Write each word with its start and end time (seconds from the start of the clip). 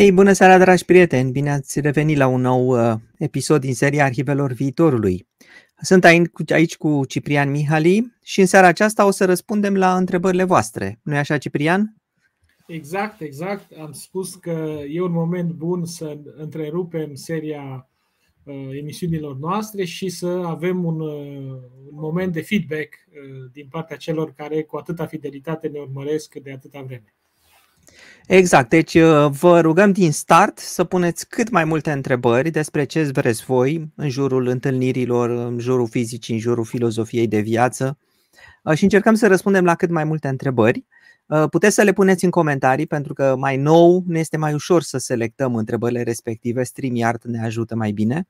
Ei, 0.00 0.12
bună 0.12 0.32
seara, 0.32 0.58
dragi 0.58 0.84
prieteni! 0.84 1.30
Bine 1.30 1.50
ați 1.50 1.80
revenit 1.80 2.16
la 2.16 2.26
un 2.26 2.40
nou 2.40 2.66
uh, 2.66 2.98
episod 3.18 3.60
din 3.60 3.74
seria 3.74 4.04
Arhivelor 4.04 4.52
Viitorului. 4.52 5.26
Sunt 5.80 6.04
aici 6.50 6.76
cu 6.76 7.04
Ciprian 7.08 7.50
Mihali 7.50 8.12
și 8.22 8.40
în 8.40 8.46
seara 8.46 8.66
aceasta 8.66 9.06
o 9.06 9.10
să 9.10 9.24
răspundem 9.24 9.76
la 9.76 9.96
întrebările 9.96 10.44
voastre. 10.44 11.00
Nu-i 11.02 11.16
așa, 11.16 11.38
Ciprian? 11.38 11.96
Exact, 12.66 13.20
exact. 13.20 13.72
Am 13.80 13.92
spus 13.92 14.34
că 14.34 14.80
e 14.88 15.00
un 15.00 15.12
moment 15.12 15.50
bun 15.50 15.84
să 15.84 16.18
întrerupem 16.36 17.14
seria 17.14 17.88
uh, 18.42 18.68
emisiunilor 18.78 19.36
noastre 19.36 19.84
și 19.84 20.08
să 20.08 20.26
avem 20.26 20.84
un, 20.84 21.00
uh, 21.00 21.56
un 21.90 22.00
moment 22.00 22.32
de 22.32 22.40
feedback 22.40 22.94
uh, 23.08 23.50
din 23.52 23.66
partea 23.70 23.96
celor 23.96 24.32
care 24.32 24.62
cu 24.62 24.76
atâta 24.76 25.06
fidelitate 25.06 25.68
ne 25.68 25.78
urmăresc 25.78 26.34
de 26.34 26.52
atâta 26.52 26.82
vreme. 26.82 27.14
Exact, 28.26 28.68
deci 28.68 28.94
uh, 28.94 29.26
vă 29.30 29.60
rugăm 29.60 29.92
din 29.92 30.12
start 30.12 30.58
să 30.58 30.84
puneți 30.84 31.28
cât 31.28 31.50
mai 31.50 31.64
multe 31.64 31.90
întrebări 31.90 32.50
despre 32.50 32.84
ce 32.84 33.02
vreți 33.02 33.44
voi 33.44 33.92
în 33.96 34.08
jurul 34.08 34.46
întâlnirilor, 34.46 35.30
în 35.30 35.58
jurul 35.58 35.88
fizicii, 35.88 36.34
în 36.34 36.40
jurul 36.40 36.64
filozofiei 36.64 37.26
de 37.28 37.40
viață 37.40 37.98
uh, 38.62 38.74
și 38.74 38.82
încercăm 38.82 39.14
să 39.14 39.26
răspundem 39.26 39.64
la 39.64 39.74
cât 39.74 39.90
mai 39.90 40.04
multe 40.04 40.28
întrebări. 40.28 40.84
Uh, 41.26 41.44
puteți 41.50 41.74
să 41.74 41.82
le 41.82 41.92
puneți 41.92 42.24
în 42.24 42.30
comentarii 42.30 42.86
pentru 42.86 43.12
că 43.12 43.34
mai 43.38 43.56
nou 43.56 44.04
ne 44.06 44.18
este 44.18 44.36
mai 44.36 44.54
ușor 44.54 44.82
să 44.82 44.98
selectăm 44.98 45.54
întrebările 45.54 46.02
respective, 46.02 46.62
StreamYard 46.62 47.22
ne 47.24 47.44
ajută 47.44 47.74
mai 47.74 47.92
bine. 47.92 48.28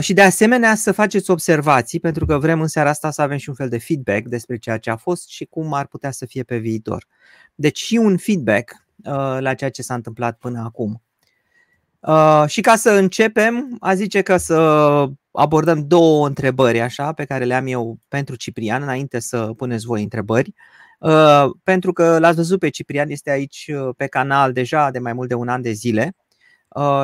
Și 0.00 0.12
de 0.12 0.22
asemenea 0.22 0.74
să 0.74 0.92
faceți 0.92 1.30
observații 1.30 2.00
pentru 2.00 2.26
că 2.26 2.38
vrem 2.38 2.60
în 2.60 2.66
seara 2.66 2.88
asta 2.88 3.10
să 3.10 3.22
avem 3.22 3.36
și 3.36 3.48
un 3.48 3.54
fel 3.54 3.68
de 3.68 3.78
feedback 3.78 4.26
despre 4.26 4.56
ceea 4.56 4.78
ce 4.78 4.90
a 4.90 4.96
fost 4.96 5.28
și 5.28 5.44
cum 5.44 5.72
ar 5.72 5.86
putea 5.86 6.10
să 6.10 6.26
fie 6.26 6.42
pe 6.42 6.58
viitor. 6.58 7.06
Deci 7.54 7.78
și 7.78 7.96
un 7.96 8.16
feedback 8.16 8.82
Uh, 9.04 9.36
la 9.40 9.54
ceea 9.54 9.70
ce 9.70 9.82
s-a 9.82 9.94
întâmplat 9.94 10.36
până 10.38 10.60
acum. 10.64 11.02
Uh, 12.00 12.44
și 12.46 12.60
ca 12.60 12.76
să 12.76 12.90
începem, 12.90 13.76
a 13.80 13.94
zice 13.94 14.22
că 14.22 14.36
să 14.36 14.56
abordăm 15.30 15.86
două 15.86 16.26
întrebări 16.26 16.80
așa 16.80 17.12
pe 17.12 17.24
care 17.24 17.44
le 17.44 17.54
am 17.54 17.66
eu 17.66 17.98
pentru 18.08 18.36
Ciprian 18.36 18.82
înainte 18.82 19.18
să 19.18 19.52
puneți 19.56 19.86
voi 19.86 20.02
întrebări. 20.02 20.54
Uh, 20.98 21.44
pentru 21.62 21.92
că 21.92 22.18
l-ați 22.18 22.36
văzut 22.36 22.58
pe 22.58 22.68
Ciprian, 22.68 23.10
este 23.10 23.30
aici 23.30 23.70
pe 23.96 24.06
canal 24.06 24.52
deja 24.52 24.90
de 24.90 24.98
mai 24.98 25.12
mult 25.12 25.28
de 25.28 25.34
un 25.34 25.48
an 25.48 25.62
de 25.62 25.72
zile 25.72 26.16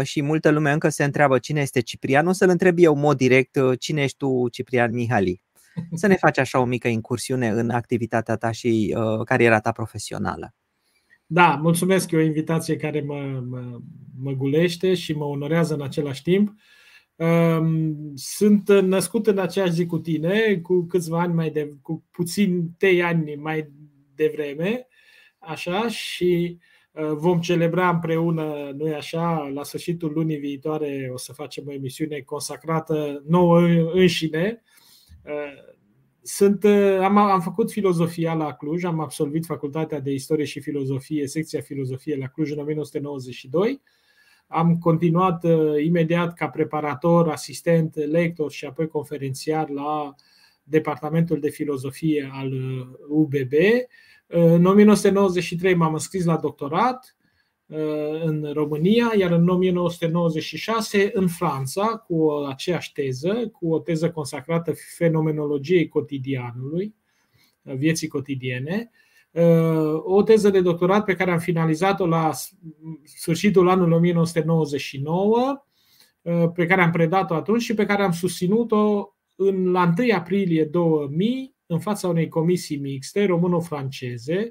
și 0.02 0.22
multă 0.22 0.50
lume 0.50 0.72
încă 0.72 0.88
se 0.88 1.04
întreabă 1.04 1.38
cine 1.38 1.60
este 1.60 1.80
Ciprian. 1.80 2.26
O 2.26 2.32
să-l 2.32 2.48
întreb 2.48 2.78
eu 2.78 2.94
în 2.94 3.00
mod 3.00 3.16
direct 3.16 3.58
cine 3.78 4.02
ești 4.02 4.16
tu, 4.16 4.48
Ciprian 4.48 4.92
Mihali. 4.92 5.42
Să 5.92 6.06
ne 6.06 6.14
faci 6.14 6.38
așa 6.38 6.60
o 6.60 6.64
mică 6.64 6.88
incursiune 6.88 7.48
în 7.48 7.70
activitatea 7.70 8.36
ta 8.36 8.50
și 8.50 8.96
cariera 9.24 9.60
ta 9.60 9.72
profesională. 9.72 10.54
Da, 11.26 11.58
mulțumesc, 11.62 12.10
e 12.10 12.16
o 12.16 12.20
invitație 12.20 12.76
care 12.76 13.00
mă, 13.00 13.42
mă, 13.48 13.80
mă 14.22 14.32
gulește 14.32 14.94
și 14.94 15.12
mă 15.12 15.24
onorează 15.24 15.74
în 15.74 15.82
același 15.82 16.22
timp. 16.22 16.52
Sunt 18.14 18.68
născut 18.80 19.26
în 19.26 19.38
aceeași 19.38 19.72
zi 19.72 19.86
cu 19.86 19.98
tine, 19.98 20.56
cu 20.62 20.86
câțiva 20.86 21.20
ani 21.20 21.34
mai 21.34 21.50
de, 21.50 21.72
cu 21.82 22.04
puțin 22.10 22.70
trei 22.78 23.02
ani 23.02 23.34
mai 23.34 23.72
devreme, 24.14 24.86
așa, 25.38 25.88
și 25.88 26.58
uh, 26.58 26.67
vom 27.06 27.40
celebra 27.40 27.88
împreună, 27.88 28.72
nu 28.76 28.94
așa, 28.94 29.50
la 29.54 29.62
sfârșitul 29.62 30.12
lunii 30.12 30.36
viitoare 30.36 31.10
o 31.12 31.16
să 31.16 31.32
facem 31.32 31.64
o 31.66 31.72
emisiune 31.72 32.20
consacrată 32.20 33.22
nouă 33.26 33.60
înșine, 33.92 34.62
uh, 35.24 35.76
sunt, 36.22 36.64
uh, 36.64 36.98
am, 37.00 37.16
am 37.16 37.40
făcut 37.40 37.70
filozofia 37.70 38.34
la 38.34 38.52
Cluj, 38.52 38.84
am 38.84 39.00
absolvit 39.00 39.46
facultatea 39.46 40.00
de 40.00 40.12
istorie 40.12 40.44
și 40.44 40.60
filozofie, 40.60 41.26
secția 41.26 41.60
filozofie 41.60 42.16
la 42.16 42.26
Cluj 42.26 42.50
în 42.50 42.58
1992. 42.58 43.82
Am 44.46 44.78
continuat 44.78 45.44
uh, 45.44 45.84
imediat 45.84 46.34
ca 46.34 46.48
preparator, 46.48 47.28
asistent, 47.28 47.96
lector 47.96 48.50
și 48.50 48.64
apoi 48.64 48.86
conferențiar 48.86 49.68
la 49.68 50.14
Departamentul 50.62 51.40
de 51.40 51.48
Filozofie 51.48 52.30
al 52.32 52.52
UBB. 53.08 53.52
Uh, 54.28 54.42
în 54.42 54.64
1993 54.64 55.74
m-am 55.74 55.92
înscris 55.92 56.24
la 56.24 56.36
doctorat 56.36 57.18
Uh, 57.68 58.22
în 58.24 58.50
România, 58.52 59.12
iar 59.18 59.30
în 59.30 59.48
1996 59.48 61.10
în 61.12 61.28
Franța, 61.28 61.86
cu 61.96 62.30
aceeași 62.48 62.92
teză, 62.92 63.48
cu 63.48 63.72
o 63.72 63.78
teză 63.78 64.10
consacrată 64.10 64.72
fenomenologiei 64.96 65.88
cotidianului, 65.88 66.94
uh, 67.62 67.74
vieții 67.74 68.08
cotidiene, 68.08 68.90
uh, 69.30 70.02
o 70.04 70.22
teză 70.22 70.50
de 70.50 70.60
doctorat 70.60 71.04
pe 71.04 71.14
care 71.14 71.30
am 71.30 71.38
finalizat-o 71.38 72.06
la 72.06 72.30
sfârșitul 73.02 73.68
anului 73.68 73.96
1999, 73.96 75.66
pe 76.54 76.66
care 76.66 76.82
am 76.82 76.90
predat-o 76.90 77.34
atunci 77.34 77.62
și 77.62 77.74
pe 77.74 77.86
care 77.86 78.02
am 78.02 78.12
susținut-o 78.12 79.14
în, 79.36 79.70
la 79.70 79.92
1 79.98 80.14
aprilie 80.14 80.64
2000 80.64 81.54
în 81.70 81.78
fața 81.78 82.08
unei 82.08 82.28
comisii 82.28 82.76
mixte 82.76 83.24
româno-franceze, 83.26 84.50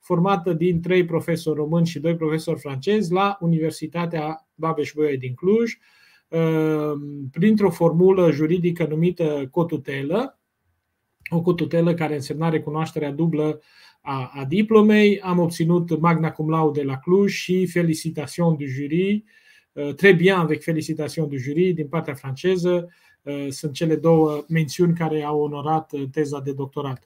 formată 0.00 0.52
din 0.52 0.80
trei 0.80 1.04
profesori 1.04 1.56
români 1.56 1.86
și 1.86 2.00
doi 2.00 2.16
profesori 2.16 2.60
francezi 2.60 3.12
la 3.12 3.36
Universitatea 3.40 4.48
Babeș-Bolyai 4.54 5.16
din 5.16 5.34
Cluj, 5.34 5.72
uh, 6.28 6.92
printr-o 7.30 7.70
formulă 7.70 8.30
juridică 8.30 8.86
numită 8.86 9.48
cotutelă, 9.50 10.40
o 11.30 11.42
cotutelă 11.42 11.94
care 11.94 12.14
însemna 12.14 12.48
recunoașterea 12.48 13.12
dublă 13.12 13.60
a, 14.00 14.30
a 14.34 14.44
diplomei. 14.44 15.20
Am 15.20 15.38
obținut 15.38 16.00
magna 16.00 16.30
cum 16.30 16.50
laude 16.50 16.82
la 16.82 16.96
Cluj 16.96 17.32
și 17.32 17.66
félicitations 17.66 18.56
du 18.58 18.66
jury, 18.66 19.24
uh, 19.72 19.94
très 19.94 20.16
bien 20.16 20.34
avec 20.34 20.62
félicitations 20.62 21.28
du 21.28 21.36
jury 21.36 21.72
din 21.72 21.88
partea 21.88 22.14
franceză. 22.14 22.88
Uh, 23.26 23.46
sunt 23.50 23.72
cele 23.72 23.96
două 23.96 24.44
mențiuni 24.48 24.94
care 24.94 25.22
au 25.22 25.40
onorat 25.40 25.92
teza 26.12 26.40
de 26.40 26.52
doctorat. 26.52 27.02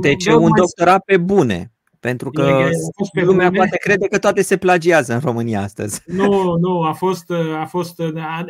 Deci 0.00 0.26
un 0.26 0.50
doctorat 0.56 1.04
pe 1.04 1.16
bune. 1.16 1.70
Pentru 2.00 2.30
că 2.30 2.68
lumea 3.12 3.50
poate 3.50 3.76
crede 3.76 4.08
că 4.08 4.18
toate 4.18 4.42
se 4.42 4.56
plagiază 4.56 5.12
în 5.14 5.20
România 5.20 5.62
astăzi. 5.62 6.02
Nu, 6.06 6.56
nu, 6.58 6.82
a 6.82 6.92
fost, 6.92 7.30
a 7.60 7.64
fost 7.64 8.02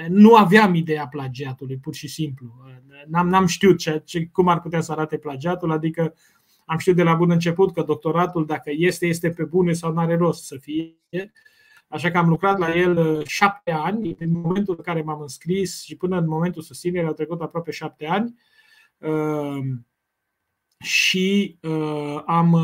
nu 0.08 0.34
aveam 0.34 0.74
ideea 0.74 1.06
plagiatului, 1.06 1.76
pur 1.76 1.94
și 1.94 2.08
simplu. 2.08 2.46
N-am, 3.06 3.28
n-am 3.28 3.46
știut 3.46 3.78
ce, 3.78 4.02
ce, 4.04 4.28
cum 4.32 4.48
ar 4.48 4.60
putea 4.60 4.80
să 4.80 4.92
arate 4.92 5.16
plagiatul, 5.16 5.72
adică 5.72 6.14
am 6.64 6.78
știut 6.78 6.96
de 6.96 7.02
la 7.02 7.14
bun 7.14 7.30
început 7.30 7.72
că 7.72 7.82
doctoratul, 7.82 8.46
dacă 8.46 8.70
este, 8.72 9.06
este 9.06 9.28
pe 9.30 9.44
bune 9.44 9.72
sau 9.72 9.92
nu 9.92 10.00
are 10.00 10.16
rost 10.16 10.44
să 10.44 10.56
fie. 10.60 10.96
Așa 11.88 12.10
că 12.10 12.18
am 12.18 12.28
lucrat 12.28 12.58
la 12.58 12.76
el 12.76 12.96
uh, 12.96 13.26
șapte 13.26 13.70
ani, 13.70 14.14
din 14.14 14.40
momentul 14.40 14.74
în 14.78 14.82
care 14.82 15.02
m-am 15.02 15.20
înscris 15.20 15.82
și 15.82 15.96
până 15.96 16.18
în 16.18 16.28
momentul 16.28 16.62
susținerii 16.62 17.08
au 17.08 17.14
trecut 17.14 17.40
aproape 17.40 17.70
șapte 17.70 18.06
ani. 18.06 18.34
Uh, 18.98 19.58
și 20.78 21.58
uh, 21.62 22.22
am 22.26 22.54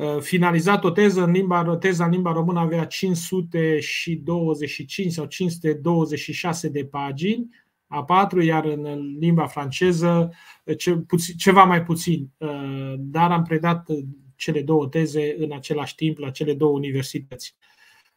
Uh, 0.00 0.20
finalizat 0.20 0.84
o 0.84 0.90
teză 0.90 1.22
în 1.22 1.30
limba, 1.30 1.76
teza 1.76 2.04
în 2.04 2.10
limba 2.10 2.32
română 2.32 2.58
avea 2.58 2.84
525 2.84 5.12
sau 5.12 5.24
526 5.24 6.68
de 6.68 6.84
pagini, 6.84 7.48
a 7.86 8.04
patru, 8.04 8.42
iar 8.42 8.64
în 8.64 9.16
limba 9.18 9.46
franceză 9.46 10.32
ce, 10.78 10.92
puțin, 10.92 11.36
ceva 11.36 11.64
mai 11.64 11.82
puțin. 11.82 12.30
Uh, 12.36 12.94
dar 12.98 13.30
am 13.30 13.42
predat 13.42 13.88
cele 14.36 14.62
două 14.62 14.86
teze 14.86 15.34
în 15.38 15.52
același 15.52 15.94
timp 15.94 16.18
la 16.18 16.30
cele 16.30 16.54
două 16.54 16.72
universități. 16.72 17.56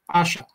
Așa. 0.06 0.46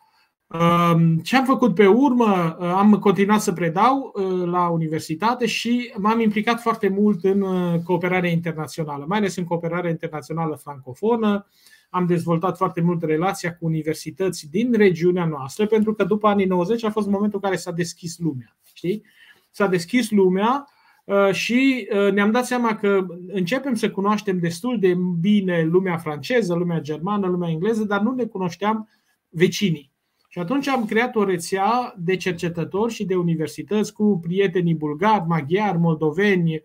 Ce 1.23 1.37
am 1.37 1.45
făcut 1.45 1.75
pe 1.75 1.87
urmă? 1.87 2.57
Am 2.59 2.99
continuat 2.99 3.41
să 3.41 3.53
predau 3.53 4.13
uh, 4.13 4.47
la 4.47 4.67
universitate 4.67 5.45
și 5.45 5.93
m-am 5.97 6.19
implicat 6.19 6.61
foarte 6.61 6.87
mult 6.87 7.23
în 7.23 7.41
uh, 7.41 7.79
cooperarea 7.83 8.29
internațională, 8.29 9.05
mai 9.07 9.17
ales 9.17 9.35
în 9.35 9.43
cooperarea 9.43 9.89
internațională 9.89 10.55
francofonă. 10.55 11.47
Am 11.89 12.05
dezvoltat 12.05 12.57
foarte 12.57 12.81
mult 12.81 13.03
relația 13.03 13.55
cu 13.55 13.65
universități 13.65 14.49
din 14.49 14.73
regiunea 14.73 15.25
noastră, 15.25 15.65
pentru 15.65 15.93
că 15.93 16.03
după 16.03 16.27
anii 16.27 16.45
90 16.45 16.83
a 16.83 16.91
fost 16.91 17.07
momentul 17.07 17.39
în 17.43 17.49
care 17.49 17.61
s-a 17.61 17.71
deschis 17.71 18.17
lumea. 18.17 18.57
Știi? 18.73 19.03
S-a 19.49 19.67
deschis 19.67 20.11
lumea 20.11 20.67
uh, 21.03 21.31
și 21.31 21.87
ne-am 22.13 22.31
dat 22.31 22.45
seama 22.45 22.75
că 22.75 23.05
începem 23.27 23.73
să 23.73 23.89
cunoaștem 23.89 24.39
destul 24.39 24.79
de 24.79 24.97
bine 25.19 25.67
lumea 25.71 25.97
franceză, 25.97 26.53
lumea 26.53 26.79
germană, 26.79 27.27
lumea 27.27 27.49
engleză, 27.49 27.83
dar 27.83 28.01
nu 28.01 28.11
ne 28.11 28.25
cunoșteam 28.25 28.89
vecinii. 29.29 29.91
Și 30.31 30.39
atunci 30.39 30.67
am 30.67 30.85
creat 30.85 31.15
o 31.15 31.23
rețea 31.23 31.95
de 31.97 32.15
cercetători 32.15 32.93
și 32.93 33.05
de 33.05 33.15
universități 33.15 33.93
cu 33.93 34.19
prietenii 34.21 34.75
bulgari, 34.75 35.27
maghiari, 35.27 35.77
moldoveni, 35.77 36.61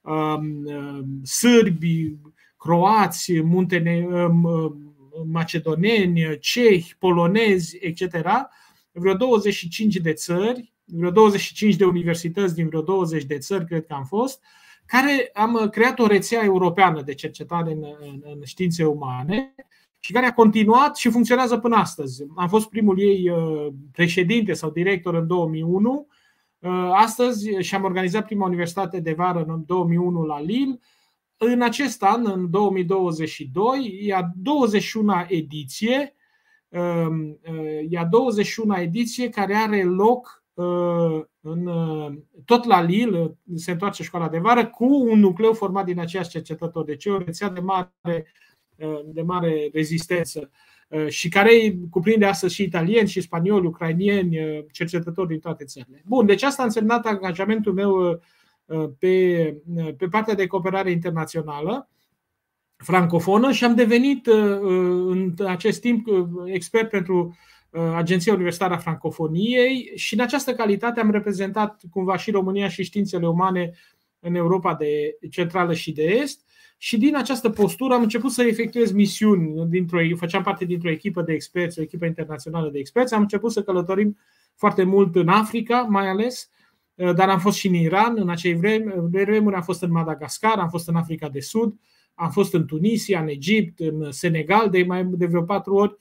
um, 0.00 0.64
um, 0.64 1.24
sârbi, 1.24 2.16
croați, 2.56 3.40
muntene, 3.42 4.06
um, 4.10 4.94
macedoneni, 5.26 6.38
cehi, 6.38 6.94
polonezi, 6.98 7.76
etc. 7.80 8.02
Vreo 8.92 9.14
25 9.14 9.96
de 9.96 10.12
țări, 10.12 10.72
vreo 10.84 11.10
25 11.10 11.76
de 11.76 11.84
universități 11.84 12.54
din 12.54 12.66
vreo 12.68 12.82
20 12.82 13.24
de 13.24 13.38
țări, 13.38 13.66
cred 13.66 13.86
că 13.86 13.94
am 13.94 14.04
fost, 14.04 14.42
care 14.86 15.30
am 15.32 15.68
creat 15.68 15.98
o 15.98 16.06
rețea 16.06 16.44
europeană 16.44 17.02
de 17.02 17.14
cercetare 17.14 17.72
în, 17.72 17.84
în, 18.00 18.20
în 18.24 18.40
științe 18.44 18.84
umane 18.84 19.54
și 19.98 20.12
care 20.12 20.26
a 20.26 20.34
continuat 20.34 20.96
și 20.96 21.10
funcționează 21.10 21.58
până 21.58 21.76
astăzi. 21.76 22.24
Am 22.36 22.48
fost 22.48 22.68
primul 22.68 23.00
ei 23.00 23.30
președinte 23.92 24.52
sau 24.52 24.70
director 24.70 25.14
în 25.14 25.26
2001. 25.26 26.06
Astăzi 26.92 27.50
și-am 27.58 27.84
organizat 27.84 28.24
prima 28.24 28.46
universitate 28.46 29.00
de 29.00 29.12
vară 29.12 29.44
în 29.48 29.62
2001 29.66 30.22
la 30.22 30.40
Lille. 30.40 30.78
În 31.36 31.62
acest 31.62 32.02
an, 32.02 32.26
în 32.26 32.50
2022, 32.50 33.98
e 34.02 34.14
a 34.14 34.30
21 34.36 35.12
ediție, 35.28 36.14
e 37.88 37.98
a 37.98 38.04
21 38.04 38.76
ediție 38.76 39.28
care 39.28 39.54
are 39.54 39.82
loc 39.82 40.44
în, 41.40 41.70
tot 42.44 42.64
la 42.64 42.82
Lille, 42.82 43.38
se 43.54 43.70
întoarce 43.70 44.02
școala 44.02 44.28
de 44.28 44.38
vară, 44.38 44.66
cu 44.66 44.84
un 44.84 45.18
nucleu 45.18 45.52
format 45.52 45.84
din 45.84 46.00
aceiași 46.00 46.30
cercetători. 46.30 46.86
Deci 46.86 47.04
e 47.04 47.10
o 47.10 47.18
rețea 47.18 47.48
de 47.48 47.60
mare, 47.60 48.26
de 49.04 49.22
mare 49.22 49.68
rezistență 49.72 50.50
și 51.08 51.28
care 51.28 51.78
cuprinde 51.90 52.24
astăzi 52.24 52.54
și 52.54 52.62
italieni, 52.62 53.08
și 53.08 53.20
spanioli, 53.20 53.66
ucrainieni, 53.66 54.64
cercetători 54.72 55.28
din 55.28 55.38
toate 55.38 55.64
țările. 55.64 56.02
Bun, 56.06 56.26
deci 56.26 56.42
asta 56.42 56.62
a 56.62 56.64
însemnat 56.64 57.06
angajamentul 57.06 57.72
meu 57.72 58.20
pe, 58.98 59.56
pe 59.96 60.06
partea 60.10 60.34
de 60.34 60.46
cooperare 60.46 60.90
internațională 60.90 61.88
francofonă 62.76 63.52
și 63.52 63.64
am 63.64 63.74
devenit 63.74 64.26
în 64.26 65.34
acest 65.46 65.80
timp 65.80 66.06
expert 66.44 66.88
pentru 66.88 67.36
Uh, 67.70 67.92
Agenția 67.94 68.32
Universitară 68.32 68.74
a 68.74 68.78
Francofoniei 68.78 69.92
și 69.94 70.14
în 70.14 70.20
această 70.20 70.54
calitate 70.54 71.00
am 71.00 71.10
reprezentat 71.10 71.80
cumva 71.90 72.16
și 72.16 72.30
România 72.30 72.68
și 72.68 72.82
științele 72.82 73.28
umane 73.28 73.72
în 74.20 74.34
Europa 74.34 74.74
de 74.74 75.18
centrală 75.30 75.74
și 75.74 75.92
de 75.92 76.02
est 76.02 76.40
și 76.80 76.98
din 76.98 77.16
această 77.16 77.50
postură 77.50 77.94
am 77.94 78.02
început 78.02 78.30
să 78.30 78.42
efectuez 78.42 78.92
misiuni. 78.92 79.68
Dintr-o, 79.68 79.98
făceam 80.16 80.42
parte 80.42 80.64
dintr-o 80.64 80.90
echipă 80.90 81.22
de 81.22 81.32
experți, 81.32 81.78
o 81.78 81.82
echipă 81.82 82.04
internațională 82.04 82.70
de 82.70 82.78
experți. 82.78 83.14
Am 83.14 83.20
început 83.20 83.52
să 83.52 83.62
călătorim 83.62 84.18
foarte 84.54 84.82
mult 84.82 85.16
în 85.16 85.28
Africa, 85.28 85.86
mai 85.88 86.08
ales, 86.08 86.50
uh, 86.94 87.14
dar 87.14 87.28
am 87.28 87.38
fost 87.38 87.56
și 87.58 87.66
în 87.66 87.74
Iran 87.74 88.14
în 88.18 88.28
acei 88.28 88.54
vremuri. 89.10 89.56
Am 89.56 89.62
fost 89.62 89.82
în 89.82 89.90
Madagascar, 89.90 90.58
am 90.58 90.68
fost 90.68 90.88
în 90.88 90.96
Africa 90.96 91.28
de 91.28 91.40
Sud, 91.40 91.74
am 92.14 92.30
fost 92.30 92.54
în 92.54 92.66
Tunisia, 92.66 93.20
în 93.20 93.28
Egipt, 93.28 93.80
în 93.80 94.12
Senegal 94.12 94.70
de 94.70 94.82
mai 94.82 95.04
de 95.04 95.26
vreo 95.26 95.42
patru 95.42 95.74
ori 95.74 95.96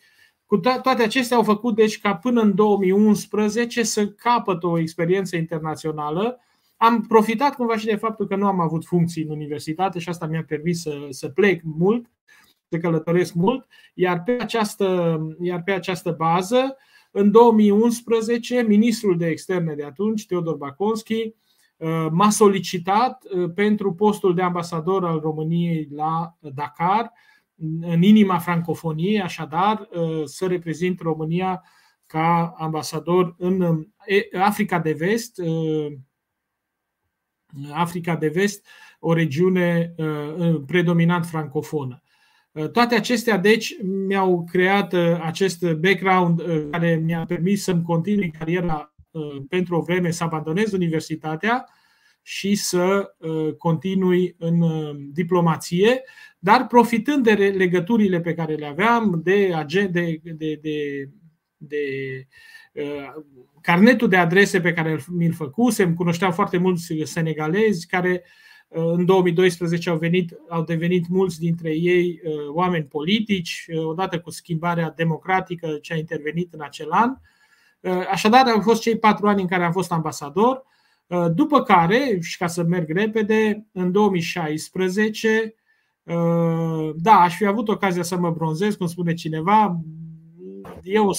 cu 0.48 0.58
toate 0.58 1.04
acestea 1.04 1.38
au 1.38 1.44
făcut 1.44 1.76
deci 1.76 2.00
ca 2.00 2.16
până 2.16 2.42
în 2.42 2.56
2011 2.56 3.84
să 3.84 4.08
capăt 4.08 4.64
o 4.64 4.80
experiență 4.80 5.36
internațională. 5.36 6.40
Am 6.78 7.02
profitat 7.02 7.56
cumva 7.56 7.78
și 7.78 7.86
de 7.86 7.96
faptul 7.96 8.28
că 8.28 8.36
nu 8.36 8.46
am 8.46 8.60
avut 8.60 8.86
funcții 8.86 9.24
în 9.24 9.30
universitate 9.30 10.00
și 10.00 10.10
asta 10.10 10.26
mi-a 10.26 10.44
permis 10.44 10.82
să, 10.82 11.08
să 11.10 11.30
plec 11.30 11.62
mult, 11.64 12.12
să 12.70 12.78
călătoresc 12.78 13.34
mult, 13.34 13.68
iar 13.94 14.24
pe 14.24 14.38
această, 14.40 15.20
iar 15.42 15.64
pe 15.64 15.72
această 15.72 16.12
bază, 16.12 16.76
în 17.12 17.32
2011, 17.32 18.62
ministrul 18.62 19.18
de 19.18 19.28
externe 19.28 19.74
de 19.74 19.84
atunci, 19.84 20.26
Teodor 20.26 20.56
Baconski, 20.56 21.34
uh, 21.78 22.08
m-a 22.12 22.30
solicitat 22.30 23.24
uh, 23.24 23.52
pentru 23.56 23.94
postul 23.94 24.34
de 24.34 24.42
ambasador 24.42 25.06
al 25.06 25.20
României 25.20 25.88
la 25.92 26.38
Dakar, 26.40 27.12
în 27.82 28.02
inima 28.02 28.38
francofoniei, 28.38 29.22
așadar, 29.22 29.90
ă, 29.96 30.26
să 30.26 30.46
reprezint 30.46 31.00
România 31.00 31.64
ca 32.06 32.54
ambasador 32.58 33.36
în 33.38 33.86
Africa 34.34 34.80
de 34.80 34.92
Vest, 34.92 35.40
ă, 35.40 35.46
Africa 37.72 38.16
de 38.16 38.28
Vest, 38.28 38.68
o 39.00 39.14
regiune 39.14 39.94
ă, 40.00 40.64
predominant 40.68 41.26
francofonă. 41.26 42.02
Toate 42.72 42.96
acestea, 42.96 43.38
deci, 43.38 43.76
mi-au 44.08 44.44
creat 44.52 44.94
acest 45.22 45.66
background 45.66 46.42
care 46.72 46.96
mi-a 46.96 47.26
permis 47.26 47.64
să-mi 47.64 47.82
continui 47.82 48.32
cariera 48.32 48.94
pentru 49.50 49.76
o 49.76 49.82
vreme, 49.82 50.12
să 50.12 50.24
abandonez 50.24 50.72
universitatea 50.72 51.66
și 52.22 52.56
să 52.56 53.16
continui 53.58 54.36
în 54.38 54.64
diplomație, 55.14 56.04
dar 56.40 56.68
profitând 56.68 57.24
de 57.24 57.34
legăturile 57.34 58.22
pe 58.22 58.34
care 58.34 58.54
le 58.54 58.66
aveam, 58.66 59.22
de, 59.24 59.66
de, 59.68 60.20
de, 60.24 60.60
de, 60.62 61.10
de 61.58 61.78
uh, 62.72 63.24
carnetul 63.62 64.08
de 64.08 64.18
adrese 64.18 64.62
pe 64.62 64.74
care 64.74 65.00
mi-l 65.08 65.34
făcusem, 65.34 65.94
cunoșteam 65.94 66.32
foarte 66.32 66.58
mulți 66.58 66.94
senegalezi 67.04 67.88
care 67.88 68.24
uh, 68.68 68.92
în 68.92 69.06
2012 69.06 69.90
au, 69.90 69.98
venit, 69.98 70.38
au 70.50 70.64
devenit 70.64 71.08
mulți 71.08 71.40
dintre 71.40 71.76
ei 71.76 72.22
uh, 72.24 72.34
oameni 72.48 72.84
politici, 72.84 73.66
uh, 73.70 73.86
odată 73.86 74.20
cu 74.20 74.30
schimbarea 74.30 74.94
democratică 74.96 75.78
ce 75.82 75.94
a 75.94 75.98
intervenit 75.98 76.54
în 76.54 76.62
acel 76.62 76.92
an. 76.92 77.16
Uh, 77.80 78.08
așadar, 78.12 78.48
au 78.48 78.62
fost 78.62 78.82
cei 78.82 78.98
patru 78.98 79.28
ani 79.28 79.42
în 79.42 79.48
care 79.48 79.64
am 79.64 79.72
fost 79.72 79.92
ambasador, 79.92 80.64
uh, 81.08 81.26
după 81.34 81.64
care, 81.64 82.18
și 82.22 82.38
ca 82.38 82.48
să 82.48 82.64
merg 82.64 82.90
repede, 82.90 83.66
în 83.72 83.92
2016 83.92 85.56
Uh, 86.08 86.90
da, 86.96 87.20
aș 87.20 87.36
fi 87.36 87.46
avut 87.46 87.68
ocazia 87.68 88.04
să 88.04 88.18
mă 88.18 88.32
bronzez, 88.32 88.76
cum 88.76 88.88
spune 88.88 89.14
cineva. 89.14 89.82
E 90.84 91.00
o 91.00 91.12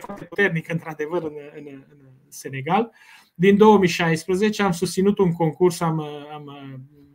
foarte 0.00 0.24
puternic, 0.24 0.68
într-adevăr, 0.68 1.22
în, 1.22 1.32
în, 1.56 1.64
în 1.66 2.12
Senegal. 2.28 2.92
Din 3.34 3.56
2016 3.56 4.62
am 4.62 4.72
susținut 4.72 5.18
un 5.18 5.32
concurs, 5.32 5.80
am, 5.80 6.00
am 6.32 6.50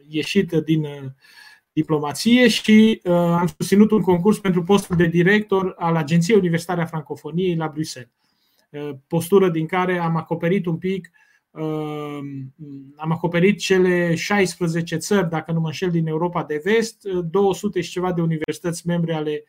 ieșit 0.07 0.51
din 0.51 0.83
uh, 0.83 1.03
diplomație 1.73 2.47
și 2.47 3.01
uh, 3.03 3.13
am 3.13 3.47
susținut 3.57 3.91
un 3.91 4.01
concurs 4.01 4.39
pentru 4.39 4.63
postul 4.63 4.95
de 4.95 5.05
director 5.05 5.75
al 5.77 5.95
Agenției 5.95 6.37
Universitare 6.37 6.81
a 6.81 6.85
Francofoniei 6.85 7.55
la 7.55 7.67
Bruxelles. 7.67 8.11
Uh, 8.69 8.89
postură 9.07 9.49
din 9.49 9.65
care 9.65 9.97
am 9.97 10.15
acoperit 10.15 10.65
un 10.65 10.77
pic 10.77 11.11
uh, 11.51 12.19
am 12.95 13.11
acoperit 13.11 13.59
cele 13.59 14.15
16 14.15 14.95
țări, 14.95 15.29
dacă 15.29 15.51
nu 15.51 15.59
mă 15.59 15.65
înșel, 15.65 15.89
din 15.89 16.07
Europa 16.07 16.43
de 16.43 16.61
Vest, 16.63 17.03
200 17.03 17.81
și 17.81 17.91
ceva 17.91 18.13
de 18.13 18.21
universități 18.21 18.87
membre 18.87 19.13
ale 19.13 19.43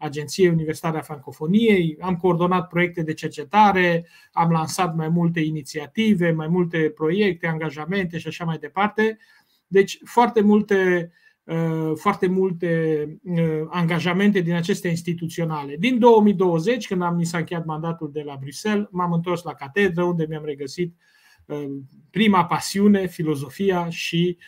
Agenției 0.00 0.48
Universitare 0.48 0.98
a 0.98 1.02
Francofoniei, 1.02 1.96
am 2.00 2.16
coordonat 2.16 2.68
proiecte 2.68 3.02
de 3.02 3.12
cercetare, 3.12 4.06
am 4.32 4.50
lansat 4.50 4.94
mai 4.94 5.08
multe 5.08 5.40
inițiative, 5.40 6.30
mai 6.30 6.48
multe 6.48 6.78
proiecte, 6.78 7.46
angajamente 7.46 8.18
și 8.18 8.26
așa 8.26 8.44
mai 8.44 8.58
departe. 8.58 9.18
Deci 9.66 9.98
foarte 10.04 10.40
multe, 10.40 11.10
uh, 11.44 11.92
foarte 11.94 12.26
multe 12.26 13.04
uh, 13.22 13.66
angajamente 13.68 14.40
din 14.40 14.54
acestea 14.54 14.90
instituționale. 14.90 15.76
Din 15.78 15.98
2020, 15.98 16.86
când 16.86 17.02
am 17.02 17.16
mi 17.16 17.24
s-a 17.24 17.38
încheiat 17.38 17.64
mandatul 17.64 18.10
de 18.12 18.22
la 18.22 18.36
Bruxelles, 18.40 18.86
m-am 18.90 19.12
întors 19.12 19.42
la 19.42 19.54
catedră, 19.54 20.02
unde 20.02 20.26
mi-am 20.28 20.44
regăsit 20.44 20.94
uh, 20.96 21.08
Uh, 21.50 21.70
prima 22.10 22.44
pasiune, 22.44 23.06
filozofia 23.06 23.88
și 23.88 24.36
uh, 24.38 24.44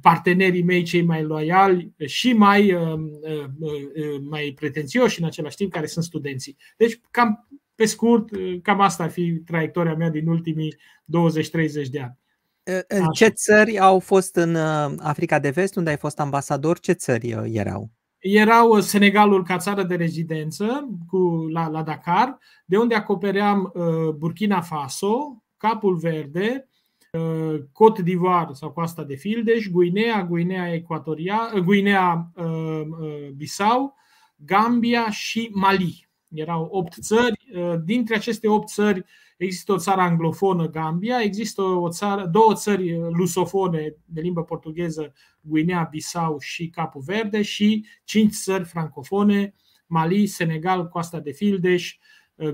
partenerii 0.00 0.62
mei 0.62 0.82
cei 0.82 1.02
mai 1.02 1.22
loiali 1.22 1.92
și 2.06 2.32
mai, 2.32 2.72
uh, 2.72 3.00
mai 4.20 4.52
pretențioși 4.56 5.20
în 5.20 5.26
același 5.26 5.56
timp, 5.56 5.72
care 5.72 5.86
sunt 5.86 6.04
studenții. 6.04 6.56
Deci, 6.76 7.00
cam 7.10 7.48
pe 7.74 7.84
scurt, 7.84 8.28
cam 8.62 8.80
asta 8.80 9.02
ar 9.02 9.10
fi 9.10 9.32
traiectoria 9.32 9.94
mea 9.94 10.10
din 10.10 10.28
ultimii 10.28 10.76
20-30 11.04 11.88
de 11.90 12.00
ani. 12.00 12.18
În 12.88 13.10
ce 13.12 13.28
țări 13.28 13.78
au 13.78 13.98
fost 13.98 14.36
în 14.36 14.56
Africa 14.98 15.38
de 15.38 15.50
Vest, 15.50 15.76
unde 15.76 15.90
ai 15.90 15.96
fost 15.96 16.20
ambasador? 16.20 16.78
Ce 16.78 16.92
țări 16.92 17.28
erau? 17.52 17.90
Erau 18.18 18.80
Senegalul 18.80 19.44
ca 19.44 19.56
țară 19.56 19.82
de 19.82 19.94
rezidență 19.94 20.88
cu, 21.06 21.46
la, 21.52 21.68
la 21.68 21.82
Dakar, 21.82 22.38
de 22.64 22.76
unde 22.76 22.94
acopeream 22.94 23.72
uh, 23.74 24.14
Burkina 24.16 24.60
Faso, 24.60 25.42
Capul 25.56 25.96
Verde, 25.96 26.68
uh, 26.68 26.73
Côte 27.72 28.02
d'Ivoire 28.02 28.56
sau 28.56 28.70
Coasta 28.70 29.04
de 29.04 29.14
Fildeș, 29.14 29.68
Guinea, 29.68 30.24
Guinea, 30.24 30.72
Ecuatoria, 30.72 31.50
uh, 31.54 31.60
Guinea 31.60 32.32
uh, 32.34 33.28
Bissau, 33.34 33.94
Gambia 34.36 35.10
și 35.10 35.50
Mali. 35.52 36.08
Erau 36.28 36.68
opt 36.70 36.92
țări. 37.00 37.44
Dintre 37.84 38.14
aceste 38.14 38.48
opt 38.48 38.68
țări 38.68 39.04
există 39.36 39.72
o 39.72 39.78
țară 39.78 40.00
anglofonă, 40.00 40.68
Gambia, 40.68 41.20
există 41.20 41.62
o 41.62 41.88
țară, 41.88 42.26
două 42.26 42.54
țări 42.54 42.98
lusofone 42.98 43.96
de 44.04 44.20
limbă 44.20 44.42
portugheză, 44.42 45.12
Guinea, 45.40 45.88
Bissau 45.90 46.38
și 46.38 46.68
Capul 46.68 47.02
Verde 47.06 47.42
și 47.42 47.86
cinci 48.04 48.34
țări 48.34 48.64
francofone, 48.64 49.54
Mali, 49.86 50.26
Senegal, 50.26 50.88
Coasta 50.88 51.20
de 51.20 51.30
Fildeș, 51.30 51.96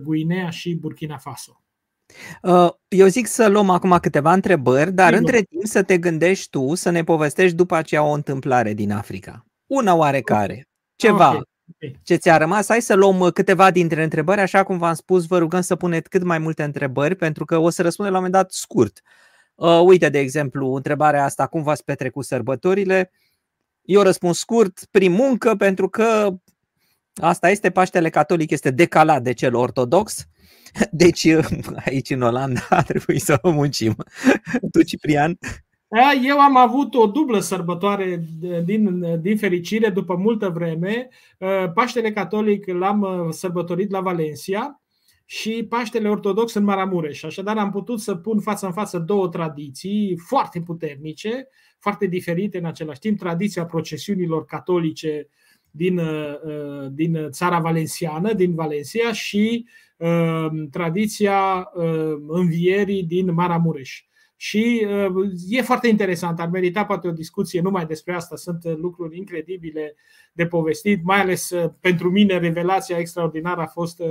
Guinea 0.03 0.51
și 0.51 0.75
Burkina 0.75 1.17
Faso. 1.17 1.60
Uh, 2.43 2.71
eu 2.89 3.07
zic 3.07 3.27
să 3.27 3.49
luăm 3.49 3.71
acum 3.71 3.99
câteva 4.01 4.33
întrebări, 4.33 4.93
dar 4.93 5.13
între 5.13 5.43
timp 5.43 5.67
să 5.67 5.83
te 5.83 5.99
gândești 5.99 6.51
tu 6.51 6.75
să 6.75 6.91
ne 6.91 7.05
povestești 7.05 7.57
după 7.57 7.75
aceea 7.75 8.03
o 8.03 8.13
întâmplare 8.13 8.73
din 8.73 8.93
Africa. 8.93 9.47
Una 9.67 9.95
oarecare. 9.95 10.69
Ceva. 10.97 11.29
Okay. 11.29 12.01
Ce 12.03 12.15
ți-a 12.15 12.37
rămas? 12.37 12.69
Hai 12.69 12.83
să 12.83 12.95
luăm 12.95 13.21
uh, 13.21 13.33
câteva 13.33 13.71
dintre 13.71 14.03
întrebări, 14.03 14.41
așa 14.41 14.63
cum 14.63 14.79
v-am 14.79 14.95
spus, 14.95 15.27
vă 15.27 15.39
rugăm 15.39 15.61
să 15.61 15.77
puneți 15.77 16.09
cât 16.09 16.23
mai 16.23 16.39
multe 16.39 16.63
întrebări, 16.63 17.15
pentru 17.15 17.45
că 17.45 17.59
o 17.59 17.71
să 17.71 17.83
răspundem 17.83 18.15
la 18.15 18.19
un 18.19 18.25
moment 18.25 18.45
dat 18.45 18.53
scurt. 18.53 19.01
Uh, 19.55 19.81
uite, 19.85 20.09
de 20.09 20.19
exemplu, 20.19 20.75
întrebarea 20.75 21.25
asta, 21.25 21.47
cum 21.47 21.63
v-ați 21.63 21.85
petrecut 21.85 22.25
sărbătorile? 22.25 23.11
Eu 23.83 24.03
răspund 24.03 24.35
scurt, 24.35 24.87
prin 24.91 25.13
muncă, 25.13 25.55
pentru 25.55 25.89
că 25.89 26.35
Asta 27.21 27.51
este, 27.51 27.71
Paștele 27.71 28.11
Catolic 28.11 28.51
este 28.51 28.71
decalat 28.71 29.23
de 29.23 29.33
cel 29.33 29.55
ortodox, 29.55 30.27
deci 30.91 31.27
aici 31.85 32.11
în 32.11 32.23
Olanda 32.23 32.61
a 32.71 32.83
trebuit 32.83 33.21
să 33.21 33.39
muncim. 33.43 33.95
Tu, 34.73 34.83
Ciprian? 34.83 35.39
Eu 36.27 36.39
am 36.39 36.57
avut 36.57 36.95
o 36.95 37.07
dublă 37.07 37.41
sărbătoare 37.41 38.25
din, 38.65 39.05
din 39.21 39.37
fericire 39.37 39.89
după 39.89 40.17
multă 40.17 40.49
vreme. 40.49 41.09
Paștele 41.75 42.13
Catolic 42.13 42.67
l-am 42.67 43.29
sărbătorit 43.31 43.91
la 43.91 44.01
Valencia 44.01 44.81
și 45.25 45.67
Paștele 45.69 46.09
Ortodox 46.09 46.55
în 46.55 46.65
Maramureș. 46.65 47.23
Așadar 47.23 47.59
am 47.59 47.71
putut 47.71 48.01
să 48.01 48.15
pun 48.15 48.41
față 48.41 48.67
în 48.67 48.73
față 48.73 48.99
două 48.99 49.29
tradiții 49.29 50.17
foarte 50.27 50.61
puternice, 50.61 51.49
foarte 51.79 52.07
diferite 52.07 52.59
în 52.59 52.65
același 52.65 52.99
timp. 53.01 53.19
Tradiția 53.19 53.65
procesiunilor 53.65 54.45
catolice 54.45 55.09
din, 55.09 55.29
uh, 55.29 55.29
uh, 55.79 56.87
din 56.91 57.31
țara 57.31 57.59
valenciană, 57.59 58.33
din 58.33 58.55
Valencia 58.55 59.13
și 59.13 59.67
uh, 59.97 60.47
tradiția 60.71 61.71
învierii 62.29 63.05
din 63.05 63.33
Maramureș. 63.33 64.05
Și 64.37 64.87
e 65.49 65.63
foarte 65.63 65.89
interesant, 65.89 66.41
ar 66.41 66.49
merita 66.49 66.85
poate 66.85 67.09
o 67.09 67.13
discuție 67.13 67.61
numai 67.61 67.87
despre 67.87 68.15
asta. 68.15 68.37
Sunt 68.37 68.65
lucruri 68.65 69.17
incredibile 69.17 69.95
de 70.33 70.47
povestit, 70.47 71.05
mai 71.05 71.21
ales 71.21 71.51
pentru 71.81 72.11
mine 72.11 72.39
revelația 72.39 72.99
extraordinară 72.99 73.61
a 73.61 73.67
fost 73.67 74.03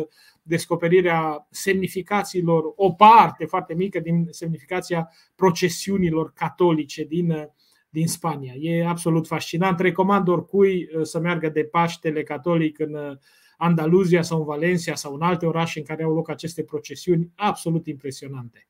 descoperirea 0.41 1.47
semnificațiilor, 1.49 2.63
o 2.75 2.91
parte 2.91 3.45
foarte 3.45 3.73
mică 3.73 3.99
din 3.99 4.27
semnificația 4.29 5.09
procesiunilor 5.35 6.33
catolice 6.33 7.03
din 7.03 7.49
din 7.89 8.07
Spania. 8.07 8.53
E 8.53 8.85
absolut 8.85 9.27
fascinant. 9.27 9.79
Recomand 9.79 10.27
oricui 10.27 10.89
uh, 10.95 11.01
să 11.03 11.19
meargă 11.19 11.49
de 11.49 11.63
Paștele 11.63 12.23
Catolic 12.23 12.79
în 12.79 12.93
uh, 12.93 13.17
Andaluzia 13.57 14.21
sau 14.21 14.39
în 14.39 14.45
Valencia 14.45 14.95
sau 14.95 15.13
în 15.13 15.21
alte 15.21 15.45
orașe 15.45 15.79
în 15.79 15.85
care 15.85 16.03
au 16.03 16.13
loc 16.13 16.29
aceste 16.29 16.63
procesiuni 16.63 17.31
absolut 17.35 17.87
impresionante. 17.87 18.67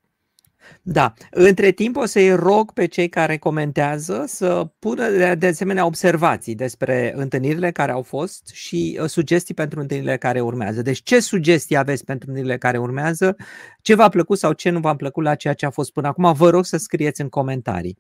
Da. 0.82 1.14
Între 1.32 1.72
timp 1.72 1.96
o 1.96 2.06
să-i 2.06 2.36
rog 2.36 2.74
pe 2.74 2.86
cei 2.86 3.10
care 3.10 3.38
comentează 3.38 4.24
să 4.28 4.70
pună 4.80 5.34
de 5.36 5.48
asemenea 5.48 5.86
observații 5.86 6.56
despre 6.56 7.14
întâlnirile 7.16 7.72
care 7.72 7.92
au 7.92 8.02
fost 8.02 8.48
și 8.48 9.00
uh, 9.02 9.08
sugestii 9.08 9.54
pentru 9.54 9.80
întâlnirile 9.80 10.18
care 10.18 10.42
urmează. 10.42 10.82
Deci 10.82 11.04
ce 11.04 11.20
sugestii 11.20 11.78
aveți 11.78 12.06
pentru 12.06 12.30
întâlnirile 12.30 12.60
care 12.60 12.78
urmează, 12.78 13.36
ce 13.82 13.96
v-a 13.96 14.10
plăcut 14.10 14.38
sau 14.38 14.54
ce 14.54 14.70
nu 14.70 14.80
v-a 14.80 14.96
plăcut 14.96 15.24
la 15.24 15.36
ceea 15.36 15.54
ce 15.54 15.66
a 15.66 15.70
fost 15.70 15.92
până 15.92 16.08
acum, 16.08 16.34
vă 16.34 16.50
rog 16.50 16.66
să 16.66 16.78
scrieți 16.78 17.22
în 17.22 17.30
comentarii. 17.30 17.98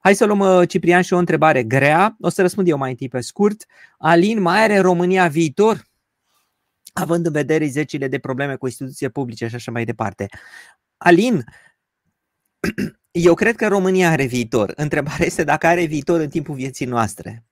Hai 0.00 0.14
să 0.14 0.24
luăm, 0.24 0.38
uh, 0.38 0.68
Ciprian, 0.68 1.02
și 1.02 1.12
o 1.12 1.18
întrebare 1.18 1.62
grea. 1.62 2.16
O 2.20 2.28
să 2.28 2.42
răspund 2.42 2.68
eu 2.68 2.76
mai 2.76 2.90
întâi 2.90 3.08
pe 3.08 3.20
scurt. 3.20 3.66
Alin, 3.98 4.40
mai 4.40 4.62
are 4.62 4.78
România 4.78 5.28
viitor? 5.28 5.84
Având 6.92 7.26
în 7.26 7.32
vedere 7.32 7.66
zecile 7.66 8.08
de 8.08 8.18
probleme 8.18 8.56
cu 8.56 8.66
instituții 8.66 9.08
publice 9.08 9.46
și 9.48 9.54
așa 9.54 9.70
mai 9.70 9.84
departe. 9.84 10.26
Alin, 10.96 11.44
eu 13.10 13.34
cred 13.34 13.56
că 13.56 13.68
România 13.68 14.10
are 14.10 14.24
viitor. 14.24 14.72
Întrebarea 14.76 15.26
este 15.26 15.44
dacă 15.44 15.66
are 15.66 15.84
viitor 15.84 16.20
în 16.20 16.28
timpul 16.28 16.54
vieții 16.54 16.86
noastre. 16.86 17.44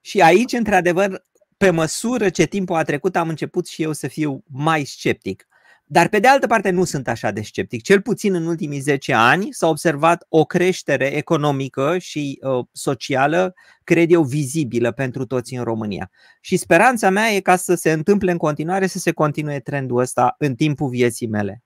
Și 0.00 0.20
aici, 0.20 0.52
într-adevăr, 0.52 1.26
pe 1.56 1.70
măsură 1.70 2.28
ce 2.28 2.46
timpul 2.46 2.76
a 2.76 2.82
trecut, 2.82 3.16
am 3.16 3.28
început 3.28 3.66
și 3.66 3.82
eu 3.82 3.92
să 3.92 4.08
fiu 4.08 4.42
mai 4.46 4.84
sceptic. 4.84 5.46
Dar 5.86 6.08
pe 6.08 6.18
de 6.18 6.28
altă 6.28 6.46
parte 6.46 6.70
nu 6.70 6.84
sunt 6.84 7.08
așa 7.08 7.30
de 7.30 7.42
sceptic. 7.42 7.82
Cel 7.82 8.00
puțin 8.00 8.34
în 8.34 8.46
ultimii 8.46 8.78
10 8.78 9.12
ani 9.12 9.48
s-a 9.50 9.66
observat 9.66 10.26
o 10.28 10.44
creștere 10.44 11.06
economică 11.06 11.98
și 11.98 12.38
uh, 12.42 12.64
socială, 12.72 13.54
cred 13.84 14.10
eu, 14.10 14.22
vizibilă 14.22 14.92
pentru 14.92 15.26
toți 15.26 15.54
în 15.54 15.64
România. 15.64 16.10
Și 16.40 16.56
speranța 16.56 17.10
mea 17.10 17.30
e 17.30 17.40
ca 17.40 17.56
să 17.56 17.74
se 17.74 17.92
întâmple 17.92 18.30
în 18.30 18.36
continuare, 18.36 18.86
să 18.86 18.98
se 18.98 19.12
continue 19.12 19.60
trendul 19.60 19.98
ăsta 19.98 20.34
în 20.38 20.54
timpul 20.54 20.88
vieții 20.88 21.28
mele. 21.28 21.62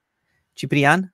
Ciprian? 0.53 1.13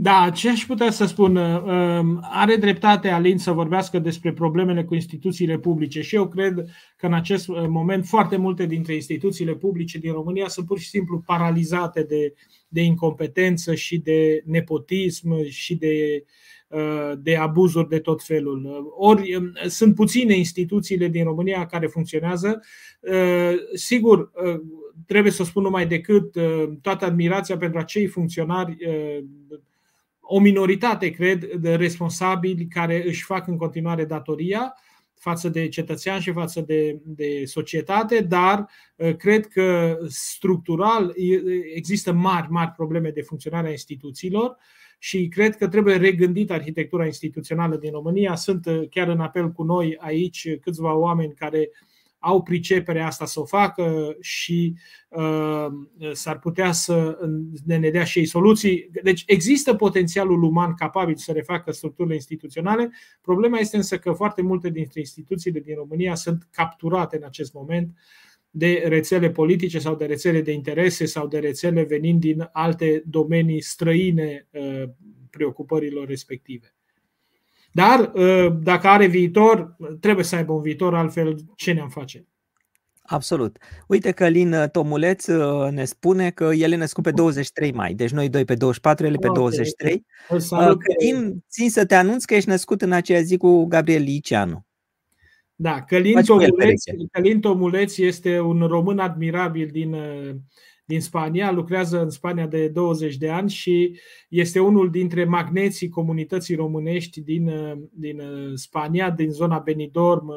Da, 0.00 0.30
ce 0.30 0.48
aș 0.48 0.64
putea 0.66 0.90
să 0.90 1.04
spun? 1.06 1.36
Um, 1.36 2.18
are 2.22 2.56
dreptate 2.56 3.08
Alin 3.08 3.38
să 3.38 3.52
vorbească 3.52 3.98
despre 3.98 4.32
problemele 4.32 4.84
cu 4.84 4.94
instituțiile 4.94 5.58
publice 5.58 6.02
și 6.02 6.14
eu 6.14 6.28
cred 6.28 6.64
că 6.96 7.06
în 7.06 7.12
acest 7.12 7.48
uh, 7.48 7.64
moment 7.68 8.06
foarte 8.06 8.36
multe 8.36 8.66
dintre 8.66 8.94
instituțiile 8.94 9.54
publice 9.54 9.98
din 9.98 10.12
România 10.12 10.48
sunt 10.48 10.66
pur 10.66 10.78
și 10.78 10.88
simplu 10.88 11.22
paralizate 11.26 12.02
de, 12.02 12.34
de 12.68 12.80
incompetență 12.80 13.74
și 13.74 13.98
de 13.98 14.42
nepotism 14.44 15.44
și 15.44 15.76
de, 15.76 16.24
uh, 16.68 17.12
de 17.18 17.36
abuzuri 17.36 17.88
de 17.88 17.98
tot 17.98 18.22
felul. 18.22 18.92
Ori 18.96 19.34
um, 19.34 19.52
sunt 19.66 19.94
puține 19.94 20.36
instituțiile 20.36 21.08
din 21.08 21.24
România 21.24 21.66
care 21.66 21.86
funcționează. 21.86 22.60
Uh, 23.00 23.54
sigur, 23.74 24.30
trebuie 25.06 25.32
să 25.32 25.44
spun 25.44 25.62
numai 25.62 25.86
decât 25.86 26.36
toată 26.82 27.04
admirația 27.04 27.56
pentru 27.56 27.78
acei 27.78 28.06
funcționari 28.06 28.76
o 30.30 30.38
minoritate, 30.40 31.10
cred, 31.10 31.44
de 31.54 31.74
responsabili 31.74 32.66
care 32.66 33.06
își 33.06 33.24
fac 33.24 33.46
în 33.46 33.56
continuare 33.56 34.04
datoria 34.04 34.74
față 35.14 35.48
de 35.48 35.68
cetățean 35.68 36.20
și 36.20 36.32
față 36.32 36.60
de, 36.60 37.00
de 37.04 37.44
societate, 37.44 38.20
dar 38.20 38.68
uh, 38.96 39.16
cred 39.16 39.46
că 39.46 39.98
structural 40.08 41.14
există 41.74 42.12
mari, 42.12 42.50
mari 42.50 42.70
probleme 42.70 43.10
de 43.10 43.22
funcționare 43.22 43.66
a 43.66 43.70
instituțiilor 43.70 44.56
și 44.98 45.28
cred 45.28 45.56
că 45.56 45.68
trebuie 45.68 45.96
regândită 45.96 46.52
arhitectura 46.52 47.04
instituțională 47.04 47.76
din 47.76 47.90
România. 47.90 48.34
Sunt 48.34 48.66
uh, 48.66 48.88
chiar 48.90 49.08
în 49.08 49.20
apel 49.20 49.50
cu 49.52 49.62
noi 49.62 49.96
aici 50.00 50.58
câțiva 50.60 50.94
oameni 50.94 51.34
care 51.34 51.70
au 52.18 52.42
priceperea 52.42 53.06
asta 53.06 53.24
să 53.26 53.40
o 53.40 53.44
facă 53.44 54.16
și 54.20 54.74
uh, 55.08 55.66
s-ar 56.12 56.38
putea 56.38 56.72
să 56.72 57.18
ne, 57.64 57.76
ne 57.76 57.90
dea 57.90 58.04
și 58.04 58.18
ei 58.18 58.26
soluții. 58.26 58.90
Deci 59.02 59.22
există 59.26 59.74
potențialul 59.74 60.42
uman 60.42 60.74
capabil 60.74 61.16
să 61.16 61.32
refacă 61.32 61.72
structurile 61.72 62.14
instituționale. 62.14 62.90
Problema 63.20 63.58
este 63.58 63.76
însă 63.76 63.98
că 63.98 64.12
foarte 64.12 64.42
multe 64.42 64.70
dintre 64.70 65.00
instituțiile 65.00 65.60
din 65.60 65.74
România 65.74 66.14
sunt 66.14 66.48
capturate 66.50 67.16
în 67.16 67.24
acest 67.24 67.52
moment 67.52 67.96
de 68.50 68.84
rețele 68.86 69.30
politice 69.30 69.78
sau 69.78 69.94
de 69.96 70.04
rețele 70.04 70.40
de 70.40 70.52
interese 70.52 71.04
sau 71.04 71.26
de 71.26 71.38
rețele 71.38 71.82
venind 71.82 72.20
din 72.20 72.48
alte 72.52 73.02
domenii 73.06 73.60
străine 73.60 74.48
uh, 74.50 74.82
preocupărilor 75.30 76.06
respective. 76.06 76.77
Dar 77.78 78.12
ă, 78.14 78.48
dacă 78.62 78.86
are 78.86 79.06
viitor, 79.06 79.76
trebuie 80.00 80.24
să 80.24 80.36
aibă 80.36 80.52
un 80.52 80.62
viitor, 80.62 80.94
altfel 80.94 81.36
ce 81.54 81.72
ne-am 81.72 81.88
face? 81.88 82.26
Absolut. 83.02 83.56
Uite 83.86 84.10
că 84.10 84.28
Lin 84.28 84.54
Tomuleț 84.72 85.26
ă, 85.26 85.68
ne 85.72 85.84
spune 85.84 86.30
că 86.30 86.44
el 86.44 86.72
e 86.72 86.76
născut 86.76 87.02
pe 87.04 87.10
23 87.10 87.72
mai, 87.72 87.94
deci 87.94 88.10
noi 88.10 88.28
doi 88.28 88.44
pe 88.44 88.54
24, 88.54 89.06
el 89.06 89.18
pe 89.18 89.28
23. 89.34 90.06
Ă, 90.30 90.76
Călin, 90.76 91.44
țin 91.50 91.70
să 91.70 91.86
te 91.86 91.94
anunț 91.94 92.24
că 92.24 92.34
ești 92.34 92.48
născut 92.48 92.82
în 92.82 92.92
aceea 92.92 93.20
zi 93.20 93.36
cu 93.36 93.64
Gabriel 93.64 94.02
Liceanu. 94.02 94.66
Da, 95.54 95.82
Călin 95.82 96.22
Tomuleț, 96.22 96.82
Călin 97.12 97.40
Tomuleț 97.40 97.96
este 97.96 98.40
un 98.40 98.60
român 98.60 98.98
admirabil 98.98 99.68
din 99.72 99.96
din 100.88 101.00
Spania, 101.00 101.50
lucrează 101.50 102.02
în 102.02 102.10
Spania 102.10 102.46
de 102.46 102.68
20 102.68 103.16
de 103.16 103.30
ani 103.30 103.50
și 103.50 103.98
este 104.28 104.60
unul 104.60 104.90
dintre 104.90 105.24
magneții 105.24 105.88
comunității 105.88 106.54
românești 106.54 107.20
din, 107.20 107.50
din 107.90 108.22
Spania, 108.54 109.10
din 109.10 109.30
zona 109.30 109.58
Benidorm, 109.58 110.32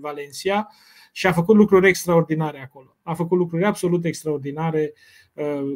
Valencia 0.00 0.68
și 1.12 1.26
a 1.26 1.32
făcut 1.32 1.56
lucruri 1.56 1.88
extraordinare 1.88 2.60
acolo. 2.62 2.96
A 3.02 3.14
făcut 3.14 3.38
lucruri 3.38 3.64
absolut 3.64 4.04
extraordinare 4.04 4.92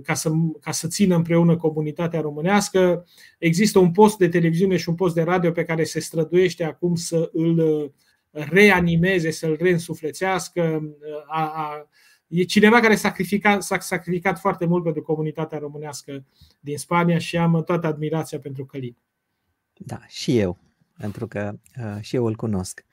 ca 0.03 0.15
să, 0.15 0.31
ca 0.61 0.71
să 0.71 0.89
țină 0.89 1.15
împreună 1.15 1.57
comunitatea 1.57 2.21
românească. 2.21 3.07
Există 3.39 3.79
un 3.79 3.93
post 3.93 4.19
de 4.19 4.29
televiziune 4.29 4.77
și 4.77 4.89
un 4.89 4.95
post 4.95 5.15
de 5.15 5.23
radio 5.23 5.51
pe 5.51 5.65
care 5.65 5.85
se 5.85 6.01
străduiește 6.01 6.65
acum 6.65 6.95
să 6.95 7.31
îl 7.33 7.93
reanimeze, 8.31 9.31
să-l 9.31 9.57
reînsuflețească. 9.61 10.83
A, 11.27 11.43
a, 11.43 11.89
E 12.29 12.45
cineva 12.45 12.81
care 12.81 12.95
sacrifica, 12.95 13.61
s-a 13.61 13.79
sacrificat 13.79 14.39
foarte 14.39 14.67
mult 14.67 14.83
pentru 14.85 15.03
comunitatea 15.03 15.59
românească 15.59 16.25
din 16.61 16.79
Spania 16.79 17.19
și 17.19 17.37
am 17.37 17.63
toată 17.65 17.87
admirația 17.87 18.39
pentru 18.39 18.65
Călin. 18.65 18.97
Da, 19.77 20.01
și 20.07 20.39
eu, 20.39 20.59
pentru 20.99 21.27
că 21.27 21.59
uh, 21.79 22.01
și 22.01 22.17
eu 22.17 22.27
îl 22.27 22.37
cunosc. 22.37 22.85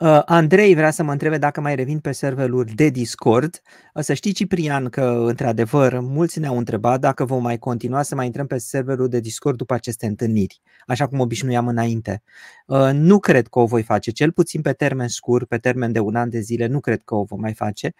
Uh, 0.00 0.20
Andrei 0.24 0.74
vrea 0.74 0.90
să 0.90 1.02
mă 1.02 1.12
întrebe 1.12 1.38
dacă 1.38 1.60
mai 1.60 1.74
revin 1.74 1.98
pe 1.98 2.12
serverul 2.12 2.66
de 2.74 2.88
Discord. 2.88 3.62
Uh, 3.94 4.02
să 4.02 4.14
știi, 4.14 4.32
Ciprian, 4.32 4.88
că 4.88 5.24
într-adevăr 5.26 6.00
mulți 6.00 6.38
ne-au 6.38 6.58
întrebat 6.58 7.00
dacă 7.00 7.24
vom 7.24 7.42
mai 7.42 7.58
continua 7.58 8.02
să 8.02 8.14
mai 8.14 8.26
intrăm 8.26 8.46
pe 8.46 8.58
serverul 8.58 9.08
de 9.08 9.20
Discord 9.20 9.56
după 9.56 9.74
aceste 9.74 10.06
întâlniri, 10.06 10.60
așa 10.86 11.06
cum 11.06 11.20
obișnuiam 11.20 11.68
înainte. 11.68 12.22
Uh, 12.66 12.90
nu 12.92 13.18
cred 13.18 13.46
că 13.46 13.58
o 13.58 13.66
voi 13.66 13.82
face, 13.82 14.10
cel 14.10 14.32
puțin 14.32 14.62
pe 14.62 14.72
termen 14.72 15.08
scurt, 15.08 15.48
pe 15.48 15.58
termen 15.58 15.92
de 15.92 15.98
un 15.98 16.14
an 16.14 16.30
de 16.30 16.40
zile, 16.40 16.66
nu 16.66 16.80
cred 16.80 17.02
că 17.04 17.14
o 17.14 17.24
vom 17.24 17.40
mai 17.40 17.54
face, 17.54 17.94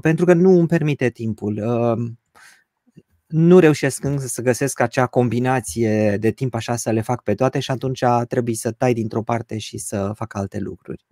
pentru 0.00 0.24
că 0.24 0.34
nu 0.34 0.58
îmi 0.58 0.66
permite 0.66 1.08
timpul 1.08 1.62
nu 3.26 3.58
reușesc 3.58 4.06
să 4.16 4.42
găsesc 4.42 4.80
acea 4.80 5.06
combinație 5.06 6.16
de 6.16 6.30
timp 6.30 6.54
așa 6.54 6.76
să 6.76 6.90
le 6.90 7.00
fac 7.00 7.22
pe 7.22 7.34
toate 7.34 7.58
și 7.58 7.70
atunci 7.70 8.04
trebuie 8.28 8.54
să 8.54 8.70
tai 8.70 8.92
dintr-o 8.92 9.22
parte 9.22 9.58
și 9.58 9.78
să 9.78 10.12
fac 10.14 10.34
alte 10.34 10.58
lucruri. 10.58 11.04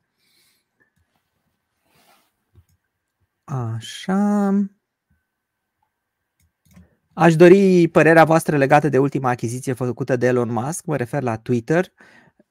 Așa. 3.45 4.53
Aș 7.13 7.37
dori 7.37 7.89
părerea 7.89 8.25
voastră 8.25 8.57
legată 8.57 8.89
de 8.89 8.99
ultima 8.99 9.31
achiziție 9.31 9.73
făcută 9.73 10.17
de 10.17 10.27
Elon 10.27 10.53
Musk, 10.53 10.85
mă 10.85 10.97
refer 10.97 11.23
la 11.23 11.37
Twitter. 11.37 11.93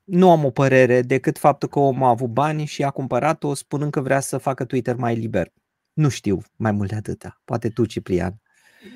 Nu 0.04 0.32
am 0.32 0.46
o 0.46 0.50
părere 0.50 1.02
decât 1.02 1.38
faptul 1.38 1.70
că 1.70 1.80
omul 1.80 2.04
a 2.04 2.10
avut 2.10 2.30
bani 2.30 2.66
și 2.66 2.84
a 2.84 2.90
cumpărat-o 2.90 3.54
spunând 3.54 3.92
că 3.92 4.02
vrea 4.02 4.20
să 4.20 4.38
facă 4.38 4.66
Twitter 4.66 4.96
mai 4.96 5.16
liber. 5.16 5.54
Nu 5.94 6.10
știu 6.10 6.42
mai 6.56 6.72
mult 6.72 6.90
de 6.90 6.96
atâta. 6.96 7.42
Poate 7.46 7.70
tu, 7.70 7.86
Ciprian. 7.86 8.42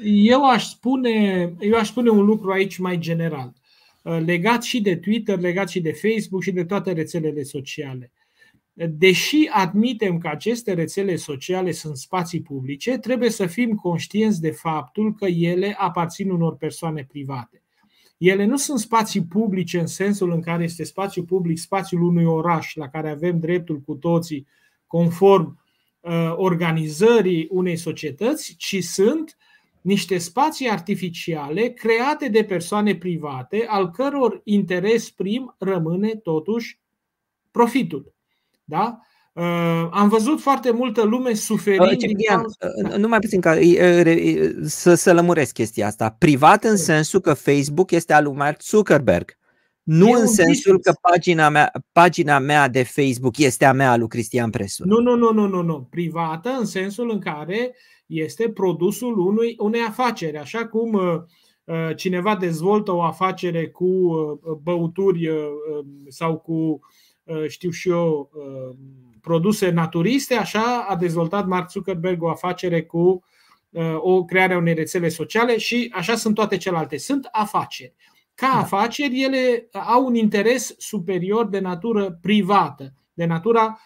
Eu 0.03 0.49
aș 0.49 0.69
spune, 0.69 1.09
eu 1.59 1.77
aș 1.77 1.87
spune 1.87 2.09
un 2.09 2.25
lucru 2.25 2.51
aici 2.51 2.77
mai 2.77 2.97
general, 2.97 3.53
legat 4.01 4.63
și 4.63 4.81
de 4.81 4.95
Twitter, 4.95 5.39
legat 5.39 5.69
și 5.69 5.81
de 5.81 5.91
Facebook 5.91 6.43
și 6.43 6.51
de 6.51 6.65
toate 6.65 6.91
rețelele 6.91 7.43
sociale 7.43 8.11
deși 8.75 9.49
admitem 9.51 10.17
că 10.17 10.27
aceste 10.27 10.73
rețele 10.73 11.15
sociale 11.15 11.71
sunt 11.71 11.97
spații 11.97 12.41
publice, 12.41 12.97
trebuie 12.97 13.29
să 13.29 13.45
fim 13.45 13.75
conștienți 13.75 14.41
de 14.41 14.51
faptul 14.51 15.13
că 15.13 15.25
ele 15.25 15.75
aparțin 15.77 16.29
unor 16.29 16.55
persoane 16.55 17.05
private. 17.09 17.63
Ele 18.17 18.45
nu 18.45 18.57
sunt 18.57 18.79
spații 18.79 19.23
publice 19.23 19.79
în 19.79 19.87
sensul 19.87 20.31
în 20.31 20.41
care 20.41 20.63
este 20.63 20.83
spațiu 20.83 21.23
public 21.23 21.57
spațiul 21.57 22.01
unui 22.01 22.25
oraș 22.25 22.75
la 22.75 22.89
care 22.89 23.09
avem 23.09 23.39
dreptul 23.39 23.79
cu 23.79 23.93
toții 23.93 24.47
conform 24.87 25.63
uh, 25.99 26.33
organizării 26.35 27.47
unei 27.51 27.75
societăți, 27.75 28.55
ci 28.57 28.83
sunt 28.83 29.37
niște 29.81 30.17
spații 30.17 30.69
artificiale 30.69 31.67
create 31.67 32.27
de 32.27 32.43
persoane 32.43 32.95
private, 32.95 33.65
al 33.67 33.89
căror 33.89 34.41
interes 34.43 35.11
prim 35.11 35.55
rămâne 35.57 36.15
totuși 36.15 36.79
profitul. 37.51 38.14
Da? 38.65 38.99
Uh, 39.35 39.87
am 39.91 40.07
văzut 40.09 40.41
foarte 40.41 40.71
multă 40.71 41.03
lume 41.03 41.33
suferind. 41.33 41.91
Uh, 41.91 41.97
Ciprian, 41.97 42.45
uh, 42.85 42.95
numai 42.97 43.19
puțin 43.19 43.41
ca 43.41 43.51
uh, 43.51 44.49
să, 44.65 44.93
să 44.93 45.13
lămuresc 45.13 45.53
chestia 45.53 45.87
asta. 45.87 46.15
Privat 46.17 46.63
în 46.63 46.77
sensul 46.77 47.19
că 47.19 47.33
Facebook 47.33 47.91
este 47.91 48.13
al 48.13 48.23
lui 48.23 48.33
Mark 48.33 48.61
Zuckerberg. 48.61 49.37
Nu 49.83 50.07
e 50.07 50.11
în 50.11 50.27
sensul 50.27 50.75
business. 50.75 50.83
că 50.83 51.09
pagina 51.09 51.49
mea, 51.49 51.71
pagina 51.91 52.39
mea 52.39 52.67
de 52.67 52.83
Facebook 52.83 53.37
este 53.37 53.65
a 53.65 53.73
mea, 53.73 53.91
a 53.91 53.97
lui 53.97 54.07
Cristian 54.07 54.49
Presu. 54.49 54.83
Nu, 54.85 54.99
nu, 54.99 55.15
nu, 55.15 55.31
nu, 55.31 55.47
nu, 55.47 55.61
nu. 55.61 55.87
Privată 55.89 56.49
în 56.59 56.65
sensul 56.65 57.11
în 57.11 57.19
care 57.19 57.75
este 58.05 58.49
produsul 58.49 59.19
unui, 59.19 59.55
unei 59.57 59.81
afaceri. 59.87 60.37
Așa 60.37 60.67
cum 60.67 60.93
uh, 60.93 61.01
uh 61.63 61.95
cineva 61.95 62.35
dezvoltă 62.35 62.91
o 62.91 63.01
afacere 63.01 63.67
cu 63.67 63.85
uh, 63.85 64.57
băuturi 64.63 65.27
uh, 65.27 65.37
sau 66.09 66.37
cu 66.37 66.53
Uh, 66.53 66.79
știu 67.47 67.69
și 67.69 67.89
eu, 67.89 68.31
uh, 68.33 68.75
produse 69.21 69.69
naturiste, 69.69 70.35
așa 70.35 70.85
a 70.89 70.95
dezvoltat 70.95 71.47
Mark 71.47 71.71
Zuckerberg 71.71 72.23
o 72.23 72.29
afacere 72.29 72.83
cu 72.83 73.23
uh, 73.69 73.95
o 73.97 74.25
creare 74.25 74.53
a 74.53 74.57
unei 74.57 74.73
rețele 74.73 75.09
sociale 75.09 75.57
și 75.57 75.91
așa 75.93 76.15
sunt 76.15 76.35
toate 76.35 76.57
celelalte. 76.57 76.97
Sunt 76.97 77.27
afaceri. 77.31 77.95
Ca 78.33 78.49
da. 78.53 78.59
afaceri, 78.59 79.23
ele 79.23 79.69
au 79.71 80.05
un 80.05 80.15
interes 80.15 80.75
superior 80.77 81.47
de 81.47 81.59
natură 81.59 82.17
privată, 82.21 82.93
de 83.13 83.25
natura 83.25 83.79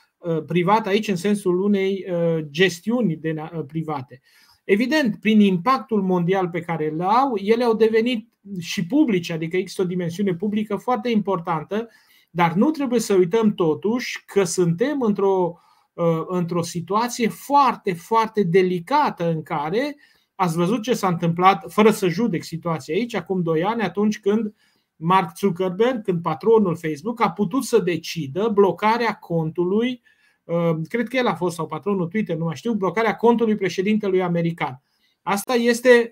privată 0.45 0.89
aici 0.89 1.07
în 1.07 1.15
sensul 1.15 1.61
unei 1.61 2.05
gestiuni 2.49 3.15
de 3.15 3.35
private. 3.67 4.21
Evident, 4.63 5.19
prin 5.19 5.39
impactul 5.39 6.01
mondial 6.01 6.49
pe 6.49 6.61
care 6.61 6.89
îl 6.91 7.01
au, 7.01 7.37
ele 7.37 7.63
au 7.63 7.75
devenit 7.75 8.29
și 8.59 8.85
publice, 8.85 9.33
adică 9.33 9.57
există 9.57 9.81
o 9.81 9.85
dimensiune 9.85 10.35
publică 10.35 10.75
foarte 10.75 11.09
importantă 11.09 11.89
dar 12.29 12.53
nu 12.53 12.69
trebuie 12.69 12.99
să 12.99 13.13
uităm 13.13 13.53
totuși 13.53 14.23
că 14.25 14.43
suntem 14.43 15.01
într-o, 15.01 15.59
uh, 15.93 16.23
într-o 16.27 16.61
situație 16.61 17.27
foarte, 17.27 17.93
foarte 17.93 18.43
delicată 18.43 19.29
în 19.29 19.43
care 19.43 19.97
ați 20.35 20.55
văzut 20.55 20.81
ce 20.81 20.93
s-a 20.93 21.07
întâmplat, 21.07 21.71
fără 21.71 21.91
să 21.91 22.07
judec 22.07 22.43
situația 22.43 22.95
aici, 22.95 23.13
acum 23.13 23.41
doi 23.41 23.63
ani, 23.63 23.81
atunci 23.81 24.19
când 24.19 24.53
Mark 24.95 25.37
Zuckerberg, 25.37 26.03
când 26.03 26.21
patronul 26.21 26.75
Facebook, 26.75 27.21
a 27.21 27.31
putut 27.31 27.63
să 27.63 27.79
decidă 27.79 28.47
blocarea 28.53 29.13
contului, 29.13 30.01
uh, 30.43 30.75
cred 30.87 31.07
că 31.07 31.17
el 31.17 31.27
a 31.27 31.35
fost, 31.35 31.55
sau 31.55 31.67
patronul 31.67 32.07
Twitter, 32.07 32.35
nu 32.35 32.45
mai 32.45 32.55
știu, 32.55 32.73
blocarea 32.73 33.15
contului 33.15 33.55
președintelui 33.55 34.21
american. 34.21 34.81
Asta, 35.21 35.53
este, 35.53 36.11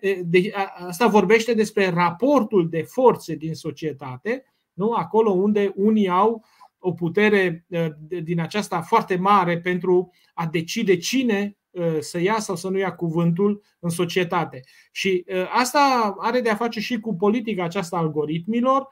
asta 0.87 1.07
vorbește 1.07 1.53
despre 1.53 1.89
raportul 1.89 2.69
de 2.69 2.81
forțe 2.81 3.35
din 3.35 3.53
societate 3.53 4.43
nu? 4.77 4.91
acolo 4.91 5.31
unde 5.31 5.71
unii 5.75 6.09
au 6.09 6.45
o 6.79 6.91
putere 6.91 7.65
uh, 7.67 7.87
din 8.23 8.39
aceasta 8.39 8.81
foarte 8.81 9.15
mare 9.15 9.59
pentru 9.59 10.11
a 10.33 10.45
decide 10.45 10.97
cine 10.97 11.57
uh, 11.69 11.97
să 11.99 12.19
ia 12.19 12.39
sau 12.39 12.55
să 12.55 12.69
nu 12.69 12.77
ia 12.77 12.95
cuvântul 12.95 13.61
în 13.79 13.89
societate. 13.89 14.63
Și 14.91 15.25
uh, 15.27 15.35
asta 15.51 16.15
are 16.19 16.41
de 16.41 16.49
a 16.49 16.55
face 16.55 16.79
și 16.79 16.99
cu 16.99 17.15
politica 17.15 17.63
aceasta 17.63 17.97
algoritmilor, 17.97 18.87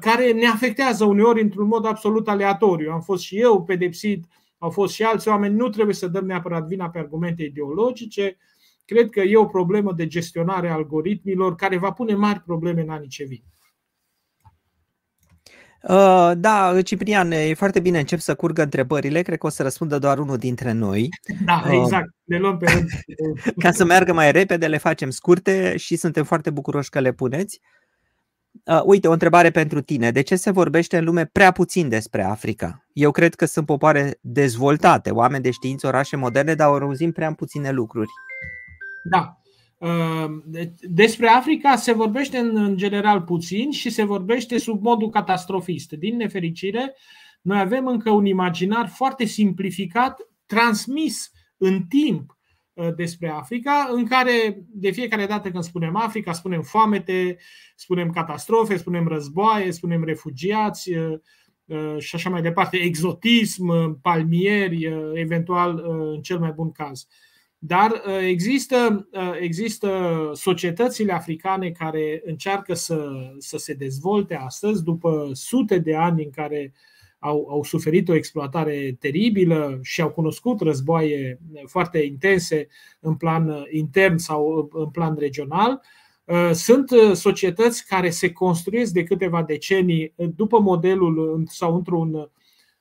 care 0.00 0.32
ne 0.32 0.46
afectează 0.46 1.04
uneori 1.04 1.42
într-un 1.42 1.66
mod 1.66 1.86
absolut 1.86 2.28
aleatoriu. 2.28 2.90
Am 2.92 3.00
fost 3.00 3.22
și 3.22 3.40
eu 3.40 3.64
pedepsit, 3.64 4.24
au 4.58 4.70
fost 4.70 4.94
și 4.94 5.02
alți 5.02 5.28
oameni, 5.28 5.54
nu 5.54 5.68
trebuie 5.68 5.94
să 5.94 6.08
dăm 6.08 6.26
neapărat 6.26 6.66
vina 6.66 6.90
pe 6.90 6.98
argumente 6.98 7.42
ideologice. 7.42 8.36
Cred 8.84 9.10
că 9.10 9.20
e 9.20 9.36
o 9.36 9.46
problemă 9.46 9.92
de 9.92 10.06
gestionare 10.06 10.68
a 10.68 10.72
algoritmilor 10.72 11.54
care 11.54 11.78
va 11.78 11.92
pune 11.92 12.14
mari 12.14 12.40
probleme 12.40 12.80
în 12.80 12.88
anii 12.88 13.08
ce 13.08 13.24
vin. 13.24 13.42
Uh, 15.88 16.32
da, 16.36 16.82
Ciprian, 16.82 17.30
e 17.30 17.54
foarte 17.54 17.80
bine, 17.80 17.98
încep 17.98 18.18
să 18.18 18.34
curgă 18.34 18.62
întrebările, 18.62 19.22
cred 19.22 19.38
că 19.38 19.46
o 19.46 19.50
să 19.50 19.62
răspundă 19.62 19.98
doar 19.98 20.18
unul 20.18 20.36
dintre 20.36 20.72
noi. 20.72 21.08
Da, 21.44 21.62
uh, 21.66 21.80
exact, 21.82 22.14
ne 22.24 22.38
luăm 22.38 22.56
pe 22.56 22.70
rând. 22.72 22.88
Ca 23.62 23.72
să 23.72 23.84
meargă 23.84 24.12
mai 24.12 24.32
repede, 24.32 24.66
le 24.66 24.78
facem 24.78 25.10
scurte 25.10 25.76
și 25.76 25.96
suntem 25.96 26.24
foarte 26.24 26.50
bucuroși 26.50 26.90
că 26.90 27.00
le 27.00 27.12
puneți. 27.12 27.60
Uh, 28.64 28.82
uite, 28.84 29.08
o 29.08 29.12
întrebare 29.12 29.50
pentru 29.50 29.80
tine. 29.80 30.10
De 30.10 30.20
ce 30.20 30.36
se 30.36 30.50
vorbește 30.50 30.96
în 30.96 31.04
lume 31.04 31.24
prea 31.24 31.50
puțin 31.50 31.88
despre 31.88 32.24
Africa? 32.24 32.84
Eu 32.92 33.10
cred 33.10 33.34
că 33.34 33.44
sunt 33.44 33.66
popoare 33.66 34.18
dezvoltate, 34.20 35.10
oameni 35.10 35.42
de 35.42 35.50
știință, 35.50 35.86
orașe 35.86 36.16
moderne, 36.16 36.54
dar 36.54 36.68
auzim 36.68 37.12
prea 37.12 37.32
puține 37.32 37.70
lucruri. 37.70 38.10
Da, 39.04 39.18
Ehm, 39.24 39.39
despre 40.80 41.28
Africa 41.28 41.76
se 41.76 41.92
vorbește 41.92 42.38
în 42.38 42.76
general 42.76 43.22
puțin 43.22 43.70
și 43.70 43.90
se 43.90 44.04
vorbește 44.04 44.58
sub 44.58 44.82
modul 44.82 45.10
catastrofist. 45.10 45.92
Din 45.92 46.16
nefericire, 46.16 46.94
noi 47.42 47.58
avem 47.58 47.86
încă 47.86 48.10
un 48.10 48.26
imaginar 48.26 48.88
foarte 48.88 49.24
simplificat, 49.24 50.28
transmis 50.46 51.30
în 51.56 51.82
timp 51.82 52.38
eh, 52.72 52.94
despre 52.96 53.28
Africa, 53.28 53.88
în 53.92 54.06
care 54.06 54.64
de 54.68 54.90
fiecare 54.90 55.26
dată 55.26 55.50
când 55.50 55.64
spunem 55.64 55.96
Africa, 55.96 56.32
spunem 56.32 56.62
foamete, 56.62 57.36
spunem 57.76 58.10
catastrofe, 58.10 58.76
spunem 58.76 59.08
războaie, 59.08 59.70
spunem 59.70 60.04
refugiați 60.04 60.90
eh, 60.90 61.12
eh, 61.64 61.96
și 61.98 62.14
așa 62.14 62.30
mai 62.30 62.42
departe, 62.42 62.76
exotism, 62.76 64.00
palmieri, 64.00 64.84
eventual 65.14 65.84
în 65.86 66.20
cel 66.22 66.38
mai 66.38 66.52
bun 66.52 66.72
caz. 66.72 67.06
Dar 67.62 67.90
uh, 67.90 68.18
există, 68.20 69.08
uh, 69.12 69.32
există 69.40 70.30
societățile 70.34 71.12
africane 71.12 71.70
care 71.70 72.22
încearcă 72.24 72.74
să, 72.74 73.10
să 73.38 73.58
se 73.58 73.74
dezvolte 73.74 74.34
astăzi, 74.34 74.84
după 74.84 75.30
sute 75.32 75.78
de 75.78 75.96
ani 75.96 76.24
în 76.24 76.30
care 76.30 76.72
au, 77.18 77.46
au 77.50 77.64
suferit 77.64 78.08
o 78.08 78.14
exploatare 78.14 78.96
teribilă 78.98 79.78
și 79.82 80.00
au 80.00 80.10
cunoscut 80.10 80.60
războaie 80.60 81.40
foarte 81.66 81.98
intense 81.98 82.66
în 83.00 83.14
plan 83.14 83.66
intern 83.70 84.16
sau 84.16 84.70
în 84.72 84.90
plan 84.90 85.16
regional. 85.18 85.82
Uh, 86.24 86.50
sunt 86.52 86.90
societăți 87.12 87.86
care 87.86 88.10
se 88.10 88.32
construiesc 88.32 88.92
de 88.92 89.02
câteva 89.02 89.42
decenii 89.42 90.14
după 90.16 90.60
modelul 90.60 91.42
sau 91.46 91.74
într-un, 91.74 92.30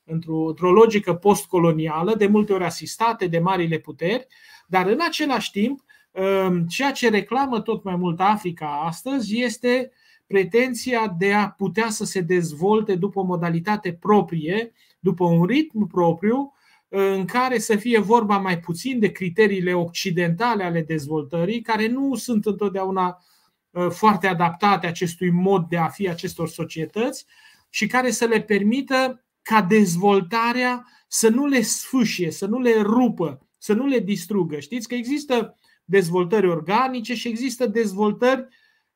într-o 0.10 0.72
logică 0.72 1.14
postcolonială, 1.14 2.16
de 2.16 2.28
multe 2.28 2.54
ori 2.54 2.64
asistate 2.64 3.28
de 3.28 3.40
marile 3.40 3.78
puteri, 3.78 4.28
dar 4.68 4.88
în 4.88 5.00
același 5.08 5.52
timp, 5.52 5.84
um, 6.12 6.66
ceea 6.68 6.92
ce 6.92 7.10
reclamă 7.10 7.62
tot 7.62 7.84
mai 7.84 7.96
mult 7.96 8.20
Africa 8.20 8.82
astăzi 8.86 9.42
este 9.42 9.92
pretenția 10.28 11.16
de 11.18 11.34
a 11.34 11.50
putea 11.50 11.90
să 11.90 12.06
se 12.06 12.22
dezvolte 12.22 12.96
după 12.96 13.20
o 13.20 13.24
modalitate 13.24 13.94
proprie, 13.94 14.72
după 15.00 15.24
un 15.24 15.46
ritm 15.46 15.88
propriu, 15.88 16.54
în 16.90 17.26
care 17.26 17.60
să 17.60 17.76
fie 17.76 18.00
vorba 18.00 18.38
mai 18.38 18.60
puțin 18.60 19.00
de 19.00 19.12
criteriile 19.12 19.74
occidentale 19.74 20.64
ale 20.64 20.82
dezvoltării, 20.82 21.62
care 21.62 21.88
nu 21.88 22.16
sunt 22.16 22.46
întotdeauna 22.46 23.24
uh, 23.70 23.90
foarte 23.90 24.28
adaptate 24.28 24.88
acestui 24.88 25.30
mod 25.30 25.66
de 25.70 25.78
a 25.78 25.88
fi 25.88 26.10
acestor 26.10 26.48
societăți 26.48 27.26
și 27.70 27.88
care 27.88 28.12
să 28.12 28.26
le 28.26 28.42
permită 28.42 29.24
ca 29.42 29.62
dezvoltarea 29.62 30.86
să 31.08 31.30
nu 31.30 31.46
le 31.46 31.62
sfâșie, 31.62 32.32
să 32.32 32.46
nu 32.46 32.60
le 32.60 32.82
rupă, 32.82 33.48
să 33.58 33.74
nu 33.74 33.86
le 33.86 34.00
distrugă. 34.00 34.60
Știți 34.60 34.88
că 34.88 34.96
există 34.96 35.56
dezvoltări 35.86 36.48
organice 36.48 37.16
și 37.16 37.28
există 37.28 37.66
dezvoltări 37.68 38.48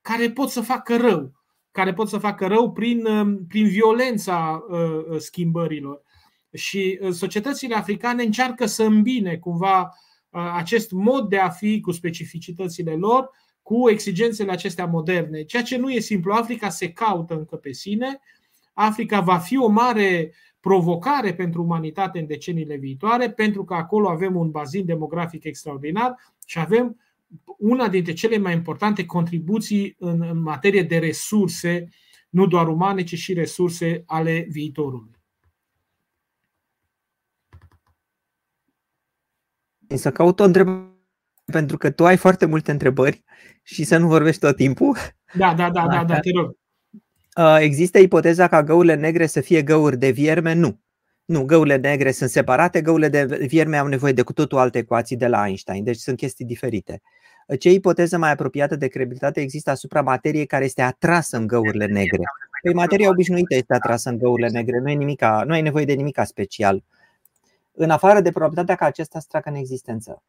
care 0.02 0.32
pot 0.32 0.50
să 0.50 0.62
facă 0.62 0.98
rău, 0.98 1.32
care 1.72 1.94
pot 1.94 2.10
să 2.10 2.18
facă 2.18 2.48
rău 2.48 2.72
prin, 2.72 3.06
um, 3.06 3.46
prin 3.48 3.68
violența 3.68 4.66
uh, 4.70 4.80
uh, 5.10 5.18
schimbărilor. 5.18 6.02
Și 6.54 7.00
uh, 7.02 7.12
societățile 7.12 7.76
africane 7.76 8.24
încearcă 8.24 8.66
să 8.66 8.84
îmbine 8.84 9.38
cumva 9.38 9.94
acest 10.56 10.92
mod 10.92 11.30
de 11.30 11.38
a 11.38 11.50
fi 11.50 11.80
cu 11.80 11.92
specificitățile 11.92 12.96
lor, 12.96 13.30
cu 13.62 13.90
exigențele 13.90 14.52
acestea 14.52 14.86
moderne. 14.86 15.44
Ceea 15.44 15.64
ce 15.64 15.78
nu 15.78 15.92
e 15.92 16.00
simplu. 16.00 16.34
Africa 16.34 16.70
se 16.70 16.92
caută 16.92 17.34
încă 17.34 17.56
pe 17.56 17.72
sine. 17.72 18.20
Africa 18.74 19.20
va 19.20 19.38
fi 19.38 19.58
o 19.58 19.68
mare 19.68 20.34
provocare 20.60 21.34
pentru 21.34 21.62
umanitate 21.62 22.20
în 22.20 22.28
deceniile 22.28 22.76
viitoare, 22.76 23.32
pentru 23.32 23.64
că 23.64 23.74
acolo 23.74 24.10
avem 24.10 24.36
un 24.36 24.52
bazin 24.52 24.86
demografic 24.86 25.44
extraordinar 25.44 26.16
și 26.46 26.60
avem 26.60 26.98
una 27.58 27.88
dintre 27.88 28.14
cele 28.14 28.38
mai 28.38 28.54
importante 28.54 29.06
contribuții 29.06 29.96
în, 30.00 30.22
în 30.22 30.42
materie 30.42 30.84
de 30.84 30.98
resurse, 30.98 31.90
nu 32.30 32.48
doar 32.48 32.68
umane, 32.68 33.04
ci 33.04 33.16
și 33.16 33.34
resurse 33.34 34.04
ale 34.06 34.48
viitorului. 34.50 35.12
Să 39.88 40.12
caut 40.12 40.40
o 40.40 40.44
întrebare, 40.44 40.92
pentru 41.46 41.78
că 41.78 41.92
tu 41.92 42.06
ai 42.06 42.18
foarte 42.18 42.46
multe 42.46 42.72
întrebări 42.72 43.24
și 43.64 43.84
să 43.84 43.98
nu 43.98 44.08
vorbești 44.08 44.40
tot 44.40 44.56
timpul. 44.56 44.98
Da, 45.34 45.54
da, 45.54 45.70
da, 45.72 45.88
da, 45.88 46.04
da 46.04 46.20
te 46.20 46.32
rog. 46.36 46.58
Uh, 47.38 47.58
există 47.60 48.00
ipoteza 48.00 48.48
ca 48.48 48.64
găurile 48.64 48.96
negre 48.96 49.26
să 49.26 49.42
fie 49.42 49.62
găuri 49.62 49.98
de 49.98 50.10
vierme? 50.10 50.54
Nu. 50.54 50.80
Nu, 51.26 51.44
găurile 51.44 51.76
negre 51.76 52.12
sunt 52.12 52.30
separate, 52.30 52.82
găurile 52.82 53.10
de 53.10 53.26
vierme 53.26 53.78
au 53.78 53.88
nevoie 53.88 54.14
de 54.14 54.22
cu 54.22 54.34
totul 54.34 54.58
alte 54.58 54.78
ecuații 54.78 55.18
de 55.18 55.28
la 55.28 55.46
Einstein, 55.46 55.84
deci 55.84 55.98
sunt 55.98 56.18
chestii 56.18 56.46
diferite. 56.46 57.02
Ce 57.60 57.72
ipoteză 57.72 58.18
mai 58.18 58.32
apropiată 58.32 58.76
de 58.76 58.88
credibilitate 58.88 59.42
există 59.42 59.70
asupra 59.70 60.02
materiei 60.02 60.46
care 60.46 60.64
este 60.64 60.82
atrasă 60.82 61.38
în 61.38 61.48
găurile 61.48 61.86
negre? 61.86 62.22
Păi 62.62 62.74
materia 62.74 63.10
obișnuită 63.10 63.56
este 63.56 63.74
atrasă 63.74 64.10
în 64.10 64.18
găurile 64.18 64.50
negre, 64.50 64.80
nu, 64.80 64.90
e 64.90 64.94
nimica, 64.94 65.44
nu 65.46 65.54
ai 65.54 65.62
nevoie 65.62 65.86
de 65.86 65.94
nimic 65.94 66.20
special. 66.24 66.84
În 67.72 67.90
afară 67.90 68.20
de 68.20 68.32
probabilitatea 68.32 68.76
ca 68.76 68.86
acesta 68.86 69.20
să 69.20 69.26
treacă 69.30 69.50
în 69.50 69.56
existență. 69.56 70.24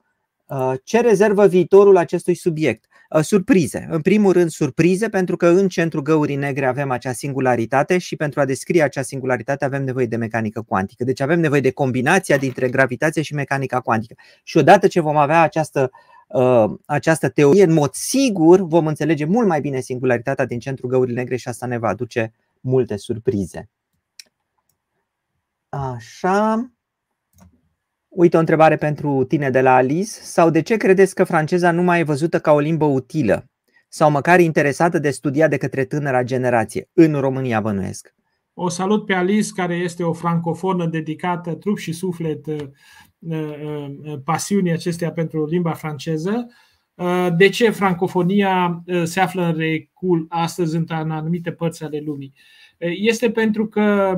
Uh, 0.47 0.73
ce 0.85 1.01
rezervă 1.01 1.47
viitorul 1.47 1.97
acestui 1.97 2.35
subiect? 2.35 2.85
Uh, 3.11 3.21
surprize. 3.21 3.87
În 3.91 4.01
primul 4.01 4.33
rând, 4.33 4.51
surprize, 4.51 5.09
pentru 5.09 5.37
că 5.37 5.47
în 5.47 5.69
centrul 5.69 6.03
găurii 6.03 6.37
negre 6.37 6.67
avem 6.67 6.91
acea 6.91 7.13
singularitate 7.13 7.99
și 7.99 8.17
pentru 8.17 8.41
a 8.41 8.45
descrie 8.45 8.83
acea 8.83 9.03
singularitate 9.03 9.65
avem 9.65 9.85
nevoie 9.85 10.07
de 10.07 10.17
mecanică 10.17 10.63
cuantică. 10.63 11.05
Deci 11.05 11.21
avem 11.21 11.41
nevoie 11.41 11.61
de 11.61 11.71
combinația 11.71 12.37
dintre 12.37 12.69
gravitație 12.69 13.23
și 13.23 13.35
mecanica 13.35 13.81
cuantică. 13.81 14.15
Și 14.43 14.57
odată 14.57 14.87
ce 14.87 15.01
vom 15.01 15.17
avea 15.17 15.43
această, 15.43 15.91
uh, 16.29 16.65
această 16.87 17.29
teorie, 17.29 17.65
în 17.65 17.73
mod 17.73 17.93
sigur 17.93 18.61
vom 18.61 18.87
înțelege 18.87 19.25
mult 19.25 19.47
mai 19.47 19.61
bine 19.61 19.81
singularitatea 19.81 20.47
din 20.47 20.59
centrul 20.59 20.91
găurii 20.91 21.15
negre 21.15 21.37
și 21.37 21.49
asta 21.49 21.67
ne 21.67 21.79
va 21.79 21.89
aduce 21.89 22.33
multe 22.61 22.97
surprize. 22.97 23.69
Așa. 25.69 26.71
Uite 28.15 28.37
o 28.37 28.41
întrebare 28.41 28.77
pentru 28.77 29.25
tine 29.25 29.51
de 29.51 29.61
la 29.61 29.75
Alice. 29.75 30.11
Sau 30.11 30.51
de 30.51 30.63
ce 30.63 30.77
credeți 30.77 31.15
că 31.15 31.25
franceza 31.25 31.71
nu 31.71 31.83
mai 31.83 32.01
e 32.01 32.05
văzută 32.05 32.39
ca 32.39 32.53
o 32.53 32.59
limbă 32.59 32.85
utilă? 32.85 33.45
Sau 33.89 34.11
măcar 34.11 34.41
interesată 34.41 34.99
de 34.99 35.11
studia 35.11 35.49
de 35.49 35.57
către 35.57 35.85
tânăra 35.85 36.23
generație? 36.23 36.89
În 36.93 37.15
România 37.15 37.61
bănuiesc. 37.61 38.15
O 38.55 38.69
salut 38.69 39.07
pe 39.07 39.15
Alice, 39.15 39.51
care 39.55 39.75
este 39.75 40.03
o 40.03 40.13
francofonă 40.13 40.87
dedicată 40.87 41.55
trup 41.55 41.79
și 41.79 41.93
suflet 41.93 42.47
uh, 42.47 42.57
uh, 43.19 43.57
uh, 44.03 44.19
pasiunii 44.25 44.73
acesteia 44.73 45.13
pentru 45.13 45.47
limba 45.47 45.73
franceză. 45.73 46.47
De 47.37 47.49
ce 47.49 47.71
francofonia 47.71 48.83
se 49.05 49.21
află 49.21 49.43
în 49.43 49.57
recul 49.57 50.27
astăzi 50.29 50.77
în 50.77 50.87
anumite 50.89 51.51
părți 51.53 51.85
ale 51.85 52.03
lumii? 52.05 52.33
Este 52.79 53.31
pentru 53.31 53.67
că, 53.67 54.17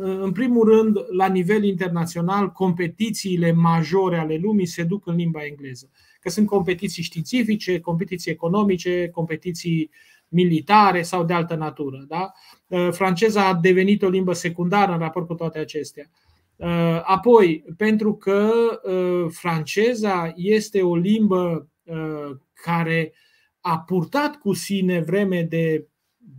în 0.00 0.32
primul 0.32 0.68
rând, 0.68 0.96
la 1.16 1.26
nivel 1.26 1.64
internațional, 1.64 2.50
competițiile 2.52 3.52
majore 3.52 4.16
ale 4.16 4.36
lumii 4.36 4.66
se 4.66 4.82
duc 4.82 5.06
în 5.06 5.14
limba 5.14 5.44
engleză. 5.44 5.90
Că 6.20 6.28
sunt 6.28 6.46
competiții 6.46 7.02
științifice, 7.02 7.80
competiții 7.80 8.30
economice, 8.32 9.08
competiții 9.08 9.90
militare 10.28 11.02
sau 11.02 11.24
de 11.24 11.32
altă 11.32 11.54
natură. 11.54 12.04
Da? 12.08 12.32
Franceza 12.90 13.46
a 13.46 13.54
devenit 13.54 14.02
o 14.02 14.08
limbă 14.08 14.32
secundară 14.32 14.92
în 14.92 14.98
raport 14.98 15.26
cu 15.26 15.34
toate 15.34 15.58
acestea. 15.58 16.10
Apoi, 17.02 17.64
pentru 17.76 18.14
că 18.14 18.50
franceza 19.28 20.32
este 20.36 20.82
o 20.82 20.96
limbă 20.96 21.68
care 22.54 23.12
a 23.60 23.78
purtat 23.78 24.36
cu 24.36 24.52
sine 24.52 25.00
vreme 25.00 25.42
de 25.42 25.86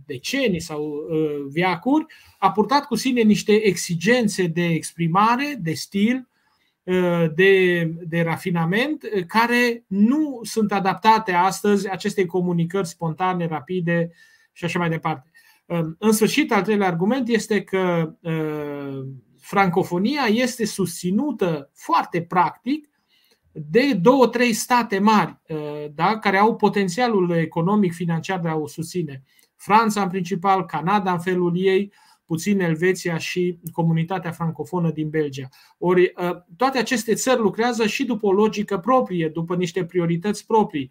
decenii 0.06 0.60
sau 0.60 0.84
uh, 0.84 1.44
viacuri, 1.48 2.06
a 2.38 2.50
purtat 2.50 2.86
cu 2.86 2.94
sine 2.94 3.20
niște 3.20 3.52
exigențe 3.52 4.46
de 4.46 4.64
exprimare, 4.64 5.58
de 5.60 5.72
stil, 5.72 6.28
uh, 6.82 7.24
de, 7.34 7.84
de 8.08 8.20
rafinament, 8.20 9.02
uh, 9.02 9.24
care 9.26 9.84
nu 9.86 10.40
sunt 10.42 10.72
adaptate 10.72 11.32
astăzi 11.32 11.90
acestei 11.90 12.26
comunicări 12.26 12.88
spontane, 12.88 13.46
rapide 13.46 14.10
și 14.52 14.64
așa 14.64 14.78
mai 14.78 14.88
departe. 14.88 15.26
În 15.98 16.12
sfârșit, 16.12 16.52
al 16.52 16.62
treilea 16.62 16.86
argument 16.86 17.28
este 17.28 17.62
că 17.62 18.14
francofonia 19.40 20.22
este 20.22 20.64
susținută 20.64 21.70
foarte 21.74 22.22
practic 22.22 22.88
de 23.52 23.92
două, 23.92 24.26
trei 24.26 24.52
state 24.52 24.98
mari 24.98 25.40
da, 25.94 26.18
care 26.18 26.36
au 26.38 26.56
potențialul 26.56 27.30
economic, 27.30 27.92
financiar 27.92 28.40
de 28.40 28.48
a 28.48 28.54
o 28.54 28.66
susține. 28.66 29.22
Franța 29.62 30.02
în 30.02 30.08
principal, 30.08 30.64
Canada 30.64 31.12
în 31.12 31.18
felul 31.18 31.52
ei, 31.56 31.92
puțin 32.24 32.60
Elveția 32.60 33.16
și 33.16 33.58
comunitatea 33.72 34.30
francofonă 34.30 34.90
din 34.90 35.08
Belgia. 35.08 35.48
Ori 35.78 36.12
ă, 36.16 36.46
toate 36.56 36.78
aceste 36.78 37.14
țări 37.14 37.40
lucrează 37.40 37.86
și 37.86 38.04
după 38.04 38.26
o 38.26 38.32
logică 38.32 38.78
proprie, 38.78 39.28
după 39.28 39.54
niște 39.54 39.84
priorități 39.84 40.46
proprii. 40.46 40.90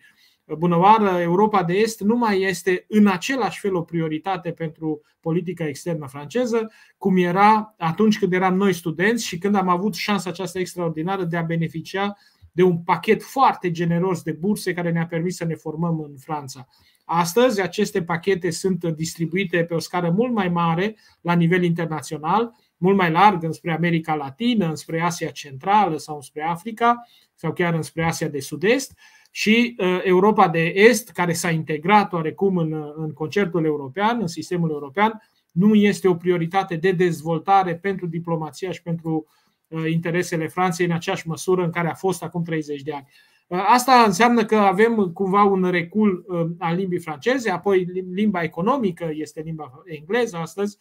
Bunăoară, 0.58 1.20
Europa 1.20 1.64
de 1.64 1.74
Est 1.74 2.00
nu 2.00 2.16
mai 2.16 2.42
este 2.42 2.86
în 2.88 3.08
același 3.08 3.60
fel 3.60 3.76
o 3.76 3.82
prioritate 3.82 4.52
pentru 4.52 5.02
politica 5.20 5.68
externă 5.68 6.08
franceză, 6.08 6.72
cum 6.98 7.18
era 7.18 7.74
atunci 7.78 8.20
când 8.20 8.34
eram 8.34 8.56
noi 8.56 8.74
studenți 8.74 9.26
și 9.26 9.38
când 9.38 9.56
am 9.56 9.70
avut 9.70 9.94
șansa 9.94 10.30
aceasta 10.30 10.60
extraordinară 10.60 11.24
de 11.24 11.38
a 11.38 11.42
beneficia 11.42 12.18
de 12.52 12.64
un 12.64 12.78
pachet 12.78 13.24
foarte 13.24 13.72
generos 13.72 14.22
de 14.22 14.32
burse 14.32 14.74
care 14.74 14.92
ne-a 14.92 15.08
permis 15.08 15.36
să 15.36 15.46
ne 15.46 15.56
formăm 15.56 16.00
în 16.00 16.18
Franța. 16.18 16.68
Astăzi, 17.14 17.62
aceste 17.62 18.04
pachete 18.04 18.50
sunt 18.50 18.86
distribuite 18.86 19.64
pe 19.64 19.74
o 19.74 19.80
scară 19.80 20.10
mult 20.10 20.34
mai 20.34 20.50
mare 20.50 20.96
la 21.22 21.34
nivel 21.34 21.64
internațional, 21.64 22.56
mult 22.78 22.98
mai 22.98 23.12
larg 23.12 23.44
înspre 23.44 23.74
America 23.74 24.16
Latină, 24.16 24.68
înspre 24.68 25.02
Asia 25.02 25.30
Centrală 25.30 25.98
sau 25.98 26.16
înspre 26.16 26.44
Africa 26.44 27.08
sau 27.36 27.54
chiar 27.54 27.74
înspre 27.74 28.04
Asia 28.04 28.28
de 28.28 28.40
Sud-Est 28.40 28.98
și 29.32 29.76
uh, 29.78 30.00
Europa 30.04 30.48
de 30.48 30.60
Est, 30.76 31.10
care 31.10 31.34
s-a 31.34 31.50
integrat 31.50 32.14
oarecum 32.14 32.58
în, 32.58 32.94
în 32.96 33.14
concertul 33.14 33.66
european, 33.66 34.22
în 34.22 34.28
sistemul 34.28 34.70
european, 34.70 35.22
nu 35.52 35.76
este 35.76 36.08
o 36.08 36.16
prioritate 36.16 36.76
de 36.76 36.92
dezvoltare 36.92 37.76
pentru 37.76 38.08
diplomația 38.08 38.72
și 38.72 38.82
pentru 38.82 39.28
uh, 39.68 39.84
interesele 39.92 40.48
Franței 40.48 40.86
în 40.86 40.92
aceeași 40.92 41.28
măsură 41.28 41.64
în 41.64 41.72
care 41.72 41.90
a 41.90 41.94
fost 41.94 42.24
acum 42.24 42.44
30 42.44 42.82
de 42.82 42.92
ani. 42.92 43.08
Asta 43.58 44.04
înseamnă 44.06 44.46
că 44.46 44.56
avem 44.56 45.12
cumva 45.14 45.44
un 45.44 45.70
recul 45.70 46.26
uh, 46.28 46.50
al 46.60 46.76
limbii 46.76 47.00
franceze, 47.00 47.50
apoi 47.50 47.86
limba 48.14 48.42
economică 48.42 49.10
este 49.14 49.42
limba 49.42 49.84
engleză 49.86 50.38
astăzi 50.38 50.78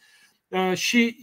uh, 0.49 0.73
și 0.75 1.17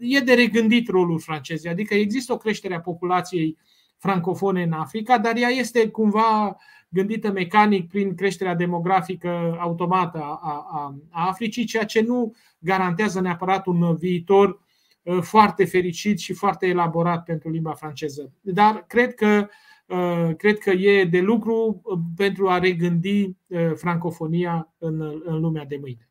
e 0.00 0.20
de 0.20 0.34
regândit 0.34 0.88
rolul 0.88 1.18
francezei, 1.18 1.70
adică 1.70 1.94
există 1.94 2.32
o 2.32 2.36
creștere 2.36 2.74
a 2.74 2.80
populației 2.80 3.56
francofone 3.96 4.62
în 4.62 4.72
Africa, 4.72 5.18
dar 5.18 5.36
ea 5.36 5.48
este 5.48 5.88
cumva 5.88 6.56
gândită 6.88 7.30
mecanic 7.30 7.88
prin 7.88 8.14
creșterea 8.14 8.54
demografică 8.54 9.56
automată 9.60 10.18
a, 10.18 10.40
a, 10.42 10.94
a 11.10 11.28
Africii, 11.28 11.64
ceea 11.64 11.84
ce 11.84 12.00
nu 12.00 12.34
garantează 12.58 13.20
neapărat 13.20 13.66
un 13.66 13.96
viitor 13.96 14.60
uh, 15.02 15.18
foarte 15.20 15.64
fericit 15.64 16.18
și 16.18 16.32
foarte 16.32 16.66
elaborat 16.66 17.24
pentru 17.24 17.50
limba 17.50 17.72
franceză. 17.72 18.32
Dar 18.40 18.84
cred 18.86 19.14
că 19.14 19.26
Uh, 19.38 19.48
cred 20.36 20.58
că 20.58 20.70
e 20.70 21.04
de 21.04 21.20
lucru 21.20 21.80
uh, 21.82 21.98
pentru 22.16 22.48
a 22.48 22.58
regândi 22.58 23.24
uh, 23.46 23.72
francofonia 23.74 24.74
în, 24.78 25.00
în 25.24 25.40
lumea 25.40 25.64
de 25.64 25.76
mâine. 25.80 26.10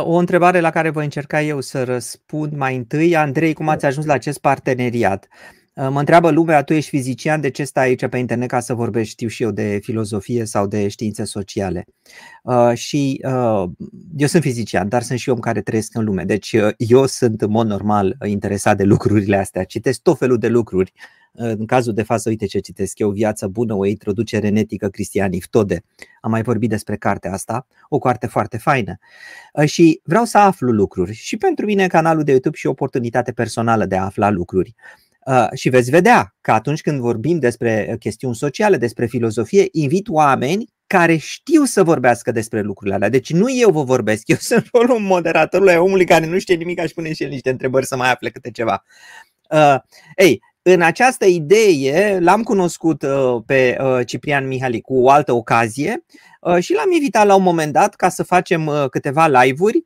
O 0.00 0.16
întrebare 0.16 0.60
la 0.60 0.70
care 0.70 0.90
voi 0.90 1.04
încerca 1.04 1.42
eu 1.42 1.60
să 1.60 1.84
răspund 1.84 2.56
mai 2.56 2.76
întâi. 2.76 3.16
Andrei, 3.16 3.52
cum 3.52 3.68
ați 3.68 3.86
ajuns 3.86 4.06
la 4.06 4.12
acest 4.12 4.40
parteneriat? 4.40 5.28
Mă 5.74 5.98
întreabă 5.98 6.30
lumea, 6.30 6.62
tu 6.62 6.72
ești 6.72 6.90
fizician, 6.90 7.40
de 7.40 7.50
ce 7.50 7.64
stai 7.64 7.84
aici 7.84 8.06
pe 8.06 8.18
internet 8.18 8.48
ca 8.48 8.60
să 8.60 8.74
vorbești, 8.74 9.10
știu 9.10 9.28
și 9.28 9.42
eu, 9.42 9.50
de 9.50 9.78
filozofie 9.82 10.44
sau 10.44 10.66
de 10.66 10.88
științe 10.88 11.24
sociale? 11.24 11.84
Uh, 12.42 12.72
și 12.74 13.24
uh, 13.24 13.64
eu 14.16 14.26
sunt 14.26 14.42
fizician, 14.42 14.88
dar 14.88 15.02
sunt 15.02 15.18
și 15.18 15.30
om 15.30 15.38
care 15.38 15.60
trăiesc 15.60 15.94
în 15.96 16.04
lume. 16.04 16.24
Deci 16.24 16.52
uh, 16.52 16.68
eu 16.76 17.06
sunt 17.06 17.42
în 17.42 17.50
mod 17.50 17.66
normal 17.66 18.16
interesat 18.24 18.76
de 18.76 18.84
lucrurile 18.84 19.36
astea, 19.36 19.64
citesc 19.64 20.02
tot 20.02 20.18
felul 20.18 20.38
de 20.38 20.48
lucruri 20.48 20.92
în 21.38 21.66
cazul 21.66 21.92
de 21.92 22.02
față, 22.02 22.28
uite 22.28 22.46
ce 22.46 22.58
citesc 22.58 22.98
eu, 22.98 23.10
Viața 23.10 23.48
bună, 23.48 23.74
o 23.74 23.84
introducere 23.84 24.48
netică 24.48 24.88
Cristian 24.88 25.30
Tode. 25.50 25.84
Am 26.20 26.30
mai 26.30 26.42
vorbit 26.42 26.68
despre 26.68 26.96
cartea 26.96 27.32
asta, 27.32 27.66
o 27.88 27.98
carte 27.98 28.26
foarte 28.26 28.56
faină. 28.56 28.98
Ă, 29.56 29.64
și 29.64 30.00
vreau 30.04 30.24
să 30.24 30.38
aflu 30.38 30.70
lucruri. 30.70 31.12
Și 31.12 31.36
pentru 31.36 31.64
mine 31.64 31.86
canalul 31.86 32.22
de 32.22 32.30
YouTube 32.30 32.56
și 32.56 32.66
o 32.66 32.70
oportunitate 32.70 33.32
personală 33.32 33.84
de 33.84 33.96
a 33.96 34.04
afla 34.04 34.30
lucruri. 34.30 34.74
Și 35.54 35.68
veți 35.68 35.90
vedea 35.90 36.34
că 36.40 36.52
atunci 36.52 36.80
când 36.80 37.00
vorbim 37.00 37.38
despre 37.38 37.96
chestiuni 37.98 38.34
sociale, 38.34 38.76
despre 38.76 39.06
filozofie, 39.06 39.68
invit 39.72 40.08
oameni 40.08 40.72
care 40.86 41.16
știu 41.16 41.64
să 41.64 41.82
vorbească 41.82 42.32
despre 42.32 42.60
lucrurile 42.60 42.96
alea. 42.96 43.08
Deci 43.08 43.32
nu 43.32 43.46
eu 43.60 43.70
vă 43.70 43.82
vorbesc, 43.82 44.28
eu 44.28 44.36
sunt 44.36 44.68
rolul 44.72 44.98
moderatorului, 44.98 45.74
omului 45.74 46.04
care 46.04 46.26
nu 46.26 46.38
știe 46.38 46.54
nimic, 46.54 46.80
aș 46.80 46.90
pune 46.90 47.12
și 47.12 47.22
el 47.22 47.28
niște 47.28 47.50
întrebări 47.50 47.86
să 47.86 47.96
mai 47.96 48.12
afle 48.12 48.30
câte 48.30 48.50
ceva. 48.50 48.84
Uh, 49.50 49.76
ei, 50.16 50.42
în 50.62 50.82
această 50.82 51.26
idee 51.26 52.18
l-am 52.20 52.42
cunoscut 52.42 53.02
uh, 53.02 53.42
pe 53.46 53.76
uh, 53.80 54.06
Ciprian 54.06 54.46
Mihali 54.46 54.80
cu 54.80 55.02
o 55.02 55.10
altă 55.10 55.32
ocazie 55.32 56.04
uh, 56.40 56.58
și 56.58 56.72
l-am 56.72 56.92
invitat 56.92 57.26
la 57.26 57.34
un 57.34 57.42
moment 57.42 57.72
dat 57.72 57.94
ca 57.94 58.08
să 58.08 58.22
facem 58.22 58.66
uh, 58.66 58.84
câteva 58.90 59.26
live-uri 59.26 59.84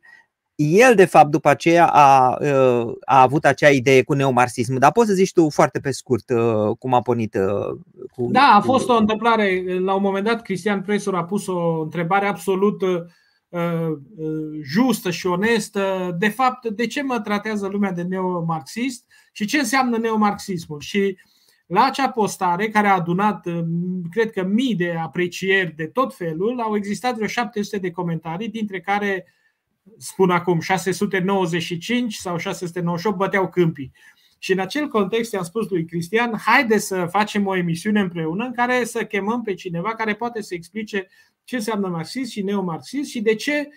el, 0.55 0.95
de 0.95 1.05
fapt, 1.05 1.29
după 1.29 1.49
aceea 1.49 1.87
a, 1.87 2.37
uh, 2.41 2.93
a 3.05 3.21
avut 3.21 3.45
acea 3.45 3.69
idee 3.69 4.03
cu 4.03 4.13
neomarxism, 4.13 4.77
dar 4.77 4.91
poți 4.91 5.07
să 5.07 5.13
zici 5.13 5.31
tu 5.31 5.49
foarte 5.49 5.79
pe 5.79 5.91
scurt 5.91 6.29
uh, 6.29 6.75
cum 6.79 6.93
a 6.93 7.01
pornit 7.01 7.35
uh, 7.35 7.77
cu. 8.15 8.27
Da, 8.31 8.51
a 8.55 8.61
fost 8.61 8.89
o 8.89 8.97
întâmplare. 8.97 9.63
La 9.79 9.93
un 9.93 10.01
moment 10.01 10.25
dat, 10.25 10.41
Cristian 10.41 10.81
Presur 10.81 11.15
a 11.15 11.23
pus 11.23 11.47
o 11.47 11.81
întrebare 11.81 12.25
absolut 12.25 12.81
justă 14.63 15.11
și 15.11 15.27
onestă. 15.27 16.15
De 16.19 16.27
fapt, 16.27 16.69
de 16.69 16.87
ce 16.87 17.03
mă 17.03 17.19
tratează 17.19 17.67
lumea 17.67 17.91
de 17.91 18.01
neomarxist 18.01 19.05
și 19.31 19.45
ce 19.45 19.57
înseamnă 19.57 19.97
neomarxismul? 19.97 20.79
Și 20.79 21.17
la 21.65 21.83
acea 21.83 22.09
postare, 22.09 22.67
care 22.67 22.87
a 22.87 22.93
adunat, 22.93 23.47
cred 24.11 24.31
că, 24.31 24.43
mii 24.43 24.75
de 24.75 24.95
aprecieri 25.01 25.75
de 25.75 25.85
tot 25.85 26.15
felul, 26.15 26.59
au 26.59 26.75
existat 26.75 27.15
vreo 27.15 27.27
700 27.27 27.77
de 27.77 27.91
comentarii, 27.91 28.49
dintre 28.49 28.79
care 28.79 29.33
spun 29.97 30.29
acum 30.29 30.59
695 30.59 32.15
sau 32.15 32.37
698 32.37 33.17
băteau 33.17 33.49
câmpii. 33.49 33.91
Și 34.37 34.51
în 34.51 34.59
acel 34.59 34.87
context 34.87 35.31
i-am 35.31 35.43
spus 35.43 35.69
lui 35.69 35.85
Cristian, 35.85 36.37
haide 36.45 36.77
să 36.77 37.07
facem 37.09 37.47
o 37.47 37.55
emisiune 37.55 37.99
împreună 37.99 38.45
în 38.45 38.53
care 38.53 38.83
să 38.83 39.05
chemăm 39.05 39.41
pe 39.41 39.53
cineva 39.53 39.95
care 39.95 40.13
poate 40.13 40.41
să 40.41 40.53
explice 40.53 41.07
ce 41.43 41.55
înseamnă 41.55 41.87
marxism 41.87 42.31
și 42.31 42.41
neomarxism 42.41 43.09
și 43.09 43.21
de 43.21 43.35
ce 43.35 43.69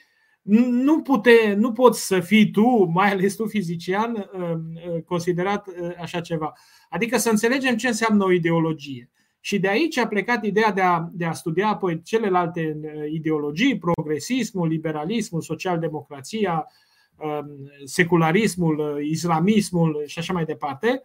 nu, 0.71 1.03
pute, 1.03 1.55
nu 1.57 1.73
poți 1.73 2.07
să 2.07 2.21
fii 2.21 2.51
tu, 2.51 2.85
mai 2.85 3.11
ales 3.11 3.35
tu 3.35 3.47
fizician, 3.47 4.15
uh, 4.15 4.51
uh, 4.95 5.03
considerat 5.03 5.67
uh, 5.67 5.91
așa 6.01 6.21
ceva. 6.21 6.53
Adică 6.89 7.17
să 7.17 7.31
înțelegem 7.31 7.77
ce 7.77 7.87
înseamnă 7.87 8.25
o 8.25 8.33
ideologie. 8.33 9.11
Și 9.41 9.59
de 9.59 9.69
aici 9.69 9.97
a 9.97 10.07
plecat 10.07 10.45
ideea 10.45 10.73
de 10.73 10.81
a, 10.81 11.09
de 11.13 11.25
a 11.25 11.33
studia 11.33 11.69
apoi 11.69 12.03
celelalte 12.03 12.77
uh, 12.83 13.11
ideologii, 13.13 13.79
progresismul, 13.79 14.69
liberalismul, 14.69 15.41
socialdemocrația, 15.41 16.67
um, 17.17 17.71
secularismul, 17.85 18.79
uh, 18.79 19.07
islamismul 19.07 20.03
și 20.07 20.19
așa 20.19 20.33
mai 20.33 20.45
departe. 20.45 21.03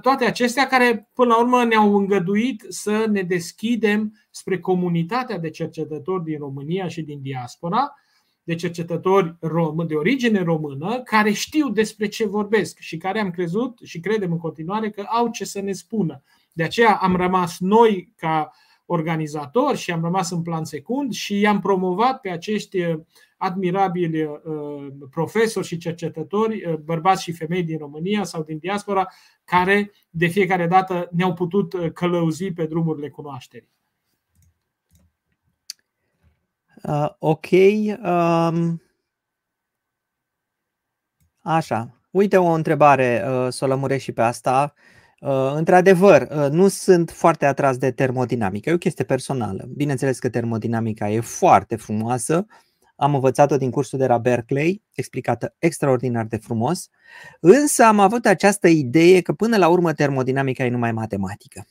Toate 0.00 0.24
acestea 0.24 0.66
care, 0.66 1.08
până 1.14 1.28
la 1.28 1.40
urmă, 1.40 1.64
ne-au 1.64 1.96
îngăduit 1.96 2.64
să 2.68 3.06
ne 3.10 3.22
deschidem 3.22 4.18
spre 4.30 4.58
comunitatea 4.58 5.38
de 5.38 5.50
cercetători 5.50 6.24
din 6.24 6.38
România 6.38 6.88
și 6.88 7.02
din 7.02 7.20
diaspora, 7.22 7.94
de 8.42 8.54
cercetători 8.54 9.36
de 9.86 9.94
origine 9.94 10.42
română 10.42 11.02
care 11.02 11.32
știu 11.32 11.70
despre 11.70 12.08
ce 12.08 12.26
vorbesc 12.26 12.78
și 12.78 12.96
care 12.96 13.20
am 13.20 13.30
crezut 13.30 13.78
și 13.82 14.00
credem 14.00 14.32
în 14.32 14.38
continuare 14.38 14.90
că 14.90 15.04
au 15.06 15.28
ce 15.28 15.44
să 15.44 15.60
ne 15.60 15.72
spună. 15.72 16.22
De 16.52 16.62
aceea 16.62 16.94
am 16.94 17.16
rămas 17.16 17.58
noi 17.58 18.12
ca 18.16 18.50
organizatori 18.86 19.78
și 19.78 19.90
am 19.90 20.02
rămas 20.02 20.30
în 20.30 20.42
plan 20.42 20.64
secund 20.64 21.12
și 21.12 21.40
i-am 21.40 21.60
promovat 21.60 22.20
pe 22.20 22.30
acești 22.30 22.80
uh, 22.80 23.00
admirabili 23.44 24.24
uh, 24.24 24.38
profesori 25.10 25.66
și 25.66 25.76
cercetători, 25.76 26.64
uh, 26.64 26.74
bărbați 26.74 27.22
și 27.22 27.32
femei 27.32 27.62
din 27.62 27.78
România 27.78 28.24
sau 28.24 28.42
din 28.42 28.58
diaspora, 28.58 29.08
care 29.44 29.90
de 30.10 30.26
fiecare 30.26 30.66
dată 30.66 31.08
ne-au 31.12 31.32
putut 31.32 31.74
călăuzi 31.92 32.52
pe 32.52 32.66
drumurile 32.66 33.08
cunoașterii. 33.08 33.72
Uh, 36.82 37.08
ok. 37.18 37.46
Um... 38.02 38.82
Așa. 41.42 41.98
Uite 42.10 42.36
o 42.36 42.46
întrebare, 42.46 43.24
uh, 43.26 43.46
să 43.50 43.64
o 43.64 43.68
lămuresc 43.68 44.02
și 44.02 44.12
pe 44.12 44.22
asta. 44.22 44.74
Uh, 45.20 45.52
într-adevăr, 45.54 46.22
uh, 46.22 46.50
nu 46.50 46.68
sunt 46.68 47.10
foarte 47.10 47.46
atras 47.46 47.76
de 47.76 47.90
termodinamică. 47.90 48.70
E 48.70 48.72
o 48.72 48.78
chestie 48.78 49.04
personală. 49.04 49.68
Bineînțeles 49.68 50.18
că 50.18 50.28
termodinamica 50.28 51.10
e 51.10 51.20
foarte 51.20 51.76
frumoasă. 51.76 52.46
Am 52.96 53.14
învățat-o 53.14 53.56
din 53.56 53.70
cursul 53.70 53.98
de 53.98 54.06
la 54.06 54.18
Berkeley, 54.18 54.82
explicată 54.94 55.54
extraordinar 55.58 56.24
de 56.24 56.36
frumos. 56.36 56.88
Însă 57.40 57.84
am 57.84 58.00
avut 58.00 58.26
această 58.26 58.68
idee 58.68 59.20
că 59.20 59.32
până 59.32 59.56
la 59.56 59.68
urmă 59.68 59.92
termodinamica 59.92 60.64
e 60.64 60.68
numai 60.68 60.92
matematică. 60.92 61.66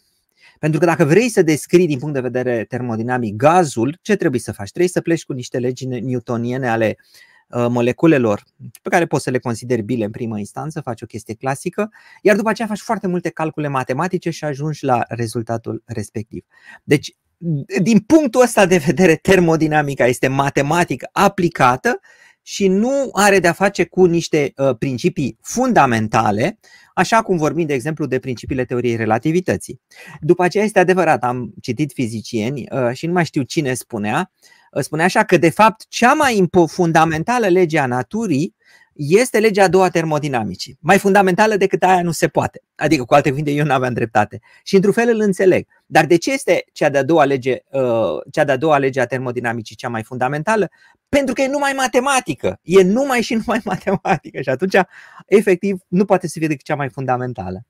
Pentru 0.60 0.80
că 0.80 0.86
dacă 0.86 1.06
vrei 1.06 1.30
să 1.30 1.42
descrii 1.42 1.88
din 1.88 2.00
punct 2.00 2.14
de 2.14 2.20
vedere 2.20 2.64
termodinamic 2.64 3.36
gazul, 3.36 4.00
ce 4.02 4.16
trebuie 4.16 4.40
să 4.40 4.52
faci? 4.52 4.70
Trebuie 4.70 4.92
să 4.92 5.02
pleci 5.02 5.26
cu 5.26 5.34
niște 5.34 5.60
legi 5.60 5.86
newtoniene 5.86 6.70
ale 6.70 6.98
uh, 7.50 7.66
moleculelor 7.70 8.44
pe 8.82 8.90
care 8.90 9.06
poți 9.06 9.24
să 9.24 9.30
le 9.30 9.40
consideri 9.40 9.82
bile 9.82 10.06
în 10.06 10.12
primă 10.12 10.38
instanță, 10.38 10.82
faci 10.82 11.02
o 11.02 11.06
chestie 11.06 11.34
clasică, 11.34 11.92
iar 12.22 12.36
după 12.36 12.50
aceea 12.50 12.68
faci 12.68 12.80
foarte 12.80 13.08
multe 13.08 13.30
calcule 13.30 13.68
matematice 13.68 14.30
și 14.30 14.44
ajungi 14.44 14.86
la 14.86 15.04
rezultatul 15.08 15.84
respectiv. 15.86 16.46
Deci, 16.84 17.16
din 17.82 18.00
punctul 18.00 18.42
ăsta 18.42 18.66
de 18.66 18.78
vedere, 18.78 19.16
termodinamica 19.16 20.06
este 20.06 20.28
matematică 20.28 21.10
aplicată 21.12 22.00
și 22.42 22.68
nu 22.68 23.10
are 23.14 23.40
de-a 23.40 23.54
face 23.54 23.86
cu 23.86 24.06
niște 24.06 24.54
uh, 24.56 24.78
principii 24.78 25.38
fundamentale, 25.42 26.60
așa 26.94 27.22
cum 27.22 27.38
vorbim, 27.38 27.66
de 27.66 27.74
exemplu, 27.74 28.06
de 28.06 28.20
principiile 28.20 28.66
teoriei 28.66 28.96
relativității. 28.96 29.82
După 30.22 30.44
aceea 30.44 30.64
este 30.64 30.80
adevărat, 30.80 31.24
am 31.24 31.54
citit 31.62 31.92
fizicieni 31.94 32.68
uh, 32.72 32.90
și 32.94 33.06
nu 33.06 33.14
mai 33.14 33.26
știu 33.26 33.42
cine 33.42 33.74
spunea, 33.74 34.32
uh, 34.72 34.84
spunea 34.84 35.06
așa 35.06 35.24
că, 35.24 35.38
de 35.38 35.50
fapt, 35.50 35.86
cea 35.90 36.14
mai 36.14 36.50
fundamentală 36.68 37.48
lege 37.48 37.80
a 37.80 37.86
naturii 37.86 38.56
este 38.96 39.40
legea 39.40 39.64
a 39.64 39.68
doua 39.68 39.90
termodinamicii. 39.90 40.78
Mai 40.80 40.98
fundamentală 40.98 41.56
decât 41.56 41.84
aia 41.84 42.02
nu 42.02 42.12
se 42.12 42.28
poate. 42.28 42.62
Adică, 42.76 43.04
cu 43.04 43.14
alte 43.14 43.30
cuvinte, 43.30 43.52
eu 43.52 43.66
nu 43.66 43.74
aveam 43.74 43.94
dreptate. 43.94 44.40
Și 44.64 44.76
într-un 44.76 44.94
fel 44.94 45.10
îl 45.10 45.20
înțeleg. 45.20 45.68
Dar 45.86 46.06
de 46.06 46.18
ce 46.18 46.34
este 46.34 46.66
cea 46.72 46.90
de-a 46.90 47.04
doua 47.04 47.24
lege, 47.24 47.58
uh, 47.72 48.22
cea 48.32 48.44
de-a 48.44 48.58
doua 48.58 48.78
lege 48.78 49.00
a 49.00 49.06
termodinamicii 49.06 49.76
cea 49.76 49.90
mai 49.90 50.04
fundamentală? 50.04 50.70
Pentru 51.10 51.34
că 51.34 51.42
e 51.42 51.48
numai 51.48 51.74
matematică. 51.76 52.60
E 52.62 52.84
numai 52.84 53.22
și 53.22 53.34
numai 53.34 53.62
matematică. 53.74 54.42
Și 54.42 54.50
atunci, 54.50 54.76
efectiv, 55.26 55.80
nu 55.88 56.06
poate 56.06 56.28
să 56.28 56.36
fie 56.40 56.48
decât 56.48 56.66
cea 56.66 56.76
mai 56.76 56.90
fundamentală. 56.90 57.66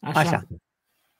Așa. 0.00 0.18
Așa. 0.18 0.46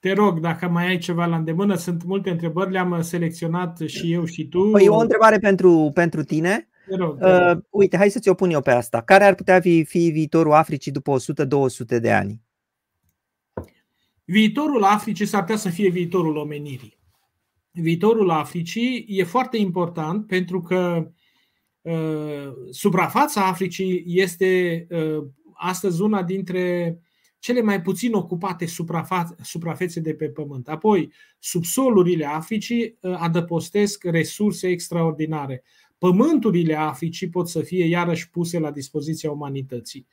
Te 0.00 0.12
rog, 0.12 0.40
dacă 0.40 0.68
mai 0.68 0.86
ai 0.86 0.98
ceva 0.98 1.26
la 1.26 1.36
îndemână, 1.36 1.74
sunt 1.74 2.04
multe 2.04 2.30
întrebări, 2.30 2.72
le-am 2.72 3.02
selecționat 3.02 3.78
și 3.86 4.12
eu 4.12 4.24
și 4.24 4.48
tu. 4.48 4.70
Păi 4.70 4.88
o 4.88 4.98
întrebare 4.98 5.38
pentru, 5.38 5.90
pentru 5.94 6.22
tine. 6.22 6.68
Rog, 6.96 7.18
uh, 7.20 7.56
uite, 7.70 7.96
hai 7.96 8.10
să 8.10 8.18
ți-o 8.18 8.34
pun 8.34 8.50
eu 8.50 8.60
pe 8.60 8.70
asta. 8.70 9.02
Care 9.02 9.24
ar 9.24 9.34
putea 9.34 9.60
fi, 9.60 9.84
fi 9.84 10.10
viitorul 10.10 10.52
Africii 10.52 10.92
după 10.92 11.16
100-200 11.96 12.00
de 12.00 12.12
ani? 12.12 12.40
Viitorul 14.24 14.84
Africii 14.84 15.26
s-ar 15.26 15.40
putea 15.40 15.56
să 15.56 15.68
fie 15.68 15.90
viitorul 15.90 16.36
omenirii 16.36 16.98
viitorul 17.80 18.30
Africii 18.30 19.04
e 19.08 19.24
foarte 19.24 19.56
important 19.56 20.26
pentru 20.26 20.62
că 20.62 21.10
uh, 21.80 22.52
suprafața 22.70 23.46
Africii 23.46 24.02
este 24.06 24.86
uh, 24.90 25.26
astăzi 25.54 26.02
una 26.02 26.22
dintre 26.22 26.98
cele 27.38 27.60
mai 27.60 27.82
puțin 27.82 28.12
ocupate 28.12 28.66
suprafețe 29.42 30.00
de 30.00 30.14
pe 30.14 30.28
pământ. 30.28 30.68
Apoi, 30.68 31.12
subsolurile 31.38 32.24
Africii 32.26 32.98
uh, 33.00 33.16
adăpostesc 33.18 34.04
resurse 34.04 34.68
extraordinare. 34.68 35.62
Pământurile 35.98 36.74
Africii 36.74 37.28
pot 37.28 37.48
să 37.48 37.60
fie 37.60 37.84
iarăși 37.84 38.30
puse 38.30 38.58
la 38.58 38.70
dispoziția 38.70 39.30
umanității. 39.30 40.06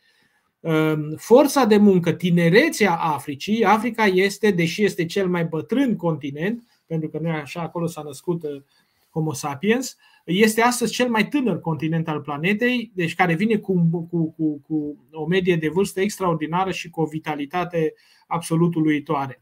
Forța 1.15 1.65
de 1.65 1.77
muncă, 1.77 2.13
tinerețea 2.13 2.95
Africii, 2.95 3.65
Africa 3.65 4.05
este, 4.05 4.51
deși 4.51 4.83
este 4.83 5.05
cel 5.05 5.27
mai 5.27 5.45
bătrân 5.45 5.95
continent, 5.95 6.63
pentru 6.85 7.09
că 7.09 7.19
nu 7.21 7.27
e 7.27 7.31
așa, 7.31 7.61
acolo 7.61 7.87
s-a 7.87 8.01
născut 8.01 8.43
uh, 8.43 8.61
Homo 9.09 9.33
sapiens, 9.33 9.97
este 10.25 10.61
astăzi 10.61 10.93
cel 10.93 11.09
mai 11.09 11.27
tânăr 11.27 11.59
continent 11.59 12.07
al 12.07 12.21
planetei, 12.21 12.91
deci 12.95 13.15
care 13.15 13.35
vine 13.35 13.57
cu, 13.57 13.87
cu, 14.09 14.33
cu, 14.37 14.61
cu 14.67 15.05
o 15.11 15.25
medie 15.25 15.55
de 15.55 15.69
vârstă 15.69 16.01
extraordinară 16.01 16.71
și 16.71 16.89
cu 16.89 17.01
o 17.01 17.05
vitalitate 17.05 17.93
absolut 18.27 18.75
uluitoare. 18.75 19.39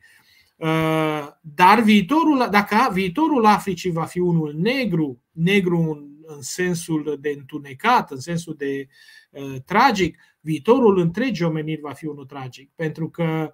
Uh, 0.58 1.28
dar 1.42 1.82
viitorul, 1.82 2.48
dacă 2.52 2.76
viitorul 2.94 3.46
Africii 3.46 3.92
va 3.92 4.04
fi 4.04 4.20
unul 4.20 4.56
negru, 4.58 5.22
negru 5.32 5.78
în, 5.78 6.08
în 6.26 6.42
sensul 6.42 7.18
de 7.22 7.30
întunecat, 7.38 8.12
în 8.12 8.20
sensul 8.20 8.56
de 8.58 8.88
uh, 9.30 9.56
tragic, 9.66 10.18
viitorul 10.40 10.98
întregii 10.98 11.46
omeniri 11.46 11.82
va 11.82 11.94
fi 11.94 12.06
unul 12.06 12.26
tragic, 12.26 12.72
pentru 12.76 13.10
că 13.10 13.54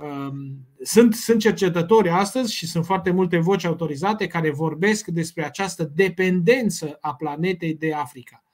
Um, 0.00 0.66
sunt, 0.82 1.14
sunt 1.14 1.40
cercetători 1.40 2.08
astăzi 2.08 2.54
și 2.54 2.66
sunt 2.66 2.84
foarte 2.84 3.10
multe 3.10 3.38
voci 3.38 3.64
autorizate 3.64 4.26
care 4.26 4.50
vorbesc 4.50 5.06
despre 5.06 5.44
această 5.44 5.92
dependență 5.94 6.98
a 7.00 7.14
planetei 7.14 7.74
de 7.74 7.92
Africa. 7.92 8.44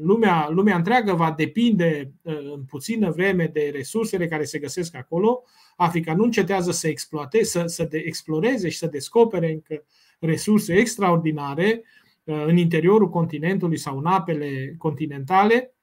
lumea, 0.00 0.48
lumea 0.50 0.76
întreagă 0.76 1.12
va 1.12 1.34
depinde 1.36 2.12
în 2.22 2.64
puțină 2.68 3.10
vreme 3.10 3.46
de 3.46 3.70
resursele 3.74 4.26
care 4.26 4.44
se 4.44 4.58
găsesc 4.58 4.96
acolo. 4.96 5.42
Africa 5.76 6.14
nu 6.14 6.24
încetează 6.24 6.70
să 6.70 6.88
exploate, 6.88 7.44
să, 7.44 7.62
să 7.66 7.84
de, 7.84 7.98
exploreze 7.98 8.68
și 8.68 8.78
să 8.78 8.86
descopere 8.86 9.52
încă 9.52 9.84
resurse 10.18 10.74
extraordinare 10.74 11.82
în 12.24 12.56
interiorul 12.56 13.08
continentului 13.08 13.78
sau 13.78 13.98
în 13.98 14.06
apele 14.06 14.74
continentale 14.78 15.74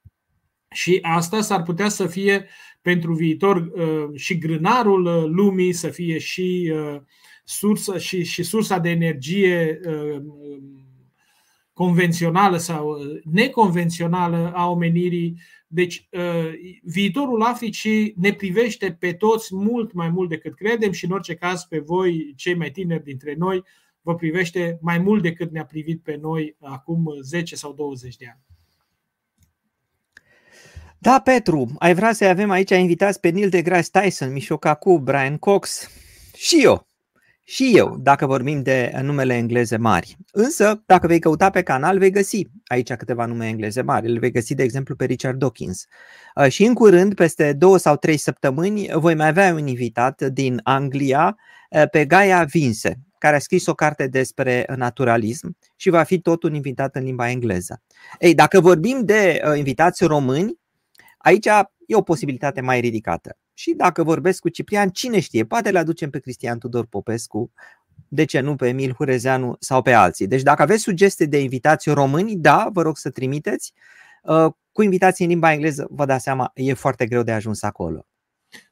și 0.71 0.99
asta 1.02 1.41
s-ar 1.41 1.63
putea 1.63 1.89
să 1.89 2.08
fie 2.08 2.45
pentru 2.82 3.13
viitor 3.13 3.71
și 4.15 4.38
grânarul 4.38 5.32
lumii, 5.36 5.73
să 5.73 5.88
fie 5.89 6.17
și 6.17 6.73
sursa, 7.43 7.97
și, 7.97 8.23
și 8.23 8.43
sursa 8.43 8.80
de 8.80 8.89
energie 8.89 9.80
convențională 11.73 12.58
sau 12.58 12.97
neconvențională 13.23 14.52
a 14.56 14.69
omenirii. 14.69 15.41
Deci, 15.67 16.10
viitorul 16.84 17.41
Africii 17.41 18.13
ne 18.17 18.34
privește 18.34 18.97
pe 18.99 19.13
toți 19.13 19.56
mult 19.56 19.93
mai 19.93 20.10
mult 20.10 20.30
decât 20.30 20.56
credem 20.56 20.91
și, 20.91 21.06
în 21.06 21.12
orice 21.12 21.36
caz, 21.36 21.63
pe 21.63 21.80
voi, 21.80 22.34
cei 22.36 22.56
mai 22.56 22.71
tineri 22.71 23.04
dintre 23.04 23.36
noi, 23.38 23.63
vă 24.01 24.15
privește 24.15 24.77
mai 24.81 24.97
mult 24.97 25.21
decât 25.21 25.51
ne-a 25.51 25.65
privit 25.65 26.03
pe 26.03 26.15
noi 26.15 26.55
acum 26.59 27.05
10 27.21 27.55
sau 27.55 27.73
20 27.73 28.15
de 28.15 28.25
ani. 28.27 28.39
Da, 31.01 31.19
Petru, 31.19 31.69
ai 31.79 31.93
vrea 31.93 32.13
să 32.13 32.25
avem 32.25 32.49
aici 32.49 32.69
invitați 32.69 33.19
pe 33.19 33.29
Neil 33.29 33.49
deGrasse 33.49 33.89
Tyson, 33.91 34.31
Mișocacu, 34.31 34.97
Brian 34.97 35.38
Cox 35.38 35.89
și 36.35 36.63
eu. 36.63 36.88
Și 37.51 37.71
eu, 37.75 37.97
dacă 37.99 38.25
vorbim 38.25 38.62
de 38.62 38.91
numele 39.01 39.33
engleze 39.33 39.77
mari. 39.77 40.17
Însă, 40.31 40.83
dacă 40.85 41.07
vei 41.07 41.19
căuta 41.19 41.49
pe 41.49 41.63
canal, 41.63 41.97
vei 41.97 42.12
găsi 42.12 42.47
aici 42.67 42.93
câteva 42.93 43.25
nume 43.25 43.47
engleze 43.47 43.81
mari. 43.81 44.07
Îl 44.07 44.19
vei 44.19 44.31
găsi, 44.31 44.55
de 44.55 44.63
exemplu, 44.63 44.95
pe 44.95 45.05
Richard 45.05 45.39
Dawkins. 45.39 45.85
Uh, 46.35 46.47
și 46.47 46.63
în 46.63 46.73
curând, 46.73 47.13
peste 47.13 47.53
două 47.53 47.77
sau 47.77 47.95
trei 47.95 48.17
săptămâni, 48.17 48.88
voi 48.93 49.15
mai 49.15 49.27
avea 49.27 49.53
un 49.53 49.67
invitat 49.67 50.21
din 50.21 50.59
Anglia 50.63 51.38
uh, 51.69 51.89
pe 51.91 52.05
Gaia 52.05 52.43
Vince, 52.43 52.99
care 53.17 53.35
a 53.35 53.39
scris 53.39 53.65
o 53.65 53.73
carte 53.73 54.07
despre 54.07 54.65
naturalism 54.75 55.57
și 55.75 55.89
va 55.89 56.03
fi 56.03 56.19
tot 56.19 56.43
un 56.43 56.53
invitat 56.53 56.95
în 56.95 57.03
limba 57.03 57.29
engleză. 57.29 57.81
Ei, 58.19 58.33
dacă 58.33 58.59
vorbim 58.59 59.01
de 59.05 59.41
uh, 59.45 59.57
invitați 59.57 60.05
români, 60.05 60.59
aici 61.17 61.45
e 61.85 61.95
o 61.95 62.01
posibilitate 62.01 62.62
mai 62.62 62.79
ridicată. 62.79 63.38
Și 63.60 63.74
dacă 63.74 64.04
vorbesc 64.04 64.41
cu 64.41 64.50
Ciprian, 64.50 64.89
cine 64.89 65.19
știe, 65.19 65.45
poate 65.45 65.72
le 65.72 65.80
aducem 65.80 66.10
pe 66.10 66.19
Cristian 66.19 66.60
Tudor 66.60 66.86
Popescu, 66.86 67.52
de 68.08 68.24
ce 68.26 68.39
nu 68.39 68.56
pe 68.56 68.67
Emil 68.67 68.93
Hurezeanu 68.93 69.56
sau 69.60 69.82
pe 69.82 69.93
alții. 69.93 70.28
Deci 70.28 70.41
dacă 70.41 70.62
aveți 70.62 70.82
sugestii 70.82 71.28
de 71.28 71.41
invitații 71.41 71.93
români, 71.93 72.36
da, 72.36 72.69
vă 72.74 72.82
rog 72.82 72.98
să 72.98 73.10
trimiteți. 73.10 73.74
Uh, 74.24 74.45
cu 74.72 74.82
invitații 74.82 75.26
în 75.26 75.32
limba 75.32 75.54
engleză, 75.54 75.88
vă 75.91 76.06
dați 76.06 76.24
seama, 76.24 76.52
e 76.54 76.74
foarte 76.74 77.06
greu 77.06 77.24
de 77.24 77.32
ajuns 77.32 77.62
acolo. 77.62 78.06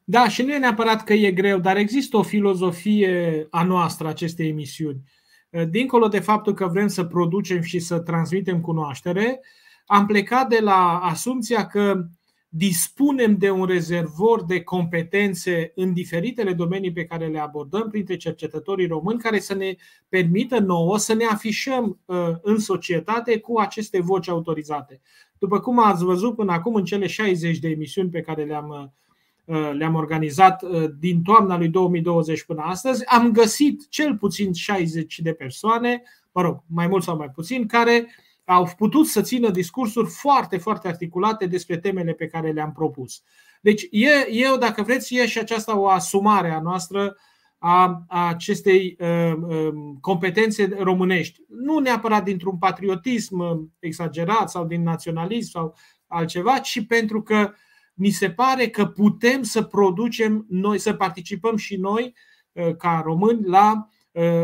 Da, 0.04 0.30
și 0.30 0.42
nu 0.42 0.54
e 0.54 0.58
neapărat 0.58 1.04
că 1.04 1.14
e 1.14 1.32
greu, 1.32 1.60
dar 1.60 1.78
există 1.78 2.18
o 2.18 2.24
filozofie 2.24 3.48
a 3.50 3.64
noastră, 3.64 4.08
acestei 4.08 4.50
emisiuni. 4.50 5.02
Uh, 5.50 5.70
dincolo 5.70 6.08
de 6.08 6.20
faptul 6.20 6.54
că 6.54 6.68
vrem 6.68 6.88
să 6.88 7.04
producem 7.04 7.62
și 7.62 7.80
să 7.80 8.00
transmitem 8.00 8.62
cunoaștere, 8.62 9.40
am 9.86 10.06
plecat 10.06 10.50
de 10.50 10.60
la 10.62 11.00
asumția 11.04 11.66
că 11.66 12.08
dispunem 12.50 13.38
de 13.38 13.50
un 13.50 13.66
rezervor 13.66 14.46
de 14.46 14.62
competențe 14.62 15.72
în 15.76 15.94
diferitele 15.94 16.54
domenii 16.54 16.92
pe 16.92 17.06
care 17.06 17.28
le 17.28 17.40
abordăm 17.40 17.90
printre 17.90 18.18
cercetătorii 18.18 18.88
români, 18.88 19.20
care 19.20 19.40
să 19.40 19.54
ne 19.54 19.76
permită 20.10 20.60
nouă 20.60 20.98
să 20.98 21.14
ne 21.14 21.26
afișăm 21.26 22.00
uh, 22.06 22.18
în 22.42 22.60
societate 22.60 23.40
cu 23.40 23.60
aceste 23.60 24.02
voci 24.02 24.30
autorizate. 24.30 25.02
După 25.38 25.60
cum 25.60 25.80
ați 25.80 26.04
văzut 26.04 26.36
până 26.36 26.52
acum 26.52 26.76
în 26.76 26.84
cele 26.84 27.08
60 27.08 27.58
de 27.58 27.70
emisiuni 27.70 28.10
pe 28.10 28.22
care 28.22 28.44
le-am 28.44 28.70
uh, 28.70 29.72
le-am 29.74 29.96
organizat 29.96 30.64
uh, 30.64 30.90
din 31.00 31.22
toamna 31.22 31.58
lui 31.58 31.70
2020 31.70 32.44
până 32.44 32.62
astăzi, 32.62 33.06
am 33.06 33.32
găsit 33.32 33.90
cel 33.90 34.18
puțin 34.18 34.54
60 34.54 35.20
de 35.20 35.34
persoane, 35.34 36.02
mă 36.32 36.42
rog, 36.42 36.64
mai 36.66 36.88
mult 36.88 37.04
sau 37.04 37.18
mai 37.18 37.30
puțin, 37.30 37.66
care 37.66 38.08
au 38.48 38.70
putut 38.78 39.08
să 39.08 39.22
țină 39.22 39.50
discursuri 39.50 40.10
foarte, 40.10 40.58
foarte 40.58 40.88
articulate 40.88 41.46
despre 41.46 41.78
temele 41.78 42.14
pe 42.14 42.28
care 42.28 42.52
le-am 42.52 42.72
propus. 42.72 43.22
Deci, 43.62 43.88
e, 43.92 44.32
eu, 44.32 44.58
dacă 44.58 44.82
vreți, 44.82 45.16
e 45.16 45.28
și 45.28 45.40
aceasta 45.40 45.78
o 45.78 45.88
asumare 45.88 46.52
a 46.52 46.62
noastră 46.62 47.16
a, 47.58 48.04
a 48.08 48.28
acestei 48.28 48.98
uh, 49.00 49.34
uh, 49.48 49.74
competențe 50.02 50.70
românești. 50.80 51.40
Nu 51.48 51.80
neapărat 51.80 52.24
dintr-un 52.24 52.58
patriotism 52.58 53.40
uh, 53.40 53.60
exagerat 53.80 54.50
sau 54.50 54.66
din 54.66 54.84
naționalism 54.84 55.50
sau 55.50 55.76
altceva, 56.08 56.60
ci 56.60 56.86
pentru 56.86 57.22
că 57.22 57.54
mi 57.94 58.10
se 58.10 58.30
pare 58.30 58.70
că 58.70 58.86
putem 58.86 59.44
să 59.44 59.62
producem 59.62 60.46
noi, 60.50 60.80
să 60.80 60.94
participăm 60.94 61.56
și 61.56 61.76
noi 61.76 62.16
uh, 62.52 62.76
ca 62.76 63.02
români 63.06 63.48
la 63.48 63.72
Uh, 63.72 63.97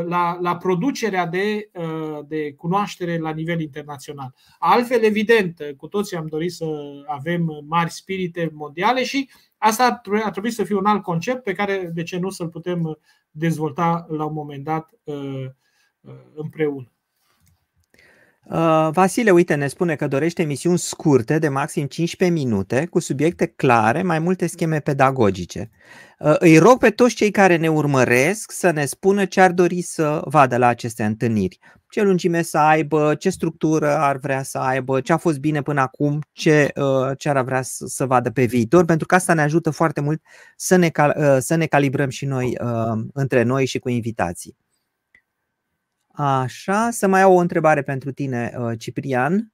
la, 0.06 0.38
la 0.42 0.58
producerea 0.58 1.26
de, 1.26 1.70
uh, 1.74 2.20
de 2.28 2.54
cunoaștere 2.54 3.18
la 3.18 3.30
nivel 3.30 3.62
internațional. 3.62 4.34
Altfel, 4.60 5.04
evident, 5.04 5.60
cu 5.78 5.88
toții 5.88 6.18
am 6.18 6.28
dorit 6.28 6.52
să 6.52 6.66
avem 7.06 7.64
mari 7.68 7.92
spirite 7.92 8.50
mondiale 8.54 9.04
și 9.04 9.30
asta 9.58 10.02
ar 10.24 10.32
trebui 10.32 10.52
să 10.52 10.64
fie 10.64 10.76
un 10.76 10.86
alt 10.86 11.02
concept 11.02 11.44
pe 11.44 11.54
care, 11.54 11.92
de 11.94 12.04
ce 12.04 12.18
nu, 12.18 12.30
să-l 12.30 12.50
putem 12.50 12.98
dezvolta 13.32 14.06
la 14.10 14.26
un 14.26 14.34
moment 14.34 14.64
dat 14.64 14.90
uh, 15.04 15.46
împreună. 16.36 16.88
Uh, 18.46 18.90
Vasile, 18.92 19.32
uite, 19.32 19.56
ne 19.56 19.68
spune 19.68 19.96
că 19.96 20.08
dorește 20.08 20.42
emisiuni 20.42 20.78
scurte 20.78 21.40
de 21.40 21.48
maxim 21.48 21.86
15 21.86 22.40
minute, 22.40 22.86
cu 22.86 23.00
subiecte 23.00 23.46
clare, 23.46 24.02
mai 24.02 24.20
multe 24.20 24.48
scheme 24.48 24.80
pedagogice. 24.80 25.70
Uh, 26.24 26.36
îi 26.40 26.58
rog 26.58 26.80
pe 26.80 26.90
toți 26.90 27.16
cei 27.16 27.32
care 27.32 27.56
ne 27.56 27.70
urmăresc 27.70 28.52
să 28.52 28.72
ne 28.72 28.86
spună 28.86 29.26
ce 29.26 29.42
ar 29.42 29.52
dori 29.52 29.82
să 29.82 30.22
vadă 30.26 30.58
la 30.58 30.68
aceste 30.68 31.04
întâlniri. 31.04 31.60
Ce 31.90 32.02
lungime 32.02 32.42
să 32.42 32.58
aibă, 32.58 33.16
ce 33.16 33.30
structură 33.30 33.98
ar 33.98 34.18
vrea 34.18 34.44
să 34.44 34.58
aibă, 34.58 35.02
ce 35.02 35.14
a 35.14 35.18
fost 35.18 35.40
bine 35.40 35.62
până 35.62 35.82
acum, 35.82 36.22
ce, 36.32 36.72
uh, 36.76 37.18
ce 37.18 37.30
ar 37.30 37.44
vrea 37.44 37.62
să, 37.62 37.86
să 37.88 38.06
vadă 38.06 38.32
pe 38.32 38.46
viitor, 38.46 38.86
pentru 38.86 39.08
că 39.08 39.16
asta 39.16 39.34
ne 39.34 39.42
ajută 39.42 39.70
foarte 39.70 40.02
mult 40.02 40.22
să 40.56 40.76
ne, 40.76 40.92
să 41.40 41.56
ne 41.56 41.66
calibrăm 41.66 42.10
și 42.10 42.26
noi 42.26 42.58
între 43.14 43.44
noi 43.44 43.66
și 43.66 43.80
cu 43.80 43.90
invitații. 43.90 44.58
Așa, 46.16 46.90
să 46.92 47.08
mai 47.08 47.22
au 47.22 47.36
o 47.36 47.40
întrebare 47.40 47.82
pentru 47.82 48.12
tine, 48.12 48.54
uh, 48.58 48.80
Ciprian. 48.80 49.54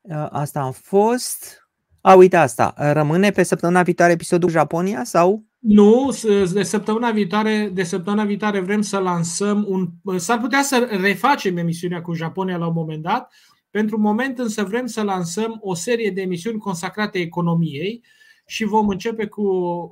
Uh, 0.00 0.26
asta 0.30 0.60
a 0.60 0.70
fost. 0.70 1.69
A, 2.00 2.14
uite 2.14 2.36
asta. 2.36 2.74
Rămâne 2.76 3.30
pe 3.30 3.42
săptămâna 3.42 3.82
viitoare 3.82 4.12
episodul 4.12 4.50
Japonia 4.50 5.04
sau? 5.04 5.44
Nu, 5.58 6.18
de 6.52 6.62
săptămâna 6.62 7.10
viitoare, 7.10 7.70
de 7.74 7.82
săptămâna 7.82 8.24
viitoare 8.24 8.60
vrem 8.60 8.80
să 8.80 8.98
lansăm 8.98 9.64
un. 9.68 9.88
S-ar 10.18 10.38
putea 10.38 10.62
să 10.62 10.88
refacem 11.00 11.56
emisiunea 11.56 12.02
cu 12.02 12.12
Japonia 12.12 12.56
la 12.56 12.66
un 12.66 12.72
moment 12.72 13.02
dat. 13.02 13.32
Pentru 13.70 13.98
moment 13.98 14.38
însă 14.38 14.64
vrem 14.64 14.86
să 14.86 15.02
lansăm 15.02 15.58
o 15.60 15.74
serie 15.74 16.10
de 16.10 16.20
emisiuni 16.20 16.58
consacrate 16.58 17.18
economiei 17.18 18.04
și 18.46 18.64
vom 18.64 18.88
începe 18.88 19.26
cu 19.26 19.42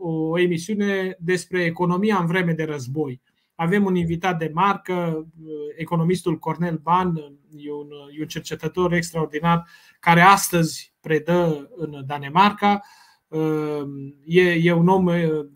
o 0.00 0.38
emisiune 0.38 1.16
despre 1.18 1.64
economia 1.64 2.16
în 2.16 2.26
vreme 2.26 2.52
de 2.52 2.64
război. 2.64 3.20
Avem 3.54 3.84
un 3.84 3.94
invitat 3.94 4.38
de 4.38 4.50
marcă, 4.54 5.26
economistul 5.76 6.38
Cornel 6.38 6.80
Ban, 6.82 7.16
e 7.56 7.72
un, 7.72 7.88
e 8.18 8.20
un 8.20 8.26
cercetător 8.26 8.92
extraordinar 8.92 9.64
care 10.00 10.20
astăzi 10.20 10.87
predă 11.00 11.70
în 11.76 12.02
Danemarca. 12.06 12.80
E, 14.24 14.42
e 14.42 14.72
un 14.72 14.88
om 14.88 15.06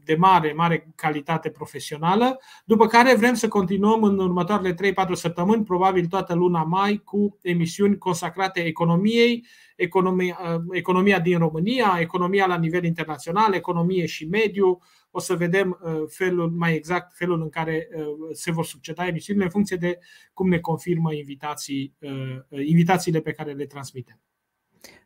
de 0.04 0.14
mare, 0.14 0.52
mare 0.52 0.92
calitate 0.94 1.50
profesională. 1.50 2.40
După 2.64 2.86
care 2.86 3.14
vrem 3.14 3.34
să 3.34 3.48
continuăm 3.48 4.02
în 4.02 4.18
următoarele 4.18 4.74
3-4 4.74 5.12
săptămâni, 5.12 5.64
probabil 5.64 6.06
toată 6.06 6.34
luna 6.34 6.62
mai, 6.62 6.96
cu 7.04 7.38
emisiuni 7.42 7.98
consacrate 7.98 8.60
economiei, 8.60 9.46
economia, 9.76 10.64
economia 10.70 11.20
din 11.20 11.38
România, 11.38 11.96
economia 12.00 12.46
la 12.46 12.56
nivel 12.56 12.84
internațional, 12.84 13.54
economie 13.54 14.06
și 14.06 14.26
mediu, 14.26 14.78
o 15.14 15.20
să 15.20 15.34
vedem 15.34 15.78
uh, 15.82 16.02
felul 16.08 16.50
mai 16.50 16.74
exact 16.74 17.16
felul 17.16 17.42
în 17.42 17.48
care 17.48 17.88
uh, 17.94 18.04
se 18.32 18.52
vor 18.52 18.64
succeda 18.64 19.06
emisiunile 19.06 19.44
în 19.44 19.50
funcție 19.50 19.76
de 19.76 19.98
cum 20.32 20.48
ne 20.48 20.58
confirmă 20.58 21.12
invitații, 21.12 21.94
uh, 21.98 22.66
invitațiile 22.66 23.20
pe 23.20 23.32
care 23.32 23.52
le 23.52 23.66
transmitem. 23.66 24.20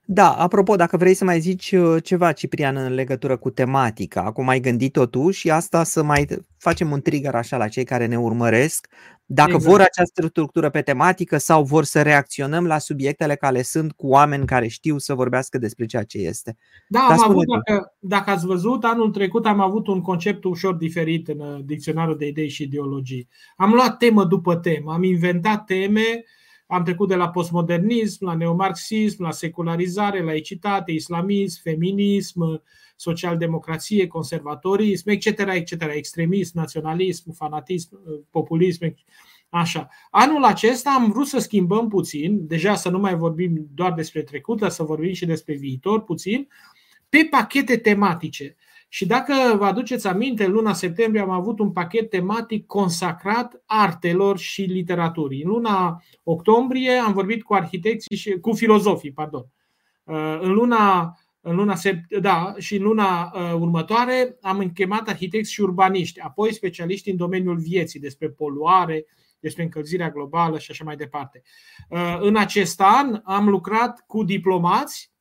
Da, 0.09 0.33
apropo, 0.33 0.77
dacă 0.77 0.97
vrei 0.97 1.14
să 1.14 1.24
mai 1.24 1.41
zici 1.41 1.74
ceva, 2.03 2.33
Ciprian, 2.33 2.77
în 2.77 2.95
legătură 2.95 3.37
cu 3.37 3.51
tematica, 3.51 4.22
acum 4.22 4.49
ai 4.49 4.61
gândit-o 4.61 5.07
tu 5.07 5.31
și 5.31 5.51
asta 5.51 5.85
să 5.85 6.03
mai 6.03 6.27
facem 6.59 6.91
un 6.91 7.01
trigger 7.01 7.35
așa 7.35 7.57
la 7.57 7.68
cei 7.68 7.85
care 7.85 8.07
ne 8.07 8.18
urmăresc, 8.18 8.87
dacă 9.24 9.51
exact. 9.55 9.70
vor 9.70 9.81
această 9.81 10.27
structură 10.27 10.70
pe 10.70 10.81
tematică 10.81 11.39
sau 11.39 11.64
vor 11.64 11.85
să 11.85 12.03
reacționăm 12.03 12.66
la 12.66 12.79
subiectele 12.79 13.35
care 13.35 13.62
sunt 13.62 13.93
cu 13.93 14.07
oameni 14.07 14.47
care 14.47 14.66
știu 14.66 14.99
să 14.99 15.14
vorbească 15.14 15.59
despre 15.59 15.87
ceea 15.87 16.05
ce 16.05 16.18
este. 16.18 16.57
Da, 16.89 17.01
am 17.01 17.22
avut, 17.22 17.45
dacă, 17.47 17.95
dacă 17.99 18.31
ați 18.31 18.47
văzut, 18.47 18.85
anul 18.85 19.11
trecut 19.11 19.47
am 19.47 19.61
avut 19.61 19.87
un 19.87 20.01
concept 20.01 20.45
ușor 20.45 20.74
diferit 20.74 21.29
în 21.29 21.62
dicționarul 21.64 22.16
de 22.16 22.27
idei 22.27 22.49
și 22.49 22.62
ideologii. 22.62 23.29
Am 23.57 23.72
luat 23.72 23.97
temă 23.97 24.24
după 24.24 24.57
temă, 24.57 24.93
am 24.93 25.03
inventat 25.03 25.64
teme 25.64 26.24
am 26.66 26.84
trecut 26.84 27.08
de 27.08 27.14
la 27.14 27.28
postmodernism, 27.28 28.24
la 28.24 28.34
neomarxism, 28.34 29.22
la 29.22 29.30
secularizare, 29.30 30.22
laicitate, 30.22 30.92
islamism, 30.92 31.62
feminism, 31.62 32.62
socialdemocrație, 32.96 34.06
conservatorism, 34.06 35.08
etc., 35.08 35.26
etc., 35.26 35.72
extremism, 35.94 36.58
naționalism, 36.58 37.32
fanatism, 37.32 37.98
populism, 38.30 38.94
Așa. 39.48 39.88
Anul 40.10 40.44
acesta 40.44 40.90
am 40.90 41.10
vrut 41.10 41.26
să 41.26 41.38
schimbăm 41.38 41.88
puțin, 41.88 42.46
deja 42.46 42.74
să 42.74 42.88
nu 42.88 42.98
mai 42.98 43.14
vorbim 43.14 43.68
doar 43.74 43.92
despre 43.92 44.22
trecut, 44.22 44.58
dar 44.58 44.70
să 44.70 44.82
vorbim 44.82 45.12
și 45.12 45.26
despre 45.26 45.54
viitor 45.54 46.02
puțin, 46.02 46.48
pe 47.08 47.28
pachete 47.30 47.76
tematice. 47.76 48.56
Și 48.89 49.07
dacă 49.07 49.57
vă 49.57 49.64
aduceți 49.64 50.07
aminte, 50.07 50.45
în 50.45 50.53
luna 50.53 50.72
septembrie 50.72 51.22
am 51.22 51.30
avut 51.30 51.59
un 51.59 51.72
pachet 51.72 52.11
tematic 52.11 52.66
consacrat 52.66 53.62
artelor 53.66 54.39
și 54.39 54.62
literaturii. 54.62 55.43
În 55.43 55.49
luna 55.49 56.03
octombrie 56.22 56.93
am 56.93 57.12
vorbit 57.12 57.43
cu 57.43 57.55
arhitecții 57.55 58.16
și 58.16 58.39
cu 58.41 58.53
filozofii, 58.53 59.12
pardon. 59.12 59.47
Uh, 60.05 60.39
în 60.41 60.53
luna 60.53 61.16
în 61.49 61.57
luna 61.57 61.74
da, 62.20 62.55
și 62.59 62.76
în 62.76 62.82
luna 62.82 63.32
uh, 63.34 63.53
următoare 63.53 64.37
am 64.41 64.59
închemat 64.59 65.09
arhitecți 65.09 65.53
și 65.53 65.61
urbaniști, 65.61 66.20
apoi 66.20 66.53
specialiști 66.53 67.11
în 67.11 67.16
domeniul 67.16 67.57
vieții, 67.57 68.01
despre 68.01 68.28
poluare, 68.28 69.07
despre 69.41 69.62
încălzirea 69.62 70.11
globală 70.11 70.59
și 70.59 70.70
așa 70.70 70.84
mai 70.84 70.97
departe. 70.97 71.43
Uh, 71.89 72.18
în 72.20 72.37
acest 72.37 72.80
an 72.80 73.20
am 73.24 73.49
lucrat 73.49 74.05
cu 74.07 74.24
diplomați 74.24 75.11
uh, 75.11 75.15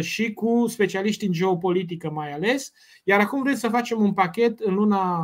și 0.00 0.32
cu 0.32 0.66
specialiști 0.68 1.26
în 1.26 1.32
geopolitică 1.32 2.10
mai 2.10 2.32
ales, 2.32 2.72
iar 3.04 3.20
acum 3.20 3.42
vrem 3.42 3.54
să 3.54 3.68
facem 3.68 4.00
un 4.00 4.12
pachet 4.12 4.58
în 4.60 4.74
luna 4.74 5.22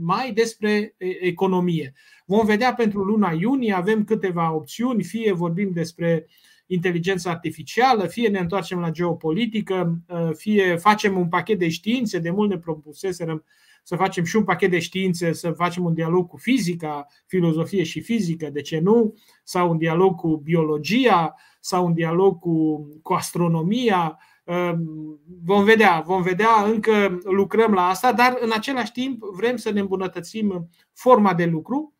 mai 0.00 0.32
despre 0.32 0.94
economie. 1.20 1.92
Vom 2.26 2.46
vedea 2.46 2.74
pentru 2.74 3.02
luna 3.02 3.32
iunie, 3.32 3.72
avem 3.72 4.04
câteva 4.04 4.54
opțiuni, 4.54 5.02
fie 5.02 5.32
vorbim 5.32 5.70
despre 5.72 6.26
inteligență 6.66 7.28
artificială, 7.28 8.06
fie 8.06 8.28
ne 8.28 8.38
întoarcem 8.38 8.78
la 8.78 8.90
geopolitică, 8.90 9.98
uh, 10.08 10.30
fie 10.34 10.76
facem 10.76 11.18
un 11.18 11.28
pachet 11.28 11.58
de 11.58 11.68
științe, 11.68 12.18
de 12.18 12.30
mult 12.30 12.50
ne 12.50 12.58
propuseserăm 12.58 13.44
să 13.82 13.96
facem 13.96 14.24
și 14.24 14.36
un 14.36 14.44
pachet 14.44 14.70
de 14.70 14.78
științe, 14.78 15.32
să 15.32 15.50
facem 15.50 15.84
un 15.84 15.94
dialog 15.94 16.28
cu 16.28 16.36
fizica, 16.36 17.06
filozofie 17.26 17.82
și 17.82 18.00
fizică, 18.00 18.50
de 18.50 18.60
ce 18.60 18.78
nu, 18.78 19.14
sau 19.44 19.70
un 19.70 19.78
dialog 19.78 20.14
cu 20.14 20.36
biologia, 20.36 21.34
sau 21.60 21.86
un 21.86 21.94
dialog 21.94 22.38
cu, 22.38 22.86
cu 23.02 23.12
astronomia. 23.12 24.18
Ehm, 24.44 25.20
vom 25.44 25.64
vedea, 25.64 26.02
vom 26.06 26.22
vedea, 26.22 26.62
încă 26.64 27.18
lucrăm 27.24 27.72
la 27.72 27.88
asta, 27.88 28.12
dar 28.12 28.36
în 28.40 28.50
același 28.54 28.92
timp 28.92 29.22
vrem 29.22 29.56
să 29.56 29.70
ne 29.70 29.80
îmbunătățim 29.80 30.68
forma 30.92 31.34
de 31.34 31.44
lucru 31.44 31.94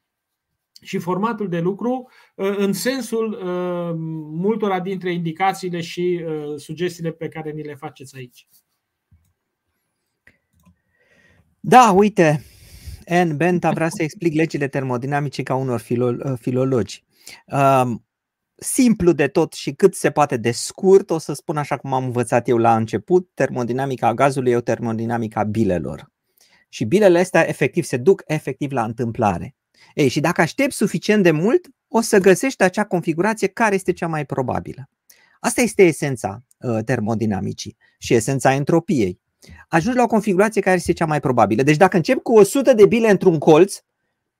și 0.82 0.98
formatul 0.98 1.48
de 1.48 1.60
lucru 1.60 2.08
eh, 2.34 2.54
în 2.56 2.72
sensul 2.72 3.38
eh, 3.40 3.94
multora 4.30 4.80
dintre 4.80 5.12
indicațiile 5.12 5.80
și 5.80 6.14
eh, 6.14 6.44
sugestiile 6.56 7.10
pe 7.10 7.28
care 7.28 7.50
ni 7.50 7.62
le 7.62 7.74
faceți 7.74 8.16
aici. 8.16 8.48
Da, 11.64 11.92
uite, 11.96 12.44
N. 13.24 13.36
Benta 13.36 13.70
vrea 13.70 13.88
să 13.88 14.02
explic 14.02 14.34
legile 14.34 14.68
termodinamice 14.68 15.42
ca 15.42 15.54
unor 15.54 15.80
filo- 15.80 16.24
uh, 16.24 16.32
filologi. 16.40 17.04
Um, 17.46 18.06
simplu 18.54 19.12
de 19.12 19.28
tot 19.28 19.52
și 19.52 19.72
cât 19.72 19.94
se 19.94 20.10
poate 20.10 20.36
de 20.36 20.50
scurt, 20.50 21.10
o 21.10 21.18
să 21.18 21.32
spun 21.32 21.56
așa 21.56 21.76
cum 21.76 21.92
am 21.92 22.04
învățat 22.04 22.48
eu 22.48 22.56
la 22.56 22.76
început, 22.76 23.30
termodinamica 23.34 24.14
gazului 24.14 24.50
e 24.50 24.56
o 24.56 24.60
termodinamica 24.60 25.44
bilelor. 25.44 26.10
Și 26.68 26.84
bilele 26.84 27.18
astea 27.18 27.48
efectiv 27.48 27.84
se 27.84 27.96
duc 27.96 28.22
efectiv 28.26 28.72
la 28.72 28.84
întâmplare. 28.84 29.54
Ei, 29.94 30.08
și 30.08 30.20
dacă 30.20 30.40
aștepți 30.40 30.76
suficient 30.76 31.22
de 31.22 31.30
mult, 31.30 31.68
o 31.88 32.00
să 32.00 32.18
găsești 32.18 32.62
acea 32.62 32.84
configurație 32.84 33.48
care 33.48 33.74
este 33.74 33.92
cea 33.92 34.06
mai 34.06 34.26
probabilă. 34.26 34.88
Asta 35.40 35.60
este 35.60 35.82
esența 35.82 36.44
uh, 36.58 36.84
termodinamicii 36.84 37.76
și 37.98 38.14
esența 38.14 38.54
entropiei 38.54 39.20
ajungi 39.68 39.96
la 39.98 40.04
o 40.04 40.06
configurație 40.06 40.60
care 40.60 40.76
este 40.76 40.92
cea 40.92 41.06
mai 41.06 41.20
probabilă. 41.20 41.62
Deci 41.62 41.76
dacă 41.76 41.96
încep 41.96 42.22
cu 42.22 42.32
100 42.32 42.72
de 42.72 42.86
bile 42.86 43.10
într-un 43.10 43.38
colț, 43.38 43.76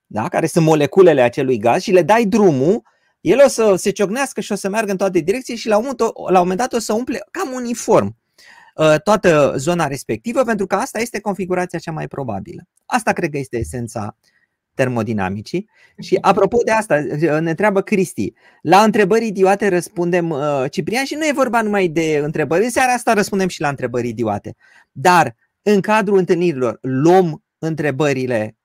da, 0.07 0.29
care 0.29 0.47
sunt 0.47 0.65
moleculele 0.65 1.21
acelui 1.21 1.59
gaz 1.59 1.83
și 1.83 1.91
le 1.91 2.03
dai 2.03 2.25
drumul, 2.25 2.83
el 3.21 3.43
o 3.45 3.49
să 3.49 3.75
se 3.77 3.91
ciocnească 3.91 4.41
și 4.41 4.53
o 4.53 4.55
să 4.55 4.69
meargă 4.69 4.91
în 4.91 4.97
toate 4.97 5.19
direcții 5.19 5.57
și 5.57 5.69
la 5.69 5.77
un, 5.77 5.91
la 6.31 6.41
un 6.41 6.47
moment 6.47 6.59
dat 6.59 6.73
o 6.73 6.79
să 6.79 6.93
umple 6.93 7.27
cam 7.31 7.53
uniform 7.53 8.17
uh, 8.75 8.95
toată 9.05 9.55
zona 9.57 9.87
respectivă, 9.87 10.43
pentru 10.43 10.67
că 10.67 10.75
asta 10.75 11.01
este 11.01 11.21
configurația 11.21 11.79
cea 11.79 11.93
mai 11.93 12.09
probabilă. 12.09 12.63
Asta 12.87 13.13
cred 13.13 13.31
că 13.31 13.39
este 13.39 13.59
esența 13.59 14.17
termodinamicii. 14.75 15.69
Și 15.99 16.19
apropo 16.21 16.57
de 16.65 16.71
asta, 16.71 17.01
ne 17.41 17.51
întreabă 17.51 17.81
Cristi. 17.81 18.33
La 18.63 18.83
întrebări 18.83 19.27
idiote 19.27 19.69
răspundem 19.69 20.31
uh, 20.31 20.65
Ciprian 20.71 21.05
și 21.05 21.15
nu 21.15 21.25
e 21.25 21.33
vorba 21.35 21.63
numai 21.63 21.89
de 21.89 22.21
întrebări. 22.23 22.65
În 22.65 22.71
seara 22.71 22.93
asta 22.93 23.13
răspundem 23.13 23.49
și 23.49 23.61
la 23.61 23.69
întrebări 23.69 24.09
idiote. 24.09 24.57
Dar 24.93 25.35
în 25.63 25.81
cadrul 25.81 26.19
întâlnirilor 26.19 26.79
luăm 26.81 27.45
întrebările, 27.59 28.57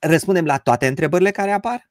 răspundem 0.00 0.44
la 0.44 0.58
toate 0.58 0.86
întrebările 0.86 1.30
care 1.30 1.50
apar? 1.50 1.90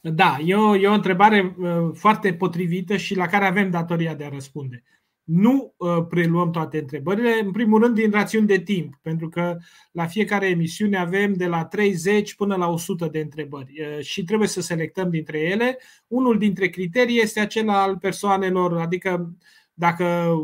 Da, 0.00 0.36
e 0.44 0.54
o, 0.54 0.76
e 0.76 0.88
o 0.88 0.92
întrebare 0.92 1.56
uh, 1.58 1.90
foarte 1.94 2.34
potrivită 2.34 2.96
și 2.96 3.16
la 3.16 3.26
care 3.26 3.44
avem 3.44 3.70
datoria 3.70 4.14
de 4.14 4.24
a 4.24 4.28
răspunde 4.28 4.82
nu 5.24 5.74
uh, 5.76 6.06
preluăm 6.08 6.50
toate 6.50 6.78
întrebările, 6.78 7.40
în 7.42 7.50
primul 7.50 7.82
rând 7.82 7.94
din 7.94 8.10
rațiuni 8.10 8.46
de 8.46 8.58
timp, 8.58 8.94
pentru 9.02 9.28
că 9.28 9.56
la 9.92 10.06
fiecare 10.06 10.46
emisiune 10.48 10.96
avem 10.96 11.32
de 11.32 11.46
la 11.46 11.64
30 11.64 12.34
până 12.34 12.56
la 12.56 12.68
100 12.68 13.06
de 13.06 13.18
întrebări 13.18 13.72
uh, 13.80 14.04
și 14.04 14.24
trebuie 14.24 14.48
să 14.48 14.60
selectăm 14.60 15.10
dintre 15.10 15.40
ele. 15.40 15.78
Unul 16.06 16.38
dintre 16.38 16.68
criterii 16.68 17.20
este 17.20 17.40
acela 17.40 17.82
al 17.82 17.98
persoanelor, 17.98 18.76
adică 18.76 19.36
dacă 19.74 20.34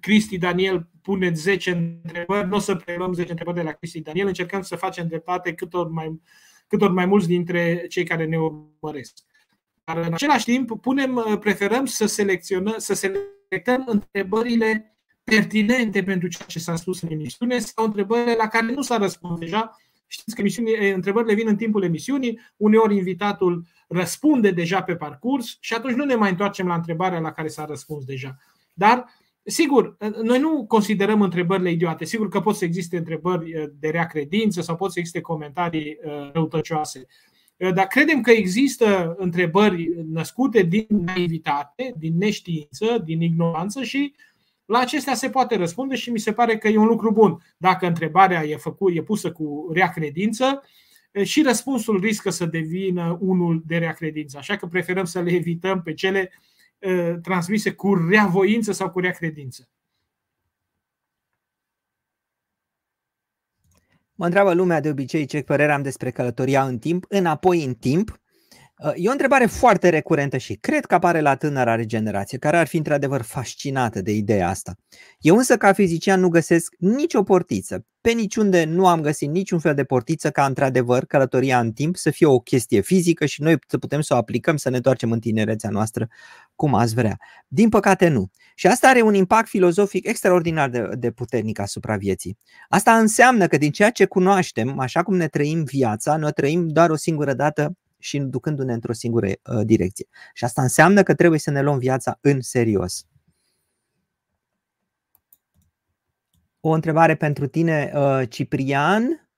Cristi 0.00 0.38
Daniel 0.38 0.88
pune 1.02 1.32
10 1.34 1.70
întrebări, 2.04 2.48
nu 2.48 2.56
o 2.56 2.58
să 2.58 2.74
preluăm 2.74 3.12
10 3.12 3.30
întrebări 3.30 3.56
de 3.56 3.62
la 3.62 3.72
Cristi 3.72 4.00
Daniel, 4.00 4.26
încercăm 4.26 4.62
să 4.62 4.76
facem 4.76 5.06
dreptate 5.06 5.54
cât 5.54 5.74
ori 5.74 5.90
mai, 5.90 6.20
cât 6.66 6.82
ori 6.82 6.92
mai 6.92 7.06
mulți 7.06 7.26
dintre 7.26 7.86
cei 7.88 8.04
care 8.04 8.26
ne 8.26 8.38
urmăresc. 8.38 9.18
Dar 9.94 9.96
în 10.06 10.12
același 10.12 10.44
timp 10.44 10.80
punem, 10.80 11.16
uh, 11.16 11.38
preferăm 11.38 11.84
să 11.84 12.06
selecționăm, 12.06 12.74
să 12.76 12.94
selecționăm 12.94 13.36
selectăm 13.48 13.84
întrebările 13.86 14.96
pertinente 15.24 16.02
pentru 16.02 16.28
ceea 16.28 16.46
ce 16.48 16.58
s-a 16.58 16.76
spus 16.76 17.00
în 17.00 17.08
emisiune 17.10 17.58
sau 17.58 17.84
întrebările 17.84 18.34
la 18.38 18.46
care 18.46 18.72
nu 18.72 18.82
s-a 18.82 18.96
răspuns 18.96 19.38
deja. 19.38 19.76
Știți 20.06 20.36
că 20.36 20.42
întrebările 20.94 21.34
vin 21.34 21.48
în 21.48 21.56
timpul 21.56 21.82
emisiunii, 21.82 22.40
uneori 22.56 22.96
invitatul 22.96 23.64
răspunde 23.88 24.50
deja 24.50 24.82
pe 24.82 24.96
parcurs 24.96 25.56
și 25.60 25.74
atunci 25.74 25.94
nu 25.94 26.04
ne 26.04 26.14
mai 26.14 26.30
întoarcem 26.30 26.66
la 26.66 26.74
întrebarea 26.74 27.20
la 27.20 27.32
care 27.32 27.48
s-a 27.48 27.64
răspuns 27.64 28.04
deja. 28.04 28.36
Dar, 28.74 29.04
sigur, 29.42 29.96
noi 30.22 30.38
nu 30.38 30.66
considerăm 30.66 31.22
întrebările 31.22 31.70
idiote. 31.70 32.04
Sigur 32.04 32.28
că 32.28 32.40
pot 32.40 32.56
să 32.56 32.64
existe 32.64 32.96
întrebări 32.96 33.70
de 33.78 33.88
rea 33.88 34.06
credință 34.06 34.60
sau 34.60 34.76
pot 34.76 34.92
să 34.92 34.98
existe 34.98 35.20
comentarii 35.20 35.98
răutăcioase. 36.32 36.98
Eh, 36.98 37.37
dar 37.58 37.86
credem 37.86 38.20
că 38.20 38.30
există 38.30 39.14
întrebări 39.18 39.90
născute 40.12 40.62
din 40.62 40.86
naivitate, 40.88 41.94
din 41.98 42.16
neștiință, 42.16 43.02
din 43.04 43.20
ignoranță 43.20 43.82
și 43.82 44.14
la 44.64 44.78
acestea 44.78 45.14
se 45.14 45.30
poate 45.30 45.56
răspunde 45.56 45.94
și 45.94 46.10
mi 46.10 46.18
se 46.18 46.32
pare 46.32 46.58
că 46.58 46.68
e 46.68 46.76
un 46.76 46.86
lucru 46.86 47.12
bun. 47.12 47.42
Dacă 47.56 47.86
întrebarea 47.86 48.44
e, 48.44 48.56
făcut, 48.56 48.96
e 48.96 49.02
pusă 49.02 49.32
cu 49.32 49.68
rea 49.72 49.88
credință, 49.88 50.62
eh, 51.10 51.24
și 51.26 51.42
răspunsul 51.42 52.00
riscă 52.00 52.30
să 52.30 52.46
devină 52.46 53.18
unul 53.20 53.62
de 53.66 53.76
rea 53.76 53.92
credință. 53.92 54.38
Așa 54.38 54.56
că 54.56 54.66
preferăm 54.66 55.04
să 55.04 55.20
le 55.20 55.30
evităm 55.30 55.82
pe 55.82 55.94
cele 55.94 56.32
uh, 56.78 57.14
transmise 57.22 57.72
cu 57.72 57.94
rea 58.08 58.26
voință 58.26 58.72
sau 58.72 58.90
cu 58.90 59.00
rea 59.00 59.10
credință. 59.10 59.68
Mă 64.18 64.24
întreabă 64.24 64.52
lumea 64.52 64.80
de 64.80 64.88
obicei 64.88 65.26
ce 65.26 65.42
părere 65.42 65.72
am 65.72 65.82
despre 65.82 66.10
călătoria 66.10 66.64
în 66.64 66.78
timp, 66.78 67.04
înapoi 67.08 67.64
în 67.64 67.74
timp. 67.74 68.20
Uh, 68.78 68.92
e 68.94 69.08
o 69.08 69.12
întrebare 69.12 69.46
foarte 69.46 69.88
recurentă 69.88 70.36
și 70.36 70.54
cred 70.54 70.84
că 70.84 70.94
apare 70.94 71.20
la 71.20 71.36
tânăra 71.36 71.76
generație, 71.76 72.38
care 72.38 72.56
ar 72.56 72.66
fi 72.66 72.76
într-adevăr 72.76 73.22
fascinată 73.22 74.00
de 74.02 74.12
ideea 74.12 74.48
asta. 74.48 74.74
Eu 75.18 75.36
însă, 75.36 75.56
ca 75.56 75.72
fizician, 75.72 76.20
nu 76.20 76.28
găsesc 76.28 76.74
nicio 76.78 77.22
portiță. 77.22 77.86
Pe 78.00 78.10
niciunde 78.10 78.64
nu 78.64 78.86
am 78.86 79.00
găsit 79.00 79.28
niciun 79.28 79.58
fel 79.58 79.74
de 79.74 79.84
portiță 79.84 80.30
ca, 80.30 80.46
într-adevăr, 80.46 81.04
călătoria 81.04 81.60
în 81.60 81.72
timp 81.72 81.96
să 81.96 82.10
fie 82.10 82.26
o 82.26 82.38
chestie 82.38 82.80
fizică 82.80 83.26
și 83.26 83.42
noi 83.42 83.58
să 83.66 83.78
putem 83.78 84.00
să 84.00 84.14
o 84.14 84.16
aplicăm, 84.16 84.56
să 84.56 84.70
ne 84.70 84.76
întoarcem 84.76 85.12
în 85.12 85.20
tinerețea 85.20 85.70
noastră 85.70 86.08
cum 86.58 86.74
ați 86.74 86.94
vrea. 86.94 87.18
Din 87.48 87.68
păcate, 87.68 88.08
nu. 88.08 88.30
Și 88.54 88.66
asta 88.66 88.88
are 88.88 89.00
un 89.00 89.14
impact 89.14 89.48
filozofic 89.48 90.06
extraordinar 90.06 90.68
de, 90.68 90.88
de 90.98 91.10
puternic 91.10 91.58
asupra 91.58 91.96
vieții. 91.96 92.38
Asta 92.68 92.98
înseamnă 92.98 93.46
că 93.46 93.56
din 93.56 93.70
ceea 93.70 93.90
ce 93.90 94.04
cunoaștem, 94.04 94.78
așa 94.78 95.02
cum 95.02 95.16
ne 95.16 95.28
trăim 95.28 95.64
viața, 95.64 96.16
noi 96.16 96.32
trăim 96.32 96.68
doar 96.68 96.90
o 96.90 96.96
singură 96.96 97.34
dată 97.34 97.72
și 97.98 98.18
ducându-ne 98.18 98.72
într-o 98.72 98.92
singură 98.92 99.26
uh, 99.26 99.64
direcție. 99.64 100.06
Și 100.34 100.44
asta 100.44 100.62
înseamnă 100.62 101.02
că 101.02 101.14
trebuie 101.14 101.38
să 101.38 101.50
ne 101.50 101.62
luăm 101.62 101.78
viața 101.78 102.18
în 102.20 102.40
serios. 102.40 103.04
O 106.60 106.70
întrebare 106.70 107.14
pentru 107.14 107.46
tine, 107.46 107.92
uh, 107.94 108.28
Ciprian. 108.28 109.28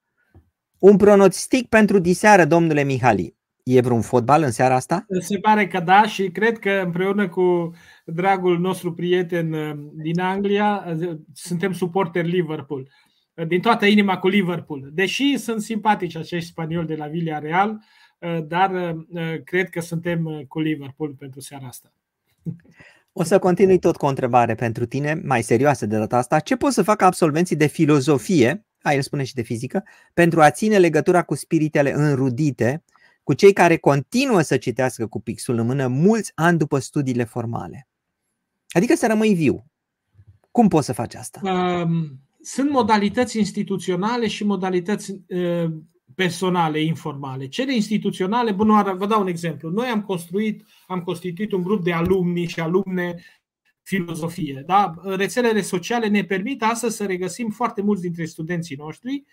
Un 0.78 0.96
pronostic 0.96 1.68
pentru 1.68 1.98
diseară, 1.98 2.44
domnule 2.44 2.82
Mihali. 2.82 3.39
E 3.64 3.80
vreun 3.80 4.00
fotbal 4.00 4.42
în 4.42 4.50
seara 4.50 4.74
asta? 4.74 5.06
Se 5.20 5.38
pare 5.38 5.66
că 5.66 5.80
da 5.80 6.06
și 6.06 6.30
cred 6.30 6.58
că 6.58 6.82
împreună 6.84 7.28
cu 7.28 7.74
dragul 8.04 8.58
nostru 8.58 8.92
prieten 8.92 9.52
uh, 9.52 9.78
din 9.92 10.20
Anglia 10.20 10.84
uh, 11.00 11.18
suntem 11.32 11.72
suporter 11.72 12.24
Liverpool. 12.24 12.88
Uh, 13.34 13.46
din 13.46 13.60
toată 13.60 13.86
inima 13.86 14.18
cu 14.18 14.28
Liverpool. 14.28 14.90
Deși 14.92 15.36
sunt 15.36 15.62
simpatici 15.62 16.16
acești 16.16 16.48
spanioli 16.48 16.86
de 16.86 16.94
la 16.94 17.06
Villarreal, 17.06 17.84
dar 18.46 18.96
cred 19.44 19.68
că 19.68 19.80
suntem 19.80 20.44
cu 20.48 20.60
Liverpool 20.60 21.14
pentru 21.18 21.40
seara 21.40 21.66
asta. 21.66 21.92
O 23.12 23.22
să 23.22 23.38
continui 23.38 23.78
tot 23.78 23.96
cu 23.96 24.06
o 24.06 24.08
întrebare 24.08 24.54
pentru 24.54 24.86
tine, 24.86 25.20
mai 25.24 25.42
serioasă 25.42 25.86
de 25.86 25.96
data 25.96 26.16
asta. 26.16 26.38
Ce 26.38 26.56
pot 26.56 26.72
să 26.72 26.82
facă 26.82 27.04
absolvenții 27.04 27.56
de 27.56 27.66
filozofie, 27.66 28.64
a 28.82 28.92
el 28.92 29.02
spune 29.02 29.24
și 29.24 29.34
de 29.34 29.42
fizică, 29.42 29.84
pentru 30.14 30.40
a 30.40 30.50
ține 30.50 30.78
legătura 30.78 31.22
cu 31.22 31.34
spiritele 31.34 31.92
înrudite 31.92 32.82
cu 33.22 33.32
cei 33.32 33.52
care 33.52 33.76
continuă 33.76 34.40
să 34.40 34.56
citească 34.56 35.06
cu 35.06 35.20
pixul 35.20 35.58
în 35.58 35.66
mână 35.66 35.86
mulți 35.86 36.32
ani 36.34 36.58
după 36.58 36.78
studiile 36.78 37.24
formale. 37.24 37.88
Adică 38.68 38.94
să 38.94 39.06
rămâi 39.06 39.34
viu. 39.34 39.64
Cum 40.50 40.68
poți 40.68 40.86
să 40.86 40.92
faci 40.92 41.14
asta? 41.14 41.40
Um, 41.42 42.20
sunt 42.40 42.70
modalități 42.70 43.38
instituționale 43.38 44.28
și 44.28 44.44
modalități 44.44 45.12
uh, 45.28 45.72
personale, 46.14 46.80
informale. 46.80 47.48
Cele 47.48 47.74
instituționale, 47.74 48.52
bun, 48.52 48.96
vă 48.96 49.06
dau 49.06 49.20
un 49.20 49.26
exemplu. 49.26 49.70
Noi 49.70 49.86
am 49.86 50.02
construit, 50.02 50.64
am 50.86 51.00
constituit 51.00 51.52
un 51.52 51.62
grup 51.62 51.84
de 51.84 51.92
alumni 51.92 52.46
și 52.46 52.60
alumne 52.60 53.22
filozofie. 53.82 54.62
Da? 54.66 54.94
Rețelele 55.02 55.60
sociale 55.60 56.06
ne 56.06 56.24
permit 56.24 56.62
astăzi 56.62 56.96
să 56.96 57.04
regăsim 57.04 57.50
foarte 57.50 57.82
mulți 57.82 58.02
dintre 58.02 58.24
studenții 58.24 58.76
noștri 58.76 59.24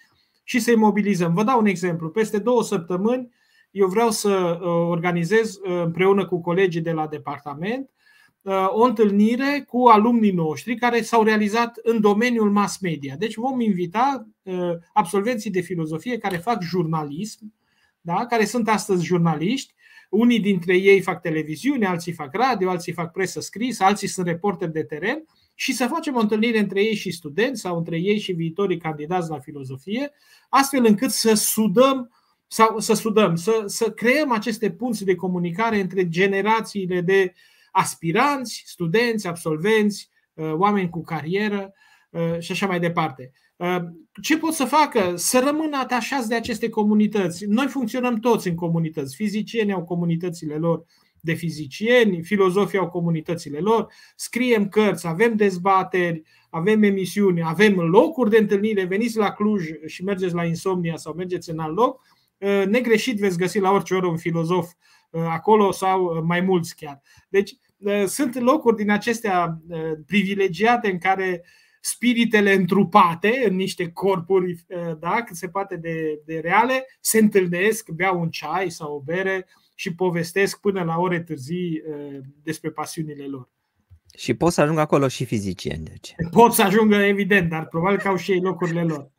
și 0.43 0.59
să-i 0.59 0.75
mobilizăm. 0.75 1.33
Vă 1.33 1.43
dau 1.43 1.59
un 1.59 1.65
exemplu. 1.65 2.09
Peste 2.09 2.39
două 2.39 2.63
săptămâni 2.63 3.29
eu 3.71 3.87
vreau 3.87 4.11
să 4.11 4.59
uh, 4.61 4.67
organizez 4.67 5.55
uh, 5.55 5.81
împreună 5.83 6.25
cu 6.25 6.41
colegii 6.41 6.81
de 6.81 6.91
la 6.91 7.07
departament 7.07 7.89
uh, 8.41 8.67
o 8.69 8.83
întâlnire 8.83 9.63
cu 9.67 9.87
alumnii 9.87 10.31
noștri 10.31 10.75
care 10.75 11.01
s-au 11.01 11.23
realizat 11.23 11.79
în 11.83 12.01
domeniul 12.01 12.51
mass 12.51 12.79
media. 12.79 13.15
Deci 13.15 13.35
vom 13.35 13.59
invita 13.59 14.27
absolvenții 14.93 15.51
de 15.51 15.61
filozofie 15.61 16.17
care 16.17 16.37
fac 16.37 16.61
jurnalism, 16.61 17.53
da? 18.01 18.25
care 18.25 18.45
sunt 18.45 18.69
astăzi 18.69 19.05
jurnaliști. 19.05 19.75
Unii 20.09 20.39
dintre 20.39 20.77
ei 20.77 21.01
fac 21.01 21.21
televiziune, 21.21 21.85
alții 21.85 22.11
fac 22.11 22.33
radio, 22.33 22.69
alții 22.69 22.93
fac 22.93 23.11
presă 23.11 23.39
scrisă, 23.39 23.83
alții 23.83 24.07
sunt 24.07 24.27
reporteri 24.27 24.71
de 24.71 24.83
teren 24.83 25.23
și 25.53 25.73
să 25.73 25.87
facem 25.87 26.15
o 26.15 26.19
întâlnire 26.19 26.59
între 26.59 26.83
ei 26.83 26.95
și 26.95 27.11
studenți 27.11 27.61
sau 27.61 27.77
între 27.77 27.97
ei 27.97 28.19
și 28.19 28.31
viitorii 28.31 28.77
candidați 28.77 29.29
la 29.29 29.39
filozofie, 29.39 30.11
astfel 30.49 30.85
încât 30.85 31.09
să 31.09 31.33
sudăm 31.33 32.11
sau 32.47 32.79
să 32.79 32.93
studăm, 32.93 33.35
să, 33.35 33.63
să 33.65 33.91
creăm 33.91 34.31
aceste 34.31 34.71
punți 34.71 35.05
de 35.05 35.15
comunicare 35.15 35.79
între 35.79 36.07
generațiile 36.07 37.01
de 37.01 37.33
aspiranți, 37.71 38.63
studenți, 38.65 39.27
absolvenți, 39.27 40.09
uh, 40.33 40.53
oameni 40.53 40.89
cu 40.89 41.01
carieră 41.01 41.73
uh, 42.09 42.39
și 42.39 42.51
așa 42.51 42.67
mai 42.67 42.79
departe. 42.79 43.31
Uh, 43.55 43.77
ce 44.21 44.37
pot 44.37 44.53
să 44.53 44.65
facă? 44.65 45.13
Să 45.15 45.41
rămână 45.45 45.77
atașați 45.77 46.27
de 46.27 46.35
aceste 46.35 46.69
comunități. 46.69 47.45
Noi 47.45 47.67
funcționăm 47.67 48.15
toți 48.15 48.47
în 48.47 48.55
comunități. 48.55 49.15
Fizicienii 49.15 49.73
au 49.73 49.83
comunitățile 49.83 50.55
lor 50.55 50.85
de 51.19 51.33
fizicieni, 51.33 52.23
filozofii 52.23 52.79
au 52.79 52.89
comunitățile 52.89 53.59
lor, 53.59 53.91
scriem 54.15 54.67
cărți, 54.67 55.07
avem 55.07 55.35
dezbateri, 55.35 56.21
avem 56.49 56.83
emisiuni, 56.83 57.43
avem 57.43 57.79
locuri 57.79 58.29
de 58.29 58.37
întâlnire. 58.37 58.83
Veniți 58.85 59.17
la 59.17 59.31
Cluj 59.31 59.69
și 59.85 60.03
mergeți 60.03 60.33
la 60.33 60.45
Insomnia 60.45 60.95
sau 60.95 61.13
mergeți 61.13 61.49
în 61.49 61.59
alt 61.59 61.75
loc 61.75 61.99
Uh, 61.99 62.16
negreșit 62.67 63.19
veți 63.19 63.37
găsi 63.37 63.59
la 63.59 63.71
orice 63.71 63.93
oră 63.93 64.07
un 64.07 64.17
filozof 64.17 64.71
uh, 65.09 65.21
acolo 65.29 65.71
sau 65.71 66.03
uh, 66.03 66.21
mai 66.23 66.41
mulți 66.41 66.75
chiar. 66.75 67.01
Deci 67.29 67.55
sunt 68.05 68.39
locuri 68.39 68.75
din 68.75 68.91
acestea 68.91 69.61
privilegiate 70.05 70.91
în 70.91 70.97
care 70.97 71.45
spiritele 71.81 72.53
întrupate 72.53 73.45
în 73.47 73.55
niște 73.55 73.91
corpuri, 73.91 74.65
da, 74.99 75.23
cât 75.23 75.35
se 75.35 75.47
poate 75.47 75.75
de, 75.75 76.21
de 76.25 76.39
reale, 76.39 76.85
se 76.99 77.17
întâlnesc, 77.17 77.89
beau 77.89 78.19
un 78.19 78.29
ceai 78.29 78.69
sau 78.71 78.95
o 78.95 78.99
bere 78.99 79.47
și 79.75 79.95
povestesc 79.95 80.59
până 80.59 80.83
la 80.83 80.97
ore 80.97 81.21
târzii 81.21 81.81
despre 82.43 82.69
pasiunile 82.69 83.25
lor. 83.25 83.49
Și 84.17 84.33
pot 84.33 84.51
să 84.51 84.61
ajungă 84.61 84.81
acolo 84.81 85.07
și 85.07 85.25
fizicieni. 85.25 85.83
Deci. 85.83 86.15
Pot 86.31 86.53
să 86.53 86.61
ajungă, 86.61 86.95
evident, 86.95 87.49
dar 87.49 87.67
probabil 87.67 87.97
că 87.97 88.07
au 88.07 88.15
și 88.15 88.31
ei 88.31 88.41
locurile 88.41 88.83
lor. 88.83 89.11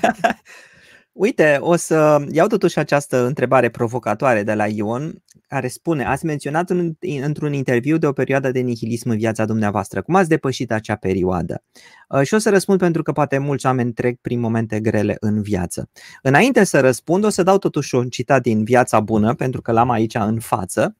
Uite, 1.16 1.56
o 1.60 1.76
să 1.76 2.24
iau 2.30 2.46
totuși 2.46 2.78
această 2.78 3.26
întrebare 3.26 3.68
provocatoare 3.68 4.42
de 4.42 4.54
la 4.54 4.66
Ion, 4.66 5.22
care 5.48 5.68
spune, 5.68 6.04
ați 6.04 6.24
menționat 6.24 6.70
în, 6.70 6.92
într-un 7.22 7.52
interviu 7.52 7.96
de 7.96 8.06
o 8.06 8.12
perioadă 8.12 8.50
de 8.50 8.60
nihilism 8.60 9.08
în 9.08 9.16
viața 9.16 9.44
dumneavoastră. 9.44 10.02
Cum 10.02 10.14
ați 10.14 10.28
depășit 10.28 10.72
acea 10.72 10.96
perioadă? 10.96 11.62
Uh, 12.08 12.22
și 12.22 12.34
o 12.34 12.38
să 12.38 12.50
răspund 12.50 12.78
pentru 12.78 13.02
că 13.02 13.12
poate 13.12 13.38
mulți 13.38 13.66
oameni 13.66 13.92
trec 13.92 14.20
prin 14.20 14.40
momente 14.40 14.80
grele 14.80 15.16
în 15.20 15.42
viață. 15.42 15.90
Înainte 16.22 16.64
să 16.64 16.80
răspund, 16.80 17.24
o 17.24 17.28
să 17.28 17.42
dau 17.42 17.58
totuși 17.58 17.94
un 17.94 18.08
citat 18.08 18.42
din 18.42 18.64
Viața 18.64 19.00
Bună, 19.00 19.34
pentru 19.34 19.62
că 19.62 19.72
l-am 19.72 19.90
aici 19.90 20.14
în 20.14 20.38
față. 20.40 20.96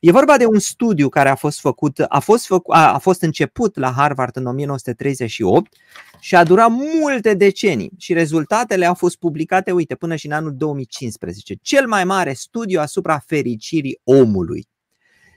E 0.00 0.10
vorba 0.10 0.36
de 0.36 0.46
un 0.46 0.58
studiu 0.58 1.08
care 1.08 1.28
a 1.28 1.34
fost 1.34 1.60
făcut, 1.60 1.98
a 2.08 2.18
fost, 2.18 2.46
făcut, 2.46 2.74
a, 2.74 2.92
a 2.92 2.98
fost 2.98 3.22
început 3.22 3.76
la 3.76 3.92
Harvard 3.92 4.36
în 4.36 4.46
1938 4.46 5.74
și 6.20 6.36
a 6.36 6.44
durat 6.44 6.70
multe 6.70 7.34
decenii 7.34 7.90
și 7.98 8.12
rezultatele 8.12 8.86
au 8.86 8.94
fost 8.94 9.16
publicate, 9.16 9.72
uite, 9.72 9.94
până 9.94 10.16
și 10.16 10.26
în 10.26 10.32
anul 10.32 10.54
2015. 10.56 11.54
Cel 11.62 11.86
mai 11.86 12.04
mare 12.04 12.32
studiu 12.32 12.80
asupra 12.80 13.18
fericirii 13.18 14.00
omului. 14.04 14.68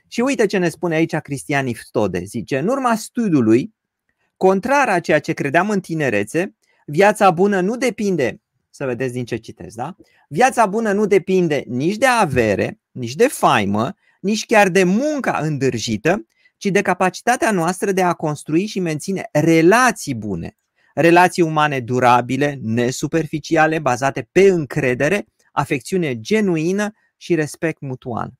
Și 0.08 0.22
uite 0.22 0.46
ce 0.46 0.58
ne 0.58 0.70
spune 0.70 0.96
aici 0.96 1.16
Cristian 1.16 1.68
Iftode. 1.68 2.24
Zice, 2.24 2.58
în 2.58 2.68
urma 2.68 2.96
studiului, 2.96 3.74
contrar 4.38 4.90
a 4.90 5.00
ceea 5.00 5.20
ce 5.20 5.34
credeam 5.34 5.70
în 5.70 5.80
tinerețe, 5.80 6.56
viața 6.86 7.32
bună 7.32 7.62
nu 7.62 7.76
depinde, 7.76 8.42
să 8.70 8.86
vedeți 8.86 9.14
din 9.14 9.26
ce 9.26 9.36
citesc, 9.36 9.76
da? 9.76 9.96
Viața 10.28 10.66
bună 10.66 10.92
nu 10.92 11.06
depinde 11.06 11.64
nici 11.68 11.96
de 11.96 12.06
avere, 12.06 12.80
nici 12.92 13.16
de 13.16 13.28
faimă, 13.28 13.96
nici 14.22 14.46
chiar 14.46 14.70
de 14.70 14.84
munca 14.84 15.40
îndârjită, 15.42 16.26
ci 16.58 16.66
de 16.66 16.82
capacitatea 16.82 17.52
noastră 17.52 17.92
de 17.92 18.02
a 18.02 18.14
construi 18.14 18.66
și 18.66 18.80
menține 18.80 19.30
relații 19.32 20.16
bune, 20.16 20.58
relații 20.94 21.44
umane 21.44 21.80
durabile, 21.80 22.60
nesuperficiale, 22.62 23.80
bazate 23.80 24.30
pe 24.32 24.42
încredere, 24.42 25.26
afecțiune 25.52 26.20
genuină 26.20 26.92
și 27.18 27.36
respect 27.36 27.82
mutual. 27.82 28.32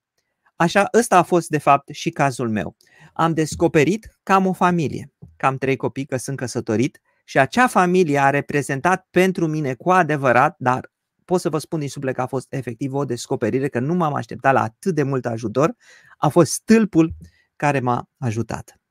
Așa, 0.56 0.90
ăsta 0.94 1.18
a 1.18 1.24
fost 1.24 1.50
de 1.50 1.58
fapt 1.58 1.90
și 1.90 2.10
cazul 2.10 2.50
meu. 2.50 2.76
Am 3.14 3.34
descoperit 3.34 4.20
că 4.24 4.34
am 4.34 4.46
o 4.46 4.54
familie, 4.54 5.12
că 5.38 5.46
am 5.46 5.58
trei 5.58 5.76
copii, 5.76 6.06
că 6.06 6.18
sunt 6.18 6.38
căsătorit 6.38 7.02
și 7.24 7.40
acea 7.40 7.68
familie 7.68 8.20
a 8.20 8.30
reprezentat 8.30 9.08
pentru 9.12 9.48
mine 9.48 9.74
cu 9.74 9.92
adevărat, 9.92 10.56
dar 10.58 10.91
pot 11.32 11.42
să 11.42 11.50
vă 11.50 11.58
spun 11.58 11.80
din 11.80 11.90
suflet 11.90 12.16
că 12.16 12.22
a 12.22 12.26
fost 12.26 12.54
efectiv 12.54 12.94
o 12.94 13.06
descoperire, 13.06 13.68
că 13.68 13.80
nu 13.80 13.94
m-am 13.94 14.14
așteptat 14.14 14.54
la 14.54 14.62
atât 14.62 14.96
de 14.96 15.04
mult 15.04 15.26
ajutor, 15.26 15.76
a 16.18 16.28
fost 16.28 16.52
stâlpul 16.52 17.14
care 17.56 17.80
m-a 17.80 18.10
ajutat. 18.18 18.82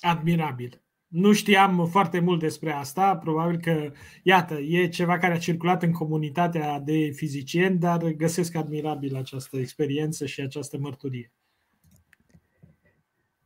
Admirabil. 0.00 0.82
Nu 1.06 1.32
știam 1.32 1.88
foarte 1.90 2.20
mult 2.20 2.40
despre 2.40 2.72
asta, 2.72 3.16
probabil 3.16 3.60
că, 3.60 3.92
iată, 4.22 4.54
e 4.54 4.88
ceva 4.88 5.18
care 5.18 5.34
a 5.34 5.38
circulat 5.38 5.82
în 5.82 5.92
comunitatea 5.92 6.80
de 6.80 7.10
fizicieni, 7.14 7.78
dar 7.78 8.02
găsesc 8.02 8.54
admirabil 8.54 9.16
această 9.16 9.56
experiență 9.56 10.26
și 10.26 10.40
această 10.40 10.78
mărturie. 10.78 11.32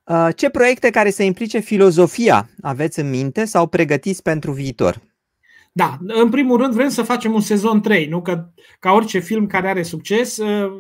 Uh, 0.04 0.28
ce 0.36 0.48
proiecte 0.48 0.90
care 0.90 1.10
să 1.10 1.22
implice 1.22 1.58
filozofia 1.58 2.50
aveți 2.60 2.98
în 3.00 3.10
minte 3.10 3.44
sau 3.44 3.66
pregătiți 3.66 4.22
pentru 4.22 4.52
viitor? 4.52 5.06
Da, 5.78 5.98
în 6.06 6.28
primul 6.28 6.58
rând 6.58 6.74
vrem 6.74 6.88
să 6.88 7.02
facem 7.02 7.34
un 7.34 7.40
sezon 7.40 7.80
3, 7.80 8.06
nu 8.06 8.22
că 8.22 8.48
ca 8.78 8.92
orice 8.92 9.18
film 9.18 9.46
care 9.46 9.68
are 9.68 9.82
succes, 9.82 10.36
uh, 10.36 10.72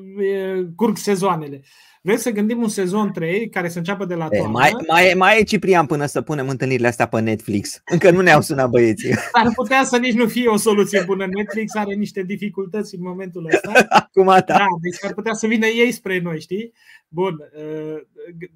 curg 0.76 0.96
sezoanele. 0.96 1.62
Vrem 2.02 2.16
să 2.16 2.30
gândim 2.30 2.62
un 2.62 2.68
sezon 2.68 3.12
3 3.12 3.48
care 3.48 3.68
să 3.68 3.78
înceapă 3.78 4.04
de 4.04 4.14
la 4.14 4.28
toamnă. 4.28 4.58
Mai, 4.58 4.70
mai, 4.88 5.14
mai 5.16 5.38
e 5.38 5.42
Ciprian 5.42 5.86
până 5.86 6.06
să 6.06 6.22
punem 6.22 6.48
întâlnirile 6.48 6.88
astea 6.88 7.06
pe 7.08 7.20
Netflix. 7.20 7.82
Încă 7.84 8.10
nu 8.10 8.20
ne-au 8.20 8.40
sunat 8.40 8.68
băieții. 8.70 9.14
Ar 9.32 9.52
putea 9.54 9.84
să 9.84 9.98
nici 9.98 10.14
nu 10.14 10.26
fie 10.26 10.48
o 10.48 10.56
soluție 10.56 11.02
bună. 11.06 11.26
Netflix 11.26 11.74
are 11.74 11.94
niște 11.94 12.22
dificultăți 12.22 12.94
în 12.94 13.02
momentul 13.02 13.50
ăsta. 13.52 13.86
Acum 13.88 14.24
da. 14.24 14.40
da. 14.40 14.66
Deci 14.80 15.04
ar 15.04 15.14
putea 15.14 15.32
să 15.32 15.46
vină 15.46 15.66
ei 15.66 15.92
spre 15.92 16.20
noi, 16.20 16.40
știi? 16.40 16.72
Bun, 17.08 17.38
uh, 17.56 18.00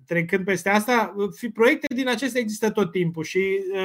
trecând 0.07 0.45
peste 0.45 0.69
asta, 0.69 1.15
proiecte 1.55 1.95
din 1.95 2.09
acestea 2.09 2.41
există 2.41 2.71
tot 2.71 2.91
timpul 2.91 3.25
și 3.25 3.41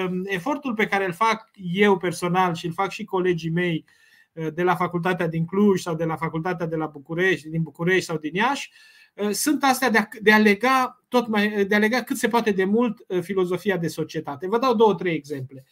um, 0.07 0.21
efortul 0.25 0.73
pe 0.73 0.85
care 0.85 1.05
îl 1.05 1.13
fac 1.13 1.49
eu 1.73 1.97
personal 1.97 2.53
și 2.53 2.65
îl 2.65 2.73
fac 2.73 2.89
și 2.89 3.03
colegii 3.03 3.49
mei 3.49 3.85
uh, 4.33 4.47
de 4.53 4.63
la 4.63 4.75
facultatea 4.75 5.27
din 5.27 5.45
Cluj 5.45 5.81
sau 5.81 5.95
de 5.95 6.03
la 6.03 6.15
facultatea 6.15 6.65
de 6.65 6.75
la 6.75 6.85
București, 6.85 7.49
din 7.49 7.61
București 7.61 8.05
sau 8.05 8.17
din 8.17 8.33
Iași, 8.33 8.71
uh, 8.71 8.96
sunt 9.31 9.63
astea 9.63 9.89
de 9.89 9.97
a, 9.97 10.07
de 10.21 10.31
a, 10.31 10.37
lega 10.37 11.03
tot 11.07 11.27
mai, 11.27 11.65
de 11.65 11.75
a 11.75 11.79
lega 11.79 12.01
cât 12.01 12.17
se 12.17 12.27
poate 12.27 12.51
de 12.51 12.63
mult 12.63 13.05
filozofia 13.21 13.77
de 13.77 13.87
societate. 13.87 14.47
Vă 14.47 14.59
dau 14.59 14.75
două, 14.75 14.95
trei 14.95 15.13
exemple. 15.15 15.65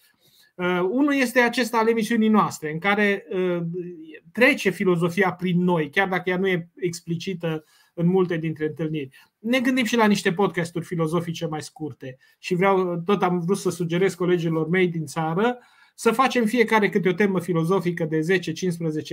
Uh, 0.56 0.80
unul 0.89 1.14
este 1.14 1.39
acesta 1.39 1.78
al 1.78 1.89
emisiunii 1.89 2.28
noastre, 2.28 2.72
în 2.72 2.80
care 2.80 3.26
uh, 3.30 3.62
trece 4.32 4.70
filozofia 4.70 5.34
prin 5.34 5.64
noi, 5.64 5.89
chiar 5.89 6.08
dacă 6.08 6.30
ea 6.30 6.38
nu 6.38 6.48
e 6.48 6.70
explicită 6.76 7.64
în 7.93 8.08
multe 8.08 8.38
dintre 8.38 8.66
întâlniri. 8.66 9.10
Ne 9.39 9.60
gândim 9.60 9.86
și 9.86 9.96
la 9.96 10.06
niște 10.06 10.34
podcasturi 10.34 10.86
filozofice 10.86 11.46
mai 11.46 11.62
scurte 11.62 12.18
și 12.39 12.56
vreau, 12.56 13.02
tot 13.06 13.24
am 13.24 13.39
vrut 13.39 13.58
să 13.58 13.70
sugerez 13.70 14.14
colegilor 14.14 14.68
mei 14.68 14.88
din 14.88 15.06
țară 15.06 15.58
să 15.96 16.12
facem 16.12 16.46
fiecare 16.46 16.89
câte 16.89 17.10
o 17.10 17.14
temă 17.14 17.39
filozofică 17.39 18.04
de 18.04 18.20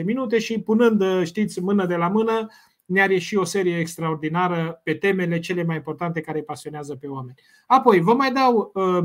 10-15 0.01 0.05
minute 0.05 0.39
și 0.39 0.61
punând, 0.61 1.25
știți, 1.25 1.61
mână 1.61 1.87
de 1.87 1.95
la 1.95 2.09
mână, 2.09 2.47
ne-ar 2.85 3.11
ieși 3.11 3.37
o 3.37 3.45
serie 3.45 3.79
extraordinară 3.79 4.81
pe 4.85 4.95
temele 4.95 5.39
cele 5.39 5.65
mai 5.65 5.77
importante 5.77 6.21
care 6.21 6.39
îi 6.39 6.45
pasionează 6.45 6.97
pe 6.97 7.07
oameni. 7.07 7.39
Apoi, 7.67 8.01
vă 8.01 8.15
mai 8.15 8.33
dau 8.33 8.71
uh, 8.75 9.05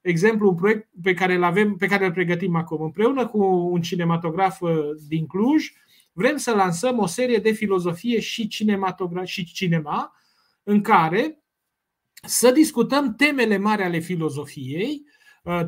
exemplu 0.00 0.48
un 0.48 0.54
proiect 0.54 0.88
pe 1.02 1.14
care 1.14 1.34
îl 1.34 1.42
avem, 1.42 1.76
pe 1.76 1.86
care 1.86 2.06
îl 2.06 2.12
pregătim 2.12 2.56
acum. 2.56 2.82
Împreună 2.82 3.26
cu 3.26 3.44
un 3.44 3.80
cinematograf 3.80 4.60
uh, 4.60 4.70
din 5.08 5.26
Cluj, 5.26 5.72
vrem 6.12 6.36
să 6.36 6.54
lansăm 6.54 6.98
o 6.98 7.06
serie 7.06 7.38
de 7.38 7.50
filozofie 7.50 8.20
și 8.20 8.48
cinematograf 8.48 9.24
și 9.24 9.44
cinema 9.44 10.12
în 10.62 10.80
care 10.80 11.40
să 12.22 12.50
discutăm 12.50 13.14
temele 13.14 13.56
mari 13.56 13.82
ale 13.82 13.98
filozofiei, 13.98 15.04
uh, 15.04 15.15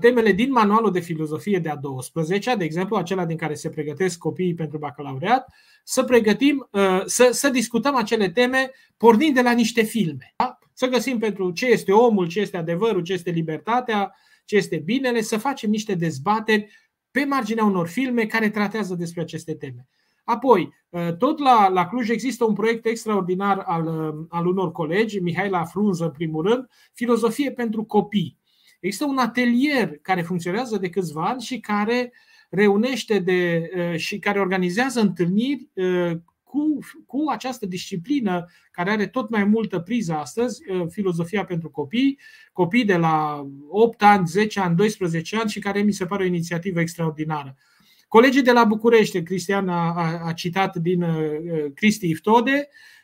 temele 0.01 0.33
din 0.33 0.51
manualul 0.51 0.93
de 0.93 1.01
filozofie 1.01 1.59
de 1.59 1.68
a 1.68 1.76
12 1.76 2.55
de 2.55 2.64
exemplu, 2.64 2.97
acela 2.97 3.24
din 3.24 3.37
care 3.37 3.55
se 3.55 3.70
pregătesc 3.70 4.18
copiii 4.18 4.55
pentru 4.55 4.79
bacalaureat, 4.79 5.49
să 5.85 6.05
pregătim, 6.05 6.68
uh, 6.70 7.03
să, 7.05 7.29
să 7.33 7.49
discutăm 7.49 7.97
acele 7.97 8.31
teme 8.31 8.70
pornind 8.97 9.35
de 9.35 9.43
la 9.43 9.53
niște 9.53 9.83
filme. 9.83 10.35
Da? 10.37 10.59
Să 10.72 10.87
găsim 10.87 11.18
pentru 11.18 11.51
ce 11.51 11.66
este 11.66 11.93
omul, 11.93 12.26
ce 12.26 12.41
este 12.41 12.57
adevărul, 12.57 13.03
ce 13.03 13.12
este 13.12 13.31
libertatea, 13.31 14.14
ce 14.45 14.57
este 14.57 14.76
binele, 14.76 15.20
să 15.20 15.39
facem 15.39 15.70
niște 15.70 15.95
dezbateri 15.95 16.68
pe 17.11 17.24
marginea 17.24 17.64
unor 17.64 17.89
filme 17.89 18.26
care 18.26 18.51
tratează 18.51 18.95
despre 18.95 19.20
aceste 19.20 19.55
teme. 19.55 19.87
Apoi, 20.24 20.74
uh, 20.89 21.16
tot 21.16 21.39
la, 21.39 21.68
la 21.68 21.87
Cluj 21.87 22.09
există 22.09 22.45
un 22.45 22.55
proiect 22.55 22.87
extraordinar 22.87 23.62
al, 23.66 23.87
uh, 23.87 24.26
al 24.29 24.47
unor 24.47 24.72
colegi, 24.72 25.20
Mihaela 25.20 25.64
Frunză 25.64 26.05
în 26.05 26.11
primul 26.11 26.43
rând, 26.43 26.66
Filozofie 26.93 27.53
pentru 27.53 27.85
copii. 27.85 28.39
Există 28.79 29.05
un 29.05 29.18
atelier 29.18 29.99
care 30.03 30.22
funcționează 30.22 30.76
de 30.76 30.89
câțiva 30.89 31.24
ani 31.29 31.43
și 31.43 31.61
care 31.61 32.12
reunește 32.51 33.18
de, 33.18 33.70
uh, 33.76 33.97
și 33.97 34.18
care 34.18 34.41
organizează 34.41 35.01
întâlniri 35.01 35.68
cu, 36.43 36.79
cu 37.07 37.24
această 37.31 37.66
disciplină 37.66 38.47
care 38.70 38.91
are 38.91 39.07
tot 39.07 39.29
mai 39.29 39.45
multă 39.45 39.79
priză 39.79 40.14
astăzi, 40.14 40.62
filozofia 40.89 41.45
pentru 41.45 41.70
copii, 41.70 42.18
copii 42.53 42.85
de 42.85 42.97
la 42.97 43.47
8 43.68 44.03
ani, 44.03 44.26
10 44.26 44.61
ani, 44.61 44.76
12 44.76 45.37
ani 45.37 45.51
și 45.51 45.59
care 45.59 45.81
mi 45.81 45.93
se 45.93 46.07
pare 46.07 46.22
o 46.22 46.26
inițiativă 46.26 46.81
extraordinară. 46.81 47.57
Colegii 48.09 48.43
de 48.43 48.53
la 48.53 48.64
București, 48.64 49.22
Cristian 49.22 49.68
a, 49.68 49.95
a 50.24 50.33
citat 50.33 50.76
din 50.76 51.03
uh, 51.03 51.72
Cristi 51.74 52.09
Iftode, 52.09 52.68
uh, 52.68 52.97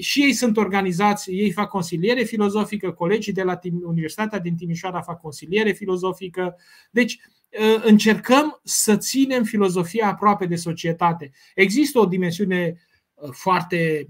și 0.00 0.22
ei 0.22 0.32
sunt 0.32 0.56
organizați, 0.56 1.30
ei 1.30 1.50
fac 1.50 1.68
consiliere 1.68 2.22
filozofică, 2.22 2.90
colegii 2.90 3.32
de 3.32 3.42
la 3.42 3.58
Universitatea 3.84 4.38
din 4.38 4.56
Timișoara 4.56 5.00
fac 5.00 5.20
consiliere 5.20 5.72
filozofică. 5.72 6.56
Deci, 6.90 7.12
uh, 7.12 7.82
încercăm 7.84 8.60
să 8.62 8.96
ținem 8.96 9.44
filozofia 9.44 10.06
aproape 10.06 10.46
de 10.46 10.56
societate. 10.56 11.30
Există 11.54 11.98
o 11.98 12.06
dimensiune 12.06 12.80
foarte 13.30 14.08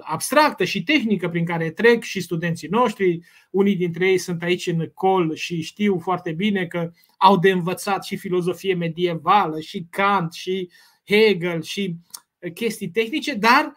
abstractă 0.00 0.64
și 0.64 0.82
tehnică 0.82 1.28
prin 1.28 1.44
care 1.44 1.70
trec 1.70 2.02
și 2.02 2.20
studenții 2.20 2.68
noștri. 2.68 3.20
Unii 3.50 3.76
dintre 3.76 4.08
ei 4.08 4.18
sunt 4.18 4.42
aici 4.42 4.66
în 4.66 4.90
col 4.94 5.34
și 5.34 5.60
știu 5.60 5.98
foarte 5.98 6.32
bine 6.32 6.66
că 6.66 6.90
au 7.18 7.38
de 7.38 7.50
învățat 7.50 8.04
și 8.04 8.16
filozofie 8.16 8.74
medievală, 8.74 9.60
și 9.60 9.86
Kant, 9.90 10.32
și 10.32 10.70
Hegel, 11.06 11.62
și 11.62 11.96
chestii 12.54 12.90
tehnice, 12.90 13.34
dar 13.34 13.72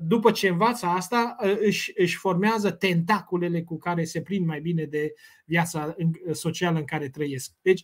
după 0.00 0.30
ce 0.30 0.48
învață 0.48 0.86
asta, 0.86 1.36
își, 1.60 1.92
își 1.96 2.16
formează 2.16 2.70
tentaculele 2.70 3.62
cu 3.62 3.78
care 3.78 4.04
se 4.04 4.20
prind 4.20 4.46
mai 4.46 4.60
bine 4.60 4.84
de 4.84 5.14
viața 5.44 5.96
socială 6.32 6.78
în 6.78 6.84
care 6.84 7.08
trăiesc. 7.08 7.52
Deci, 7.62 7.82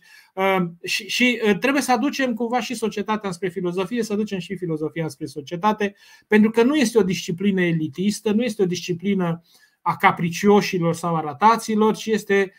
și, 0.83 1.07
și 1.07 1.41
trebuie 1.59 1.81
să 1.81 1.91
aducem 1.91 2.33
cumva 2.33 2.59
și 2.59 2.73
societatea 2.73 3.31
spre 3.31 3.49
filozofie, 3.49 4.03
să 4.03 4.13
aducem 4.13 4.39
și 4.39 4.55
filozofia 4.55 5.07
spre 5.07 5.25
societate, 5.25 5.95
pentru 6.27 6.49
că 6.49 6.63
nu 6.63 6.75
este 6.75 6.97
o 6.97 7.03
disciplină 7.03 7.61
elitistă, 7.61 8.31
nu 8.31 8.43
este 8.43 8.61
o 8.61 8.65
disciplină 8.65 9.41
a 9.81 9.95
capricioșilor 9.95 10.93
sau 10.93 11.15
a 11.15 11.21
rataților, 11.21 11.95
ci 11.95 12.05
este 12.05 12.53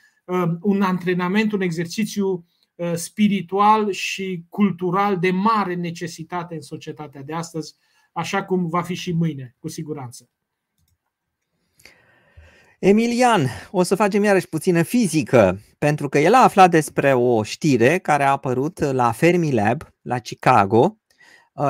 un 0.60 0.82
antrenament, 0.82 1.52
un 1.52 1.60
exercițiu 1.60 2.46
spiritual 2.94 3.90
și 3.90 4.44
cultural 4.48 5.18
de 5.18 5.30
mare 5.30 5.74
necesitate 5.74 6.54
în 6.54 6.60
societatea 6.60 7.22
de 7.22 7.32
astăzi, 7.32 7.74
așa 8.14 8.44
cum 8.44 8.66
va 8.66 8.82
fi 8.82 8.94
și 8.94 9.12
mâine, 9.12 9.56
cu 9.58 9.68
siguranță. 9.68 10.28
Emilian, 12.78 13.46
o 13.70 13.82
să 13.82 13.94
facem 13.94 14.24
iarăși 14.24 14.48
puțină 14.48 14.82
fizică, 14.82 15.60
pentru 15.78 16.08
că 16.08 16.18
el 16.18 16.34
a 16.34 16.42
aflat 16.42 16.70
despre 16.70 17.14
o 17.14 17.42
știre 17.42 17.98
care 17.98 18.22
a 18.22 18.30
apărut 18.30 18.78
la 18.78 19.12
Fermilab, 19.12 19.82
la 20.02 20.18
Chicago, 20.18 20.78
uh, 20.78 21.03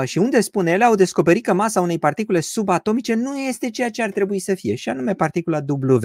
și 0.04 0.18
unde 0.18 0.40
spune 0.40 0.70
ele 0.70 0.84
au 0.84 0.94
descoperit 0.94 1.44
că 1.44 1.52
masa 1.52 1.80
unei 1.80 1.98
particule 1.98 2.40
subatomice 2.40 3.14
nu 3.14 3.38
este 3.38 3.70
ceea 3.70 3.90
ce 3.90 4.02
ar 4.02 4.10
trebui 4.10 4.38
să 4.38 4.54
fie, 4.54 4.74
și 4.74 4.88
anume 4.88 5.14
particula 5.14 5.60
W. 5.66 5.98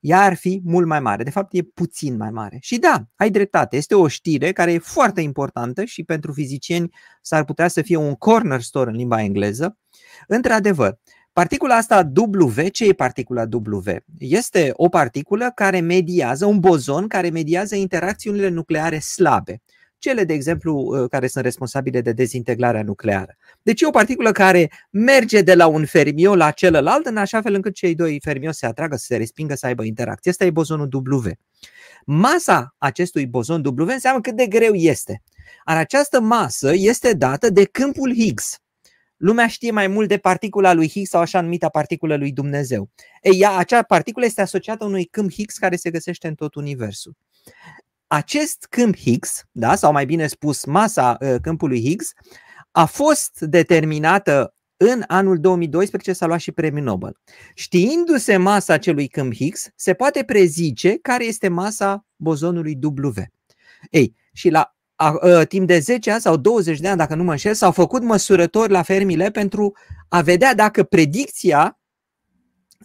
Ea 0.00 0.20
ar 0.20 0.34
fi 0.34 0.60
mult 0.64 0.86
mai 0.86 1.00
mare, 1.00 1.22
de 1.22 1.30
fapt 1.30 1.54
e 1.54 1.62
puțin 1.62 2.16
mai 2.16 2.30
mare. 2.30 2.58
Și 2.60 2.78
da, 2.78 3.04
ai 3.16 3.30
dreptate, 3.30 3.76
este 3.76 3.94
o 3.94 4.08
știre 4.08 4.52
care 4.52 4.72
e 4.72 4.78
foarte 4.78 5.20
importantă 5.20 5.84
și 5.84 6.02
pentru 6.02 6.32
fizicieni 6.32 6.90
s-ar 7.22 7.44
putea 7.44 7.68
să 7.68 7.82
fie 7.82 7.96
un 7.96 8.14
cornerstone 8.14 8.90
în 8.90 8.96
limba 8.96 9.22
engleză. 9.22 9.78
Într-adevăr, 10.26 10.98
Particula 11.34 11.74
asta 11.74 12.10
W, 12.14 12.68
ce 12.68 12.84
e 12.88 12.92
particula 12.92 13.44
W? 13.50 13.80
Este 14.18 14.70
o 14.72 14.88
particulă 14.88 15.52
care 15.54 15.80
mediază, 15.80 16.46
un 16.46 16.58
bozon 16.58 17.08
care 17.08 17.30
mediază 17.30 17.74
interacțiunile 17.74 18.48
nucleare 18.48 18.98
slabe. 18.98 19.62
Cele, 20.04 20.24
de 20.24 20.32
exemplu, 20.32 20.74
uh, 20.74 21.08
care 21.10 21.26
sunt 21.26 21.44
responsabile 21.44 22.00
de 22.00 22.12
dezintegrarea 22.12 22.82
nucleară. 22.82 23.36
Deci 23.62 23.80
e 23.80 23.86
o 23.86 23.90
particulă 23.90 24.32
care 24.32 24.70
merge 24.90 25.42
de 25.42 25.54
la 25.54 25.66
un 25.66 25.84
fermio 25.84 26.34
la 26.34 26.50
celălalt 26.50 27.06
în 27.06 27.16
așa 27.16 27.42
fel 27.42 27.54
încât 27.54 27.74
cei 27.74 27.94
doi 27.94 28.20
fermio 28.22 28.52
se 28.52 28.66
atragă, 28.66 28.96
să 28.96 29.04
se 29.04 29.16
respingă, 29.16 29.54
să 29.54 29.66
aibă 29.66 29.84
interacție. 29.84 30.30
Asta 30.30 30.44
e 30.44 30.50
bozonul 30.50 30.88
W. 30.92 31.30
Masa 32.06 32.74
acestui 32.78 33.26
bozon 33.26 33.64
W 33.64 33.86
înseamnă 33.86 34.20
cât 34.20 34.36
de 34.36 34.46
greu 34.46 34.74
este. 34.74 35.22
Ar 35.64 35.76
această 35.76 36.20
masă 36.20 36.72
este 36.74 37.12
dată 37.12 37.50
de 37.50 37.64
câmpul 37.64 38.14
Higgs. 38.14 38.58
Lumea 39.16 39.46
știe 39.46 39.70
mai 39.70 39.86
mult 39.86 40.08
de 40.08 40.18
particula 40.18 40.72
lui 40.72 40.88
Higgs 40.88 41.10
sau 41.10 41.20
așa 41.20 41.40
numită 41.40 41.68
particulă 41.68 42.16
lui 42.16 42.32
Dumnezeu. 42.32 42.90
Ei, 43.22 43.40
ea, 43.40 43.56
acea 43.56 43.82
particulă 43.82 44.24
este 44.24 44.40
asociată 44.40 44.84
unui 44.84 45.04
câmp 45.04 45.32
Higgs 45.32 45.58
care 45.58 45.76
se 45.76 45.90
găsește 45.90 46.28
în 46.28 46.34
tot 46.34 46.54
universul. 46.54 47.16
Acest 48.14 48.66
câmp 48.70 48.96
Higgs, 48.96 49.44
da, 49.52 49.74
sau 49.74 49.92
mai 49.92 50.06
bine 50.06 50.26
spus 50.26 50.64
masa 50.64 51.16
uh, 51.20 51.34
câmpului 51.42 51.80
Higgs, 51.80 52.12
a 52.70 52.84
fost 52.84 53.40
determinată 53.40 54.54
în 54.76 55.02
anul 55.06 55.38
2012 55.38 56.12
s-a 56.12 56.26
luat 56.26 56.38
și 56.38 56.52
premiul 56.52 56.84
Nobel. 56.84 57.16
Știindu-se 57.54 58.36
masa 58.36 58.72
acelui 58.72 59.08
câmp 59.08 59.34
Higgs, 59.34 59.68
se 59.76 59.94
poate 59.94 60.24
prezice 60.24 60.98
care 60.98 61.24
este 61.24 61.48
masa 61.48 62.06
bozonului 62.16 62.78
W. 62.82 63.12
Ei, 63.90 64.14
și 64.32 64.48
la 64.48 64.76
a, 64.94 65.14
a, 65.20 65.44
timp 65.44 65.66
de 65.66 65.78
10 65.78 66.10
ani 66.10 66.20
sau 66.20 66.36
20 66.36 66.80
de 66.80 66.88
ani, 66.88 66.98
dacă 66.98 67.14
nu 67.14 67.24
mă 67.24 67.30
înșel, 67.30 67.54
s-au 67.54 67.72
făcut 67.72 68.02
măsurători 68.02 68.72
la 68.72 68.82
fermile 68.82 69.30
pentru 69.30 69.76
a 70.08 70.20
vedea 70.20 70.54
dacă 70.54 70.82
predicția 70.82 71.80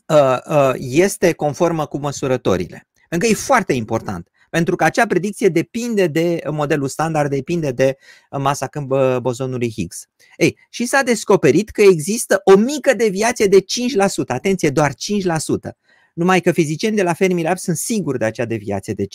a, 0.06 0.38
a, 0.38 0.74
este 0.78 1.34
conformă 1.34 1.86
cu 1.86 1.98
măsurătorile. 1.98 2.88
Pentru 3.10 3.28
că 3.28 3.34
e 3.34 3.46
foarte 3.46 3.74
important. 3.74 4.29
Pentru 4.50 4.76
că 4.76 4.84
acea 4.84 5.06
predicție 5.06 5.48
depinde 5.48 6.08
de 6.08 6.42
modelul 6.52 6.88
standard, 6.88 7.30
depinde 7.30 7.72
de 7.72 7.98
masa 8.32 8.68
câmp 8.68 8.94
bozonului 9.22 9.72
Higgs. 9.72 10.06
Ei, 10.38 10.58
și 10.70 10.86
s-a 10.86 11.02
descoperit 11.02 11.70
că 11.70 11.82
există 11.82 12.42
o 12.44 12.56
mică 12.58 12.94
deviație 12.94 13.46
de 13.46 13.60
5%, 13.60 13.64
atenție, 14.28 14.70
doar 14.70 14.92
5%. 14.92 14.96
Numai 16.14 16.42
că 16.42 16.52
fizicieni 16.52 16.96
de 16.96 17.04
la 17.04 17.14
Fermilab 17.14 17.58
sunt 17.58 17.78
siguri 17.78 18.18
de 18.18 18.26
acea 18.26 18.46
deviație 18.46 18.94
de 18.94 19.06
5%. 19.06 19.08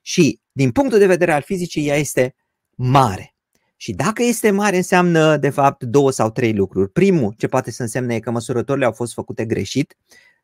Și 0.00 0.40
din 0.52 0.70
punctul 0.70 0.98
de 0.98 1.06
vedere 1.06 1.32
al 1.32 1.42
fizicii, 1.42 1.88
ea 1.88 1.96
este 1.96 2.34
mare. 2.74 3.34
Și 3.76 3.92
dacă 3.92 4.22
este 4.22 4.50
mare, 4.50 4.76
înseamnă, 4.76 5.36
de 5.36 5.50
fapt, 5.50 5.84
două 5.84 6.10
sau 6.10 6.30
trei 6.30 6.52
lucruri. 6.52 6.90
Primul, 6.90 7.34
ce 7.38 7.46
poate 7.46 7.70
să 7.70 7.82
însemne, 7.82 8.14
e 8.14 8.20
că 8.20 8.30
măsurătorile 8.30 8.84
au 8.84 8.92
fost 8.92 9.12
făcute 9.12 9.44
greșit, 9.44 9.96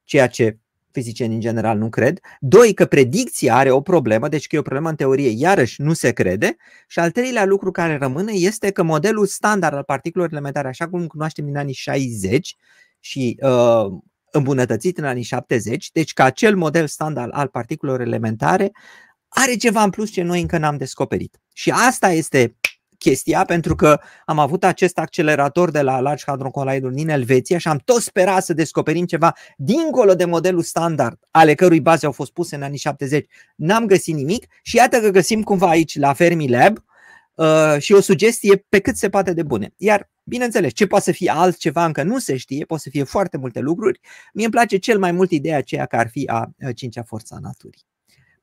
ceea 0.04 0.26
ce 0.28 0.58
fizicieni 0.96 1.34
în 1.34 1.40
general 1.40 1.78
nu 1.78 1.88
cred. 1.88 2.20
Doi, 2.40 2.74
că 2.74 2.86
predicția 2.86 3.56
are 3.56 3.70
o 3.70 3.80
problemă, 3.80 4.28
deci 4.28 4.46
că 4.46 4.56
e 4.56 4.58
o 4.58 4.62
problemă 4.62 4.88
în 4.88 4.96
teorie, 4.96 5.28
iarăși 5.28 5.82
nu 5.82 5.92
se 5.92 6.12
crede. 6.12 6.56
Și 6.88 6.98
al 6.98 7.10
treilea 7.10 7.44
lucru 7.44 7.70
care 7.70 7.96
rămâne 7.96 8.32
este 8.32 8.70
că 8.70 8.82
modelul 8.82 9.26
standard 9.26 9.74
al 9.74 9.82
particulelor 9.82 10.32
elementare, 10.32 10.68
așa 10.68 10.88
cum 10.88 11.00
îl 11.00 11.06
cunoaștem 11.06 11.44
din 11.44 11.56
anii 11.56 11.74
60 11.74 12.56
și 13.00 13.38
uh, 13.40 13.86
îmbunătățit 14.30 14.98
în 14.98 15.04
anii 15.04 15.22
70, 15.22 15.90
deci 15.90 16.12
că 16.12 16.22
acel 16.22 16.56
model 16.56 16.86
standard 16.86 17.30
al 17.34 17.48
particulelor 17.48 18.00
elementare 18.00 18.70
are 19.28 19.54
ceva 19.54 19.82
în 19.82 19.90
plus 19.90 20.10
ce 20.10 20.22
noi 20.22 20.40
încă 20.40 20.58
n-am 20.58 20.76
descoperit. 20.76 21.40
Și 21.54 21.70
asta 21.70 22.10
este 22.10 22.56
chestia, 22.98 23.44
pentru 23.44 23.74
că 23.74 24.00
am 24.24 24.38
avut 24.38 24.64
acest 24.64 24.98
accelerator 24.98 25.70
de 25.70 25.80
la 25.82 26.00
Large 26.00 26.24
Hadron 26.26 26.50
Collider 26.50 26.90
din 26.90 27.08
Elveția 27.08 27.58
și 27.58 27.68
am 27.68 27.80
tot 27.84 28.02
sperat 28.02 28.44
să 28.44 28.52
descoperim 28.52 29.04
ceva 29.04 29.34
dincolo 29.56 30.14
de 30.14 30.24
modelul 30.24 30.62
standard, 30.62 31.18
ale 31.30 31.54
cărui 31.54 31.80
baze 31.80 32.06
au 32.06 32.12
fost 32.12 32.32
puse 32.32 32.56
în 32.56 32.62
anii 32.62 32.78
70. 32.78 33.26
N-am 33.56 33.86
găsit 33.86 34.14
nimic 34.14 34.46
și 34.62 34.76
iată 34.76 35.00
că 35.00 35.10
găsim 35.10 35.42
cumva 35.42 35.68
aici 35.68 35.98
la 35.98 36.12
Fermilab 36.12 36.84
uh, 37.34 37.76
și 37.78 37.92
o 37.92 38.00
sugestie 38.00 38.64
pe 38.68 38.80
cât 38.80 38.96
se 38.96 39.08
poate 39.08 39.32
de 39.32 39.42
bune. 39.42 39.74
Iar 39.76 40.10
Bineînțeles, 40.28 40.72
ce 40.72 40.86
poate 40.86 41.04
să 41.04 41.12
fie 41.12 41.30
altceva 41.30 41.84
încă 41.84 42.02
nu 42.02 42.18
se 42.18 42.36
știe, 42.36 42.64
poate 42.64 42.82
să 42.82 42.88
fie 42.90 43.02
foarte 43.04 43.36
multe 43.36 43.60
lucruri. 43.60 44.00
Mie 44.32 44.44
îmi 44.44 44.52
place 44.52 44.76
cel 44.76 44.98
mai 44.98 45.12
mult 45.12 45.30
ideea 45.30 45.56
aceea 45.56 45.86
că 45.86 45.96
ar 45.96 46.08
fi 46.08 46.26
a 46.26 46.50
cincea 46.74 47.02
forță 47.02 47.34
a 47.34 47.38
naturii. 47.42 47.86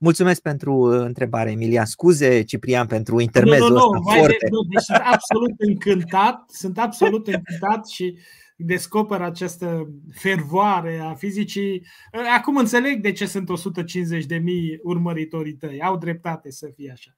Mulțumesc 0.03 0.41
pentru 0.41 0.73
uh, 0.73 0.99
întrebare, 0.99 1.51
Emilia. 1.51 1.85
Scuze, 1.85 2.41
Ciprian, 2.41 2.87
pentru 2.87 3.19
intermezul 3.19 3.69
nu, 3.69 3.73
nu, 3.73 3.79
nu, 3.79 3.97
ăsta 3.97 3.99
foarte... 4.11 4.37
De, 4.39 4.47
nu, 4.49 4.61
deci 4.61 4.81
sunt 4.81 5.01
absolut 5.11 5.53
încântat, 5.57 6.43
sunt 6.47 6.79
absolut 6.79 7.27
încântat 7.27 7.87
și 7.87 8.17
descoper 8.55 9.21
această 9.21 9.87
fervoare 10.13 10.99
a 11.03 11.13
fizicii. 11.13 11.85
Acum 12.37 12.57
înțeleg 12.57 13.01
de 13.01 13.11
ce 13.11 13.25
sunt 13.25 13.49
150 13.49 14.25
de 14.25 14.35
mii 14.35 14.79
urmăritorii 14.83 15.53
tăi. 15.53 15.81
Au 15.81 15.97
dreptate 15.97 16.51
să 16.51 16.69
fie 16.75 16.91
așa. 16.91 17.11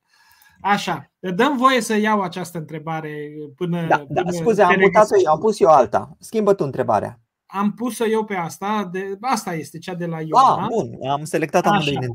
Așa, 0.61 1.11
dăm 1.19 1.57
voie 1.57 1.81
să 1.81 1.97
iau 1.97 2.21
această 2.21 2.57
întrebare 2.57 3.33
până. 3.55 3.87
Da, 3.87 4.05
da 4.09 4.21
până 4.21 4.31
scuze, 4.31 4.61
am 4.61 4.75
mutat-o 4.79 5.15
eu, 5.25 5.31
am 5.31 5.39
pus 5.39 5.59
eu 5.59 5.69
alta. 5.69 6.15
Schimbă 6.19 6.53
tu 6.53 6.63
întrebarea. 6.63 7.19
Am 7.45 7.73
pus-o 7.73 8.07
eu 8.07 8.25
pe 8.25 8.35
asta, 8.35 8.89
de, 8.91 9.17
asta 9.19 9.53
este 9.53 9.77
cea 9.77 9.95
de 9.95 10.05
la 10.05 10.21
Ioana. 10.21 10.63
Ah, 10.63 10.67
bun, 10.69 11.09
am 11.09 11.23
selectat 11.23 11.65
amândoi 11.65 11.97
din 11.97 12.11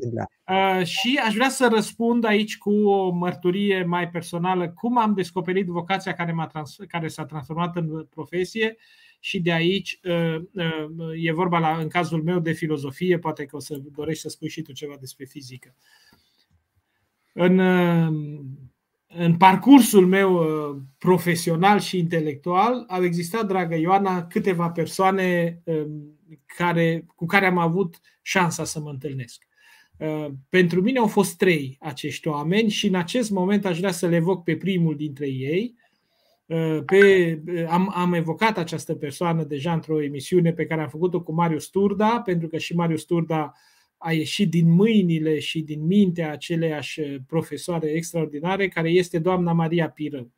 uh, 0.48 0.86
Și 0.86 1.20
aș 1.24 1.34
vrea 1.34 1.48
să 1.48 1.68
răspund 1.72 2.24
aici 2.24 2.58
cu 2.58 2.70
o 2.70 3.10
mărturie 3.10 3.84
mai 3.84 4.08
personală. 4.08 4.68
Cum 4.68 4.98
am 4.98 5.14
descoperit 5.14 5.66
vocația 5.66 6.12
care, 6.12 6.32
m-a 6.32 6.46
trans, 6.46 6.76
care 6.88 7.08
s-a 7.08 7.24
transformat 7.24 7.76
în 7.76 8.06
profesie? 8.10 8.76
Și 9.20 9.40
de 9.40 9.52
aici 9.52 10.00
uh, 10.02 10.36
uh, 10.52 11.12
e 11.22 11.32
vorba 11.32 11.58
la, 11.58 11.76
în 11.76 11.88
cazul 11.88 12.22
meu 12.22 12.38
de 12.38 12.52
filozofie, 12.52 13.18
poate 13.18 13.44
că 13.44 13.56
o 13.56 13.60
să 13.60 13.80
dorești 13.94 14.22
să 14.22 14.28
spui 14.28 14.48
și 14.48 14.62
tu 14.62 14.72
ceva 14.72 14.94
despre 15.00 15.24
fizică. 15.24 15.74
În, 17.32 17.58
în 19.14 19.36
parcursul 19.36 20.06
meu 20.06 20.34
uh, 20.34 20.76
profesional 20.98 21.80
și 21.80 21.98
intelectual 21.98 22.84
au 22.88 23.04
existat, 23.04 23.46
dragă 23.46 23.76
Ioana, 23.76 24.26
câteva 24.26 24.70
persoane 24.70 25.60
um, 25.64 26.18
care, 26.46 27.06
cu 27.14 27.26
care 27.26 27.46
am 27.46 27.58
avut 27.58 28.00
șansa 28.22 28.64
să 28.64 28.80
mă 28.80 28.90
întâlnesc. 28.90 29.46
Uh, 29.96 30.26
pentru 30.48 30.80
mine 30.80 30.98
au 30.98 31.06
fost 31.06 31.36
trei 31.36 31.76
acești 31.80 32.28
oameni 32.28 32.70
și 32.70 32.86
în 32.86 32.94
acest 32.94 33.30
moment 33.30 33.64
aș 33.64 33.78
vrea 33.78 33.90
să 33.90 34.06
le 34.06 34.16
evoc 34.16 34.44
pe 34.44 34.56
primul 34.56 34.96
dintre 34.96 35.26
ei. 35.28 35.74
Uh, 36.46 36.78
pe, 36.86 37.40
am, 37.68 37.92
am 37.94 38.12
evocat 38.12 38.58
această 38.58 38.94
persoană 38.94 39.44
deja 39.44 39.72
într-o 39.72 40.02
emisiune 40.02 40.52
pe 40.52 40.66
care 40.66 40.82
am 40.82 40.88
făcut-o 40.88 41.22
cu 41.22 41.32
Marius 41.32 41.68
Turda, 41.68 42.20
pentru 42.20 42.48
că 42.48 42.58
și 42.58 42.74
Marius 42.74 43.04
Turda 43.04 43.52
a 44.02 44.12
ieșit 44.12 44.50
din 44.50 44.70
mâinile 44.70 45.38
și 45.38 45.60
din 45.60 45.86
mintea 45.86 46.30
aceleiași 46.32 47.00
profesoare 47.26 47.90
extraordinare, 47.90 48.68
care 48.68 48.90
este 48.90 49.18
doamna 49.18 49.52
Maria 49.52 49.90
Pirău. 49.90 50.30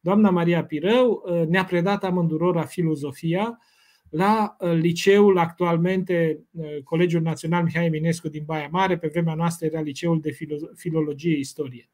Doamna 0.00 0.30
Maria 0.30 0.64
Pirău 0.64 1.22
uh, 1.24 1.46
ne-a 1.46 1.64
predat 1.64 2.04
amândurora 2.04 2.64
filozofia 2.64 3.58
la 4.10 4.56
uh, 4.58 4.72
liceul 4.72 5.38
actualmente 5.38 6.40
uh, 6.50 6.82
Colegiul 6.84 7.22
Național 7.22 7.62
Mihai 7.64 7.86
Eminescu 7.86 8.28
din 8.28 8.42
Baia 8.46 8.68
Mare, 8.70 8.98
pe 8.98 9.08
vremea 9.08 9.34
noastră 9.34 9.66
era 9.66 9.80
liceul 9.80 10.20
de 10.20 10.36
filologie 10.76 11.38
istorie. 11.38 11.90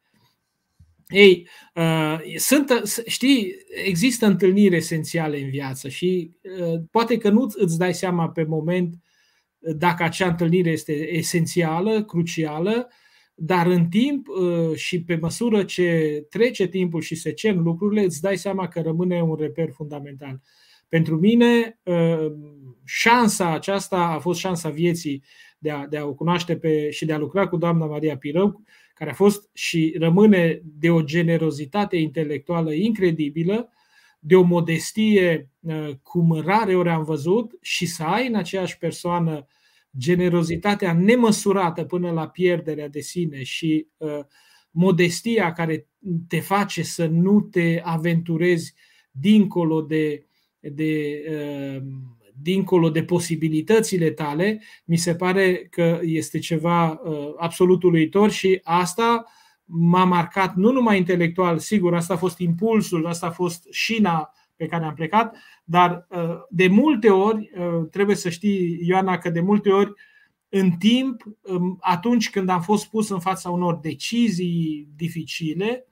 Ei, 1.08 1.48
sunt, 2.36 2.70
știi, 3.06 3.54
există 3.84 4.26
întâlniri 4.26 4.76
esențiale 4.76 5.40
în 5.40 5.50
viață 5.50 5.88
și 5.88 6.30
poate 6.90 7.18
că 7.18 7.30
nu 7.30 7.52
îți 7.54 7.78
dai 7.78 7.94
seama 7.94 8.28
pe 8.28 8.42
moment 8.42 8.94
dacă 9.76 10.02
acea 10.02 10.28
întâlnire 10.28 10.70
este 10.70 10.92
esențială, 10.92 12.04
crucială, 12.04 12.88
dar 13.34 13.66
în 13.66 13.88
timp 13.88 14.28
uh, 14.28 14.76
și 14.76 15.02
pe 15.04 15.18
măsură 15.20 15.64
ce 15.64 16.22
trece 16.30 16.66
timpul 16.66 17.00
și 17.00 17.14
se 17.14 17.32
cer 17.32 17.54
lucrurile, 17.54 18.04
îți 18.04 18.20
dai 18.20 18.36
seama 18.36 18.68
că 18.68 18.80
rămâne 18.80 19.22
un 19.22 19.36
reper 19.38 19.70
fundamental. 19.70 20.40
Pentru 20.88 21.18
mine, 21.18 21.80
uh, 21.82 22.32
șansa 22.84 23.52
aceasta 23.52 23.96
a 23.96 24.18
fost 24.18 24.38
șansa 24.38 24.68
vieții 24.68 25.24
de 25.58 25.70
a, 25.70 25.86
de 25.86 25.96
a 25.96 26.04
o 26.04 26.14
cunoaște 26.14 26.56
pe, 26.56 26.90
și 26.90 27.04
de 27.04 27.12
a 27.12 27.18
lucra 27.18 27.48
cu 27.48 27.56
doamna 27.56 27.86
Maria 27.86 28.16
Pirău, 28.16 28.62
care 28.94 29.10
a 29.10 29.14
fost 29.14 29.50
și 29.52 29.94
rămâne 29.98 30.60
de 30.64 30.90
o 30.90 31.02
generozitate 31.02 31.96
intelectuală 31.96 32.72
incredibilă, 32.72 33.70
de 34.18 34.36
o 34.36 34.42
modestie 34.42 35.50
uh, 35.60 35.90
cum 36.02 36.40
rare 36.44 36.76
ori 36.76 36.88
am 36.88 37.04
văzut 37.04 37.58
și 37.60 37.86
să 37.86 38.02
ai 38.02 38.26
în 38.26 38.34
aceeași 38.34 38.78
persoană 38.78 39.46
generozitatea 39.98 40.92
nemăsurată 40.92 41.84
până 41.84 42.10
la 42.10 42.28
pierderea 42.28 42.88
de 42.88 43.00
sine 43.00 43.42
și 43.42 43.88
uh, 43.96 44.20
modestia 44.70 45.52
care 45.52 45.88
te 46.28 46.40
face 46.40 46.82
să 46.82 47.06
nu 47.06 47.40
te 47.40 47.80
aventurezi 47.84 48.74
dincolo 49.10 49.82
de, 49.82 50.26
de, 50.60 51.22
uh, 51.30 51.82
dincolo 52.42 52.90
de 52.90 53.04
posibilitățile 53.04 54.10
tale, 54.10 54.62
mi 54.84 54.96
se 54.96 55.14
pare 55.14 55.66
că 55.70 56.00
este 56.02 56.38
ceva 56.38 57.00
absolut 57.36 57.82
uluitor 57.82 58.30
și 58.30 58.60
asta 58.62 59.24
m-a 59.64 60.04
marcat 60.04 60.54
nu 60.54 60.72
numai 60.72 60.96
intelectual, 60.96 61.58
sigur, 61.58 61.94
asta 61.94 62.14
a 62.14 62.16
fost 62.16 62.38
impulsul, 62.38 63.06
asta 63.06 63.26
a 63.26 63.30
fost 63.30 63.66
șina 63.70 64.32
pe 64.56 64.66
care 64.66 64.84
am 64.84 64.94
plecat, 64.94 65.36
dar 65.68 66.06
uh, 66.10 66.38
de 66.50 66.68
multe 66.68 67.10
ori, 67.10 67.50
uh, 67.58 67.88
trebuie 67.90 68.16
să 68.16 68.28
știi, 68.28 68.78
Ioana, 68.82 69.18
că 69.18 69.30
de 69.30 69.40
multe 69.40 69.70
ori, 69.70 69.92
în 70.48 70.70
timp, 70.70 71.22
um, 71.40 71.78
atunci 71.80 72.30
când 72.30 72.48
am 72.48 72.60
fost 72.60 72.86
pus 72.86 73.08
în 73.08 73.20
fața 73.20 73.50
unor 73.50 73.78
decizii 73.78 74.88
dificile, 74.96 75.86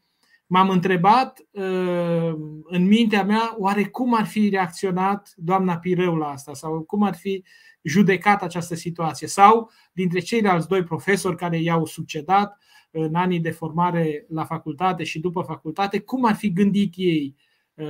m-am 0.46 0.68
întrebat 0.68 1.46
uh, 1.50 2.34
în 2.62 2.86
mintea 2.86 3.24
mea 3.24 3.54
oare 3.58 3.84
cum 3.84 4.14
ar 4.14 4.26
fi 4.26 4.48
reacționat 4.48 5.32
doamna 5.36 5.78
Pireu 5.78 6.16
la 6.16 6.26
asta? 6.26 6.54
Sau 6.54 6.82
cum 6.82 7.02
ar 7.02 7.14
fi 7.14 7.44
judecat 7.82 8.42
această 8.42 8.74
situație? 8.74 9.26
Sau 9.26 9.70
dintre 9.92 10.18
ceilalți 10.18 10.68
doi 10.68 10.82
profesori 10.82 11.36
care 11.36 11.60
i-au 11.60 11.84
succedat 11.84 12.58
în 12.90 13.14
anii 13.14 13.40
de 13.40 13.50
formare 13.50 14.26
la 14.28 14.44
facultate 14.44 15.04
și 15.04 15.20
după 15.20 15.42
facultate, 15.42 15.98
cum 16.00 16.24
ar 16.24 16.34
fi 16.34 16.52
gândit 16.52 16.92
ei, 16.96 17.34
uh, 17.36 17.43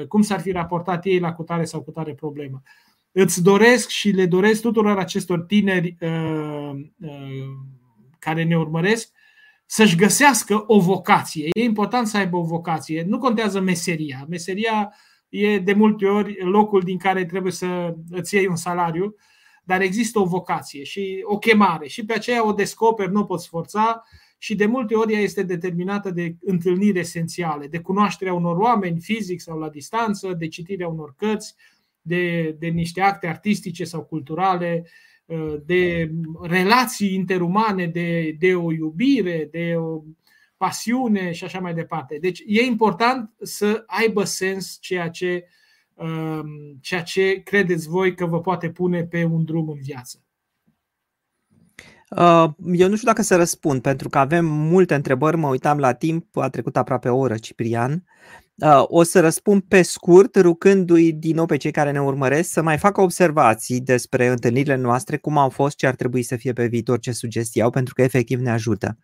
cum 0.09 0.23
s-ar 0.23 0.41
fi 0.41 0.51
raportat 0.51 1.05
ei 1.05 1.19
la 1.19 1.33
cutare 1.33 1.65
sau 1.65 1.83
cutare 1.83 2.15
problemă. 2.15 2.63
Îți 3.13 3.43
doresc 3.43 3.89
și 3.89 4.11
le 4.11 4.27
doresc 4.27 4.61
tuturor 4.61 4.99
acestor 4.99 5.41
tineri 5.41 5.97
uh, 6.01 6.71
uh, 7.01 7.47
care 8.19 8.45
ne 8.45 8.57
urmăresc 8.57 9.11
să-și 9.67 9.97
găsească 9.97 10.65
o 10.67 10.81
vocație. 10.81 11.49
E 11.53 11.63
important 11.63 12.07
să 12.07 12.17
aibă 12.17 12.37
o 12.37 12.43
vocație. 12.43 13.05
Nu 13.07 13.19
contează 13.19 13.61
meseria. 13.61 14.27
Meseria 14.29 14.95
e 15.29 15.59
de 15.59 15.73
multe 15.73 16.07
ori 16.07 16.45
locul 16.45 16.81
din 16.81 16.99
care 16.99 17.25
trebuie 17.25 17.53
să 17.53 17.95
îți 18.11 18.35
iei 18.35 18.47
un 18.47 18.57
salariu, 18.57 19.15
dar 19.65 19.81
există 19.81 20.19
o 20.19 20.25
vocație 20.25 20.85
și 20.85 21.23
o 21.25 21.39
chemare 21.39 21.89
și 21.89 22.05
pe 22.05 22.15
aceea 22.15 22.47
o 22.47 22.53
descoperi, 22.53 23.13
nu 23.13 23.21
o 23.21 23.25
poți 23.25 23.49
forța 23.49 24.03
și 24.45 24.55
de 24.55 24.67
multe 24.67 24.95
ori 24.95 25.13
ea 25.13 25.21
este 25.21 25.43
determinată 25.43 26.11
de 26.11 26.37
întâlniri 26.41 26.99
esențiale, 26.99 27.67
de 27.67 27.81
cunoașterea 27.81 28.35
unor 28.35 28.57
oameni 28.57 29.01
fizic 29.01 29.41
sau 29.41 29.59
la 29.59 29.69
distanță, 29.69 30.33
de 30.33 30.49
citirea 30.49 30.89
unor 30.89 31.15
cărți, 31.17 31.55
de, 32.01 32.57
de 32.59 32.67
niște 32.67 33.01
acte 33.01 33.27
artistice 33.27 33.85
sau 33.85 34.05
culturale, 34.05 34.87
de 35.65 36.11
relații 36.43 37.15
interumane, 37.15 37.87
de, 37.87 38.37
de 38.39 38.55
o 38.55 38.73
iubire, 38.73 39.49
de 39.51 39.75
o 39.77 40.03
pasiune 40.57 41.33
și 41.33 41.45
așa 41.45 41.61
mai 41.61 41.75
departe. 41.75 42.19
Deci 42.21 42.43
e 42.47 42.63
important 42.63 43.31
să 43.43 43.83
aibă 43.87 44.25
sens 44.25 44.79
ceea 44.81 45.11
ce, 45.11 45.45
um, 45.95 46.79
ceea 46.81 47.03
ce 47.03 47.43
credeți 47.45 47.89
voi 47.89 48.15
că 48.15 48.27
vă 48.27 48.41
poate 48.41 48.71
pune 48.71 49.05
pe 49.05 49.25
un 49.25 49.45
drum 49.45 49.69
în 49.69 49.81
viață. 49.81 50.24
Uh, 52.17 52.51
eu 52.73 52.89
nu 52.89 52.95
știu 52.95 53.09
dacă 53.09 53.23
să 53.23 53.37
răspund, 53.37 53.81
pentru 53.81 54.09
că 54.09 54.19
avem 54.19 54.45
multe 54.45 54.95
întrebări, 54.95 55.37
mă 55.37 55.49
uitam 55.49 55.79
la 55.79 55.93
timp, 55.93 56.37
a 56.37 56.49
trecut 56.49 56.77
aproape 56.77 57.09
o 57.09 57.17
oră, 57.17 57.35
Ciprian. 57.37 58.05
Uh, 58.57 58.83
o 58.87 59.03
să 59.03 59.21
răspund 59.21 59.63
pe 59.69 59.83
scurt, 59.83 60.37
rucându-i 60.37 61.13
din 61.13 61.35
nou 61.35 61.47
pe 61.47 61.57
cei 61.57 61.71
care 61.71 61.91
ne 61.91 62.01
urmăresc 62.01 62.51
să 62.51 62.63
mai 62.63 62.79
facă 62.79 63.01
observații 63.01 63.81
despre 63.81 64.27
întâlnirile 64.27 64.77
noastre, 64.77 65.17
cum 65.17 65.39
au 65.39 65.49
fost, 65.49 65.77
ce 65.77 65.87
ar 65.87 65.95
trebui 65.95 66.23
să 66.23 66.37
fie 66.37 66.53
pe 66.53 66.67
viitor, 66.67 66.99
ce 66.99 67.13
sugestii 67.13 67.63
au, 67.63 67.71
pentru 67.71 67.95
că 67.95 68.03
efectiv 68.03 68.41
ne 68.41 68.51
ajută. 68.51 68.99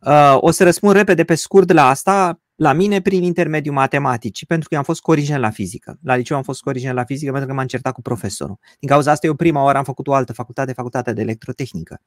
Uh, 0.00 0.36
o 0.36 0.50
să 0.50 0.64
răspund 0.64 0.94
repede 0.94 1.24
pe 1.24 1.34
scurt 1.34 1.72
la 1.72 1.88
asta. 1.88 2.39
La 2.60 2.72
mine 2.72 3.00
prin 3.00 3.22
intermediul 3.22 3.74
matematicii, 3.74 4.46
pentru 4.46 4.68
că 4.68 4.74
eu 4.74 4.80
am 4.80 4.86
fost 4.86 5.00
corigent 5.00 5.40
la 5.40 5.50
fizică. 5.50 5.98
La 6.02 6.16
liceu 6.16 6.36
am 6.36 6.42
fost 6.42 6.62
corigent 6.62 6.94
la 6.94 7.04
fizică 7.04 7.30
pentru 7.30 7.48
că 7.48 7.54
m-am 7.54 7.66
certat 7.66 7.92
cu 7.92 8.02
profesorul. 8.02 8.58
Din 8.78 8.88
cauza 8.88 9.10
asta 9.10 9.26
eu 9.26 9.34
prima 9.34 9.62
oară 9.62 9.78
am 9.78 9.84
făcut 9.84 10.06
o 10.06 10.12
altă 10.12 10.32
facultate, 10.32 10.72
facultatea 10.72 11.12
de 11.12 11.20
electrotehnică. 11.20 12.00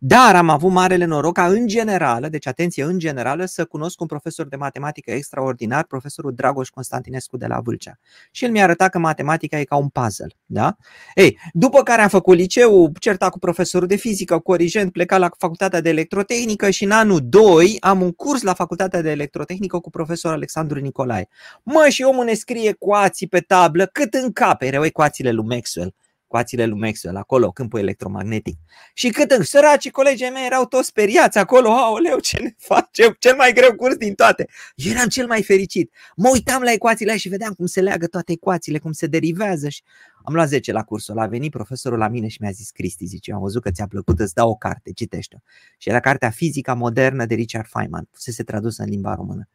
Dar 0.00 0.36
am 0.36 0.48
avut 0.48 0.70
marele 0.70 1.04
noroc 1.04 1.34
ca 1.34 1.46
în 1.46 1.66
general, 1.66 2.26
deci 2.30 2.46
atenție, 2.46 2.84
în 2.84 2.98
general, 2.98 3.46
să 3.46 3.64
cunosc 3.64 4.00
un 4.00 4.06
profesor 4.06 4.48
de 4.48 4.56
matematică 4.56 5.10
extraordinar, 5.10 5.84
profesorul 5.84 6.34
Dragoș 6.34 6.68
Constantinescu 6.68 7.36
de 7.36 7.46
la 7.46 7.60
Vâlcea. 7.60 7.98
Și 8.30 8.44
el 8.44 8.50
mi-a 8.50 8.62
arătat 8.62 8.90
că 8.90 8.98
matematica 8.98 9.58
e 9.58 9.64
ca 9.64 9.76
un 9.76 9.88
puzzle. 9.88 10.34
Da? 10.44 10.76
Ei, 11.14 11.38
după 11.52 11.82
care 11.82 12.02
am 12.02 12.08
făcut 12.08 12.36
liceu, 12.36 12.92
certat 12.98 13.30
cu 13.30 13.38
profesorul 13.38 13.88
de 13.88 13.96
fizică, 13.96 14.38
corigent, 14.38 14.92
plecat 14.92 15.18
la 15.18 15.28
facultatea 15.38 15.80
de 15.80 15.88
electrotehnică 15.88 16.70
și 16.70 16.84
în 16.84 16.90
anul 16.90 17.20
2 17.22 17.76
am 17.80 18.02
un 18.02 18.12
curs 18.12 18.42
la 18.42 18.54
facultatea 18.54 19.02
de 19.02 19.10
electrotehnică 19.10 19.78
cu 19.78 19.94
profesor 19.96 20.32
Alexandru 20.32 20.78
Nicolae. 20.78 21.28
Mă, 21.62 21.86
și 21.88 22.02
omul 22.02 22.24
ne 22.24 22.34
scrie 22.34 22.72
coații 22.72 23.26
pe 23.26 23.40
tablă 23.40 23.86
cât 23.86 24.14
în 24.14 24.32
cap, 24.32 24.62
erau 24.62 24.84
ecuațiile 24.84 25.30
lui 25.30 25.44
Maxwell 25.44 25.94
ecuațiile 26.26 26.66
lui 26.66 26.78
Maxwell, 26.78 27.16
acolo, 27.16 27.50
câmpul 27.50 27.78
electromagnetic. 27.78 28.56
Și 28.94 29.08
cât 29.08 29.30
în 29.30 29.42
săracii 29.42 29.90
colegii 29.90 30.30
mei 30.30 30.46
erau 30.46 30.66
toți 30.66 30.86
speriați 30.86 31.38
acolo, 31.38 31.70
aoleu, 31.70 32.18
ce 32.18 32.38
ne 32.40 32.54
facem, 32.58 33.16
cel 33.18 33.36
mai 33.36 33.52
greu 33.52 33.74
curs 33.74 33.96
din 33.96 34.14
toate. 34.14 34.48
Eu 34.74 34.92
eram 34.92 35.06
cel 35.06 35.26
mai 35.26 35.42
fericit. 35.42 35.92
Mă 36.16 36.28
uitam 36.32 36.62
la 36.62 36.72
ecuațiile 36.72 37.16
și 37.16 37.28
vedeam 37.28 37.52
cum 37.52 37.66
se 37.66 37.80
leagă 37.80 38.06
toate 38.06 38.32
ecuațiile, 38.32 38.78
cum 38.78 38.92
se 38.92 39.06
derivează 39.06 39.68
și 39.68 39.82
am 40.24 40.34
luat 40.34 40.48
10 40.48 40.72
la 40.72 40.82
cursul. 40.82 41.18
A 41.18 41.26
venit 41.26 41.50
profesorul 41.50 41.98
la 41.98 42.08
mine 42.08 42.28
și 42.28 42.38
mi-a 42.40 42.50
zis, 42.50 42.70
Cristi, 42.70 43.04
zice, 43.04 43.32
am 43.32 43.40
văzut 43.40 43.62
că 43.62 43.70
ți-a 43.70 43.86
plăcut, 43.86 44.20
îți 44.20 44.34
dau 44.34 44.50
o 44.50 44.54
carte, 44.54 44.92
citește-o. 44.92 45.38
Și 45.78 45.88
era 45.88 46.00
cartea 46.00 46.30
Fizica 46.30 46.74
modernă 46.74 47.24
de 47.26 47.34
Richard 47.34 47.66
Feynman, 47.66 48.08
fusese 48.12 48.42
tradusă 48.42 48.82
în 48.82 48.88
limba 48.88 49.14
română. 49.14 49.48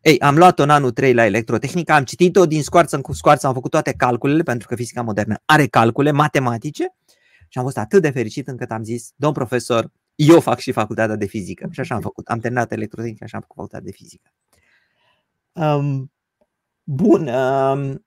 Ei, 0.00 0.18
am 0.18 0.36
luat-o 0.36 0.62
în 0.62 0.70
anul 0.70 0.90
3 0.90 1.14
la 1.14 1.24
electrotehnică, 1.24 1.92
am 1.92 2.04
citit-o 2.04 2.46
din 2.46 2.62
scoarță 2.62 2.96
în 2.96 3.14
scoarță, 3.14 3.46
am 3.46 3.54
făcut 3.54 3.70
toate 3.70 3.92
calculele, 3.92 4.42
pentru 4.42 4.68
că 4.68 4.74
fizica 4.74 5.02
modernă 5.02 5.42
are 5.44 5.66
calcule 5.66 6.10
matematice 6.10 6.94
și 7.48 7.58
am 7.58 7.64
fost 7.64 7.78
atât 7.78 8.02
de 8.02 8.10
fericit 8.10 8.48
încât 8.48 8.70
am 8.70 8.82
zis, 8.82 9.12
domn 9.16 9.34
profesor, 9.34 9.90
eu 10.14 10.40
fac 10.40 10.58
și 10.58 10.72
facultatea 10.72 11.16
de 11.16 11.26
fizică. 11.26 11.68
Și 11.70 11.80
așa 11.80 11.94
am 11.94 12.00
făcut. 12.00 12.28
Am 12.28 12.38
terminat 12.38 12.72
electrotehnică 12.72 13.26
și 13.26 13.34
am 13.34 13.40
făcut 13.40 13.56
facultatea 13.56 13.86
de 13.86 13.92
fizică. 13.92 14.32
Um, 15.52 16.12
bun. 16.82 17.26
Um, 17.26 18.06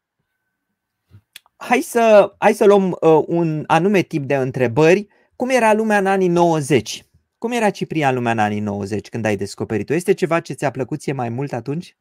hai, 1.55 1.81
să, 1.81 2.33
hai 2.37 2.53
să 2.53 2.65
luăm 2.65 2.97
uh, 3.01 3.23
un 3.27 3.63
anume 3.67 4.01
tip 4.01 4.23
de 4.23 4.35
întrebări. 4.35 5.07
Cum 5.35 5.49
era 5.49 5.73
lumea 5.73 5.97
în 5.97 6.05
anii 6.05 6.27
90? 6.27 7.05
Cum 7.43 7.51
era 7.51 7.69
Ciprian 7.69 8.13
lumea 8.13 8.31
în 8.31 8.39
anii 8.39 8.59
90 8.59 9.09
când 9.09 9.25
ai 9.25 9.35
descoperit-o? 9.35 9.93
Este 9.93 10.13
ceva 10.13 10.39
ce 10.39 10.53
ți-a 10.53 10.71
plăcut 10.71 10.99
ție 10.99 11.13
mai 11.13 11.29
mult 11.29 11.53
atunci? 11.53 11.97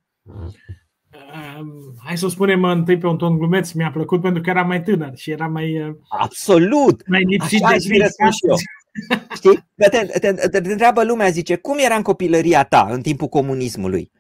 hai 2.05 2.19
să 2.19 2.25
o 2.25 2.29
spunem 2.29 2.65
întâi 2.65 2.99
pe 2.99 3.07
un 3.07 3.17
ton 3.17 3.39
glumeț, 3.39 3.73
mi-a 3.73 3.91
plăcut 3.91 4.21
pentru 4.21 4.43
că 4.43 4.51
era 4.51 4.63
mai 4.63 4.83
tânăr 4.83 5.17
și 5.17 5.31
era 5.31 5.47
mai... 5.47 5.89
Uh, 5.89 5.97
Absolut! 6.09 7.09
Mai 7.09 7.23
lipsit 7.23 7.65
Așa 7.65 7.77
de 7.77 7.81
și 7.81 8.47
eu. 8.49 8.57
Știi? 9.37 9.67
Te, 9.75 9.89
te, 9.89 10.19
te, 10.49 10.61
te 10.61 10.71
întreabă 10.71 11.05
lumea, 11.05 11.29
zice, 11.29 11.57
cum 11.57 11.79
era 11.79 11.95
în 11.95 12.03
copilăria 12.03 12.65
ta 12.65 12.87
în 12.91 13.01
timpul 13.01 13.29
comunismului? 13.29 14.11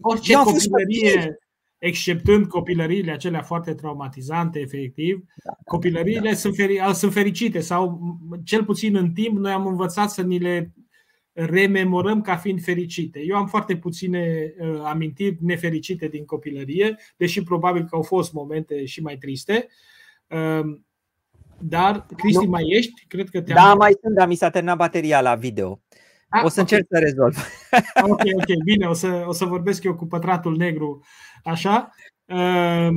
Orice 0.00 0.34
copilărie, 0.34 1.38
exceptând 1.80 2.46
copilăriile 2.46 3.12
acelea 3.12 3.42
foarte 3.42 3.74
traumatizante, 3.74 4.58
efectiv, 4.58 5.24
da, 5.44 5.50
da 5.50 5.56
copilăriile 5.64 6.28
da. 6.28 6.34
Sunt, 6.34 6.54
feri, 6.54 6.80
sunt 6.92 7.12
fericite 7.12 7.60
sau 7.60 8.00
cel 8.44 8.64
puțin 8.64 8.96
în 8.96 9.12
timp 9.12 9.38
noi 9.38 9.52
am 9.52 9.66
învățat 9.66 10.10
să 10.10 10.22
ni 10.22 10.38
le 10.38 10.72
rememorăm 11.32 12.20
ca 12.20 12.36
fiind 12.36 12.62
fericite. 12.62 13.20
Eu 13.24 13.36
am 13.36 13.46
foarte 13.46 13.76
puține 13.76 14.54
uh, 14.58 14.80
amintiri 14.84 15.36
nefericite 15.40 16.08
din 16.08 16.24
copilărie, 16.24 16.96
deși 17.16 17.42
probabil 17.42 17.82
că 17.82 17.96
au 17.96 18.02
fost 18.02 18.32
momente 18.32 18.84
și 18.84 19.02
mai 19.02 19.16
triste. 19.16 19.66
Uh, 20.26 20.80
dar, 21.62 22.06
Cristi, 22.16 22.44
nu. 22.44 22.50
mai 22.50 22.64
ești? 22.68 23.04
Cred 23.08 23.28
că 23.28 23.40
te 23.40 23.52
Da, 23.52 23.74
mai 23.74 23.96
sunt, 24.02 24.14
dar 24.14 24.28
mi 24.28 24.34
s-a 24.34 24.50
terminat 24.50 24.76
bateria 24.76 25.20
la 25.20 25.34
video. 25.34 25.80
Ah, 26.28 26.44
o 26.44 26.48
să 26.48 26.60
okay. 26.60 26.78
încerc 26.78 26.86
să 26.90 26.98
rezolv. 26.98 27.36
Ok, 28.02 28.20
ok, 28.34 28.62
bine, 28.64 28.86
o 28.86 28.92
să, 28.92 29.24
o 29.26 29.32
să 29.32 29.44
vorbesc 29.44 29.84
eu 29.84 29.94
cu 29.94 30.06
pătratul 30.06 30.56
negru, 30.56 31.04
așa. 31.44 31.94
Uh, 32.24 32.88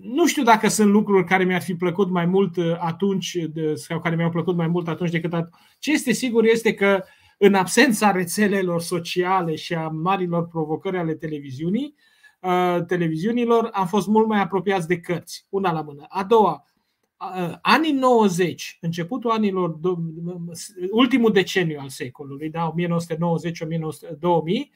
nu 0.00 0.26
știu 0.26 0.42
dacă 0.42 0.68
sunt 0.68 0.90
lucruri 0.90 1.26
care 1.26 1.44
mi-ar 1.44 1.62
fi 1.62 1.74
plăcut 1.74 2.10
mai 2.10 2.26
mult 2.26 2.56
uh, 2.56 2.76
atunci 2.78 3.36
sau 3.74 4.00
care 4.00 4.16
mi-au 4.16 4.30
plăcut 4.30 4.56
mai 4.56 4.66
mult 4.66 4.88
atunci 4.88 5.10
decât 5.10 5.32
atunci. 5.32 5.54
Ce 5.78 5.92
este 5.92 6.12
sigur 6.12 6.44
este 6.44 6.74
că 6.74 7.04
în 7.42 7.54
absența 7.54 8.10
rețelelor 8.10 8.80
sociale 8.80 9.54
și 9.54 9.74
a 9.74 9.88
marilor 9.88 10.46
provocări 10.46 10.96
ale 10.96 11.14
televiziunii, 11.14 11.94
uh, 12.40 12.78
televiziunilor, 12.86 13.70
am 13.72 13.86
fost 13.86 14.06
mult 14.06 14.26
mai 14.26 14.40
apropiați 14.40 14.86
de 14.86 15.00
cărți, 15.00 15.46
una 15.48 15.72
la 15.72 15.80
mână. 15.80 16.04
A 16.08 16.24
doua, 16.24 16.64
uh, 17.18 17.54
anii 17.62 17.92
90, 17.92 18.78
începutul 18.80 19.30
anilor, 19.30 19.78
ultimul 20.90 21.32
deceniu 21.32 21.78
al 21.80 21.88
secolului, 21.88 22.50
da, 22.50 22.74
1990-2000, 22.74 24.70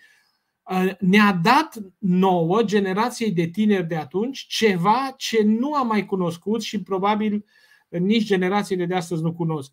ne-a 0.98 1.32
dat 1.42 1.78
nouă, 1.98 2.62
generației 2.62 3.32
de 3.32 3.46
tineri 3.46 3.86
de 3.86 3.96
atunci, 3.96 4.46
ceva 4.48 5.14
ce 5.16 5.42
nu 5.42 5.74
am 5.74 5.86
mai 5.86 6.06
cunoscut 6.06 6.62
și 6.62 6.82
probabil 6.82 7.44
nici 7.88 8.24
generațiile 8.24 8.86
de 8.86 8.94
astăzi 8.94 9.22
nu 9.22 9.34
cunosc. 9.34 9.72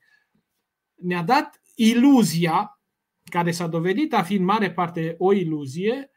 Ne-a 0.96 1.24
dat 1.24 1.62
iluzia 1.76 2.80
care 3.24 3.52
s-a 3.52 3.68
dovedit 3.68 4.14
a 4.14 4.24
fi 4.24 4.36
în 4.36 4.44
mare 4.44 4.72
parte 4.72 5.16
o 5.18 5.34
iluzie, 5.34 6.12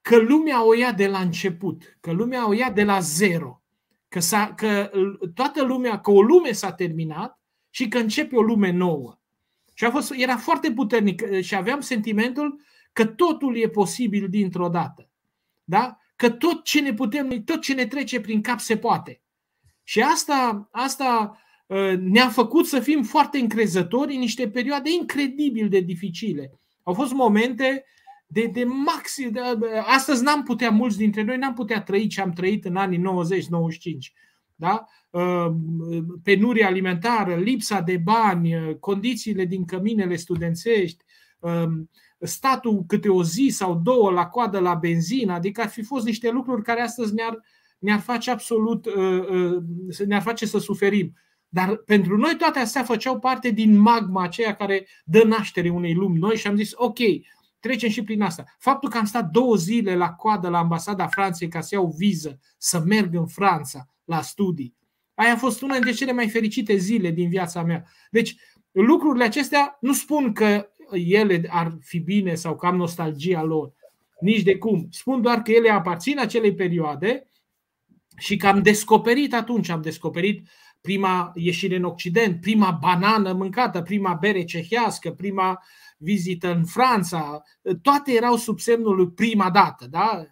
că 0.00 0.16
lumea 0.16 0.66
o 0.66 0.74
ia 0.74 0.92
de 0.92 1.06
la 1.06 1.18
început, 1.18 1.96
că 2.00 2.12
lumea 2.12 2.48
o 2.48 2.52
ia 2.52 2.70
de 2.70 2.84
la 2.84 3.00
zero, 3.00 3.62
că, 4.08 4.20
s-a, 4.20 4.54
că 4.54 4.90
toată 5.34 5.64
lumea, 5.64 6.00
că 6.00 6.10
o 6.10 6.22
lume 6.22 6.52
s-a 6.52 6.72
terminat 6.72 7.40
și 7.70 7.88
că 7.88 7.98
începe 7.98 8.36
o 8.36 8.42
lume 8.42 8.70
nouă. 8.70 9.18
Și 9.74 9.84
a 9.84 9.90
fost, 9.90 10.12
era 10.16 10.36
foarte 10.36 10.72
puternic 10.72 11.40
și 11.40 11.54
aveam 11.54 11.80
sentimentul 11.80 12.60
că 12.94 13.06
totul 13.06 13.56
e 13.56 13.68
posibil 13.68 14.28
dintr-o 14.28 14.68
dată. 14.68 15.10
Da? 15.64 15.98
Că 16.16 16.30
tot 16.30 16.64
ce 16.64 16.80
ne 16.80 16.94
putem, 16.94 17.44
tot 17.44 17.60
ce 17.60 17.74
ne 17.74 17.86
trece 17.86 18.20
prin 18.20 18.40
cap 18.40 18.60
se 18.60 18.76
poate. 18.76 19.22
Și 19.82 20.00
asta, 20.00 20.68
asta 20.72 21.38
Uh, 21.66 21.94
ne-a 21.98 22.28
făcut 22.28 22.66
să 22.66 22.80
fim 22.80 23.02
foarte 23.02 23.38
încrezători 23.38 24.14
în 24.14 24.20
niște 24.20 24.48
perioade 24.48 24.90
incredibil 25.00 25.68
de 25.68 25.80
dificile. 25.80 26.60
Au 26.82 26.94
fost 26.94 27.12
momente 27.12 27.84
de, 28.26 28.46
de 28.46 28.64
maxim. 28.64 29.30
De, 29.30 29.40
astăzi 29.86 30.22
n-am 30.22 30.42
putea, 30.42 30.70
mulți 30.70 30.96
dintre 30.96 31.22
noi 31.22 31.36
n-am 31.36 31.54
putea 31.54 31.82
trăi 31.82 32.06
ce 32.06 32.20
am 32.20 32.32
trăit 32.32 32.64
în 32.64 32.76
anii 32.76 32.98
90-95. 32.98 33.02
Da? 34.54 34.84
Uh, 35.10 35.46
penuria 36.22 36.66
alimentară, 36.66 37.34
lipsa 37.34 37.80
de 37.80 37.96
bani, 37.96 38.56
uh, 38.56 38.74
condițiile 38.80 39.44
din 39.44 39.64
căminele 39.64 40.16
studențești, 40.16 41.04
statul 42.26 42.84
câte 42.86 43.08
o 43.08 43.24
zi 43.24 43.48
sau 43.52 43.74
două 43.74 44.10
la 44.10 44.26
coadă 44.26 44.58
la 44.58 44.74
benzină, 44.74 45.32
adică 45.32 45.60
ar 45.60 45.68
fi 45.68 45.82
fost 45.82 46.04
niște 46.04 46.30
lucruri 46.30 46.62
care 46.62 46.80
astăzi 46.80 47.14
ne-ar, 47.14 47.40
ne-ar 47.78 48.00
face 48.00 48.30
absolut, 48.30 48.86
ne-ar 50.06 50.22
face 50.22 50.46
să 50.46 50.58
suferim. 50.58 51.14
Dar 51.48 51.76
pentru 51.76 52.16
noi 52.16 52.36
toate 52.38 52.58
astea 52.58 52.82
făceau 52.82 53.18
parte 53.18 53.50
din 53.50 53.78
magma 53.78 54.22
aceea 54.22 54.54
care 54.54 54.86
dă 55.04 55.22
naștere 55.24 55.68
unei 55.68 55.94
lumi 55.94 56.18
noi 56.18 56.36
și 56.36 56.46
am 56.46 56.56
zis, 56.56 56.70
ok, 56.74 56.98
trecem 57.60 57.88
și 57.88 58.02
prin 58.02 58.22
asta. 58.22 58.44
Faptul 58.58 58.90
că 58.90 58.98
am 58.98 59.04
stat 59.04 59.30
două 59.30 59.56
zile 59.56 59.96
la 59.96 60.12
coadă 60.12 60.48
la 60.48 60.58
ambasada 60.58 61.06
Franței 61.06 61.48
ca 61.48 61.60
să 61.60 61.74
iau 61.74 61.94
viză, 61.96 62.38
să 62.58 62.82
merg 62.86 63.14
în 63.14 63.26
Franța 63.26 63.86
la 64.04 64.20
studii, 64.20 64.74
aia 65.14 65.32
a 65.32 65.36
fost 65.36 65.62
una 65.62 65.72
dintre 65.72 65.92
cele 65.92 66.12
mai 66.12 66.28
fericite 66.28 66.76
zile 66.76 67.10
din 67.10 67.28
viața 67.28 67.62
mea. 67.62 67.84
Deci, 68.10 68.36
lucrurile 68.70 69.24
acestea 69.24 69.76
nu 69.80 69.92
spun 69.92 70.32
că 70.32 70.68
ele 70.92 71.42
ar 71.48 71.76
fi 71.80 71.98
bine 71.98 72.34
sau 72.34 72.56
că 72.56 72.66
am 72.66 72.76
nostalgia 72.76 73.42
lor. 73.42 73.72
Nici 74.20 74.42
de 74.42 74.56
cum. 74.56 74.86
Spun 74.90 75.22
doar 75.22 75.42
că 75.42 75.52
ele 75.52 75.70
aparțin 75.70 76.18
acelei 76.18 76.54
perioade 76.54 77.28
și 78.16 78.36
că 78.36 78.46
am 78.46 78.62
descoperit 78.62 79.34
atunci, 79.34 79.68
am 79.68 79.82
descoperit 79.82 80.48
prima 80.80 81.32
ieșire 81.34 81.76
în 81.76 81.84
Occident, 81.84 82.40
prima 82.40 82.70
banană 82.70 83.32
mâncată, 83.32 83.82
prima 83.82 84.14
bere 84.14 84.44
cehiască, 84.44 85.10
prima 85.10 85.62
vizită 85.98 86.54
în 86.54 86.64
Franța, 86.64 87.42
toate 87.82 88.12
erau 88.12 88.36
sub 88.36 88.58
semnul 88.58 88.96
lui 88.96 89.10
prima 89.10 89.50
dată. 89.50 89.86
Da? 89.90 90.26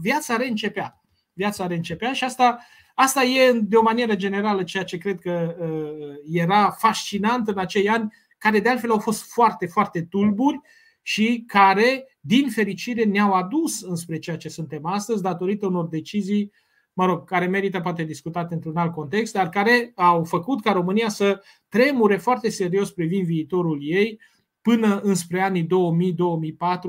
Viața 0.00 0.36
reîncepea. 0.36 1.00
Viața 1.32 1.66
reîncepea 1.66 2.12
și 2.12 2.24
asta, 2.24 2.58
asta 2.94 3.22
e 3.22 3.52
de 3.52 3.76
o 3.76 3.82
manieră 3.82 4.14
generală 4.14 4.62
ceea 4.62 4.84
ce 4.84 4.98
cred 4.98 5.20
că 5.20 5.56
uh, 5.60 6.14
era 6.30 6.70
fascinant 6.70 7.48
în 7.48 7.58
acei 7.58 7.88
ani, 7.88 8.12
care 8.40 8.60
de 8.60 8.68
altfel 8.68 8.90
au 8.90 8.98
fost 8.98 9.22
foarte, 9.32 9.66
foarte 9.66 10.02
tulburi 10.02 10.60
și 11.02 11.44
care, 11.46 12.16
din 12.20 12.50
fericire, 12.50 13.04
ne-au 13.04 13.32
adus 13.32 13.82
înspre 13.82 14.18
ceea 14.18 14.36
ce 14.36 14.48
suntem 14.48 14.86
astăzi, 14.86 15.22
datorită 15.22 15.66
unor 15.66 15.88
decizii 15.88 16.42
uh, 16.42 16.70
mă 16.92 17.06
rog, 17.06 17.24
care 17.24 17.46
merită 17.46 17.80
poate 17.80 18.02
discutat 18.02 18.52
într-un 18.52 18.76
alt 18.76 18.92
context, 18.92 19.32
dar 19.32 19.48
care 19.48 19.92
au 19.94 20.24
făcut 20.24 20.62
ca 20.62 20.72
România 20.72 21.08
să 21.08 21.42
tremure 21.68 22.16
foarte 22.16 22.48
serios 22.50 22.90
privind 22.90 23.26
viitorul 23.26 23.78
ei 23.82 24.20
până 24.62 25.00
înspre 25.02 25.40
anii 25.40 25.64
2000-2004 25.64 25.68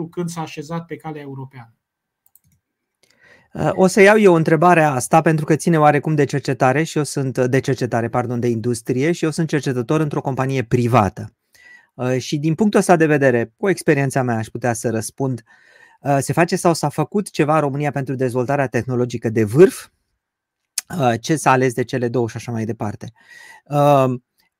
când 0.09 0.29
s-a 0.29 0.41
așezat 0.41 0.85
pe 0.85 0.95
calea 0.95 1.21
europeană. 1.21 1.75
O 3.71 3.87
să 3.87 4.01
iau 4.01 4.17
eu 4.19 4.33
întrebarea 4.33 4.91
asta 4.91 5.21
pentru 5.21 5.45
că 5.45 5.55
ține 5.55 5.79
oarecum 5.79 6.15
de 6.15 6.25
cercetare 6.25 6.83
și 6.83 6.97
eu 6.97 7.03
sunt 7.03 7.37
de 7.37 7.59
cercetare, 7.59 8.09
pardon, 8.09 8.39
de 8.39 8.47
industrie 8.47 9.11
și 9.11 9.23
eu 9.23 9.31
sunt 9.31 9.47
cercetător 9.47 9.99
într-o 9.99 10.21
companie 10.21 10.63
privată. 10.63 11.33
Și 12.17 12.37
din 12.37 12.55
punctul 12.55 12.79
ăsta 12.79 12.95
de 12.95 13.05
vedere, 13.05 13.53
cu 13.57 13.69
experiența 13.69 14.21
mea 14.21 14.35
aș 14.35 14.47
putea 14.47 14.73
să 14.73 14.89
răspund, 14.89 15.43
se 16.19 16.33
face 16.33 16.55
sau 16.55 16.73
s-a 16.73 16.89
făcut 16.89 17.29
ceva 17.29 17.55
în 17.55 17.61
România 17.61 17.91
pentru 17.91 18.15
dezvoltarea 18.15 18.67
tehnologică 18.67 19.29
de 19.29 19.43
vârf, 19.43 19.87
ce 21.21 21.35
s-a 21.35 21.51
ales 21.51 21.73
de 21.73 21.83
cele 21.83 22.07
două 22.07 22.27
și 22.27 22.35
așa 22.35 22.51
mai 22.51 22.65
departe. 22.65 23.11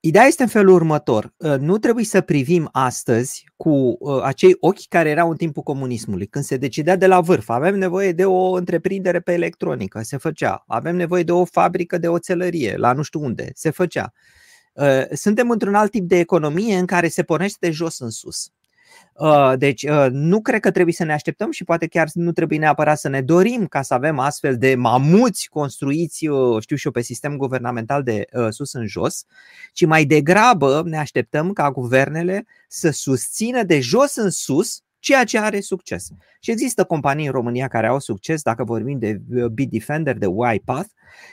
Ideea 0.03 0.25
este 0.25 0.43
în 0.43 0.49
felul 0.49 0.73
următor. 0.73 1.33
Uh, 1.37 1.55
nu 1.59 1.77
trebuie 1.77 2.05
să 2.05 2.21
privim 2.21 2.69
astăzi 2.71 3.45
cu 3.57 3.69
uh, 3.99 4.21
acei 4.23 4.55
ochi 4.59 4.87
care 4.89 5.09
erau 5.09 5.29
în 5.29 5.35
timpul 5.35 5.63
comunismului, 5.63 6.27
când 6.27 6.43
se 6.43 6.57
decidea 6.57 6.95
de 6.95 7.07
la 7.07 7.21
vârf. 7.21 7.49
Avem 7.49 7.77
nevoie 7.77 8.11
de 8.11 8.25
o 8.25 8.51
întreprindere 8.51 9.19
pe 9.19 9.33
electronică, 9.33 10.01
se 10.01 10.17
făcea. 10.17 10.63
Avem 10.67 10.95
nevoie 10.95 11.23
de 11.23 11.31
o 11.31 11.45
fabrică 11.45 11.97
de 11.97 12.07
oțelărie, 12.07 12.75
la 12.77 12.93
nu 12.93 13.01
știu 13.01 13.23
unde, 13.23 13.51
se 13.53 13.69
făcea. 13.69 14.13
Uh, 14.73 15.03
suntem 15.13 15.49
într-un 15.49 15.75
alt 15.75 15.91
tip 15.91 16.07
de 16.07 16.19
economie 16.19 16.77
în 16.77 16.85
care 16.85 17.07
se 17.07 17.23
pornește 17.23 17.57
de 17.59 17.71
jos 17.71 17.99
în 17.99 18.09
sus. 18.09 18.51
Uh, 19.13 19.53
deci 19.57 19.83
uh, 19.83 20.07
nu 20.11 20.41
cred 20.41 20.59
că 20.59 20.71
trebuie 20.71 20.93
să 20.93 21.03
ne 21.03 21.13
așteptăm 21.13 21.51
și 21.51 21.63
poate 21.63 21.87
chiar 21.87 22.09
nu 22.13 22.31
trebuie 22.31 22.59
neapărat 22.59 22.99
să 22.99 23.09
ne 23.09 23.21
dorim 23.21 23.67
ca 23.67 23.81
să 23.81 23.93
avem 23.93 24.19
astfel 24.19 24.57
de 24.57 24.75
mamuți 24.75 25.47
construiți, 25.49 26.27
uh, 26.27 26.61
știu 26.61 26.75
și 26.75 26.85
eu, 26.85 26.91
pe 26.91 27.01
sistem 27.01 27.37
guvernamental 27.37 28.03
de 28.03 28.25
sus 28.49 28.73
în 28.73 28.87
jos, 28.87 29.25
ci 29.73 29.85
mai 29.85 30.05
degrabă 30.05 30.83
ne 30.85 30.97
așteptăm 30.97 31.53
ca 31.53 31.71
guvernele 31.71 32.45
să 32.67 32.89
susțină 32.89 33.63
de 33.63 33.79
jos 33.79 34.15
în 34.15 34.29
sus 34.29 34.81
ceea 34.99 35.23
ce 35.23 35.39
are 35.39 35.61
succes. 35.61 36.07
Și 36.39 36.51
există 36.51 36.83
companii 36.83 37.25
în 37.25 37.31
România 37.31 37.67
care 37.67 37.87
au 37.87 37.99
succes, 37.99 38.41
dacă 38.41 38.63
vorbim 38.63 38.99
de 38.99 39.21
Bitdefender, 39.53 40.17
de 40.17 40.27
YPath, 40.53 40.89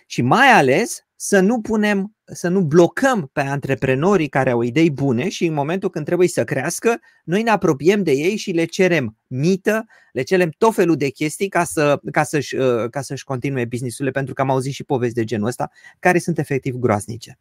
și 0.06 0.22
mai 0.22 0.46
ales 0.46 1.06
să 1.20 1.40
nu 1.40 1.60
punem, 1.60 2.16
să 2.24 2.48
nu 2.48 2.60
blocăm 2.62 3.30
pe 3.32 3.40
antreprenorii 3.40 4.28
care 4.28 4.50
au 4.50 4.60
idei 4.60 4.90
bune 4.90 5.28
și 5.28 5.46
în 5.46 5.54
momentul 5.54 5.90
când 5.90 6.04
trebuie 6.04 6.28
să 6.28 6.44
crească, 6.44 7.00
noi 7.24 7.42
ne 7.42 7.50
apropiem 7.50 8.02
de 8.02 8.12
ei 8.12 8.36
și 8.36 8.50
le 8.50 8.64
cerem 8.64 9.16
mită, 9.26 9.84
le 10.12 10.22
cerem 10.22 10.50
tot 10.58 10.74
felul 10.74 10.96
de 10.96 11.08
chestii 11.08 11.48
ca, 11.48 11.64
să, 11.64 12.00
ca, 12.12 12.22
să-și, 12.22 12.56
uh, 12.56 12.90
ca 12.90 13.00
să-și 13.00 13.24
continue 13.24 13.64
businessurile, 13.64 14.10
pentru 14.10 14.34
că 14.34 14.40
am 14.40 14.50
auzit 14.50 14.72
și 14.72 14.84
povesti 14.84 15.14
de 15.14 15.24
genul 15.24 15.46
ăsta, 15.46 15.70
care 15.98 16.18
sunt 16.18 16.38
efectiv 16.38 16.74
groaznice. 16.74 17.38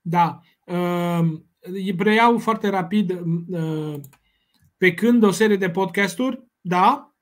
Da. 0.00 0.40
Uh, 0.66 1.40
preiau 1.96 2.38
foarte 2.38 2.68
rapid 2.68 3.10
uh, 3.48 4.00
pe 4.76 4.94
când 4.94 5.22
o 5.22 5.30
serie 5.30 5.56
de 5.56 5.70
podcasturi, 5.70 6.44
da, 6.60 7.08
uh, 7.08 7.13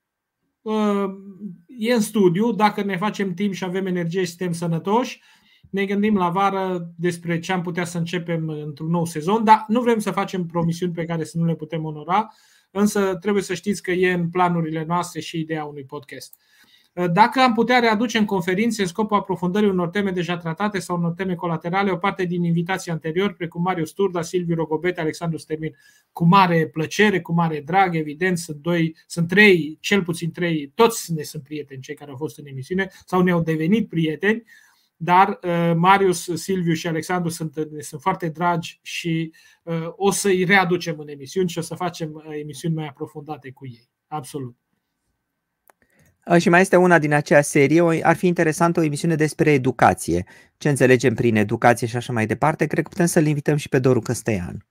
e 1.78 1.92
în 1.94 2.00
studiu, 2.00 2.52
dacă 2.52 2.82
ne 2.82 2.96
facem 2.96 3.34
timp 3.34 3.54
și 3.54 3.64
avem 3.64 3.86
energie 3.86 4.20
și 4.20 4.28
suntem 4.28 4.52
sănătoși, 4.52 5.22
ne 5.70 5.84
gândim 5.84 6.16
la 6.16 6.28
vară 6.28 6.92
despre 6.96 7.38
ce 7.38 7.52
am 7.52 7.62
putea 7.62 7.84
să 7.84 7.98
începem 7.98 8.48
într-un 8.48 8.90
nou 8.90 9.04
sezon, 9.04 9.44
dar 9.44 9.64
nu 9.68 9.80
vrem 9.80 9.98
să 9.98 10.10
facem 10.10 10.46
promisiuni 10.46 10.92
pe 10.92 11.04
care 11.04 11.24
să 11.24 11.38
nu 11.38 11.44
le 11.44 11.54
putem 11.54 11.84
onora, 11.84 12.28
însă 12.70 13.16
trebuie 13.20 13.42
să 13.42 13.54
știți 13.54 13.82
că 13.82 13.90
e 13.90 14.12
în 14.12 14.30
planurile 14.30 14.84
noastre 14.84 15.20
și 15.20 15.38
ideea 15.40 15.64
unui 15.64 15.84
podcast. 15.84 16.36
Uh, 16.94 17.10
dacă 17.12 17.40
am 17.40 17.52
putea 17.52 17.78
readuce 17.78 18.18
în 18.18 18.24
conferințe 18.24 18.82
în 18.82 18.88
scopul 18.88 19.16
aprofundării 19.16 19.68
unor 19.68 19.88
teme 19.88 20.10
deja 20.10 20.36
tratate 20.36 20.78
sau 20.78 20.96
unor 20.96 21.12
teme 21.12 21.34
colaterale, 21.34 21.90
o 21.90 21.96
parte 21.96 22.24
din 22.24 22.44
invitații 22.44 22.90
anteriori, 22.90 23.34
precum 23.34 23.62
Marius 23.62 23.92
Turda, 23.92 24.22
Silviu 24.22 24.54
Rogobete, 24.54 25.00
Alexandru 25.00 25.38
Stermin, 25.38 25.76
cu 26.12 26.24
mare 26.24 26.66
plăcere, 26.66 27.20
cu 27.20 27.32
mare 27.32 27.60
drag, 27.60 27.96
evident, 27.96 28.38
sunt, 28.38 28.56
doi, 28.56 28.96
sunt 29.06 29.28
trei, 29.28 29.78
cel 29.80 30.02
puțin 30.02 30.32
trei, 30.32 30.72
toți 30.74 31.12
ne 31.12 31.22
sunt 31.22 31.42
prieteni 31.42 31.80
cei 31.80 31.94
care 31.94 32.10
au 32.10 32.16
fost 32.16 32.38
în 32.38 32.46
emisiune 32.46 32.90
sau 33.06 33.22
ne-au 33.22 33.42
devenit 33.42 33.88
prieteni, 33.88 34.42
dar 34.96 35.38
uh, 35.42 35.72
Marius, 35.76 36.28
Silviu 36.34 36.72
și 36.72 36.86
Alexandru 36.86 37.30
sunt, 37.30 37.70
ne 37.70 37.80
sunt 37.80 38.00
foarte 38.00 38.28
dragi 38.28 38.78
și 38.82 39.32
uh, 39.62 39.92
o 39.96 40.10
să-i 40.10 40.44
readucem 40.44 40.98
în 40.98 41.08
emisiuni 41.08 41.48
și 41.48 41.58
o 41.58 41.62
să 41.62 41.74
facem 41.74 42.24
emisiuni 42.40 42.74
mai 42.74 42.86
aprofundate 42.86 43.50
cu 43.50 43.66
ei. 43.66 43.90
Absolut. 44.06 44.61
Și 46.38 46.48
mai 46.48 46.60
este 46.60 46.76
una 46.76 46.98
din 46.98 47.12
acea 47.12 47.40
serie, 47.40 48.04
ar 48.04 48.16
fi 48.16 48.26
interesant 48.26 48.76
o 48.76 48.82
emisiune 48.82 49.14
despre 49.14 49.52
educație. 49.52 50.24
Ce 50.56 50.68
înțelegem 50.68 51.14
prin 51.14 51.36
educație 51.36 51.86
și 51.86 51.96
așa 51.96 52.12
mai 52.12 52.26
departe. 52.26 52.66
Cred 52.66 52.82
că 52.82 52.88
putem 52.88 53.06
să-l 53.06 53.26
invităm 53.26 53.56
și 53.56 53.68
pe 53.68 53.78
Doru 53.78 54.00
Căstăian. 54.00 54.66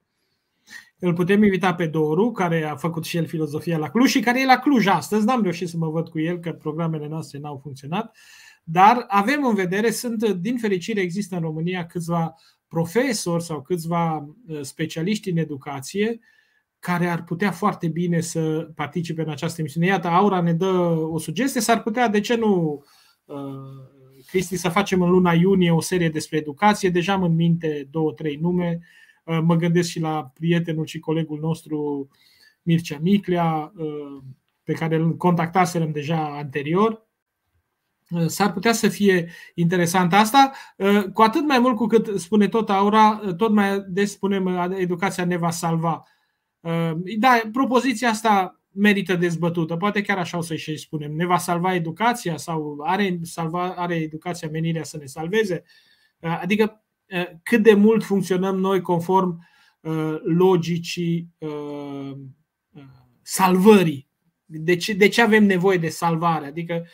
Îl 0.99 1.13
putem 1.13 1.43
invita 1.43 1.73
pe 1.73 1.85
Doru, 1.85 2.31
care 2.31 2.63
a 2.63 2.75
făcut 2.75 3.05
și 3.05 3.17
el 3.17 3.25
filozofia 3.25 3.77
la 3.77 3.89
Cluj 3.89 4.09
și 4.09 4.19
care 4.19 4.41
e 4.41 4.45
la 4.45 4.57
Cluj 4.57 4.87
astăzi. 4.87 5.25
N-am 5.25 5.41
reușit 5.41 5.67
să 5.67 5.77
mă 5.77 5.89
văd 5.89 6.09
cu 6.09 6.19
el, 6.19 6.39
că 6.39 6.51
programele 6.51 7.07
noastre 7.07 7.39
n-au 7.39 7.59
funcționat. 7.63 8.17
Dar 8.63 9.05
avem 9.07 9.45
în 9.45 9.55
vedere, 9.55 9.91
sunt, 9.91 10.29
din 10.29 10.57
fericire, 10.57 11.01
există 11.01 11.35
în 11.35 11.41
România 11.41 11.85
câțiva 11.85 12.35
profesori 12.67 13.43
sau 13.43 13.61
câțiva 13.61 14.15
uh, 14.47 14.61
specialiști 14.61 15.29
în 15.29 15.37
educație 15.37 16.19
care 16.81 17.07
ar 17.07 17.23
putea 17.23 17.51
foarte 17.51 17.87
bine 17.87 18.19
să 18.19 18.71
participe 18.75 19.21
în 19.21 19.29
această 19.29 19.59
emisiune. 19.61 19.85
Iată, 19.85 20.07
Aura 20.07 20.41
ne 20.41 20.53
dă 20.53 20.67
o 21.11 21.17
sugestie, 21.19 21.61
s-ar 21.61 21.81
putea, 21.81 22.07
de 22.07 22.19
ce 22.19 22.35
nu, 22.35 22.83
uh, 23.25 23.37
Cristi, 24.27 24.55
să 24.55 24.69
facem 24.69 25.01
în 25.01 25.09
luna 25.09 25.33
iunie 25.33 25.71
o 25.71 25.81
serie 25.81 26.09
despre 26.09 26.37
educație. 26.37 26.89
Deja 26.89 27.13
am 27.13 27.23
în 27.23 27.35
minte 27.35 27.87
două, 27.91 28.11
trei 28.11 28.35
nume. 28.35 28.79
Uh, 29.25 29.39
mă 29.43 29.55
gândesc 29.55 29.89
și 29.89 29.99
la 29.99 30.31
prietenul 30.33 30.85
și 30.85 30.99
colegul 30.99 31.39
nostru 31.39 32.07
Mircea 32.61 32.97
Miclea, 33.01 33.71
uh, 33.75 34.23
pe 34.63 34.73
care 34.73 34.95
îl 34.95 35.15
contactaserăm 35.15 35.91
deja 35.91 36.37
anterior. 36.37 37.09
S-ar 38.25 38.53
putea 38.53 38.73
să 38.73 38.87
fie 38.87 39.29
interesant 39.53 40.13
asta, 40.13 40.51
cu 41.13 41.21
atât 41.21 41.47
mai 41.47 41.59
mult 41.59 41.75
cu 41.75 41.85
cât 41.85 42.19
spune 42.19 42.47
tot 42.47 42.69
Aura, 42.69 43.21
tot 43.37 43.51
mai 43.51 43.83
des 43.87 44.11
spunem 44.11 44.47
educația 44.77 45.25
ne 45.25 45.37
va 45.37 45.49
salva. 45.49 46.03
Ehm, 46.61 47.03
da, 47.17 47.41
propoziția 47.51 48.09
asta 48.09 48.61
merită 48.71 49.15
dezbătută. 49.15 49.75
Poate 49.75 50.01
chiar 50.01 50.17
așa 50.17 50.37
o 50.37 50.41
să 50.41 50.55
și 50.55 50.77
spunem. 50.77 51.15
Ne 51.15 51.25
va 51.25 51.37
salva 51.37 51.75
educația 51.75 52.37
sau 52.37 52.77
are, 52.83 53.19
salva, 53.21 53.73
are 53.73 53.95
educația 53.95 54.49
menirea 54.49 54.83
să 54.83 54.97
ne 54.97 55.05
salveze? 55.05 55.63
Ehm, 56.19 56.37
adică 56.41 56.83
ehm, 57.05 57.39
cât 57.43 57.63
de 57.63 57.73
mult 57.73 58.03
funcționăm 58.03 58.55
noi 58.55 58.81
conform 58.81 59.49
logicii 60.23 61.27
salvării. 63.21 64.07
De 64.45 64.75
ce, 64.75 64.93
de 64.93 65.07
ce 65.07 65.21
avem 65.21 65.43
nevoie 65.43 65.77
de 65.77 65.89
salvare? 65.89 66.45
Adică 66.45 66.87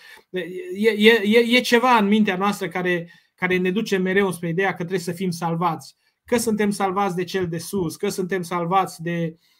e, 0.76 0.89
e, 0.89 1.57
e 1.57 1.59
ceva 1.59 1.97
în 1.97 2.07
mintea 2.07 2.38
noastră 2.38 2.68
care, 2.68 3.11
care 3.36 3.57
ne 3.57 3.72
duce 3.72 3.97
mereu 3.97 4.32
spre 4.32 4.49
ideea 4.49 4.70
că 4.70 4.76
trebuie 4.76 4.99
să 4.99 5.11
fim 5.11 5.30
salvați. 5.30 5.95
Că 6.26 6.38
suntem 6.38 6.70
salvați 6.70 7.15
de 7.15 7.24
cel 7.24 7.47
de 7.47 7.57
sus, 7.57 7.95
că 7.95 8.09
suntem 8.09 8.41
salvați 8.41 9.01
de 9.01 9.34
uh, 9.34 9.38
Uh, 9.38 9.57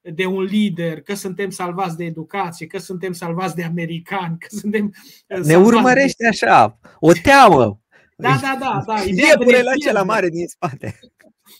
de 0.00 0.26
un 0.26 0.42
lider, 0.42 1.00
că 1.00 1.14
suntem 1.14 1.50
salvați 1.50 1.96
de 1.96 2.04
educație, 2.04 2.66
că 2.66 2.78
suntem 2.78 3.12
salvați 3.12 3.54
de 3.54 3.64
americani, 3.64 4.38
că 4.38 4.46
suntem. 4.50 4.94
Uh, 5.28 5.44
ne 5.44 5.56
urmărește 5.56 6.22
de... 6.22 6.28
așa, 6.28 6.78
o 6.98 7.12
teamă. 7.12 7.80
Da, 8.16 8.38
da, 8.42 8.56
da. 8.60 8.82
da. 8.86 9.02
Ideea 9.02 9.34
că 9.34 9.62
la 9.62 9.72
cel 9.84 10.04
mare 10.04 10.28
din 10.28 10.46
spate. 10.46 10.98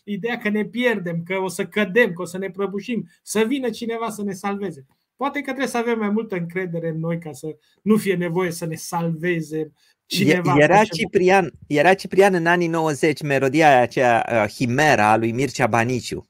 Ideea 0.04 0.38
că 0.38 0.48
ne 0.48 0.64
pierdem, 0.64 1.22
că 1.22 1.36
o 1.36 1.48
să 1.48 1.66
cădem, 1.66 2.12
că 2.12 2.22
o 2.22 2.24
să 2.24 2.38
ne 2.38 2.50
prăbușim, 2.50 3.08
să 3.22 3.44
vină 3.46 3.70
cineva 3.70 4.10
să 4.10 4.22
ne 4.22 4.32
salveze. 4.32 4.86
Poate 5.16 5.38
că 5.38 5.44
trebuie 5.44 5.66
să 5.66 5.76
avem 5.76 5.98
mai 5.98 6.10
multă 6.10 6.36
încredere 6.36 6.88
în 6.88 6.98
noi 6.98 7.18
ca 7.18 7.32
să 7.32 7.46
nu 7.82 7.96
fie 7.96 8.14
nevoie 8.14 8.50
să 8.50 8.66
ne 8.66 8.74
salveze 8.74 9.72
cineva. 10.06 10.54
Era 10.58 10.84
Ciprian, 10.84 11.50
era 11.66 11.94
Ciprian 11.94 12.34
în 12.34 12.46
anii 12.46 12.68
90, 12.68 13.22
melodia 13.22 13.80
aceea, 13.80 14.26
uh, 14.32 14.50
Himera 14.50 15.10
a 15.10 15.16
lui 15.16 15.32
Mircea 15.32 15.66
Baniciu 15.66 16.27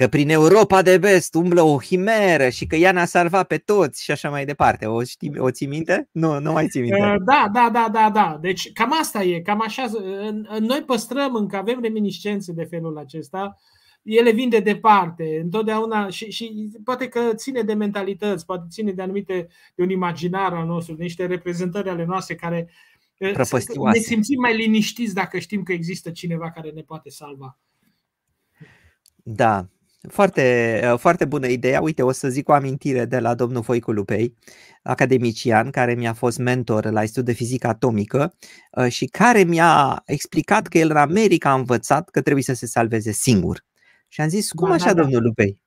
că 0.00 0.08
prin 0.08 0.28
Europa 0.28 0.82
de 0.82 0.96
vest 0.96 1.34
umblă 1.34 1.62
o 1.62 1.80
himeră 1.80 2.48
și 2.48 2.66
că 2.66 2.76
ea 2.76 2.92
ne-a 2.92 3.04
salvat 3.04 3.46
pe 3.46 3.56
toți 3.56 4.02
și 4.02 4.10
așa 4.10 4.30
mai 4.30 4.44
departe. 4.44 4.86
O, 4.86 5.02
știi, 5.04 5.38
o 5.38 5.50
ții 5.50 5.66
minte? 5.66 6.08
Nu, 6.12 6.38
nu 6.38 6.52
mai 6.52 6.68
ții 6.68 6.80
minte. 6.80 7.00
Uh, 7.00 7.14
da, 7.24 7.50
da, 7.52 7.70
da, 7.72 7.88
da, 7.92 8.10
da. 8.10 8.38
Deci 8.40 8.72
cam 8.72 8.92
asta 9.00 9.22
e, 9.22 9.40
cam 9.40 9.60
așa. 9.62 9.86
Noi 10.60 10.82
păstrăm 10.86 11.34
încă, 11.34 11.56
avem 11.56 11.80
reminiscențe 11.82 12.52
de 12.52 12.64
felul 12.64 12.98
acesta. 12.98 13.56
Ele 14.02 14.30
vin 14.32 14.48
de 14.48 14.60
departe, 14.60 15.40
întotdeauna 15.42 16.08
și, 16.08 16.30
și 16.30 16.70
poate 16.84 17.08
că 17.08 17.20
ține 17.34 17.62
de 17.62 17.74
mentalități, 17.74 18.44
poate 18.44 18.64
ține 18.70 18.92
de 18.92 19.02
anumite, 19.02 19.48
de 19.74 19.82
un 19.82 19.90
imaginar 19.90 20.52
al 20.52 20.66
nostru, 20.66 20.94
de 20.94 21.02
niște 21.02 21.26
reprezentări 21.26 21.88
ale 21.88 22.04
noastre 22.04 22.34
care 22.34 22.70
uh, 23.18 23.32
ne 23.92 23.98
simțim 23.98 24.40
mai 24.40 24.56
liniștiți 24.56 25.14
dacă 25.14 25.38
știm 25.38 25.62
că 25.62 25.72
există 25.72 26.10
cineva 26.10 26.50
care 26.50 26.70
ne 26.70 26.82
poate 26.82 27.10
salva. 27.10 27.58
Da, 29.22 29.68
foarte, 30.08 30.80
uh, 30.92 30.98
foarte 30.98 31.24
bună 31.24 31.46
ideea. 31.46 31.80
Uite, 31.80 32.02
o 32.02 32.12
să 32.12 32.28
zic 32.28 32.48
o 32.48 32.52
amintire 32.52 33.04
de 33.04 33.18
la 33.18 33.34
domnul 33.34 33.60
Voicu 33.60 33.92
Lupei, 33.92 34.36
academician, 34.82 35.70
care 35.70 35.94
mi-a 35.94 36.12
fost 36.12 36.38
mentor 36.38 36.90
la 36.90 37.00
Institut 37.00 37.24
de 37.24 37.32
Fizică 37.32 37.66
Atomică 37.66 38.34
uh, 38.72 38.88
și 38.88 39.06
care 39.06 39.42
mi-a 39.42 40.02
explicat 40.06 40.66
că 40.66 40.78
el 40.78 40.90
în 40.90 40.96
America 40.96 41.50
a 41.50 41.54
învățat 41.54 42.08
că 42.10 42.20
trebuie 42.20 42.44
să 42.44 42.52
se 42.54 42.66
salveze 42.66 43.12
singur 43.12 43.64
Și 44.08 44.20
am 44.20 44.28
zis, 44.28 44.50
cum 44.52 44.68
da, 44.68 44.74
așa, 44.74 44.86
da, 44.86 44.92
da. 44.92 45.02
domnul 45.02 45.22
Lupei? 45.22 45.60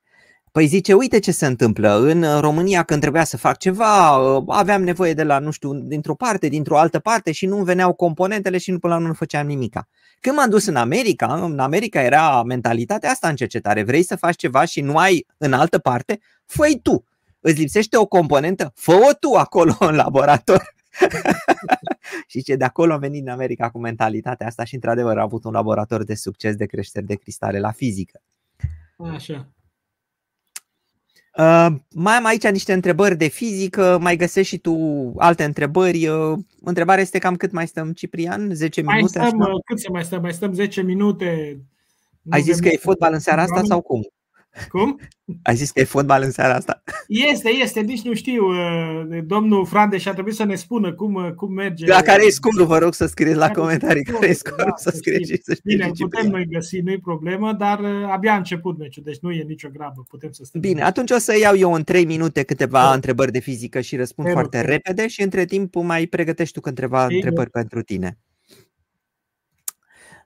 Păi 0.54 0.66
zice, 0.66 0.94
uite 0.94 1.20
ce 1.20 1.32
se 1.32 1.46
întâmplă. 1.46 2.00
În 2.00 2.40
România, 2.40 2.84
când 2.84 3.02
trebuia 3.02 3.24
să 3.24 3.38
fac 3.38 3.58
ceva, 3.58 4.14
aveam 4.48 4.84
nevoie 4.84 5.14
de 5.14 5.24
la, 5.24 5.40
nu 5.40 5.52
știu, 5.52 5.74
dintr-o 5.74 6.16
parte, 6.16 6.48
dintr-o 6.48 6.78
altă 6.78 7.00
parte 7.00 7.32
și 7.32 7.46
nu 7.46 7.64
veneau 7.64 7.94
componentele 7.94 8.58
și 8.58 8.72
până 8.72 8.94
la 8.94 8.96
urmă 8.96 9.08
nu 9.08 9.14
făceam 9.14 9.48
nimica. 9.48 9.88
Când 10.20 10.36
m-am 10.36 10.50
dus 10.50 10.66
în 10.66 10.76
America, 10.76 11.34
în 11.34 11.60
America 11.60 12.02
era 12.02 12.44
mentalitatea 12.44 13.10
asta 13.10 13.28
în 13.28 13.36
cercetare. 13.36 13.84
Vrei 13.84 14.04
să 14.04 14.16
faci 14.16 14.36
ceva 14.36 14.66
și 14.66 14.82
nu 14.82 14.98
ai 14.98 15.26
în 15.38 15.54
altă 15.54 15.80
parte? 15.80 16.20
fă 16.46 16.68
tu. 16.82 17.06
Îți 17.40 17.60
lipsește 17.60 17.98
o 17.98 18.06
componentă? 18.06 18.72
Fă-o 18.76 19.14
tu 19.20 19.34
acolo 19.34 19.76
în 19.80 19.96
laborator. 19.96 20.74
și 22.32 22.44
ce 22.44 22.56
de 22.56 22.64
acolo 22.64 22.94
a 22.94 22.98
venit 22.98 23.22
în 23.22 23.32
America 23.32 23.70
cu 23.70 23.80
mentalitatea 23.80 24.48
asta 24.48 24.64
și 24.64 24.76
într-adevăr 24.76 25.18
a 25.18 25.22
avut 25.22 25.44
un 25.44 25.52
laborator 25.52 26.04
de 26.04 26.16
succes 26.16 26.56
de 26.56 26.66
creștere 26.66 27.06
de 27.06 27.16
cristale 27.16 27.60
la 27.60 27.72
fizică. 27.72 28.22
Așa. 28.98 29.54
Uh, 31.38 31.68
mai 31.94 32.14
am 32.14 32.26
aici 32.26 32.48
niște 32.48 32.74
întrebări 32.74 33.18
de 33.18 33.28
fizică, 33.28 33.98
mai 34.02 34.16
găsești 34.16 34.54
și 34.54 34.62
tu 34.62 34.78
alte 35.18 35.44
întrebări. 35.44 36.08
Uh, 36.08 36.38
întrebarea 36.64 37.02
este 37.02 37.18
cam 37.18 37.36
cât 37.36 37.52
mai 37.52 37.68
stăm, 37.68 37.92
Ciprian? 37.92 38.50
10 38.54 38.82
mai 38.82 38.96
minute? 38.96 39.20
Stăm, 39.20 39.42
așa? 39.42 39.52
Cât 39.66 39.80
să 39.80 39.88
mai 39.92 40.04
stăm? 40.04 40.22
Mai 40.22 40.34
stăm 40.34 40.54
10 40.54 40.82
minute. 40.82 41.60
Ai 42.30 42.42
zis 42.42 42.60
că 42.60 42.68
e 42.68 42.78
fotbal 42.78 43.14
în 43.14 43.20
seara 43.20 43.42
asta 43.42 43.62
sau 43.64 43.82
cum? 43.82 44.02
Cum? 44.70 45.00
Ai 45.44 45.56
zis 45.56 45.72
că 45.72 45.80
e 45.80 45.84
fotbal 45.84 46.22
în 46.24 46.32
seara 46.32 46.54
asta? 46.54 46.84
Este, 47.08 47.50
este, 47.50 47.80
nici 47.80 48.02
nu 48.02 48.14
știu. 48.14 48.46
Uh, 48.46 49.20
domnul 49.26 49.66
Frandeș 49.66 50.06
a 50.06 50.14
trebuit 50.14 50.36
să 50.36 50.44
ne 50.44 50.56
spună 50.56 50.94
cum, 50.94 51.14
uh, 51.14 51.32
cum 51.32 51.54
merge. 51.54 51.86
La 51.86 52.02
care 52.02 52.26
e 52.26 52.30
scorul, 52.30 52.66
vă 52.66 52.78
rog 52.78 52.94
să 52.94 53.06
scrieți 53.06 53.38
la 53.38 53.50
comentarii 53.50 54.04
care 54.04 54.28
e 54.28 54.34
scorul, 54.34 54.64
da, 54.66 54.74
să 54.76 54.92
scrieți 54.96 55.32
și 55.32 55.42
să 55.44 55.58
Bine, 55.64 55.92
putem 56.00 56.28
noi 56.28 56.48
găsi, 56.48 56.80
nu-i 56.80 57.00
problemă, 57.00 57.54
dar 57.54 57.80
uh, 57.80 58.10
abia 58.12 58.34
a 58.34 58.38
început 58.38 58.78
meciul, 58.78 59.04
deci 59.06 59.20
nu 59.22 59.32
e 59.32 59.44
nicio 59.44 59.70
grabă, 59.74 60.04
putem 60.10 60.32
să 60.32 60.44
stăm. 60.46 60.62
Bine, 60.62 60.82
atunci 60.82 61.12
o 61.12 61.18
să 61.18 61.38
iau 61.40 61.58
eu 61.58 61.74
în 61.74 61.84
3 61.84 62.06
minute 62.06 62.44
câteva 62.44 62.82
da. 62.82 62.94
întrebări 62.94 63.32
de 63.32 63.40
fizică 63.40 63.82
și 63.82 63.96
răspund 63.96 64.28
Pero, 64.28 64.40
foarte 64.40 64.62
repede 64.62 65.08
și 65.08 65.22
între 65.22 65.46
timp 65.46 65.76
mai 65.76 66.06
pregătești 66.06 66.54
tu 66.54 66.60
câteva 66.60 67.06
întrebări 67.06 67.50
pentru 67.50 67.82
tine. 67.82 68.18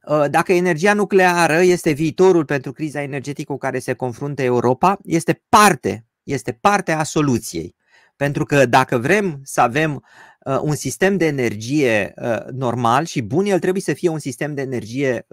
Uh, 0.07 0.25
dacă 0.29 0.53
energia 0.53 0.93
nucleară 0.93 1.61
este 1.61 1.91
viitorul 1.91 2.45
pentru 2.45 2.71
criza 2.71 3.01
energetică 3.01 3.51
cu 3.51 3.57
care 3.57 3.79
se 3.79 3.93
confruntă 3.93 4.41
Europa, 4.41 4.97
este 5.03 5.43
parte, 5.49 6.05
este 6.23 6.51
parte 6.51 6.91
a 6.91 7.03
soluției. 7.03 7.75
Pentru 8.15 8.45
că 8.45 8.65
dacă 8.65 8.97
vrem 8.97 9.39
să 9.43 9.61
avem 9.61 10.03
uh, 10.45 10.59
un 10.61 10.75
sistem 10.75 11.17
de 11.17 11.25
energie 11.25 12.13
uh, 12.15 12.37
normal 12.51 13.05
și 13.05 13.21
bun, 13.21 13.45
el 13.45 13.59
trebuie 13.59 13.81
să 13.81 13.93
fie 13.93 14.09
un 14.09 14.19
sistem 14.19 14.53
de 14.53 14.61
energie 14.61 15.27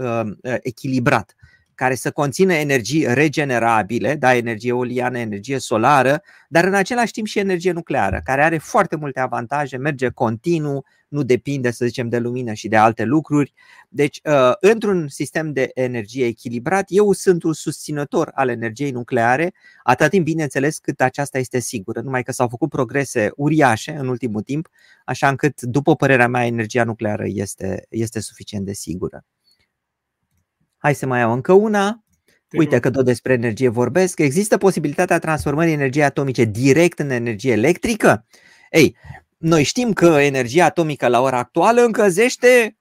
echilibrat 0.62 1.34
care 1.74 1.94
să 1.94 2.10
conțină 2.10 2.52
energii 2.52 3.14
regenerabile, 3.14 4.14
da, 4.14 4.36
energie 4.36 4.70
eoliană, 4.70 5.18
energie 5.18 5.58
solară, 5.58 6.22
dar 6.48 6.64
în 6.64 6.74
același 6.74 7.12
timp 7.12 7.26
și 7.26 7.38
energie 7.38 7.72
nucleară, 7.72 8.20
care 8.24 8.42
are 8.42 8.58
foarte 8.58 8.96
multe 8.96 9.20
avantaje, 9.20 9.76
merge 9.76 10.08
continuu, 10.08 10.84
nu 11.08 11.22
depinde, 11.22 11.70
să 11.70 11.86
zicem, 11.86 12.08
de 12.08 12.18
lumină 12.18 12.52
și 12.52 12.68
de 12.68 12.76
alte 12.76 13.04
lucruri. 13.04 13.52
Deci, 13.88 14.20
uh, 14.24 14.52
într-un 14.60 15.08
sistem 15.08 15.52
de 15.52 15.70
energie 15.74 16.26
echilibrat, 16.26 16.84
eu 16.88 17.12
sunt 17.12 17.42
un 17.42 17.52
susținător 17.52 18.30
al 18.34 18.48
energiei 18.48 18.90
nucleare, 18.90 19.54
atât 19.82 20.10
timp, 20.10 20.24
bineînțeles, 20.24 20.78
cât 20.78 21.00
aceasta 21.00 21.38
este 21.38 21.58
sigură, 21.58 22.00
numai 22.00 22.22
că 22.22 22.32
s-au 22.32 22.48
făcut 22.48 22.68
progrese 22.68 23.30
uriașe 23.36 23.92
în 23.92 24.08
ultimul 24.08 24.42
timp, 24.42 24.68
așa 25.04 25.28
încât, 25.28 25.62
după 25.62 25.96
părerea 25.96 26.28
mea, 26.28 26.46
energia 26.46 26.84
nucleară 26.84 27.24
este, 27.26 27.86
este 27.88 28.20
suficient 28.20 28.64
de 28.64 28.72
sigură. 28.72 29.24
Hai 30.84 30.94
să 30.94 31.06
mai 31.06 31.20
iau 31.20 31.32
încă 31.32 31.52
una. 31.52 32.04
Uite 32.56 32.80
că 32.80 32.90
tot 32.90 33.04
despre 33.04 33.32
energie 33.32 33.68
vorbesc. 33.68 34.18
Există 34.18 34.56
posibilitatea 34.56 35.18
transformării 35.18 35.72
energiei 35.72 36.04
atomice 36.04 36.44
direct 36.44 36.98
în 36.98 37.10
energie 37.10 37.52
electrică? 37.52 38.26
Ei, 38.70 38.96
noi 39.38 39.62
știm 39.62 39.92
că 39.92 40.06
energia 40.06 40.64
atomică 40.64 41.08
la 41.08 41.20
ora 41.20 41.38
actuală 41.38 41.80
încălzește 41.80 42.78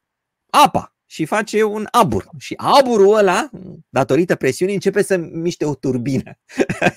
apa 0.50 0.96
și 1.06 1.26
face 1.26 1.64
un 1.64 1.88
abur. 1.92 2.30
Și 2.38 2.54
aburul 2.58 3.16
ăla, 3.16 3.50
datorită 3.90 4.36
presiunii, 4.36 4.74
începe 4.74 5.04
să 5.04 5.18
miște 5.18 5.66
o 5.66 5.76
turbină. 5.76 6.40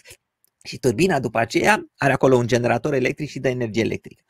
și 0.69 0.79
turbina 0.79 1.21
după 1.21 1.39
aceea 1.39 1.87
are 1.97 2.13
acolo 2.13 2.37
un 2.37 2.47
generator 2.47 2.95
electric 2.95 3.29
și 3.29 3.39
dă 3.39 3.49
energie 3.49 3.83
electrică. 3.83 4.23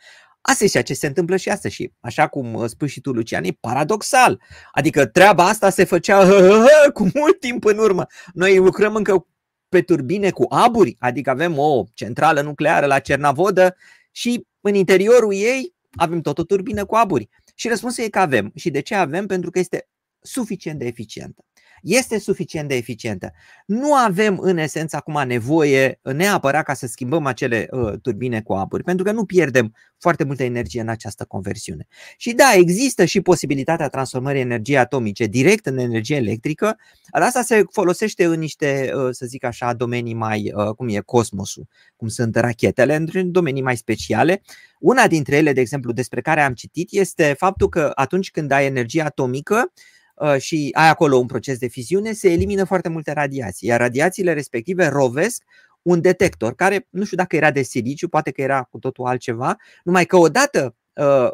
Asta 0.49 0.64
e 0.64 0.66
ceea 0.66 0.82
ce 0.82 0.94
se 0.94 1.07
întâmplă 1.07 1.36
și 1.36 1.49
astăzi 1.49 1.74
și 1.74 1.92
așa 2.01 2.26
cum 2.26 2.55
uh, 2.55 2.68
spui 2.68 2.88
și 2.88 3.01
tu, 3.01 3.12
Lucian, 3.12 3.44
e 3.44 3.57
paradoxal. 3.61 4.40
Adică 4.72 5.07
treaba 5.07 5.49
asta 5.49 5.70
se 5.70 5.84
făcea 5.84 6.24
hă, 6.28 6.40
hă, 6.40 6.66
hă, 6.84 6.90
cu 6.90 7.11
mult 7.14 7.40
timp 7.40 7.64
în 7.64 7.78
urmă. 7.78 8.07
Noi 8.32 8.57
lucrăm 8.57 8.94
încă 8.94 9.26
pe 9.68 9.80
turbine 9.80 10.30
cu 10.30 10.47
aburi, 10.49 10.97
adică 10.99 11.30
avem 11.30 11.59
o 11.59 11.84
centrală 11.94 12.40
nucleară 12.40 12.86
la 12.86 12.99
Cernavodă 12.99 13.76
și 14.11 14.47
în 14.61 14.74
interiorul 14.74 15.34
ei 15.34 15.74
avem 15.90 16.20
tot 16.20 16.38
o 16.38 16.44
turbină 16.44 16.84
cu 16.84 16.94
aburi. 16.94 17.28
Și 17.55 17.68
răspunsul 17.68 18.05
e 18.05 18.09
că 18.09 18.18
avem. 18.18 18.53
Și 18.55 18.70
de 18.70 18.80
ce 18.80 18.94
avem? 18.94 19.26
Pentru 19.26 19.51
că 19.51 19.59
este 19.59 19.88
suficient 20.20 20.78
de 20.78 20.86
eficientă 20.86 21.44
este 21.83 22.18
suficient 22.18 22.68
de 22.68 22.74
eficientă. 22.74 23.33
Nu 23.66 23.95
avem 23.95 24.39
în 24.41 24.59
esență 24.59 24.97
acum 24.97 25.27
nevoie 25.27 26.01
neapărat 26.03 26.64
ca 26.64 26.74
să 26.74 26.87
schimbăm 26.87 27.27
acele 27.27 27.68
uh, 27.70 27.93
turbine 28.03 28.43
cu 28.43 28.53
aburi, 28.53 28.83
pentru 28.83 29.05
că 29.05 29.12
nu 29.12 29.24
pierdem 29.24 29.74
foarte 29.99 30.24
multă 30.24 30.43
energie 30.43 30.81
în 30.81 30.89
această 30.89 31.24
conversiune. 31.24 31.87
Și 32.16 32.33
da, 32.33 32.53
există 32.55 33.05
și 33.05 33.20
posibilitatea 33.20 33.89
transformării 33.89 34.41
energiei 34.41 34.79
atomice 34.79 35.24
direct 35.27 35.66
în 35.66 35.79
energie 35.79 36.16
electrică, 36.16 36.77
dar 37.12 37.22
asta 37.22 37.43
se 37.43 37.64
folosește 37.70 38.24
în 38.24 38.39
niște, 38.39 38.91
uh, 38.95 39.09
să 39.11 39.27
zic 39.27 39.45
așa, 39.45 39.72
domenii 39.72 40.14
mai, 40.14 40.53
uh, 40.55 40.74
cum 40.74 40.88
e 40.88 40.99
cosmosul, 40.99 41.67
cum 41.96 42.09
sunt 42.09 42.37
rachetele, 42.37 42.95
în 43.13 43.30
domenii 43.33 43.63
mai 43.63 43.76
speciale. 43.76 44.42
Una 44.79 45.07
dintre 45.07 45.37
ele, 45.37 45.53
de 45.53 45.61
exemplu, 45.61 45.92
despre 45.92 46.21
care 46.21 46.41
am 46.41 46.53
citit, 46.53 46.88
este 46.91 47.34
faptul 47.38 47.68
că 47.68 47.92
atunci 47.95 48.30
când 48.30 48.50
ai 48.50 48.67
energie 48.67 49.03
atomică, 49.03 49.57
Uh, 49.57 49.96
și 50.38 50.71
ai 50.72 50.88
acolo 50.88 51.17
un 51.17 51.26
proces 51.26 51.59
de 51.59 51.67
fiziune, 51.67 52.13
se 52.13 52.33
elimină 52.33 52.64
foarte 52.64 52.88
multe 52.88 53.13
radiații, 53.13 53.68
iar 53.68 53.80
radiațiile 53.80 54.33
respective 54.33 54.87
rovesc 54.87 55.43
un 55.83 56.01
detector 56.01 56.55
care 56.55 56.87
nu 56.91 57.05
știu 57.05 57.17
dacă 57.17 57.37
era 57.37 57.51
de 57.51 57.63
siliciu, 57.63 58.09
poate 58.09 58.30
că 58.30 58.41
era 58.41 58.63
cu 58.63 58.79
totul 58.79 59.07
altceva, 59.07 59.57
numai 59.84 60.05
că 60.05 60.17
odată 60.17 60.76
uh, 60.95 61.29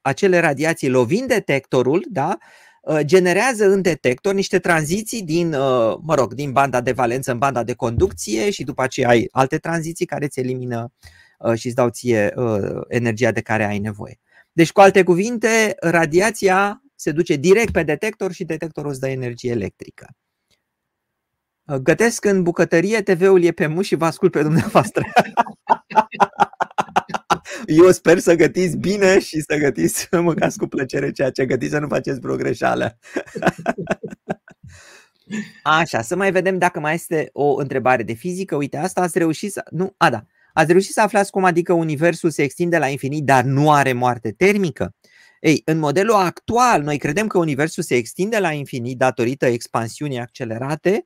acele 0.00 0.38
radiații 0.38 0.88
lovind 0.88 1.28
detectorul, 1.28 2.04
da, 2.08 2.38
uh, 2.82 3.00
generează 3.00 3.66
în 3.66 3.82
detector 3.82 4.34
niște 4.34 4.58
tranziții 4.58 5.22
din, 5.22 5.50
mă 6.00 6.14
rog, 6.14 6.34
din 6.34 6.52
banda 6.52 6.80
de 6.80 6.92
valență 6.92 7.32
în 7.32 7.38
banda 7.38 7.62
de 7.62 7.74
conducție 7.74 8.50
și 8.50 8.64
după 8.64 8.82
aceea 8.82 9.08
ai 9.08 9.28
alte 9.30 9.58
tranziții 9.58 10.06
care 10.06 10.24
îți 10.24 10.38
elimină 10.38 10.92
și 11.54 11.66
îți 11.66 11.74
dau 11.74 11.88
ție 11.88 12.34
energia 12.88 13.30
de 13.30 13.40
care 13.40 13.64
ai 13.64 13.78
nevoie. 13.78 14.18
Deci, 14.52 14.72
cu 14.72 14.80
alte 14.80 15.02
cuvinte, 15.02 15.74
radiația 15.80 16.82
se 16.96 17.12
duce 17.12 17.36
direct 17.36 17.72
pe 17.72 17.82
detector 17.82 18.32
și 18.32 18.44
detectorul 18.44 18.90
îți 18.90 19.00
dă 19.00 19.08
energie 19.08 19.50
electrică. 19.50 20.06
Gătesc 21.82 22.24
în 22.24 22.42
bucătărie, 22.42 23.02
TV-ul 23.02 23.42
e 23.42 23.50
pe 23.50 23.66
muș 23.66 23.86
și 23.86 23.94
vă 23.94 24.04
ascult 24.04 24.32
pe 24.32 24.42
dumneavoastră. 24.42 25.02
Eu 27.66 27.90
sper 27.90 28.18
să 28.18 28.34
gătiți 28.34 28.76
bine 28.76 29.18
și 29.20 29.40
să 29.40 29.56
gătiți, 29.56 30.08
să 30.10 30.20
mâncați 30.20 30.58
cu 30.58 30.66
plăcere 30.66 31.10
ceea 31.10 31.30
ce 31.30 31.46
gătiți, 31.46 31.72
să 31.72 31.78
nu 31.78 31.88
faceți 31.88 32.20
vreo 32.20 32.36
greșeală. 32.36 32.98
Așa, 35.62 36.02
să 36.02 36.16
mai 36.16 36.32
vedem 36.32 36.58
dacă 36.58 36.80
mai 36.80 36.94
este 36.94 37.28
o 37.32 37.54
întrebare 37.54 38.02
de 38.02 38.12
fizică. 38.12 38.56
Uite, 38.56 38.76
asta 38.76 39.00
ați 39.00 39.18
reușit 39.18 39.52
să... 39.52 39.62
Nu, 39.70 39.94
a, 39.96 40.10
da. 40.10 40.24
Ați 40.52 40.70
reușit 40.70 40.92
să 40.92 41.00
aflați 41.00 41.30
cum 41.30 41.44
adică 41.44 41.72
universul 41.72 42.30
se 42.30 42.42
extinde 42.42 42.78
la 42.78 42.88
infinit, 42.88 43.24
dar 43.24 43.44
nu 43.44 43.72
are 43.72 43.92
moarte 43.92 44.32
termică? 44.32 44.94
Ei, 45.46 45.62
în 45.64 45.78
modelul 45.78 46.14
actual, 46.14 46.82
noi 46.82 46.98
credem 46.98 47.26
că 47.26 47.38
Universul 47.38 47.82
se 47.82 47.94
extinde 47.94 48.38
la 48.38 48.52
infinit 48.52 48.98
datorită 48.98 49.46
expansiunii 49.46 50.18
accelerate, 50.18 51.04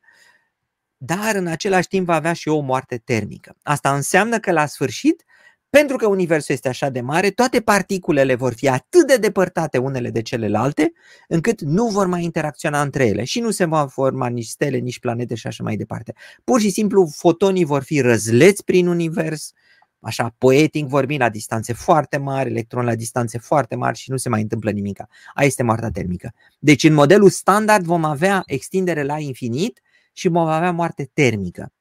dar 0.97 1.35
în 1.35 1.47
același 1.47 1.89
timp 1.89 2.07
va 2.07 2.15
avea 2.15 2.33
și 2.33 2.49
o 2.49 2.61
moarte 2.61 2.97
termică. 2.97 3.57
Asta 3.63 3.95
înseamnă 3.95 4.39
că 4.39 4.53
la 4.53 4.67
sfârșit, 4.67 5.25
pentru 5.71 5.97
că 5.97 6.07
Universul 6.07 6.55
este 6.55 6.69
așa 6.69 6.89
de 6.89 7.01
mare, 7.01 7.31
toate 7.31 7.61
particulele 7.61 8.35
vor 8.35 8.53
fi 8.55 8.69
atât 8.69 9.07
de 9.07 9.17
depărtate 9.17 9.79
unele 9.79 10.11
de 10.11 10.23
celelalte, 10.23 10.93
încât 11.29 11.61
nu 11.61 11.87
vor 11.87 12.07
mai 12.07 12.25
interacționa 12.25 12.81
între 12.83 13.07
ele 13.07 13.25
și 13.25 13.41
nu 13.41 13.51
se 13.51 13.65
vor 13.65 13.89
forma 13.91 14.29
nici 14.29 14.47
stele, 14.47 14.77
nici 14.77 14.99
planete 14.99 15.35
și 15.35 15.47
așa 15.47 15.63
mai 15.63 15.77
departe. 15.77 16.15
Pur 16.45 16.61
și 16.61 16.71
simplu, 16.71 17.11
fotonii 17.15 17.65
vor 17.65 17.83
fi 17.83 18.01
răzleți 18.01 18.65
prin 18.65 18.87
univers, 18.87 19.53
așa 20.01 20.35
poetic 20.39 20.87
vorbind, 20.87 21.21
la 21.21 21.29
distanțe 21.29 21.73
foarte 21.73 22.17
mari, 22.17 22.51
electron 22.51 22.85
la 22.85 22.95
distanțe 22.95 23.39
foarte 23.39 23.77
mari 23.77 23.99
și 23.99 24.11
nu 24.11 24.17
se 24.17 24.29
mai 24.29 24.41
întâmplă 24.41 24.71
nimic. 24.71 24.99
Aia 25.35 25.47
este 25.47 25.63
moartea 25.63 25.91
termică. 25.91 26.35
Deci 26.59 26.85
în 26.85 26.95
modelul 26.95 27.31
standard 27.31 27.85
vom 27.85 28.05
avea 28.05 28.43
extindere 28.47 29.03
la 29.03 29.19
infinit 29.19 29.81
și 30.13 30.29
vom 30.29 30.47
avea 30.47 30.73
moarte 30.73 31.11
termică. 31.13 31.73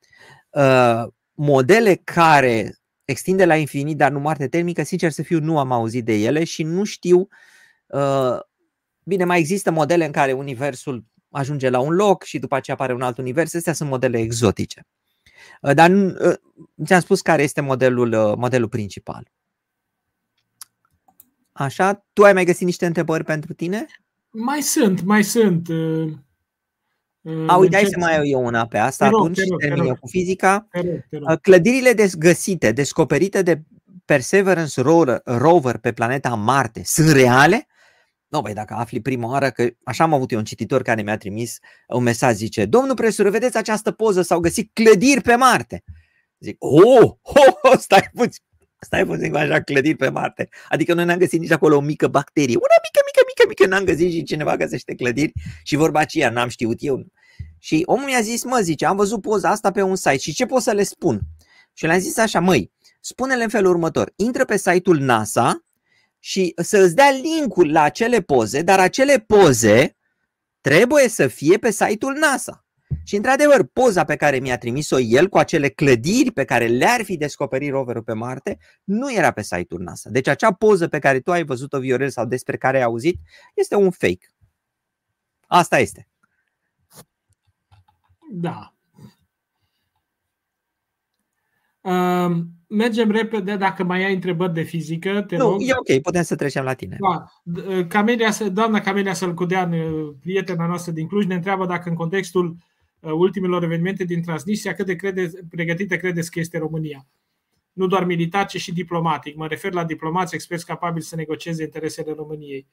Uh, 0.50 1.04
modele 1.34 1.96
care 2.04 2.80
extinde 3.06 3.46
la 3.46 3.56
infinit, 3.56 3.98
dar 3.98 4.12
nu 4.12 4.20
moarte 4.20 4.48
termică, 4.48 4.84
sincer 4.84 5.12
să 5.12 5.22
fiu, 5.22 5.40
nu 5.40 5.60
am 5.60 5.72
auzit 5.72 6.06
de 6.06 6.14
ele 6.14 6.44
și 6.44 6.64
nu 6.64 6.84
știu. 6.84 7.28
Uh, 7.88 8.40
bine, 9.04 9.24
mai 9.24 9.40
există 9.40 9.72
modele 9.72 10.06
în 10.06 10.12
care 10.12 10.32
universul 10.32 11.06
ajunge 11.32 11.70
la 11.70 11.80
un 11.80 11.94
loc 11.94 12.24
și 12.24 12.40
după 12.40 12.56
aceea 12.56 12.76
apare 12.76 12.94
un 12.94 13.02
alt 13.02 13.18
univers. 13.18 13.54
Astea 13.54 13.74
sunt 13.74 13.90
modele 13.90 14.20
exotice. 14.20 14.88
Dar 15.62 15.92
ți-am 16.86 17.00
spus 17.00 17.22
care 17.22 17.44
este 17.44 17.62
modelul, 17.62 18.36
modelul 18.38 18.70
principal. 18.70 19.32
Așa, 21.52 22.06
tu 22.14 22.24
ai 22.24 22.34
mai 22.34 22.46
găsit 22.46 22.66
niște 22.66 22.86
întrebări 22.86 23.24
pentru 23.24 23.54
tine? 23.54 23.86
Mai 24.30 24.62
sunt, 24.62 25.02
mai 25.02 25.24
sunt. 25.24 25.70
A, 27.48 27.56
uite, 27.56 27.76
hai 27.76 27.86
să 27.86 28.00
mai 28.00 28.14
iau 28.14 28.26
eu 28.26 28.46
una 28.46 28.66
pe 28.66 28.78
asta 28.78 29.10
rog, 29.10 29.20
atunci, 29.20 29.40
rog, 29.50 29.60
termin 29.60 29.84
eu 29.84 29.96
cu 29.96 30.08
fizica. 30.08 30.68
Te 30.72 30.82
rog, 30.82 31.06
te 31.10 31.18
rog. 31.18 31.40
Clădirile 31.40 31.94
găsite, 32.18 32.72
descoperite 32.72 33.42
de 33.42 33.62
Perseverance 34.06 34.82
Rover 35.24 35.78
pe 35.78 35.92
planeta 35.92 36.30
Marte 36.30 36.82
sunt 36.84 37.10
reale? 37.10 37.68
Nu, 38.30 38.42
băi, 38.42 38.54
dacă 38.54 38.74
afli 38.74 39.02
prima 39.02 39.28
oară, 39.28 39.50
că 39.50 39.70
așa 39.84 40.04
am 40.04 40.14
avut 40.14 40.32
eu 40.32 40.38
un 40.38 40.44
cititor 40.44 40.82
care 40.82 41.02
mi-a 41.02 41.18
trimis 41.18 41.58
un 41.88 42.04
mesaj, 42.04 42.36
zice, 42.36 42.66
domnul 42.66 42.96
profesor, 42.96 43.30
vedeți 43.30 43.58
această 43.58 43.92
poză, 43.92 44.22
s-au 44.22 44.40
găsit 44.40 44.70
clădiri 44.74 45.22
pe 45.22 45.36
Marte. 45.36 45.84
Zic, 46.40 46.56
oh, 46.60 47.02
oh, 47.22 47.54
oh 47.62 47.78
stai 47.80 48.10
puțin, 48.14 48.44
stai 48.80 49.06
puțin 49.06 49.32
cu 49.32 49.38
așa 49.38 49.62
clădiri 49.62 49.96
pe 49.96 50.10
Marte. 50.10 50.50
Adică 50.70 50.94
noi 50.94 51.06
n-am 51.06 51.18
găsit 51.18 51.40
nici 51.40 51.52
acolo 51.52 51.76
o 51.76 51.82
mică 51.82 52.08
bacterie, 52.08 52.56
una 52.56 52.76
mică, 52.84 53.00
mică, 53.06 53.22
mică, 53.28 53.48
mică, 53.48 53.66
n-am 53.66 53.84
găsit 53.84 54.12
și 54.12 54.24
cineva 54.24 54.56
găsește 54.56 54.96
clădiri 54.96 55.32
și 55.64 55.76
vorba 55.76 56.00
aceea 56.00 56.30
n-am 56.30 56.50
știut 56.50 56.78
eu. 56.80 57.06
Și 57.60 57.84
omul 57.86 58.06
mi-a 58.06 58.22
zis, 58.22 58.44
mă, 58.44 58.60
zice, 58.62 58.86
am 58.86 58.96
văzut 58.96 59.22
poza 59.22 59.50
asta 59.50 59.72
pe 59.72 59.82
un 59.82 59.96
site 59.96 60.18
și 60.18 60.34
ce 60.34 60.46
pot 60.46 60.62
să 60.62 60.72
le 60.72 60.84
spun? 60.84 61.20
Și 61.74 61.86
le-am 61.86 62.00
zis 62.00 62.18
așa, 62.18 62.40
măi, 62.40 62.72
spune-le 63.00 63.44
în 63.44 63.50
felul 63.50 63.70
următor, 63.70 64.14
intră 64.16 64.46
pe 64.46 64.58
site-ul 64.58 64.98
NASA 64.98 65.64
și 66.20 66.54
să 66.56 66.78
îți 66.78 66.96
dea 66.96 67.10
linkul 67.10 67.72
la 67.72 67.82
acele 67.82 68.22
poze, 68.22 68.62
dar 68.62 68.80
acele 68.80 69.20
poze 69.20 69.98
trebuie 70.62 71.08
să 71.08 71.28
fie 71.28 71.58
pe 71.58 71.72
site-ul 71.72 72.14
NASA. 72.14 72.64
Și 73.04 73.16
într-adevăr, 73.16 73.64
poza 73.64 74.04
pe 74.04 74.16
care 74.16 74.40
mi-a 74.40 74.58
trimis-o 74.58 75.00
el 75.00 75.30
cu 75.30 75.38
acele 75.38 75.70
clădiri 75.70 76.32
pe 76.32 76.46
care 76.46 76.68
le-ar 76.68 77.04
fi 77.04 77.18
descoperit 77.18 77.70
roverul 77.70 78.04
pe 78.04 78.14
Marte, 78.14 78.58
nu 78.84 79.14
era 79.14 79.32
pe 79.32 79.42
site-ul 79.42 79.82
NASA. 79.82 80.10
Deci 80.10 80.28
acea 80.28 80.54
poză 80.54 80.88
pe 80.88 81.00
care 81.00 81.20
tu 81.20 81.32
ai 81.32 81.44
văzut-o, 81.44 81.80
Viorel, 81.80 82.10
sau 82.10 82.26
despre 82.26 82.58
care 82.58 82.78
ai 82.78 82.84
auzit, 82.84 83.20
este 83.54 83.76
un 83.76 83.92
fake. 83.92 84.34
Asta 85.48 85.80
este. 85.80 86.08
Da. 88.32 88.74
Um, 91.82 92.59
mergem 92.70 93.12
repede, 93.12 93.56
dacă 93.56 93.84
mai 93.84 94.04
ai 94.06 94.14
întrebări 94.14 94.54
de 94.54 94.62
fizică, 94.62 95.22
te 95.22 95.38
nu, 95.38 95.50
rog. 95.50 95.62
e 95.62 95.74
ok, 95.76 96.02
putem 96.02 96.24
să 96.24 96.36
trecem 96.36 96.64
la 96.64 96.74
tine. 96.74 96.98
Da. 97.00 97.26
Camelia, 97.88 98.30
doamna 98.52 98.80
Camelia 98.80 99.14
Sălcudean, 99.14 99.74
prietena 100.20 100.68
noastră 100.68 100.92
din 100.92 101.08
Cluj, 101.08 101.26
ne 101.26 101.36
întreabă 101.36 101.66
dacă 101.66 101.90
în 101.90 101.96
contextul 101.96 102.56
uh, 103.00 103.12
ultimelor 103.12 103.64
evenimente 103.64 104.04
din 104.04 104.22
Transnistria, 104.22 104.74
cât 104.74 104.86
de 104.86 104.96
crede, 104.96 105.32
pregătită 105.50 105.98
credeți 105.98 106.32
că 106.32 106.40
este 106.40 106.58
România? 106.58 107.06
Nu 107.74 107.88
doar 107.88 108.04
militar, 108.04 108.46
ci 108.46 108.58
și 108.58 108.74
diplomatic. 108.74 109.36
Mă 109.36 109.48
refer 109.48 109.74
la 109.74 109.84
diplomați 109.84 110.36
experți 110.36 110.66
capabili 110.66 111.04
să 111.04 111.16
negocieze 111.16 111.64
interesele 111.64 112.14
României. 112.14 112.68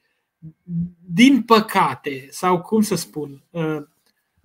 Din 1.05 1.41
păcate, 1.41 2.27
sau 2.29 2.61
cum 2.61 2.81
să 2.81 2.95
spun, 2.95 3.43
uh, 3.49 3.77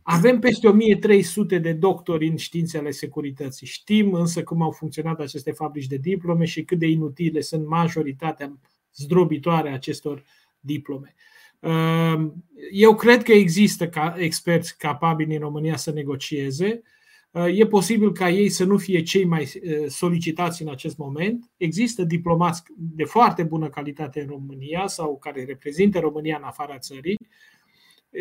avem 0.02 0.38
peste 0.38 0.68
1300 0.68 1.58
de 1.58 1.72
doctori 1.72 2.26
în 2.26 2.36
științe 2.36 2.78
ale 2.78 2.90
securității. 2.90 3.66
Știm 3.66 4.14
însă 4.14 4.42
cum 4.42 4.62
au 4.62 4.70
funcționat 4.70 5.20
aceste 5.20 5.50
fabrici 5.52 5.86
de 5.86 5.96
diplome 5.96 6.44
și 6.44 6.64
cât 6.64 6.78
de 6.78 6.86
inutile 6.86 7.40
sunt 7.40 7.66
majoritatea 7.66 8.58
zdrobitoare 8.94 9.70
a 9.70 9.72
acestor 9.72 10.24
diplome. 10.60 11.14
Ehm, 11.60 12.44
eu 12.72 12.94
cred 12.94 13.22
că 13.22 13.32
există 13.32 13.90
experți 14.16 14.78
capabili 14.78 15.34
în 15.34 15.40
România 15.40 15.76
să 15.76 15.92
negocieze. 15.92 16.82
Ehm, 17.30 17.50
e 17.54 17.66
posibil 17.66 18.12
ca 18.12 18.30
ei 18.30 18.48
să 18.48 18.64
nu 18.64 18.78
fie 18.78 19.02
cei 19.02 19.24
mai 19.24 19.52
eh, 19.62 19.84
solicitați 19.88 20.62
în 20.62 20.68
acest 20.68 20.96
moment. 20.96 21.50
Există 21.56 22.04
diplomați 22.04 22.62
de 22.76 23.04
foarte 23.04 23.42
bună 23.42 23.68
calitate 23.68 24.20
în 24.20 24.26
România 24.26 24.86
sau 24.86 25.18
care 25.18 25.44
reprezintă 25.44 25.98
România 25.98 26.36
în 26.36 26.42
afara 26.42 26.78
țării 26.78 27.18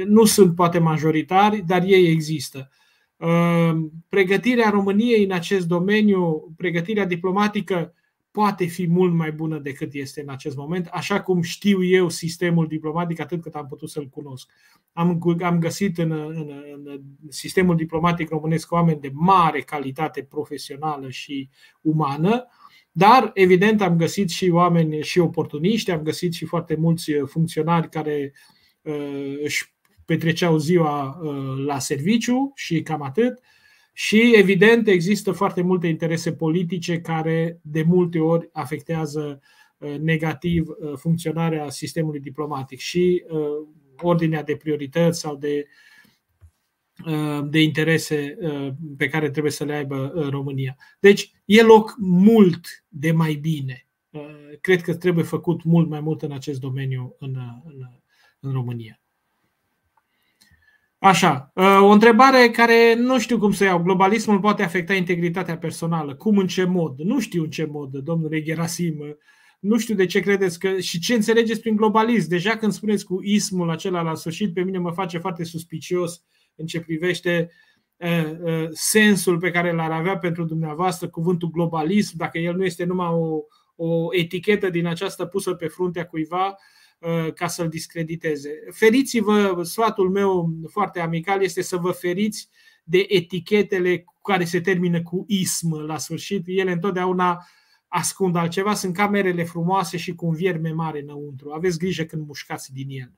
nu 0.06 0.26
sunt 0.26 0.56
poate 0.56 0.80
majoritari, 0.80 1.64
dar 1.68 1.84
ei 1.84 2.12
există. 2.12 2.70
Ehm, 3.18 3.92
pregătirea 4.10 4.70
României 4.70 5.24
în 5.24 5.32
acest 5.32 5.68
domeniu, 5.68 6.54
pregătirea 6.58 7.06
diplomatică, 7.06 7.94
poate 8.32 8.66
fi 8.66 8.88
mult 8.88 9.14
mai 9.14 9.32
bună 9.32 9.60
decât 9.60 9.94
este 9.94 10.22
în 10.22 10.30
acest 10.30 10.56
moment, 10.56 10.88
așa 10.88 11.22
cum 11.22 11.42
știu 11.42 11.84
eu 11.84 12.10
sistemul 12.10 12.68
diplomatic 12.68 13.20
atât 13.20 13.42
cât 13.42 13.56
am 13.56 13.68
putut 13.68 13.90
să-l 13.90 14.08
cunosc. 14.08 14.52
Am, 14.94 15.22
am 15.42 15.60
găsit 15.60 15.98
în, 15.98 16.12
în, 16.12 16.52
în 16.84 17.02
sistemul 17.30 17.76
diplomatic 17.76 18.30
românesc 18.30 18.72
oameni 18.72 19.00
de 19.00 19.10
mare 19.14 19.62
calitate 19.62 20.24
profesională 20.24 21.10
și 21.10 21.50
umană, 21.82 22.48
dar, 22.92 23.32
evident, 23.34 23.82
am 23.82 23.98
găsit 23.98 24.30
și 24.30 24.50
oameni 24.50 25.02
și 25.02 25.20
oportuniști, 25.20 25.92
am 25.92 26.02
găsit 26.02 26.34
și 26.34 26.46
foarte 26.46 26.76
mulți 26.76 27.12
funcționari 27.26 27.90
care 27.90 28.34
uh, 28.82 29.40
își 29.44 29.74
petreceau 30.12 30.58
ziua 30.58 31.20
uh, 31.22 31.64
la 31.66 31.80
serviciu 31.80 32.52
și 32.56 32.82
cam 32.82 33.02
atât. 33.02 33.40
Și, 33.94 34.34
evident, 34.36 34.88
există 34.88 35.32
foarte 35.32 35.62
multe 35.62 35.88
interese 35.88 36.34
politice 36.34 37.02
care 37.02 37.60
de 37.62 37.84
multe 37.84 38.20
ori 38.20 38.50
afectează 38.52 39.42
uh, 39.78 39.96
negativ 40.00 40.68
uh, 40.68 40.94
funcționarea 40.96 41.70
sistemului 41.70 42.20
diplomatic 42.20 42.80
și 42.80 43.24
ordinea 43.98 44.44
de 44.44 44.56
priorități 44.56 45.20
sau 45.20 45.36
de, 45.36 45.68
de 47.44 47.62
interese 47.62 48.38
pe 48.98 49.08
care 49.08 49.30
trebuie 49.30 49.52
să 49.52 49.64
le 49.64 49.74
aibă 49.74 50.28
România. 50.30 50.76
Deci, 51.00 51.32
e 51.46 51.64
loc 51.64 51.96
mult 52.00 52.68
de 52.88 53.12
mai 53.12 53.34
bine. 53.34 53.88
Cred 54.62 54.82
că 54.82 54.96
trebuie 54.96 55.24
făcut 55.24 55.64
mult 55.64 55.90
mai 55.90 56.00
mult 56.00 56.22
în 56.22 56.32
acest 56.32 56.60
domeniu 56.60 57.16
în, 57.20 57.36
în, 57.66 57.76
în 58.40 58.52
România. 58.52 59.02
Așa, 61.04 61.52
uh, 61.56 61.80
o 61.82 61.88
întrebare 61.88 62.50
care 62.50 62.94
nu 62.94 63.20
știu 63.20 63.38
cum 63.40 63.52
să 63.52 63.64
iau. 63.64 63.80
Globalismul 63.80 64.40
poate 64.40 64.64
afecta 64.64 64.94
integritatea 64.94 65.58
personală. 65.58 66.16
Cum, 66.16 66.38
în 66.38 66.48
ce 66.48 66.64
mod? 66.64 67.00
Nu 67.00 67.20
știu 67.20 67.44
în 67.44 67.50
ce 67.50 67.66
mod, 67.66 67.96
domnule 67.96 68.42
Gerasim. 68.42 69.18
Nu 69.60 69.78
știu 69.78 69.96
de 69.96 70.06
ce 70.06 70.20
credeți 70.20 70.60
că 70.60 70.80
și 70.80 71.00
ce 71.00 71.14
înțelegeți 71.14 71.60
prin 71.60 71.76
globalism. 71.76 72.30
Deja 72.30 72.58
când 72.58 72.72
spuneți 72.72 73.06
cu 73.06 73.20
ismul 73.24 73.70
acela 73.70 74.02
la 74.02 74.16
sfârșit, 74.16 74.54
pe 74.54 74.62
mine 74.62 74.78
mă 74.78 74.92
face 74.92 75.18
foarte 75.18 75.44
suspicios 75.44 76.24
în 76.56 76.66
ce 76.66 76.80
privește 76.80 77.52
uh, 77.98 78.32
uh, 78.44 78.68
sensul 78.72 79.38
pe 79.38 79.52
care 79.52 79.72
l-ar 79.72 79.92
avea 79.92 80.18
pentru 80.18 80.44
dumneavoastră 80.44 81.08
cuvântul 81.08 81.50
globalism, 81.50 82.18
dacă 82.18 82.38
el 82.38 82.56
nu 82.56 82.64
este 82.64 82.84
numai 82.84 83.08
o, 83.08 83.40
o 83.76 84.08
etichetă 84.12 84.70
din 84.70 84.88
această 84.88 85.26
pusă 85.26 85.54
pe 85.54 85.68
fruntea 85.68 86.06
cuiva, 86.06 86.48
Uh, 86.48 86.81
ca 87.34 87.48
să-l 87.48 87.68
discrediteze. 87.68 88.50
Feriți-vă, 88.72 89.62
sfatul 89.64 90.10
meu 90.10 90.50
foarte 90.70 91.00
amical 91.00 91.42
este 91.44 91.62
să 91.62 91.78
vă 91.78 91.92
feriți 91.92 92.50
de 92.84 93.06
etichetele 93.08 94.06
care 94.24 94.44
se 94.44 94.62
termină 94.62 95.02
cu 95.02 95.26
ism 95.28 95.74
la 95.74 95.98
sfârșit. 95.98 96.44
Ele 96.46 96.72
întotdeauna 96.72 97.48
ascund 97.88 98.36
altceva, 98.36 98.74
sunt 98.74 98.94
camerele 98.94 99.44
frumoase 99.44 99.98
și 99.98 100.16
cu 100.16 100.26
un 100.26 100.34
vierme 100.34 100.72
mare 100.72 101.02
înăuntru. 101.02 101.52
Aveți 101.52 101.78
grijă 101.78 102.04
când 102.04 102.26
mușcați 102.28 102.74
din 102.74 102.88
el. 102.90 103.12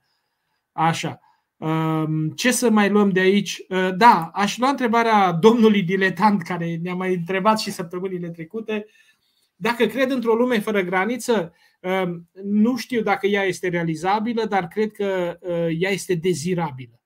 Așa. 0.72 1.20
Um, 1.56 2.30
ce 2.30 2.50
să 2.50 2.70
mai 2.70 2.90
luăm 2.90 3.10
de 3.10 3.20
aici? 3.20 3.64
Uh, 3.68 3.96
da, 3.96 4.30
aș 4.34 4.58
lua 4.58 4.68
întrebarea 4.68 5.32
domnului 5.32 5.82
diletant 5.82 6.42
care 6.42 6.76
ne-a 6.82 6.94
mai 6.94 7.14
întrebat 7.14 7.58
și 7.60 7.70
săptămânile 7.70 8.30
trecute. 8.30 8.86
Dacă 9.56 9.86
cred 9.86 10.10
într-o 10.10 10.34
lume 10.34 10.58
fără 10.60 10.80
graniță, 10.80 11.52
Ehm, 11.52 11.73
nu 12.42 12.76
știu 12.76 13.02
dacă 13.02 13.26
ea 13.26 13.42
este 13.42 13.68
realizabilă, 13.68 14.44
dar 14.44 14.68
cred 14.68 14.92
că 14.92 15.38
eh, 15.40 15.76
ea 15.78 15.90
este 15.90 16.14
dezirabilă. 16.14 17.00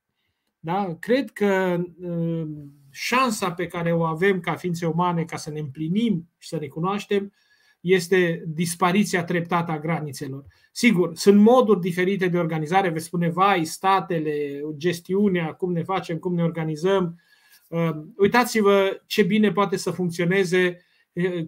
Da? 0.61 0.97
Cred 1.01 1.31
că 1.31 1.77
ehm, 2.03 2.73
șansa 2.91 3.53
pe 3.53 3.67
care 3.67 3.93
o 3.93 4.03
avem 4.03 4.41
ca 4.41 4.55
ființe 4.55 4.87
umane 4.87 5.25
ca 5.25 5.37
să 5.37 5.51
ne 5.51 5.59
împlinim 5.59 6.29
și 6.39 6.49
să 6.49 6.59
ne 6.61 6.67
cunoaștem 6.67 7.33
este 7.81 8.45
dispariția 8.47 9.25
treptată 9.25 9.73
a 9.73 9.79
granițelor. 9.79 10.45
Sigur, 10.73 11.11
sunt 11.15 11.41
moduri 11.41 11.81
diferite 11.81 12.29
de 12.29 12.39
organizare, 12.39 12.89
veți 12.89 13.05
spune, 13.05 13.29
vai, 13.31 13.65
statele, 13.65 14.63
gestiunea, 14.77 15.53
cum 15.53 15.73
ne 15.73 15.83
facem, 15.83 16.19
cum 16.19 16.35
ne 16.35 16.43
organizăm. 16.43 17.21
Ehm, 17.69 18.15
uitați-vă 18.17 19.01
ce 19.07 19.23
bine 19.23 19.53
poate 19.53 19.77
să 19.77 19.91
funcționeze 19.91 20.79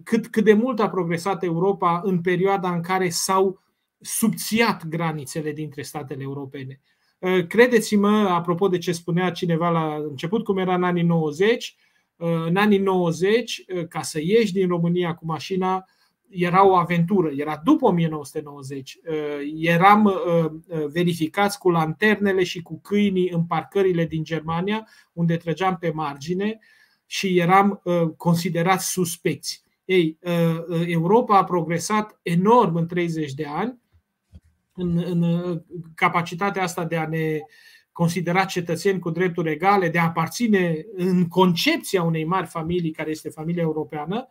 cât, 0.03 0.27
cât 0.27 0.43
de 0.43 0.53
mult 0.53 0.79
a 0.79 0.89
progresat 0.89 1.43
Europa 1.43 2.01
în 2.03 2.21
perioada 2.21 2.73
în 2.73 2.81
care 2.81 3.09
s-au 3.09 3.61
subțiat 3.99 4.87
granițele 4.87 5.51
dintre 5.51 5.81
statele 5.81 6.23
europene. 6.23 6.79
Credeți-mă, 7.47 8.09
apropo 8.09 8.67
de 8.67 8.77
ce 8.77 8.91
spunea 8.91 9.31
cineva 9.31 9.69
la 9.69 9.95
început, 9.95 10.43
cum 10.43 10.57
era 10.57 10.75
în 10.75 10.83
anii 10.83 11.03
90, 11.03 11.75
în 12.47 12.55
anii 12.55 12.77
90, 12.77 13.65
ca 13.89 14.01
să 14.01 14.19
ieși 14.21 14.53
din 14.53 14.67
România 14.67 15.13
cu 15.13 15.25
mașina, 15.25 15.85
era 16.29 16.67
o 16.67 16.75
aventură, 16.75 17.31
era 17.35 17.61
după 17.63 17.85
1990. 17.85 18.99
Eram 19.55 20.13
verificați 20.91 21.57
cu 21.57 21.69
lanternele 21.69 22.43
și 22.43 22.61
cu 22.61 22.79
câinii 22.79 23.29
în 23.29 23.45
parcările 23.45 24.05
din 24.05 24.23
Germania, 24.23 24.87
unde 25.13 25.37
trăgeam 25.37 25.77
pe 25.79 25.91
margine 25.93 26.59
și 27.11 27.37
eram 27.37 27.81
considerați 28.17 28.89
suspecți. 28.89 29.63
Ei, 29.85 30.17
Europa 30.85 31.37
a 31.37 31.43
progresat 31.43 32.19
enorm 32.21 32.75
în 32.75 32.87
30 32.87 33.33
de 33.33 33.45
ani 33.45 33.79
în, 34.73 34.97
în 34.97 35.61
capacitatea 35.95 36.63
asta 36.63 36.85
de 36.85 36.95
a 36.95 37.07
ne 37.07 37.39
considera 37.91 38.45
cetățeni 38.45 38.99
cu 38.99 39.09
drepturi 39.09 39.51
egale, 39.51 39.89
de 39.89 39.99
a 39.99 40.03
aparține 40.03 40.85
în 40.95 41.27
concepția 41.27 42.03
unei 42.03 42.25
mari 42.25 42.47
familii 42.47 42.91
care 42.91 43.09
este 43.09 43.29
familia 43.29 43.63
europeană 43.63 44.27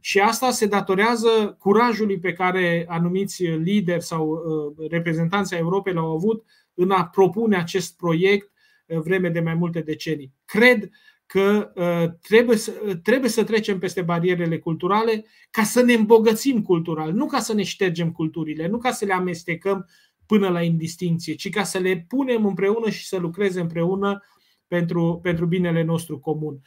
și 0.00 0.18
asta 0.18 0.50
se 0.50 0.66
datorează 0.66 1.56
curajului 1.58 2.18
pe 2.18 2.32
care 2.32 2.84
anumiți 2.88 3.44
lideri 3.44 4.02
sau 4.02 4.28
uh, 4.28 4.88
reprezentanții 4.90 5.56
Europei 5.56 5.92
l-au 5.92 6.14
avut 6.14 6.44
în 6.74 6.90
a 6.90 7.04
propune 7.04 7.56
acest 7.56 7.96
proiect 7.96 8.50
uh, 8.86 8.98
vreme 8.98 9.28
de 9.28 9.40
mai 9.40 9.54
multe 9.54 9.80
decenii. 9.80 10.32
Cred 10.44 10.90
că 11.32 11.72
uh, 11.74 12.10
trebuie 12.28 12.56
să, 12.56 12.72
trebuie 13.02 13.30
să 13.30 13.44
trecem 13.44 13.78
peste 13.78 14.02
barierele 14.02 14.58
culturale 14.58 15.24
ca 15.50 15.62
să 15.62 15.82
ne 15.82 15.92
îmbogățim 15.92 16.62
cultural, 16.62 17.12
nu 17.12 17.26
ca 17.26 17.38
să 17.38 17.54
ne 17.54 17.62
ștergem 17.62 18.12
culturile, 18.12 18.66
nu 18.66 18.78
ca 18.78 18.90
să 18.90 19.04
le 19.04 19.12
amestecăm 19.12 19.88
până 20.26 20.48
la 20.48 20.62
indistinție, 20.62 21.34
ci 21.34 21.50
ca 21.50 21.62
să 21.62 21.78
le 21.78 22.04
punem 22.08 22.46
împreună 22.46 22.90
și 22.90 23.06
să 23.06 23.16
lucreze 23.16 23.60
împreună 23.60 24.22
pentru, 24.66 25.18
pentru 25.22 25.46
binele 25.46 25.82
nostru 25.82 26.18
comun. 26.18 26.60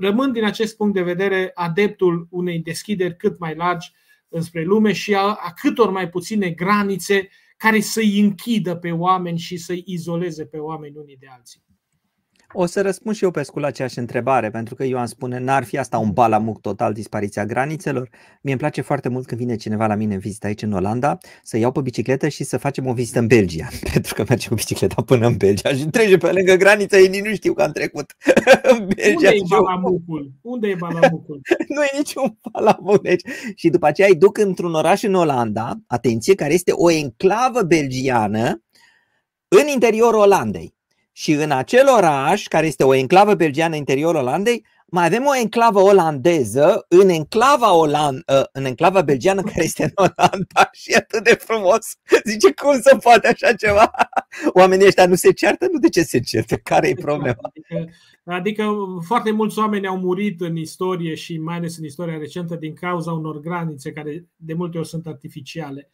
Rămân 0.00 0.32
din 0.32 0.44
acest 0.44 0.76
punct 0.76 0.94
de 0.94 1.02
vedere 1.02 1.50
adeptul 1.54 2.26
unei 2.30 2.58
deschideri 2.58 3.16
cât 3.16 3.38
mai 3.38 3.54
largi 3.54 3.92
înspre 4.28 4.62
lume 4.62 4.92
și 4.92 5.14
a, 5.14 5.20
a 5.20 5.52
câtor 5.60 5.90
mai 5.90 6.08
puține 6.08 6.50
granițe 6.50 7.28
care 7.56 7.80
să-i 7.80 8.20
închidă 8.20 8.76
pe 8.76 8.90
oameni 8.90 9.38
și 9.38 9.56
să-i 9.56 9.82
izoleze 9.86 10.46
pe 10.46 10.56
oameni 10.56 10.96
unii 10.96 11.16
de 11.16 11.26
alții. 11.30 11.67
O 12.52 12.66
să 12.66 12.82
răspund 12.82 13.14
și 13.14 13.24
eu 13.24 13.30
pe 13.30 13.42
scurt 13.42 13.60
la 13.60 13.66
aceeași 13.66 13.98
întrebare, 13.98 14.50
pentru 14.50 14.74
că 14.74 14.84
Ioan 14.84 15.06
spune, 15.06 15.38
n-ar 15.38 15.64
fi 15.64 15.78
asta 15.78 15.98
un 15.98 16.10
balamuc 16.10 16.60
total, 16.60 16.92
dispariția 16.92 17.46
granițelor? 17.46 18.08
Mie 18.42 18.52
îmi 18.52 18.60
place 18.60 18.80
foarte 18.80 19.08
mult 19.08 19.26
când 19.26 19.40
vine 19.40 19.56
cineva 19.56 19.86
la 19.86 19.94
mine 19.94 20.14
în 20.14 20.20
vizită 20.20 20.46
aici 20.46 20.62
în 20.62 20.72
Olanda, 20.72 21.18
să 21.42 21.56
iau 21.56 21.72
pe 21.72 21.80
bicicletă 21.80 22.28
și 22.28 22.44
să 22.44 22.58
facem 22.58 22.86
o 22.86 22.92
vizită 22.92 23.18
în 23.18 23.26
Belgia, 23.26 23.68
pentru 23.92 24.14
că 24.14 24.24
mergem 24.28 24.48
cu 24.48 24.54
bicicleta 24.54 25.02
până 25.02 25.26
în 25.26 25.36
Belgia 25.36 25.68
și 25.68 25.86
trece 25.86 26.16
pe 26.16 26.32
lângă 26.32 26.54
graniță, 26.54 26.96
ei 26.96 27.20
nu 27.20 27.34
știu 27.34 27.52
că 27.52 27.62
am 27.62 27.72
trecut 27.72 28.16
în 28.72 28.88
Belgia. 28.94 29.28
Unde 29.28 29.28
e 29.28 29.42
balamucul? 29.48 30.32
Unde 30.42 30.68
e 30.68 30.74
balamucul? 30.74 31.40
nu 31.74 31.82
e 31.82 31.96
niciun 31.96 32.38
balamuc. 32.52 33.02
Deci. 33.02 33.22
Și 33.54 33.68
după 33.68 33.86
aceea 33.86 34.08
îi 34.08 34.16
duc 34.16 34.38
într-un 34.38 34.74
oraș 34.74 35.02
în 35.02 35.14
Olanda, 35.14 35.72
atenție, 35.86 36.34
care 36.34 36.52
este 36.52 36.72
o 36.74 36.90
enclavă 36.90 37.62
belgiană 37.62 38.62
în 39.48 39.66
interiorul 39.72 40.20
Olandei. 40.20 40.77
Și 41.20 41.32
în 41.32 41.50
acel 41.50 41.86
oraș, 41.96 42.46
care 42.46 42.66
este 42.66 42.84
o 42.84 42.94
enclavă 42.94 43.34
belgiană 43.34 43.72
în 43.72 43.78
interiorul 43.78 44.20
Olandei, 44.20 44.66
mai 44.86 45.06
avem 45.06 45.24
o 45.26 45.36
enclavă 45.36 45.80
olandeză 45.80 46.86
în 46.88 47.08
enclava, 47.08 47.74
Oland, 47.74 48.22
ă, 48.28 48.48
în 48.52 48.64
enclava 48.64 49.02
belgiană 49.02 49.42
care 49.42 49.64
este 49.64 49.82
în 49.82 49.90
Olanda 49.94 50.70
și 50.80 50.92
e 50.92 50.96
atât 50.96 51.24
de 51.24 51.34
frumos. 51.34 51.96
Zice, 52.24 52.52
cum 52.52 52.80
să 52.80 52.96
poate 53.02 53.28
așa 53.28 53.52
ceva? 53.52 53.90
Oamenii 54.60 54.86
ăștia 54.86 55.06
nu 55.06 55.14
se 55.14 55.32
ceartă? 55.32 55.68
Nu 55.72 55.78
de 55.78 55.88
ce 55.88 56.02
se 56.02 56.20
ceartă? 56.20 56.56
Care 56.56 56.86
e 56.86 56.90
exact. 56.90 57.08
problema? 57.08 57.38
Adică, 57.42 57.92
adică 58.24 58.74
foarte 59.06 59.30
mulți 59.30 59.58
oameni 59.58 59.86
au 59.86 59.98
murit 59.98 60.40
în 60.40 60.56
istorie 60.56 61.14
și 61.14 61.38
mai 61.38 61.56
ales 61.56 61.78
în 61.78 61.84
istoria 61.84 62.18
recentă 62.18 62.54
din 62.54 62.74
cauza 62.74 63.12
unor 63.12 63.40
granițe 63.40 63.92
care 63.92 64.26
de 64.36 64.54
multe 64.54 64.78
ori 64.78 64.88
sunt 64.88 65.06
artificiale 65.06 65.90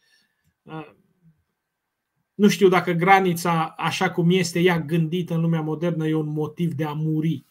nu 2.35 2.47
știu 2.47 2.67
dacă 2.67 2.91
granița, 2.91 3.75
așa 3.77 4.11
cum 4.11 4.29
este 4.29 4.59
ea 4.59 4.79
gândită 4.79 5.33
în 5.33 5.41
lumea 5.41 5.61
modernă, 5.61 6.07
e 6.07 6.13
un 6.13 6.29
motiv 6.29 6.73
de 6.73 6.83
a 6.83 6.93
muri. 6.93 7.45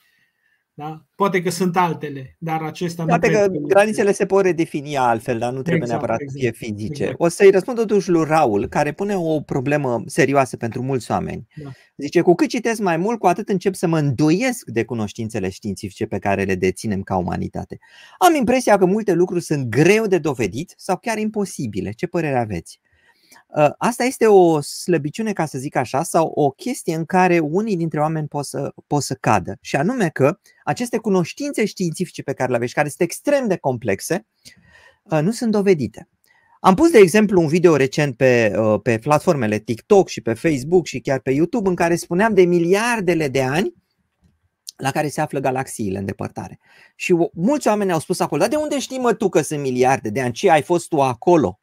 Da? 0.76 1.04
Poate 1.14 1.42
că 1.42 1.50
sunt 1.50 1.76
altele, 1.76 2.36
dar 2.38 2.62
acesta 2.62 3.04
Poate 3.04 3.30
nu 3.30 3.34
că 3.34 3.46
granițele 3.66 4.12
se 4.12 4.26
pot 4.26 4.44
redefini 4.44 4.96
altfel, 4.96 5.38
dar 5.38 5.52
nu 5.52 5.62
trebuie 5.62 5.82
exact, 5.82 5.90
neapărat 5.90 6.20
exact, 6.20 6.32
să 6.32 6.38
fie 6.38 6.48
exact, 6.48 6.76
fizice. 6.76 7.02
Exact. 7.02 7.20
O 7.20 7.28
să-i 7.28 7.50
răspund 7.50 7.76
totuși 7.76 8.10
lui 8.10 8.24
Raul, 8.24 8.68
care 8.68 8.92
pune 8.92 9.16
o 9.16 9.40
problemă 9.40 10.02
serioasă 10.06 10.56
pentru 10.56 10.82
mulți 10.82 11.10
oameni. 11.10 11.46
Da. 11.62 11.70
Zice, 11.96 12.20
cu 12.20 12.34
cât 12.34 12.48
citesc 12.48 12.80
mai 12.80 12.96
mult, 12.96 13.18
cu 13.18 13.26
atât 13.26 13.48
încep 13.48 13.74
să 13.74 13.86
mă 13.86 13.98
îndoiesc 13.98 14.66
de 14.66 14.84
cunoștințele 14.84 15.48
științifice 15.48 16.06
pe 16.06 16.18
care 16.18 16.42
le 16.42 16.54
deținem 16.54 17.02
ca 17.02 17.16
umanitate. 17.16 17.78
Am 18.18 18.34
impresia 18.34 18.78
că 18.78 18.86
multe 18.86 19.12
lucruri 19.12 19.42
sunt 19.42 19.68
greu 19.68 20.06
de 20.06 20.18
dovedit 20.18 20.74
sau 20.76 20.96
chiar 20.96 21.18
imposibile. 21.18 21.90
Ce 21.90 22.06
părere 22.06 22.38
aveți? 22.38 22.80
Ă, 23.56 23.74
asta 23.78 24.04
este 24.04 24.26
o 24.26 24.60
slăbiciune, 24.60 25.32
ca 25.32 25.46
să 25.46 25.58
zic 25.58 25.76
așa, 25.76 26.02
sau 26.02 26.26
o 26.34 26.50
chestie 26.50 26.94
în 26.94 27.04
care 27.04 27.38
unii 27.38 27.76
dintre 27.76 28.00
oameni 28.00 28.28
pot 28.28 28.44
să, 28.44 28.72
pot 28.86 29.02
să 29.02 29.16
cadă. 29.20 29.56
Și 29.60 29.76
anume 29.76 30.08
că 30.08 30.38
aceste 30.64 30.96
cunoștințe 30.96 31.64
științifice 31.64 32.22
pe 32.22 32.32
care 32.32 32.50
le 32.50 32.56
aveți, 32.56 32.74
care 32.74 32.88
sunt 32.88 33.00
extrem 33.00 33.48
de 33.48 33.56
complexe, 33.56 34.26
ă, 35.10 35.20
nu 35.20 35.30
sunt 35.30 35.50
dovedite. 35.50 36.08
Am 36.60 36.74
pus, 36.74 36.90
de 36.90 36.98
exemplu, 36.98 37.40
un 37.40 37.46
video 37.46 37.76
recent 37.76 38.16
pe, 38.16 38.52
ă, 38.56 38.78
pe 38.78 38.98
platformele 38.98 39.58
TikTok 39.58 40.08
și 40.08 40.20
pe 40.20 40.34
Facebook 40.34 40.86
și 40.86 41.00
chiar 41.00 41.20
pe 41.20 41.30
YouTube 41.30 41.68
în 41.68 41.74
care 41.74 41.96
spuneam 41.96 42.34
de 42.34 42.42
miliardele 42.42 43.28
de 43.28 43.42
ani 43.42 43.74
la 44.76 44.90
care 44.90 45.08
se 45.08 45.20
află 45.20 45.38
galaxiile 45.38 45.98
în 45.98 46.04
depărtare. 46.04 46.58
Și 46.96 47.14
mulți 47.32 47.68
oameni 47.68 47.92
au 47.92 47.98
spus 47.98 48.20
acolo, 48.20 48.40
dar 48.40 48.50
de 48.50 48.56
unde 48.56 48.78
știi 48.78 48.98
mă 48.98 49.12
tu 49.14 49.28
că 49.28 49.40
sunt 49.40 49.60
miliarde 49.60 50.10
de 50.10 50.20
ani? 50.20 50.32
Ce 50.32 50.50
ai 50.50 50.62
fost 50.62 50.88
tu 50.88 51.00
acolo? 51.00 51.60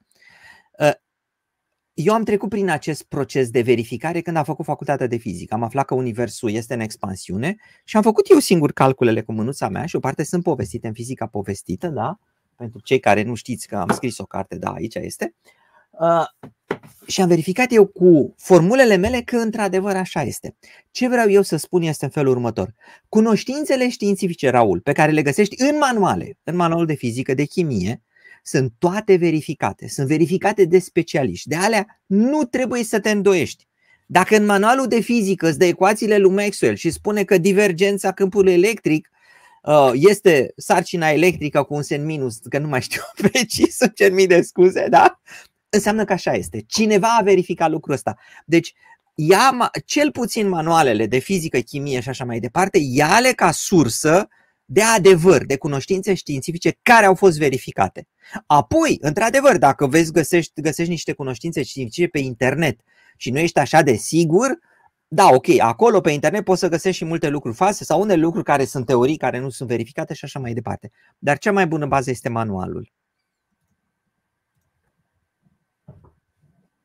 Eu 1.94 2.14
am 2.14 2.24
trecut 2.24 2.50
prin 2.50 2.70
acest 2.70 3.04
proces 3.04 3.50
de 3.50 3.62
verificare 3.62 4.22
când 4.22 4.38
am 4.38 4.44
făcut 4.44 4.66
facultatea 4.66 5.08
de 5.08 5.18
fizică. 5.18 5.54
Am 5.54 5.64
aflat 5.64 5.86
că 5.86 5.94
Universul 5.94 6.52
este 6.52 6.74
în 6.74 6.80
expansiune 6.80 7.56
și 7.84 7.98
am 7.98 8.02
făcut 8.02 8.30
eu 8.30 8.40
singur 8.40 8.72
calculele 8.72 9.22
cu 9.22 9.32
mânuța 9.32 9.70
mea 9.70 9.86
și 9.86 9.96
o 9.96 10.00
parte 10.00 10.24
sunt 10.24 10.44
povestite 10.44 10.88
în 10.88 10.94
fizica 10.94 11.28
povestită, 11.28 11.88
da? 11.88 12.20
Pentru 12.56 12.80
cei 12.84 13.00
care 13.00 13.24
nu 13.24 13.36
știți 13.36 13.68
că 13.68 13.76
am 13.76 13.90
scris 13.90 14.18
o 14.18 14.26
carte, 14.26 14.58
da, 14.58 14.70
aici 14.72 14.96
este. 14.96 15.36
Uh, 15.92 16.26
și 17.08 17.22
am 17.22 17.28
verificat 17.28 17.74
eu 17.74 17.86
cu 17.86 18.34
formulele 18.38 18.96
mele 18.96 19.22
că 19.22 19.38
într-adevăr 19.38 19.96
așa 19.96 20.22
este. 20.22 20.56
Ce 20.92 21.08
vreau 21.08 21.30
eu 21.30 21.42
să 21.42 21.56
spun 21.58 21.82
este 21.82 22.06
în 22.06 22.12
felul 22.12 22.32
următor. 22.32 22.74
Cunoștințele 23.10 23.90
științifice, 23.90 24.50
Raul, 24.50 24.80
pe 24.80 24.92
care 24.92 25.12
le 25.12 25.22
găsești 25.22 25.62
în 25.62 25.78
manuale, 25.78 26.38
în 26.44 26.56
manualul 26.56 26.86
de 26.86 26.94
fizică, 26.94 27.34
de 27.34 27.44
chimie, 27.44 28.02
sunt 28.42 28.74
toate 28.78 29.16
verificate, 29.16 29.88
sunt 29.88 30.08
verificate 30.08 30.66
de 30.66 30.80
specialiști. 30.80 31.48
De 31.48 31.56
alea 31.56 32.02
nu 32.06 32.44
trebuie 32.44 32.84
să 32.84 33.00
te 33.00 33.10
îndoiești. 33.10 33.68
Dacă 34.06 34.36
în 34.36 34.46
manualul 34.46 34.88
de 34.88 35.00
fizică 35.00 35.48
îți 35.48 35.58
dă 35.58 35.66
ecuațiile 35.66 36.18
lui 36.18 36.32
Maxwell 36.32 36.76
și 36.76 36.90
spune 36.90 37.24
că 37.24 37.38
divergența 37.38 38.12
câmpului 38.12 38.54
electric 38.54 39.10
uh, 39.64 39.92
este 39.94 40.54
sarcina 40.56 41.10
electrică 41.10 41.64
cu 41.64 41.74
un 41.74 41.82
semn 41.82 42.06
minus, 42.06 42.38
că 42.50 42.58
nu 42.58 42.68
mai 42.68 42.82
știu 42.82 43.02
precis, 43.30 43.76
să 43.76 43.88
cer 43.88 44.12
mii 44.12 44.28
de 44.28 44.42
scuze, 44.42 44.88
da? 44.90 45.22
Înseamnă 45.70 46.06
că 46.06 46.14
așa 46.14 46.34
este. 46.34 46.64
Cineva 46.68 47.16
a 47.20 47.24
verificat 47.24 47.70
lucrul 47.70 47.94
ăsta. 47.94 48.18
Deci, 48.46 48.74
ia 49.16 49.72
cel 49.86 50.12
puțin 50.12 50.50
manualele 50.50 51.06
de 51.06 51.18
fizică, 51.18 51.60
chimie 51.60 52.02
și 52.02 52.10
așa 52.10 52.26
mai 52.26 52.40
departe, 52.40 52.80
ia-le 52.82 53.32
ca 53.32 53.52
sursă 53.52 54.28
de 54.74 54.82
adevăr, 54.82 55.46
de 55.46 55.58
cunoștințe 55.58 56.14
științifice 56.14 56.78
care 56.82 57.06
au 57.06 57.16
fost 57.16 57.38
verificate. 57.38 58.08
Apoi, 58.46 58.98
într-adevăr, 59.02 59.58
dacă 59.58 59.88
vezi, 59.88 60.12
găsești, 60.12 60.62
găsești 60.62 60.92
niște 60.92 61.14
cunoștințe 61.14 61.64
științifice 61.64 62.08
pe 62.08 62.20
internet 62.20 62.80
și 63.18 63.32
nu 63.32 63.40
ești 63.40 63.60
așa 63.60 63.82
de 63.82 63.94
sigur, 63.94 64.60
da, 65.08 65.28
ok, 65.28 65.60
acolo 65.60 66.02
pe 66.02 66.12
internet 66.12 66.44
poți 66.44 66.60
să 66.60 66.68
găsești 66.68 66.98
și 66.98 67.06
multe 67.06 67.30
lucruri 67.30 67.56
false 67.56 67.84
sau 67.84 68.02
unele 68.02 68.22
lucruri 68.22 68.46
care 68.46 68.66
sunt 68.66 68.86
teorii 68.86 69.18
care 69.18 69.40
nu 69.40 69.50
sunt 69.50 69.70
verificate 69.70 70.14
și 70.14 70.26
așa 70.26 70.40
mai 70.40 70.54
departe. 70.54 70.92
Dar 71.18 71.38
cea 71.38 71.52
mai 71.52 71.68
bună 71.68 71.86
bază 71.86 72.10
este 72.10 72.30
manualul. 72.30 72.92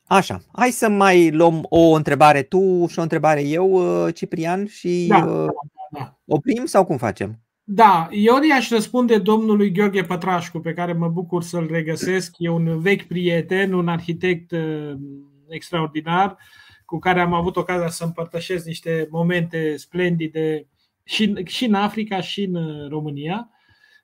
Așa, 0.04 0.42
hai 0.52 0.70
să 0.70 0.88
mai 0.88 1.30
luăm 1.30 1.66
o 1.68 1.94
întrebare 1.94 2.42
tu 2.42 2.86
și 2.86 2.98
o 2.98 3.02
întrebare 3.02 3.42
eu, 3.42 3.70
uh, 3.70 4.14
Ciprian, 4.14 4.66
și 4.66 5.06
da, 5.08 5.24
uh, 5.24 5.46
da, 5.90 5.98
da. 5.98 6.18
oprim 6.24 6.64
sau 6.64 6.84
cum 6.84 6.96
facem? 6.96 7.45
Da, 7.68 8.09
eu 8.10 8.43
i-aș 8.43 8.70
răspunde 8.70 9.18
domnului 9.18 9.72
Gheorghe 9.72 10.02
Pătrașcu, 10.02 10.59
pe 10.59 10.72
care 10.72 10.93
mă 10.93 11.09
bucur 11.09 11.43
să-l 11.43 11.66
regăsesc. 11.70 12.34
E 12.38 12.48
un 12.48 12.80
vechi 12.80 13.02
prieten, 13.02 13.72
un 13.72 13.88
arhitect 13.88 14.51
uh, 14.51 14.93
extraordinar, 15.48 16.36
cu 16.84 16.98
care 16.98 17.20
am 17.20 17.32
avut 17.32 17.56
ocazia 17.56 17.88
să 17.88 18.05
împărtășesc 18.05 18.66
niște 18.66 19.09
momente 19.10 19.76
splendide 19.76 20.68
și, 21.02 21.32
și 21.44 21.64
în 21.64 21.74
Africa 21.74 22.20
și 22.20 22.43
în 22.43 22.55
uh, 22.55 22.88
România. 22.88 23.51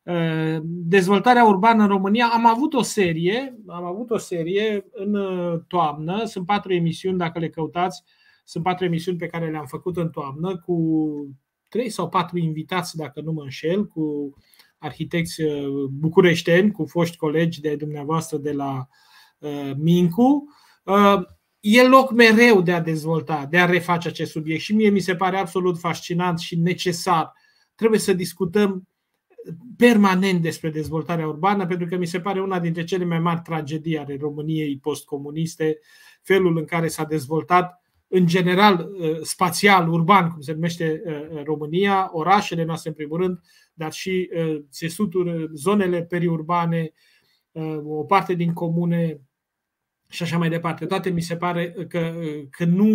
Uh, 0.03 0.59
dezvoltarea 0.65 1.45
urbană 1.45 1.83
în 1.83 1.89
România, 1.89 2.27
am 2.33 2.47
avut 2.47 2.75
o 2.75 2.83
serie, 2.83 3.59
am 3.67 3.85
avut 3.85 4.11
o 4.11 4.19
serie 4.19 4.87
în 4.93 5.17
toamnă, 5.69 6.25
sunt 6.25 6.47
patru 6.47 6.73
emisiuni, 6.73 7.19
dacă 7.19 7.39
le 7.39 7.49
căutați, 7.49 8.03
sunt 8.45 8.65
patru 8.65 8.85
emisiuni 8.85 9.19
pe 9.19 9.27
care 9.27 9.51
le-am 9.51 9.67
făcut 9.67 9.97
în 9.97 10.11
toamnă 10.11 10.59
cu 10.59 10.77
trei 11.73 11.91
sau 11.91 12.09
patru 12.09 12.39
invitați, 12.39 12.97
dacă 12.97 13.21
nu 13.21 13.33
mă 13.33 13.43
înșel, 13.43 13.87
cu 13.87 14.35
arhitecți 14.79 15.43
bucureșteni, 15.91 16.71
cu 16.71 16.85
foști 16.85 17.17
colegi 17.17 17.61
de 17.61 17.77
dumneavoastră 17.77 18.37
de 18.39 18.53
la 18.53 18.87
Mincu. 19.77 20.45
E 21.61 21.83
loc 21.87 22.13
mereu 22.13 22.63
de 22.63 22.73
a 22.73 22.81
dezvolta, 22.81 23.47
de 23.51 23.59
a 23.59 23.67
reface 23.67 24.09
acest 24.09 24.31
subiect 24.31 24.63
și 24.63 24.75
mie 24.75 24.89
mi 24.89 25.01
se 25.01 25.17
pare 25.17 25.37
absolut 25.37 25.79
fascinant 25.79 26.39
și 26.39 26.57
necesar. 26.57 27.33
Trebuie 27.75 28.01
să 28.01 28.13
discutăm 28.13 28.89
permanent 29.77 30.43
despre 30.43 30.71
dezvoltarea 30.71 31.27
urbană, 31.27 31.67
pentru 31.67 31.87
că 31.87 31.97
mi 31.97 32.07
se 32.07 32.21
pare 32.21 32.41
una 32.41 32.61
dintre 32.61 32.85
cele 32.85 33.05
mai 33.05 33.19
mari 33.19 33.41
tragedii 33.45 33.99
ale 33.99 34.17
României 34.21 34.79
postcomuniste, 34.79 35.79
felul 36.23 36.57
în 36.57 36.65
care 36.65 36.89
s-a 36.89 37.05
dezvoltat 37.05 37.82
în 38.15 38.27
general 38.27 38.89
uh, 38.93 39.19
spațial, 39.21 39.89
urban, 39.89 40.31
cum 40.31 40.41
se 40.41 40.53
numește 40.53 41.03
uh, 41.07 41.43
România, 41.45 42.11
orașele 42.13 42.65
noastre 42.65 42.89
în 42.89 42.95
primul 42.95 43.21
rând, 43.21 43.41
dar 43.75 43.93
și 43.93 44.31
uh, 44.35 44.63
țesuturi, 44.71 45.51
zonele 45.55 46.03
periurbane, 46.03 46.93
o 47.85 48.05
parte 48.05 48.35
din 48.35 48.53
comune 48.53 49.21
și 50.09 50.23
așa 50.23 50.39
mai 50.39 50.49
departe. 50.49 50.87
Toate 50.87 51.11
mi 51.11 51.21
se 51.21 51.37
pare 51.37 51.73
că, 51.89 52.15
că 52.51 52.65
nu, 52.65 52.93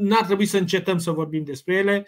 nu 0.00 0.16
ar 0.18 0.24
trebui 0.24 0.46
să 0.46 0.58
încetăm 0.58 0.98
să 0.98 1.10
vorbim 1.10 1.44
despre 1.44 1.74
ele 1.74 2.06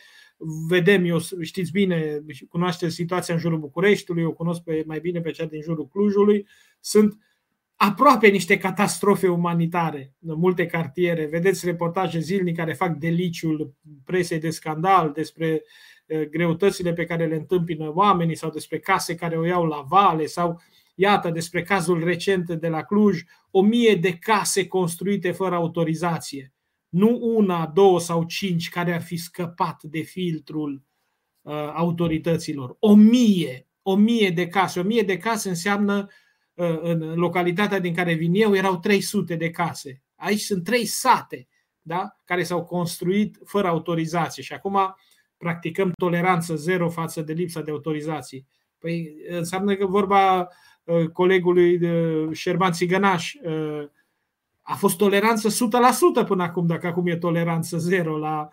vedem, 0.69 1.05
eu 1.05 1.19
știți 1.41 1.71
bine, 1.71 2.25
cunoașteți 2.49 2.95
situația 2.95 3.35
în 3.35 3.41
jurul 3.41 3.59
Bucureștiului, 3.59 4.23
eu 4.23 4.33
cunosc 4.33 4.63
pe, 4.63 4.83
mai 4.87 5.01
bine 5.01 5.21
pe 5.21 5.31
cea 5.31 5.45
din 5.45 5.63
jurul 5.63 5.89
Clujului, 5.89 6.47
sunt 6.81 7.19
aproape 7.77 8.29
niște 8.29 8.59
catastrofe 8.59 9.29
umanitare 9.29 10.13
în 10.21 10.39
multe 10.39 10.67
cartiere. 10.67 11.27
Vedeți 11.27 11.67
reportaje 11.67 12.19
zilnic 12.19 12.57
care 12.57 12.73
fac 12.73 12.97
deliciul 12.97 13.75
presei 14.05 14.39
de 14.39 14.51
scandal 14.51 15.13
despre 15.13 15.63
greutățile 16.31 16.93
pe 16.93 17.05
care 17.05 17.27
le 17.27 17.35
întâmpină 17.35 17.93
oamenii 17.95 18.37
sau 18.37 18.51
despre 18.51 18.79
case 18.79 19.15
care 19.15 19.37
o 19.37 19.45
iau 19.45 19.65
la 19.65 19.85
vale 19.89 20.27
sau 20.27 20.61
iată 20.95 21.31
despre 21.31 21.63
cazul 21.63 22.05
recent 22.05 22.51
de 22.51 22.69
la 22.69 22.83
Cluj, 22.83 23.23
o 23.51 23.63
mie 23.63 23.95
de 23.95 24.13
case 24.13 24.67
construite 24.67 25.31
fără 25.31 25.55
autorizație 25.55 26.53
nu 26.89 27.19
una, 27.21 27.67
două 27.67 28.01
sau 28.01 28.25
cinci 28.25 28.69
care 28.69 28.95
ar 28.95 29.03
fi 29.03 29.17
scăpat 29.17 29.83
de 29.83 30.01
filtrul 30.01 30.83
uh, 31.43 31.53
autorităților. 31.75 32.77
O 32.79 32.95
mie, 32.95 33.69
o 33.83 33.97
mie 33.97 34.31
de 34.31 34.47
case. 34.49 34.81
O 34.81 34.83
mie 34.83 35.03
de 35.03 35.17
case 35.17 35.49
înseamnă, 35.49 36.09
uh, 36.09 36.15
în 36.81 37.15
localitatea 37.15 37.79
din 37.79 37.95
care 37.95 38.15
vin 38.15 38.35
eu, 38.35 38.55
erau 38.55 38.79
300 38.79 39.35
de 39.35 39.51
case. 39.51 40.03
Aici 40.17 40.41
sunt 40.41 40.65
trei 40.65 40.85
sate 40.85 41.49
da? 41.87 42.17
care 42.25 42.43
s-au 42.43 42.65
construit 42.65 43.39
fără 43.45 43.69
autorizație 43.69 44.43
și 44.43 44.53
acum 44.53 44.97
practicăm 45.37 45.93
toleranță 45.99 46.55
zero 46.55 46.89
față 46.89 47.21
de 47.21 47.33
lipsa 47.33 47.61
de 47.61 47.71
autorizații. 47.71 48.47
Păi 48.79 49.17
înseamnă 49.29 49.75
că 49.75 49.87
vorba 49.87 50.49
uh, 50.85 51.09
colegului 51.09 51.81
Șerban 52.33 52.73
Țigănaș, 52.73 53.35
uh, 53.35 53.89
a 54.63 54.75
fost 54.75 54.97
toleranță 54.97 55.49
100% 56.23 56.27
până 56.27 56.43
acum, 56.43 56.67
dacă 56.67 56.87
acum 56.87 57.07
e 57.07 57.17
toleranță 57.17 57.79
zero 57.79 58.19
la, 58.19 58.49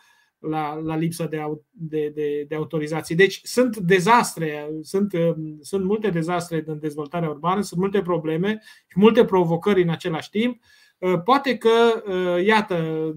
la, 0.50 0.74
la 0.74 0.96
lipsa 0.96 1.26
de, 1.26 1.42
de, 1.70 2.12
de, 2.16 2.46
de 2.48 2.56
autorizații. 2.56 3.16
Deci 3.16 3.40
sunt 3.44 3.78
dezastre, 3.78 4.70
sunt, 4.82 5.14
um, 5.14 5.58
sunt 5.62 5.86
multe 5.86 6.10
dezastre 6.10 6.64
în 6.66 6.80
dezvoltarea 6.80 7.30
urbană, 7.30 7.62
sunt 7.62 7.80
multe 7.80 8.02
probleme 8.02 8.62
și 8.88 9.00
multe 9.00 9.26
provocări 9.26 9.82
în 9.82 9.90
același 9.90 10.30
timp. 10.30 10.62
Uh, 10.98 11.22
poate 11.24 11.58
că, 11.58 12.04
uh, 12.06 12.46
iată, 12.46 13.10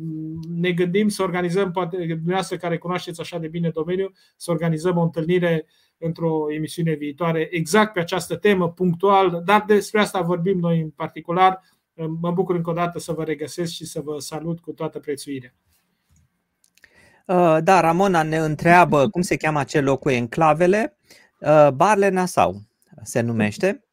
ne 0.49 0.73
gândim 0.73 1.09
să 1.09 1.23
organizăm, 1.23 1.71
poate 1.71 1.97
dumneavoastră 1.97 2.57
care 2.57 2.79
cunoașteți 2.79 3.21
așa 3.21 3.39
de 3.39 3.49
bine 3.49 3.69
domeniul, 3.69 4.15
să 4.37 4.51
organizăm 4.51 4.97
o 4.97 5.03
întâlnire 5.03 5.67
într-o 5.99 6.47
emisiune 6.53 6.95
viitoare 6.95 7.49
exact 7.51 7.93
pe 7.93 8.01
această 8.01 8.37
temă, 8.37 8.69
punctual, 8.71 9.43
dar 9.45 9.65
despre 9.67 10.01
asta 10.01 10.21
vorbim 10.21 10.59
noi 10.59 10.81
în 10.81 10.91
particular, 10.91 11.61
Mă 12.21 12.31
bucur 12.31 12.55
încă 12.55 12.71
o 12.71 12.73
dată 12.73 12.99
să 12.99 13.13
vă 13.13 13.25
regăsesc 13.25 13.73
și 13.73 13.85
să 13.85 14.01
vă 14.01 14.19
salut 14.19 14.61
cu 14.61 14.73
toată 14.73 14.99
prețuirea. 14.99 15.55
Uh, 17.27 17.59
da, 17.63 17.81
Ramona 17.81 18.23
ne 18.23 18.37
întreabă 18.37 19.09
cum 19.09 19.23
se 19.23 19.37
cheamă 19.37 19.59
acel 19.59 19.85
loc 19.85 20.01
cu 20.01 20.11
enclavele. 20.11 20.97
Uh, 21.41 21.69
Barle 21.71 22.09
Nassau 22.09 22.63
se 23.03 23.21
numește. 23.21 23.85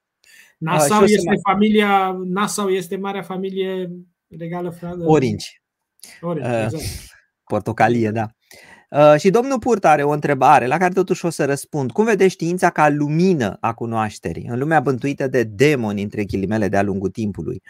Nassau 0.57 1.01
uh, 1.01 1.10
este 1.10 1.27
mai... 1.27 1.39
familia, 1.49 2.18
Nassau 2.23 2.69
este 2.69 2.97
marea 2.97 3.22
familie 3.22 3.91
regală 4.38 4.77
Orange. 5.05 5.47
Orange, 6.22 6.64
exact. 6.64 6.84
Portocalie, 7.43 8.11
da. 8.11 8.30
Uh, 8.89 9.19
și 9.19 9.30
domnul 9.30 9.60
Purta 9.60 9.89
are 9.89 10.03
o 10.03 10.11
întrebare 10.11 10.68
la 10.68 10.77
care 10.77 10.93
totuși 10.93 11.26
o 11.26 11.30
să 11.30 11.45
răspund. 11.45 11.91
Cum 11.91 12.05
vede 12.05 12.27
știința 12.27 12.69
ca 12.69 12.89
lumină 12.89 13.57
a 13.60 13.73
cunoașterii 13.73 14.47
în 14.47 14.60
lumea 14.60 14.80
bântuită 14.80 15.27
de 15.27 15.43
demoni, 15.43 16.03
între 16.03 16.23
ghilimele, 16.23 16.68
de-a 16.68 16.81
lungul 16.81 17.10
timpului? 17.10 17.61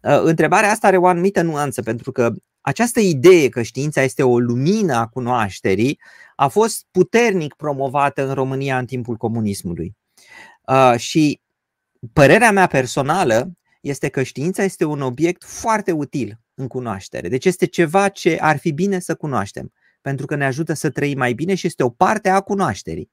Uh, 0.00 0.20
întrebarea 0.22 0.70
asta 0.70 0.86
are 0.86 0.96
o 0.96 1.06
anumită 1.06 1.42
nuanță, 1.42 1.82
pentru 1.82 2.12
că 2.12 2.32
această 2.66 3.00
idee 3.00 3.48
că 3.48 3.62
știința 3.62 4.02
este 4.02 4.22
o 4.22 4.38
lumină 4.38 4.94
a 4.94 5.06
cunoașterii 5.06 6.00
a 6.36 6.48
fost 6.48 6.86
puternic 6.90 7.54
promovată 7.54 8.28
în 8.28 8.34
România 8.34 8.78
în 8.78 8.86
timpul 8.86 9.16
comunismului. 9.16 9.96
Uh, 10.68 10.94
și 10.96 11.40
părerea 12.12 12.50
mea 12.50 12.66
personală 12.66 13.52
este 13.80 14.08
că 14.08 14.22
știința 14.22 14.62
este 14.62 14.84
un 14.84 15.00
obiect 15.00 15.44
foarte 15.44 15.92
util 15.92 16.40
în 16.54 16.66
cunoaștere. 16.66 17.28
Deci 17.28 17.44
este 17.44 17.66
ceva 17.66 18.08
ce 18.08 18.38
ar 18.40 18.58
fi 18.58 18.72
bine 18.72 18.98
să 18.98 19.14
cunoaștem 19.14 19.72
pentru 20.00 20.26
că 20.26 20.34
ne 20.34 20.44
ajută 20.44 20.72
să 20.72 20.90
trăim 20.90 21.18
mai 21.18 21.32
bine 21.32 21.54
și 21.54 21.66
este 21.66 21.82
o 21.82 21.90
parte 21.90 22.28
a 22.28 22.40
cunoașterii. 22.40 23.10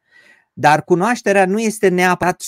Dar 0.53 0.83
cunoașterea 0.83 1.45
nu 1.45 1.59
este 1.59 1.87
neapărat 1.87 2.43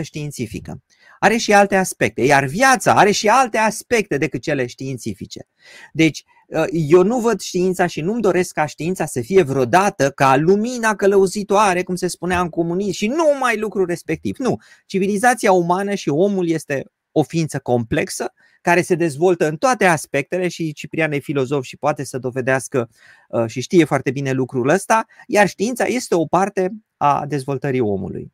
100% 0.00 0.02
științifică. 0.02 0.82
Are 1.22 1.36
și 1.36 1.52
alte 1.52 1.76
aspecte, 1.76 2.22
iar 2.22 2.44
viața 2.44 2.94
are 2.94 3.10
și 3.10 3.28
alte 3.28 3.58
aspecte 3.58 4.16
decât 4.16 4.42
cele 4.42 4.66
științifice. 4.66 5.48
Deci, 5.92 6.24
ă, 6.52 6.64
eu 6.70 7.02
nu 7.02 7.18
văd 7.18 7.40
știința 7.40 7.86
și 7.86 8.00
nu-mi 8.00 8.20
doresc 8.20 8.52
ca 8.52 8.66
știința 8.66 9.06
să 9.06 9.20
fie 9.20 9.42
vreodată 9.42 10.10
ca 10.10 10.36
lumina 10.36 10.94
călăuzitoare, 10.94 11.82
cum 11.82 11.94
se 11.94 12.06
spunea 12.06 12.40
în 12.40 12.48
comunism, 12.48 12.92
și 12.92 13.06
nu 13.06 13.24
mai 13.40 13.58
lucrul 13.58 13.86
respectiv. 13.86 14.36
Nu. 14.38 14.56
Civilizația 14.86 15.52
umană 15.52 15.94
și 15.94 16.08
omul 16.08 16.48
este 16.48 16.84
o 17.12 17.22
ființă 17.22 17.58
complexă 17.58 18.32
care 18.60 18.82
se 18.82 18.94
dezvoltă 18.94 19.48
în 19.48 19.56
toate 19.56 19.84
aspectele 19.84 20.48
și 20.48 20.72
Ciprian 20.72 21.12
e 21.12 21.18
filozof 21.18 21.64
și 21.64 21.76
poate 21.76 22.04
să 22.04 22.18
dovedească 22.18 22.88
uh, 23.28 23.46
și 23.46 23.60
știe 23.60 23.84
foarte 23.84 24.10
bine 24.10 24.32
lucrul 24.32 24.68
ăsta, 24.68 25.06
iar 25.26 25.48
știința 25.48 25.84
este 25.84 26.14
o 26.14 26.24
parte 26.26 26.72
a 26.96 27.26
dezvoltării 27.26 27.80
omului. 27.80 28.32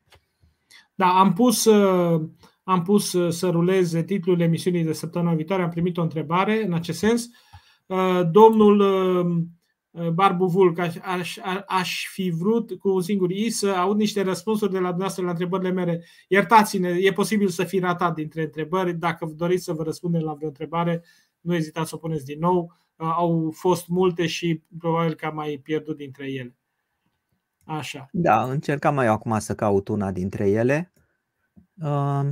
Da, 0.95 1.07
am 1.07 1.33
pus, 1.33 1.65
uh, 1.65 2.21
am 2.67 2.83
pus 2.83 3.13
uh, 3.13 3.33
să 3.33 3.49
ruleze 3.49 4.03
titlul 4.03 4.41
emisiunii 4.41 4.85
de 4.85 4.93
săptămâna 4.93 5.35
viitoare, 5.35 5.63
am 5.63 5.71
primit 5.71 5.97
o 5.97 6.03
întrebare 6.03 6.65
în 6.65 6.73
acest 6.73 6.99
sens. 6.99 7.29
Domnul 8.31 8.81
Uh, 9.97 10.09
Barbu 10.09 10.47
Vulc, 10.47 10.79
aș, 10.79 10.97
aș, 11.03 11.39
aș 11.67 12.07
fi 12.07 12.31
vrut 12.31 12.79
cu 12.79 12.89
un 12.89 13.03
singur 13.03 13.31
i 13.31 13.51
să 13.51 13.69
aud 13.69 13.97
niște 13.97 14.23
răspunsuri 14.23 14.71
de 14.71 14.79
la 14.79 14.87
dumneavoastră 14.87 15.25
la 15.25 15.31
întrebările 15.31 15.71
mele. 15.71 16.05
Iertați-ne, 16.29 16.89
e 16.89 17.13
posibil 17.13 17.49
să 17.49 17.65
fi 17.65 17.79
ratat 17.79 18.15
dintre 18.15 18.43
întrebări. 18.43 18.95
Dacă 18.95 19.33
doriți 19.37 19.65
să 19.65 19.73
vă 19.73 19.83
răspundem 19.83 20.23
la 20.23 20.35
vreo 20.35 20.49
întrebare, 20.49 21.05
nu 21.41 21.55
ezitați 21.55 21.89
să 21.89 21.95
o 21.95 21.99
puneți 21.99 22.25
din 22.25 22.39
nou. 22.39 22.73
Uh, 22.97 23.13
au 23.17 23.51
fost 23.55 23.89
multe 23.89 24.27
și 24.27 24.63
probabil 24.79 25.15
că 25.15 25.27
am 25.27 25.35
mai 25.35 25.61
pierdut 25.63 25.97
dintre 25.97 26.31
ele. 26.33 26.57
Așa. 27.65 28.09
Da, 28.13 28.43
încercam 28.43 28.95
mai 28.95 29.07
eu 29.07 29.13
acum 29.13 29.39
să 29.39 29.55
caut 29.55 29.89
una 29.89 30.13
dintre 30.13 30.49
ele. 30.49 30.93
Uh... 31.83 32.27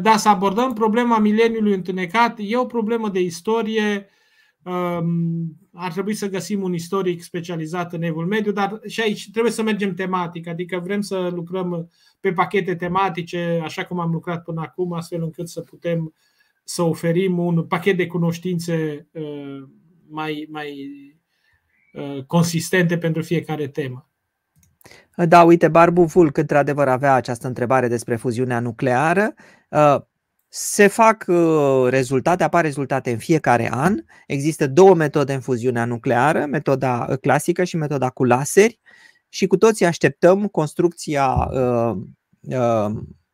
Da, 0.00 0.16
să 0.16 0.28
abordăm 0.28 0.72
problema 0.72 1.18
mileniului 1.18 1.74
întunecat. 1.74 2.38
E 2.38 2.56
o 2.56 2.66
problemă 2.66 3.08
de 3.08 3.20
istorie 3.20 4.08
ar 5.72 5.92
trebui 5.92 6.14
să 6.14 6.28
găsim 6.28 6.62
un 6.62 6.74
istoric 6.74 7.22
specializat 7.22 7.92
în 7.92 8.02
evul 8.02 8.26
mediu, 8.26 8.52
dar 8.52 8.80
și 8.86 9.00
aici 9.00 9.30
trebuie 9.30 9.52
să 9.52 9.62
mergem 9.62 9.94
tematic, 9.94 10.46
adică 10.46 10.78
vrem 10.78 11.00
să 11.00 11.30
lucrăm 11.34 11.90
pe 12.20 12.32
pachete 12.32 12.74
tematice, 12.74 13.60
așa 13.62 13.84
cum 13.84 13.98
am 13.98 14.10
lucrat 14.10 14.42
până 14.42 14.60
acum, 14.60 14.92
astfel 14.92 15.22
încât 15.22 15.48
să 15.48 15.60
putem 15.60 16.14
să 16.64 16.82
oferim 16.82 17.38
un 17.38 17.66
pachet 17.66 17.96
de 17.96 18.06
cunoștințe 18.06 19.06
uh, 19.12 19.62
mai, 20.08 20.46
mai 20.50 20.88
uh, 21.92 22.24
consistente 22.26 22.98
pentru 22.98 23.22
fiecare 23.22 23.68
temă. 23.68 24.08
Da, 25.28 25.42
uite, 25.42 25.68
Barbu 25.68 26.06
Fulc 26.06 26.36
într-adevăr 26.36 26.88
avea 26.88 27.14
această 27.14 27.46
întrebare 27.46 27.88
despre 27.88 28.16
fuziunea 28.16 28.60
nucleară. 28.60 29.34
Uh, 29.68 29.96
se 30.48 30.86
fac 30.86 31.24
uh, 31.28 31.86
rezultate, 31.88 32.42
apar 32.42 32.64
rezultate 32.64 33.10
în 33.10 33.18
fiecare 33.18 33.70
an. 33.72 34.04
Există 34.26 34.66
două 34.66 34.94
metode 34.94 35.32
în 35.34 35.40
fuziunea 35.40 35.84
nucleară, 35.84 36.44
metoda 36.44 37.06
uh, 37.10 37.18
clasică 37.18 37.64
și 37.64 37.76
metoda 37.76 38.10
cu 38.10 38.24
laseri 38.24 38.80
și 39.28 39.46
cu 39.46 39.56
toții 39.56 39.86
așteptăm 39.86 40.46
construcția 40.46 41.50
uh, 41.50 41.96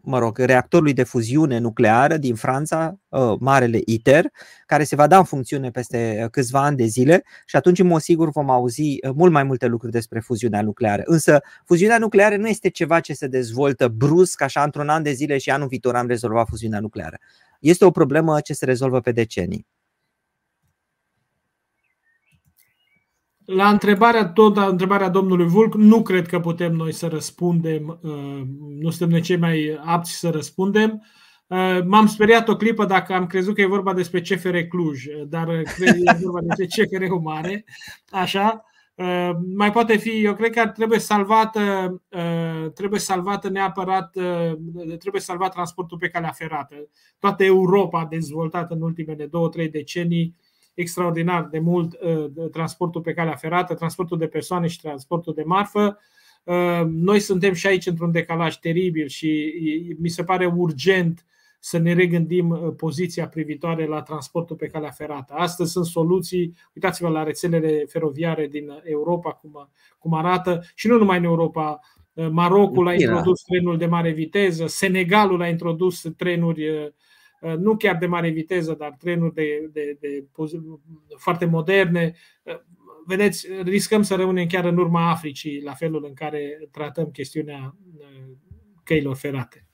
mă 0.02 0.18
rog, 0.18 0.38
reactorului 0.38 0.92
de 0.92 1.02
fuziune 1.02 1.58
nucleară 1.58 2.16
din 2.16 2.34
Franța, 2.34 2.98
uh, 3.08 3.34
marele 3.40 3.80
ITER, 3.84 4.26
care 4.66 4.84
se 4.84 4.96
va 4.96 5.06
da 5.06 5.18
în 5.18 5.24
funcțiune 5.24 5.70
peste 5.70 6.20
uh, 6.22 6.30
câțiva 6.30 6.64
ani 6.64 6.76
de 6.76 6.84
zile 6.84 7.24
și 7.46 7.56
atunci, 7.56 7.78
în 7.78 7.86
mod 7.86 8.00
sigur, 8.00 8.30
vom 8.30 8.50
auzi 8.50 8.82
uh, 8.82 9.10
mult 9.14 9.32
mai 9.32 9.42
multe 9.42 9.66
lucruri 9.66 9.92
despre 9.92 10.20
fuziunea 10.20 10.62
nucleară. 10.62 11.02
Însă, 11.04 11.40
fuziunea 11.64 11.98
nucleară 11.98 12.36
nu 12.36 12.48
este 12.48 12.68
ceva 12.68 13.00
ce 13.00 13.12
se 13.12 13.26
dezvoltă 13.26 13.88
brusc, 13.88 14.42
așa, 14.42 14.62
într-un 14.62 14.88
an 14.88 15.02
de 15.02 15.12
zile 15.12 15.38
și 15.38 15.50
anul 15.50 15.68
viitor 15.68 15.96
am 15.96 16.06
rezolvat 16.06 16.46
fuziunea 16.48 16.80
nucleară. 16.80 17.18
Este 17.60 17.84
o 17.84 17.90
problemă 17.90 18.40
ce 18.40 18.52
se 18.52 18.64
rezolvă 18.64 19.00
pe 19.00 19.12
decenii. 19.12 19.66
La 23.52 23.68
întrebarea, 23.68 24.28
tot 24.28 24.56
la 24.56 24.66
întrebarea 24.66 25.08
domnului 25.08 25.46
Vulc, 25.46 25.74
nu 25.74 26.02
cred 26.02 26.26
că 26.26 26.40
putem 26.40 26.72
noi 26.72 26.92
să 26.92 27.06
răspundem, 27.06 27.98
uh, 28.02 28.42
nu 28.78 28.90
suntem 28.90 29.08
noi 29.08 29.20
cei 29.20 29.36
mai 29.36 29.80
apți 29.84 30.18
să 30.18 30.30
răspundem. 30.30 31.06
Uh, 31.46 31.78
m-am 31.84 32.06
speriat 32.06 32.48
o 32.48 32.56
clipă 32.56 32.84
dacă 32.84 33.12
am 33.12 33.26
crezut 33.26 33.54
că 33.54 33.60
e 33.60 33.66
vorba 33.66 33.94
despre 33.94 34.20
CFR 34.20 34.56
Cluj, 34.56 35.04
dar 35.26 35.46
cred 35.46 35.94
că 35.94 36.00
e 36.04 36.18
vorba 36.22 36.40
despre 36.40 36.66
CFR 36.84 37.12
Mare. 37.22 37.64
Așa. 38.10 38.64
Uh, 38.94 39.30
mai 39.56 39.72
poate 39.72 39.96
fi, 39.96 40.24
eu 40.24 40.34
cred 40.34 40.50
că 40.50 40.66
trebuie 40.66 40.98
salvată, 40.98 41.60
trebuie 42.74 43.00
salvată 43.00 43.48
neapărat, 43.48 44.16
trebuie 44.98 45.20
salvat 45.20 45.52
transportul 45.52 45.98
pe 45.98 46.08
calea 46.08 46.30
ferată. 46.30 46.74
Toată 47.18 47.44
Europa 47.44 48.00
a 48.00 48.06
dezvoltat 48.10 48.70
în 48.70 48.82
ultimele 48.82 49.26
două, 49.26 49.48
trei 49.48 49.68
decenii 49.68 50.34
extraordinar 50.80 51.48
de 51.50 51.58
mult 51.58 51.98
uh, 52.00 52.50
transportul 52.50 53.00
pe 53.00 53.12
calea 53.12 53.34
ferată, 53.34 53.74
transportul 53.74 54.18
de 54.18 54.26
persoane 54.26 54.66
și 54.66 54.80
transportul 54.80 55.34
de 55.34 55.42
marfă. 55.42 55.98
Uh, 56.44 56.82
noi 56.86 57.20
suntem 57.20 57.52
și 57.52 57.66
aici 57.66 57.86
într-un 57.86 58.10
decalaj 58.10 58.56
teribil 58.56 59.06
și 59.06 59.52
mi 59.98 60.08
se 60.08 60.24
pare 60.24 60.46
urgent 60.46 61.24
să 61.58 61.78
ne 61.78 61.92
regândim 61.92 62.48
uh, 62.48 62.72
poziția 62.76 63.28
privitoare 63.28 63.86
la 63.86 64.02
transportul 64.02 64.56
pe 64.56 64.66
calea 64.66 64.90
ferată. 64.90 65.34
Astăzi 65.36 65.70
sunt 65.72 65.86
soluții, 65.86 66.54
uitați-vă 66.74 67.08
la 67.08 67.22
rețelele 67.22 67.84
feroviare 67.88 68.46
din 68.46 68.80
Europa, 68.84 69.32
cum, 69.32 69.68
cum 69.98 70.14
arată, 70.14 70.62
și 70.74 70.86
nu 70.86 70.98
numai 70.98 71.18
în 71.18 71.24
Europa. 71.24 71.80
Marocul 72.30 72.88
a 72.88 72.94
introdus 72.94 73.42
trenul 73.42 73.78
de 73.78 73.86
mare 73.86 74.10
viteză, 74.10 74.66
Senegalul 74.66 75.42
a 75.42 75.48
introdus 75.48 76.06
trenuri 76.16 76.68
Uh, 76.68 76.86
nu 77.58 77.76
chiar 77.76 77.96
de 77.96 78.06
mare 78.06 78.28
viteză, 78.28 78.74
dar 78.78 78.96
trenuri 78.98 79.34
de, 79.34 79.70
de, 79.72 79.96
de, 80.00 80.24
foarte 81.16 81.44
moderne. 81.44 82.14
Uh, 82.42 82.60
vedeți, 83.06 83.46
riscăm 83.62 84.02
să 84.02 84.14
rămânem 84.14 84.46
chiar 84.46 84.64
în 84.64 84.78
urma 84.78 85.10
Africii 85.10 85.62
la 85.62 85.72
felul 85.72 86.04
în 86.04 86.14
care 86.14 86.68
tratăm 86.70 87.10
chestiunea 87.10 87.76
uh, 87.98 88.06
căilor 88.84 89.16
ferate. 89.16 89.64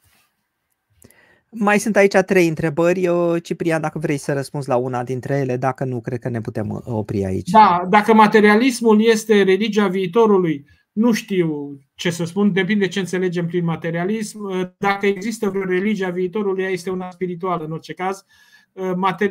Mai 1.51 1.79
sunt 1.79 1.97
aici 1.97 2.17
trei 2.27 2.49
întrebări. 2.49 3.09
Ciprian, 3.43 3.81
dacă 3.81 3.99
vrei 3.99 4.17
să 4.17 4.33
răspunzi 4.33 4.69
la 4.69 4.77
una 4.77 5.05
dintre 5.05 5.39
ele, 5.39 5.57
dacă 5.57 5.85
nu, 5.85 6.01
cred 6.01 6.19
că 6.19 6.29
ne 6.29 6.41
putem 6.41 6.83
opri 6.85 7.25
aici. 7.25 7.51
Da, 7.51 7.87
dacă 7.89 8.15
materialismul 8.15 9.05
este 9.05 9.43
religia 9.43 9.89
viitorului, 9.89 10.67
nu 10.97 11.13
știu 11.13 11.79
ce 11.95 12.11
să 12.11 12.25
spun, 12.25 12.53
depinde 12.53 12.89
ce 12.89 12.99
înțelegem 12.99 13.47
prin 13.47 13.65
materialism. 13.65 14.49
Dacă 14.79 15.07
există 15.07 15.49
vreo 15.49 15.65
religie 15.65 16.07
a 16.07 16.11
viitorului, 16.11 16.63
ea 16.63 16.71
este 16.71 16.91
una 16.91 17.11
spirituală 17.11 17.65
în 17.65 17.73
orice 17.73 17.93
caz. 17.93 18.25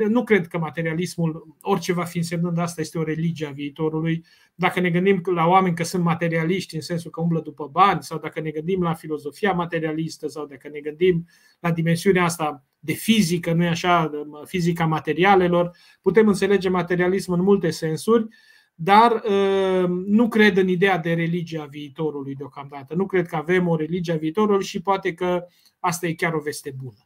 Nu 0.09 0.23
cred 0.23 0.47
că 0.47 0.57
materialismul, 0.57 1.57
orice 1.61 1.93
va 1.93 2.03
fi 2.03 2.17
însemnând 2.17 2.57
asta, 2.57 2.81
este 2.81 2.97
o 2.97 3.03
religie 3.03 3.47
a 3.47 3.51
viitorului. 3.51 4.25
Dacă 4.55 4.79
ne 4.79 4.89
gândim 4.89 5.21
la 5.33 5.45
oameni 5.45 5.75
că 5.75 5.83
sunt 5.83 6.03
materialiști 6.03 6.75
în 6.75 6.81
sensul 6.81 7.11
că 7.11 7.21
umblă 7.21 7.39
după 7.39 7.69
bani, 7.71 8.03
sau 8.03 8.19
dacă 8.19 8.41
ne 8.41 8.49
gândim 8.49 8.81
la 8.81 8.93
filozofia 8.93 9.51
materialistă, 9.51 10.27
sau 10.27 10.45
dacă 10.45 10.69
ne 10.71 10.79
gândim 10.79 11.27
la 11.59 11.71
dimensiunea 11.71 12.23
asta 12.23 12.63
de 12.79 12.93
fizică, 12.93 13.53
nu 13.53 13.63
e 13.63 13.67
așa, 13.67 14.11
fizica 14.43 14.85
materialelor, 14.85 15.71
putem 16.01 16.27
înțelege 16.27 16.69
materialism 16.69 17.31
în 17.31 17.41
multe 17.41 17.69
sensuri 17.69 18.27
dar 18.75 19.11
uh, 19.11 19.87
nu 20.05 20.27
cred 20.27 20.57
în 20.57 20.67
ideea 20.67 20.97
de 20.97 21.13
religie 21.13 21.59
a 21.59 21.65
viitorului 21.65 22.35
deocamdată. 22.35 22.95
Nu 22.95 23.05
cred 23.05 23.27
că 23.27 23.35
avem 23.35 23.67
o 23.67 23.75
religie 23.75 24.13
a 24.13 24.17
viitorului 24.17 24.65
și 24.65 24.81
poate 24.81 25.13
că 25.13 25.45
asta 25.79 26.07
e 26.07 26.13
chiar 26.13 26.33
o 26.33 26.39
veste 26.39 26.75
bună. 26.83 27.04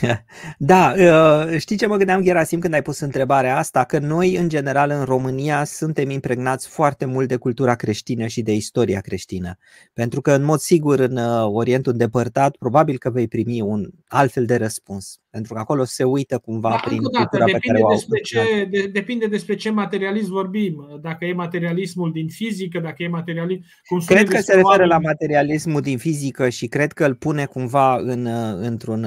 Da, 0.58 0.94
uh, 0.96 1.58
știi 1.58 1.76
ce 1.76 1.86
mă 1.86 1.96
gândeam, 1.96 2.22
Gerasim, 2.22 2.58
când 2.58 2.74
ai 2.74 2.82
pus 2.82 3.00
întrebarea 3.00 3.58
asta? 3.58 3.84
Că 3.84 3.98
noi, 3.98 4.36
în 4.36 4.48
general, 4.48 4.90
în 4.90 5.04
România, 5.04 5.64
suntem 5.64 6.10
impregnați 6.10 6.68
foarte 6.68 7.04
mult 7.04 7.28
de 7.28 7.36
cultura 7.36 7.74
creștină 7.74 8.26
și 8.26 8.42
de 8.42 8.54
istoria 8.54 9.00
creștină. 9.00 9.58
Pentru 9.92 10.20
că, 10.20 10.32
în 10.32 10.44
mod 10.44 10.58
sigur, 10.58 10.98
în 10.98 11.16
uh, 11.16 11.48
Orientul 11.52 11.92
îndepărtat, 11.92 12.56
probabil 12.56 12.98
că 12.98 13.10
vei 13.10 13.28
primi 13.28 13.60
un 13.60 13.90
altfel 14.08 14.44
de 14.44 14.56
răspuns. 14.56 15.20
Pentru 15.30 15.54
că 15.54 15.60
acolo 15.60 15.84
se 15.84 16.04
uită 16.04 16.38
cumva 16.38 16.68
da, 16.68 16.80
prin 16.84 17.02
dată, 17.02 17.16
cultura 17.16 17.44
pe 17.44 17.66
care 17.66 17.78
o 17.78 17.88
au. 17.88 17.94
Despre 17.94 18.20
ce, 18.20 18.68
de, 18.70 18.86
depinde 18.86 19.26
despre 19.26 19.54
ce 19.54 19.70
materialism 19.70 20.32
vorbim. 20.32 20.98
Dacă 21.02 21.24
e 21.24 21.32
materialismul 21.32 22.12
din 22.12 22.28
fizică, 22.28 22.78
dacă 22.78 23.02
e 23.02 23.08
materialism... 23.08 23.62
Cum 23.88 24.00
cred 24.06 24.28
că 24.28 24.40
se 24.40 24.54
referă 24.54 24.84
la 24.84 24.98
materialismul 24.98 25.80
din 25.80 25.98
fizică 25.98 26.48
și 26.48 26.66
cred 26.66 26.92
că 26.92 27.04
îl 27.04 27.14
pune 27.14 27.44
cumva 27.44 27.96
în, 27.96 28.24
uh, 28.24 28.56
într-un 28.60 29.04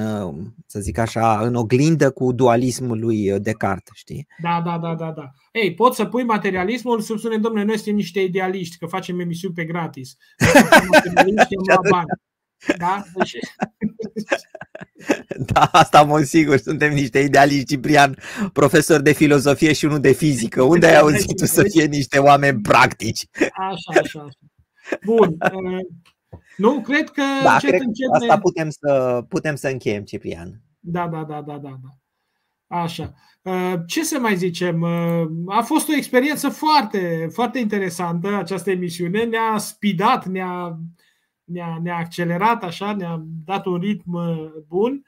să 0.76 0.82
zic 0.82 0.98
așa, 0.98 1.40
în 1.40 1.56
oglindă 1.56 2.12
cu 2.12 2.32
dualismul 2.32 3.00
lui 3.00 3.32
uh, 3.32 3.42
Descartes, 3.42 3.94
știi? 3.96 4.28
Da, 4.42 4.62
da, 4.66 4.78
da, 4.78 4.96
da, 4.96 5.12
da. 5.12 5.32
Ei, 5.52 5.74
poți 5.74 5.96
să 5.96 6.06
pui 6.06 6.24
materialismul 6.24 7.00
să 7.00 7.14
spune, 7.18 7.38
domnule, 7.38 7.64
noi 7.64 7.76
suntem 7.76 7.96
niște 7.96 8.20
idealiști, 8.20 8.78
că 8.78 8.86
facem 8.86 9.20
emisiuni 9.20 9.54
pe 9.54 9.66
gratis. 9.66 10.16
bani. 11.90 12.06
Da? 12.78 13.04
Deci... 13.14 13.34
Da, 15.38 15.62
asta 15.62 16.04
mă 16.04 16.22
sigur, 16.22 16.58
suntem 16.58 16.94
niște 16.94 17.20
idealiști, 17.20 17.66
Ciprian, 17.66 18.18
profesor 18.54 19.02
de 19.02 19.12
filozofie 19.12 19.74
și 19.74 19.86
unul 19.86 20.00
de 20.00 20.12
fizică. 20.12 20.62
Unde 20.62 20.86
ai 20.86 20.98
auzit 20.98 21.38
tu 21.38 21.46
să 21.46 21.64
fie 21.64 21.86
niște 21.86 22.18
oameni 22.18 22.62
practici? 22.62 23.28
Așa, 23.40 24.00
așa, 24.00 24.00
așa. 24.04 24.28
Bun. 25.06 25.38
Uh, 26.58 26.66
nu, 26.66 26.82
cred 26.82 27.10
că 27.10 27.24
da, 27.44 27.54
încet, 27.54 27.70
cred 27.70 27.82
încet 27.82 28.08
asta 28.12 28.36
ne... 28.36 28.42
putem 28.42 28.70
să, 28.70 29.24
putem 29.30 29.56
să 29.56 29.68
încheiem, 29.68 30.04
Ciprian. 30.04 30.62
Da, 30.80 31.08
da, 31.08 31.24
da, 31.24 31.42
da, 31.42 31.58
da. 31.58 31.80
da. 31.84 31.90
Așa. 32.68 33.14
Uh, 33.42 33.74
ce 33.86 34.04
să 34.04 34.20
mai 34.20 34.36
zicem? 34.36 34.82
Uh, 34.82 35.28
a 35.46 35.62
fost 35.62 35.90
o 35.90 35.96
experiență 35.96 36.50
foarte, 36.50 37.28
foarte 37.32 37.60
interesantă 37.60 38.36
această 38.36 38.72
emisiune. 38.72 39.24
Ne-a 39.24 39.58
spidat, 39.58 40.26
ne-a, 40.26 40.78
ne-a, 41.44 41.80
ne-a 41.84 41.98
accelerat 41.98 42.64
așa, 42.64 42.94
ne-a 42.94 43.24
dat 43.46 43.66
un 43.66 43.80
ritm 43.80 44.14
uh, 44.14 44.52
bun. 44.68 45.06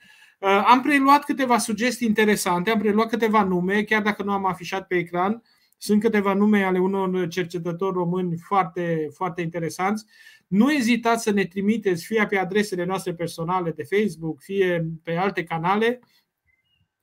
Am 0.65 0.81
preluat 0.81 1.23
câteva 1.23 1.57
sugestii 1.57 2.07
interesante, 2.07 2.69
am 2.69 2.79
preluat 2.79 3.09
câteva 3.09 3.43
nume, 3.43 3.83
chiar 3.83 4.01
dacă 4.01 4.23
nu 4.23 4.31
am 4.31 4.45
afișat 4.45 4.87
pe 4.87 4.95
ecran. 4.95 5.43
Sunt 5.77 6.01
câteva 6.01 6.33
nume 6.33 6.63
ale 6.63 6.79
unor 6.79 7.27
cercetători 7.27 7.95
români 7.95 8.37
foarte, 8.37 9.07
foarte 9.13 9.41
interesanți. 9.41 10.05
Nu 10.47 10.73
ezitați 10.73 11.23
să 11.23 11.31
ne 11.31 11.45
trimiteți 11.45 12.05
fie 12.05 12.25
pe 12.29 12.37
adresele 12.37 12.85
noastre 12.85 13.13
personale 13.13 13.71
de 13.71 13.83
Facebook, 13.83 14.41
fie 14.41 14.87
pe 15.03 15.15
alte 15.15 15.43
canale, 15.43 15.99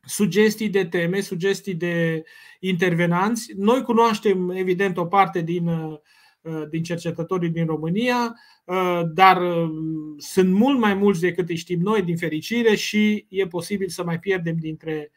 sugestii 0.05 0.69
de 0.69 0.85
teme, 0.85 1.21
sugestii 1.21 1.75
de 1.75 2.25
intervenanți. 2.61 3.53
Noi 3.57 3.83
cunoaștem, 3.83 4.51
evident, 4.51 4.97
o 4.97 5.07
parte 5.07 5.41
din, 5.41 5.67
uh, 5.67 6.69
din 6.71 6.83
cercetătorii 6.83 7.51
din 7.51 7.67
România, 7.67 8.35
uh, 8.65 9.01
dar 9.15 9.43
uh, 9.43 9.71
sunt 10.17 10.53
mult 10.53 10.79
mai 10.79 10.95
mulți 10.95 11.21
decât 11.21 11.49
îi 11.49 11.57
știm 11.57 11.81
noi, 11.81 12.03
din 12.03 12.17
fericire, 12.17 12.75
și 12.75 13.27
e 13.29 13.47
posibil 13.47 13.89
să 13.89 14.05
mai 14.05 14.19
pierdem 14.19 14.57
dintre 14.57 15.11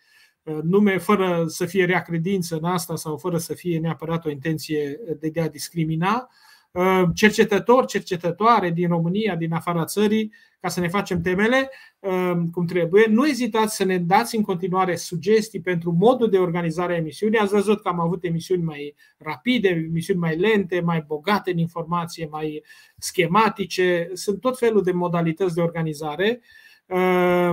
nume 0.64 0.98
fără 0.98 1.44
să 1.48 1.66
fie 1.66 1.86
rea 1.86 2.02
credință 2.02 2.56
în 2.56 2.64
asta 2.64 2.96
sau 2.96 3.18
fără 3.18 3.38
să 3.38 3.54
fie 3.54 3.80
neapărat 3.80 4.26
o 4.26 4.30
intenție 4.30 5.00
de 5.20 5.42
a 5.42 5.50
discrimina. 5.50 6.30
Uh, 6.72 7.04
cercetători, 7.14 7.88
cercetătoare 7.88 8.70
din 8.70 8.88
România, 8.88 9.36
din 9.36 9.54
afara 9.54 9.86
țării, 9.86 10.34
ca 10.60 10.68
să 10.68 10.80
ne 10.80 10.88
facem 10.88 11.22
temele 11.22 11.70
uh, 12.00 12.32
cum 12.52 12.66
trebuie. 12.66 13.06
Nu 13.10 13.28
ezitați 13.28 13.76
să 13.76 13.84
ne 13.84 13.98
dați 13.98 14.36
în 14.36 14.42
continuare 14.42 14.96
sugestii 14.96 15.62
pentru 15.62 15.92
modul 15.92 16.30
de 16.30 16.38
organizare 16.38 16.94
a 16.94 16.98
emisiunii. 16.98 17.40
Ați 17.40 17.54
văzut 17.54 17.82
că 17.82 17.88
am 17.88 18.00
avut 18.00 18.24
emisiuni 18.24 18.64
mai 18.64 18.96
rapide, 19.18 19.68
emisiuni 19.68 20.20
mai 20.20 20.38
lente, 20.38 20.80
mai 20.80 21.04
bogate 21.08 21.52
în 21.52 21.58
informație, 21.58 22.28
mai 22.32 22.64
schematice. 22.98 24.10
Sunt 24.14 24.40
tot 24.40 24.58
felul 24.58 24.84
de 24.84 24.92
modalități 24.92 25.56
de 25.56 25.62
organizare. 25.62 26.42
Uh, 26.86 27.52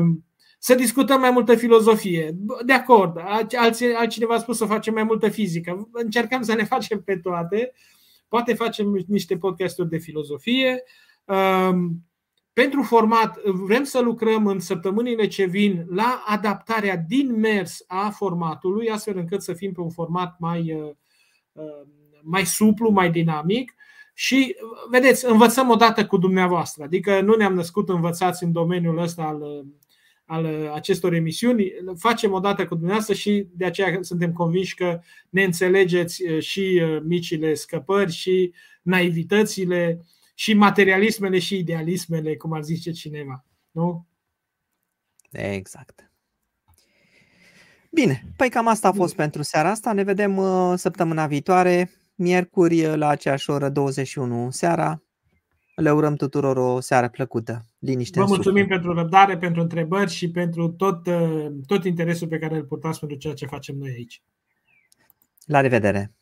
să 0.58 0.74
discutăm 0.74 1.20
mai 1.20 1.30
multă 1.30 1.54
filozofie. 1.54 2.36
De 2.66 2.72
acord, 2.72 3.16
altcineva 3.96 4.34
a 4.34 4.38
spus 4.38 4.56
să 4.56 4.64
facem 4.64 4.94
mai 4.94 5.02
multă 5.02 5.28
fizică. 5.28 5.88
Încercăm 5.92 6.42
să 6.42 6.54
ne 6.54 6.64
facem 6.64 7.02
pe 7.02 7.16
toate. 7.16 7.72
Poate 8.34 8.54
facem 8.54 9.04
niște 9.06 9.36
podcasturi 9.36 9.88
de 9.88 9.98
filozofie. 9.98 10.82
Um, 11.24 12.04
pentru 12.52 12.82
format, 12.82 13.42
vrem 13.44 13.84
să 13.84 14.00
lucrăm 14.00 14.46
în 14.46 14.60
săptămânile 14.60 15.26
ce 15.26 15.44
vin 15.44 15.86
la 15.88 16.24
adaptarea 16.26 16.96
din 16.96 17.38
mers 17.38 17.84
a 17.86 18.10
formatului, 18.10 18.90
astfel 18.90 19.16
încât 19.16 19.42
să 19.42 19.52
fim 19.52 19.72
pe 19.72 19.80
un 19.80 19.90
format 19.90 20.36
mai, 20.38 20.72
uh, 20.72 20.90
uh, 21.52 21.86
mai 22.22 22.44
suplu, 22.46 22.90
mai 22.90 23.10
dinamic. 23.10 23.74
și, 24.14 24.56
vedeți, 24.90 25.26
învățăm 25.26 25.68
odată 25.68 26.06
cu 26.06 26.16
dumneavoastră. 26.16 26.82
Adică 26.82 27.20
nu 27.20 27.34
ne-am 27.34 27.54
născut 27.54 27.88
învățați 27.88 28.44
în 28.44 28.52
domeniul 28.52 28.98
ăsta 28.98 29.22
al, 29.22 29.64
al 30.26 30.70
acestor 30.74 31.12
emisiuni. 31.12 31.72
Facem 31.98 32.32
odată 32.32 32.66
cu 32.66 32.74
dumneavoastră 32.74 33.14
și 33.14 33.46
de 33.52 33.64
aceea 33.64 33.98
suntem 34.00 34.32
convinși 34.32 34.74
că 34.74 35.00
ne 35.30 35.42
înțelegeți 35.44 36.22
și 36.38 36.82
micile 37.02 37.54
scăpări 37.54 38.12
și 38.12 38.52
naivitățile 38.82 40.04
și 40.34 40.54
materialismele 40.54 41.38
și 41.38 41.58
idealismele, 41.58 42.36
cum 42.36 42.52
ar 42.52 42.62
zice 42.62 42.90
cineva. 42.90 43.44
Nu? 43.70 44.06
Exact. 45.30 46.10
Bine, 47.90 48.24
păi 48.36 48.50
cam 48.50 48.68
asta 48.68 48.88
a 48.88 48.92
fost 48.92 49.12
Bine. 49.12 49.22
pentru 49.22 49.42
seara 49.42 49.70
asta. 49.70 49.92
Ne 49.92 50.02
vedem 50.02 50.36
uh, 50.36 50.72
săptămâna 50.76 51.26
viitoare, 51.26 51.90
miercuri 52.14 52.84
uh, 52.84 52.94
la 52.96 53.08
aceeași 53.08 53.50
oră 53.50 53.68
21 53.68 54.50
seara. 54.50 55.02
Le 55.74 55.92
urăm 55.92 56.14
tuturor 56.14 56.56
o 56.56 56.80
seară 56.80 57.08
plăcută. 57.08 57.64
Liniște 57.78 58.20
Vă 58.20 58.26
mulțumim 58.26 58.66
pentru 58.66 58.92
răbdare, 58.92 59.38
pentru 59.38 59.62
întrebări 59.62 60.10
și 60.10 60.30
pentru 60.30 60.68
tot, 60.68 61.06
uh, 61.06 61.46
tot 61.66 61.84
interesul 61.84 62.28
pe 62.28 62.38
care 62.38 62.56
îl 62.56 62.64
purtați 62.64 62.98
pentru 62.98 63.18
ceea 63.18 63.34
ce 63.34 63.46
facem 63.46 63.76
noi 63.76 63.90
aici. 63.90 64.22
La 65.46 65.60
revedere! 65.60 66.12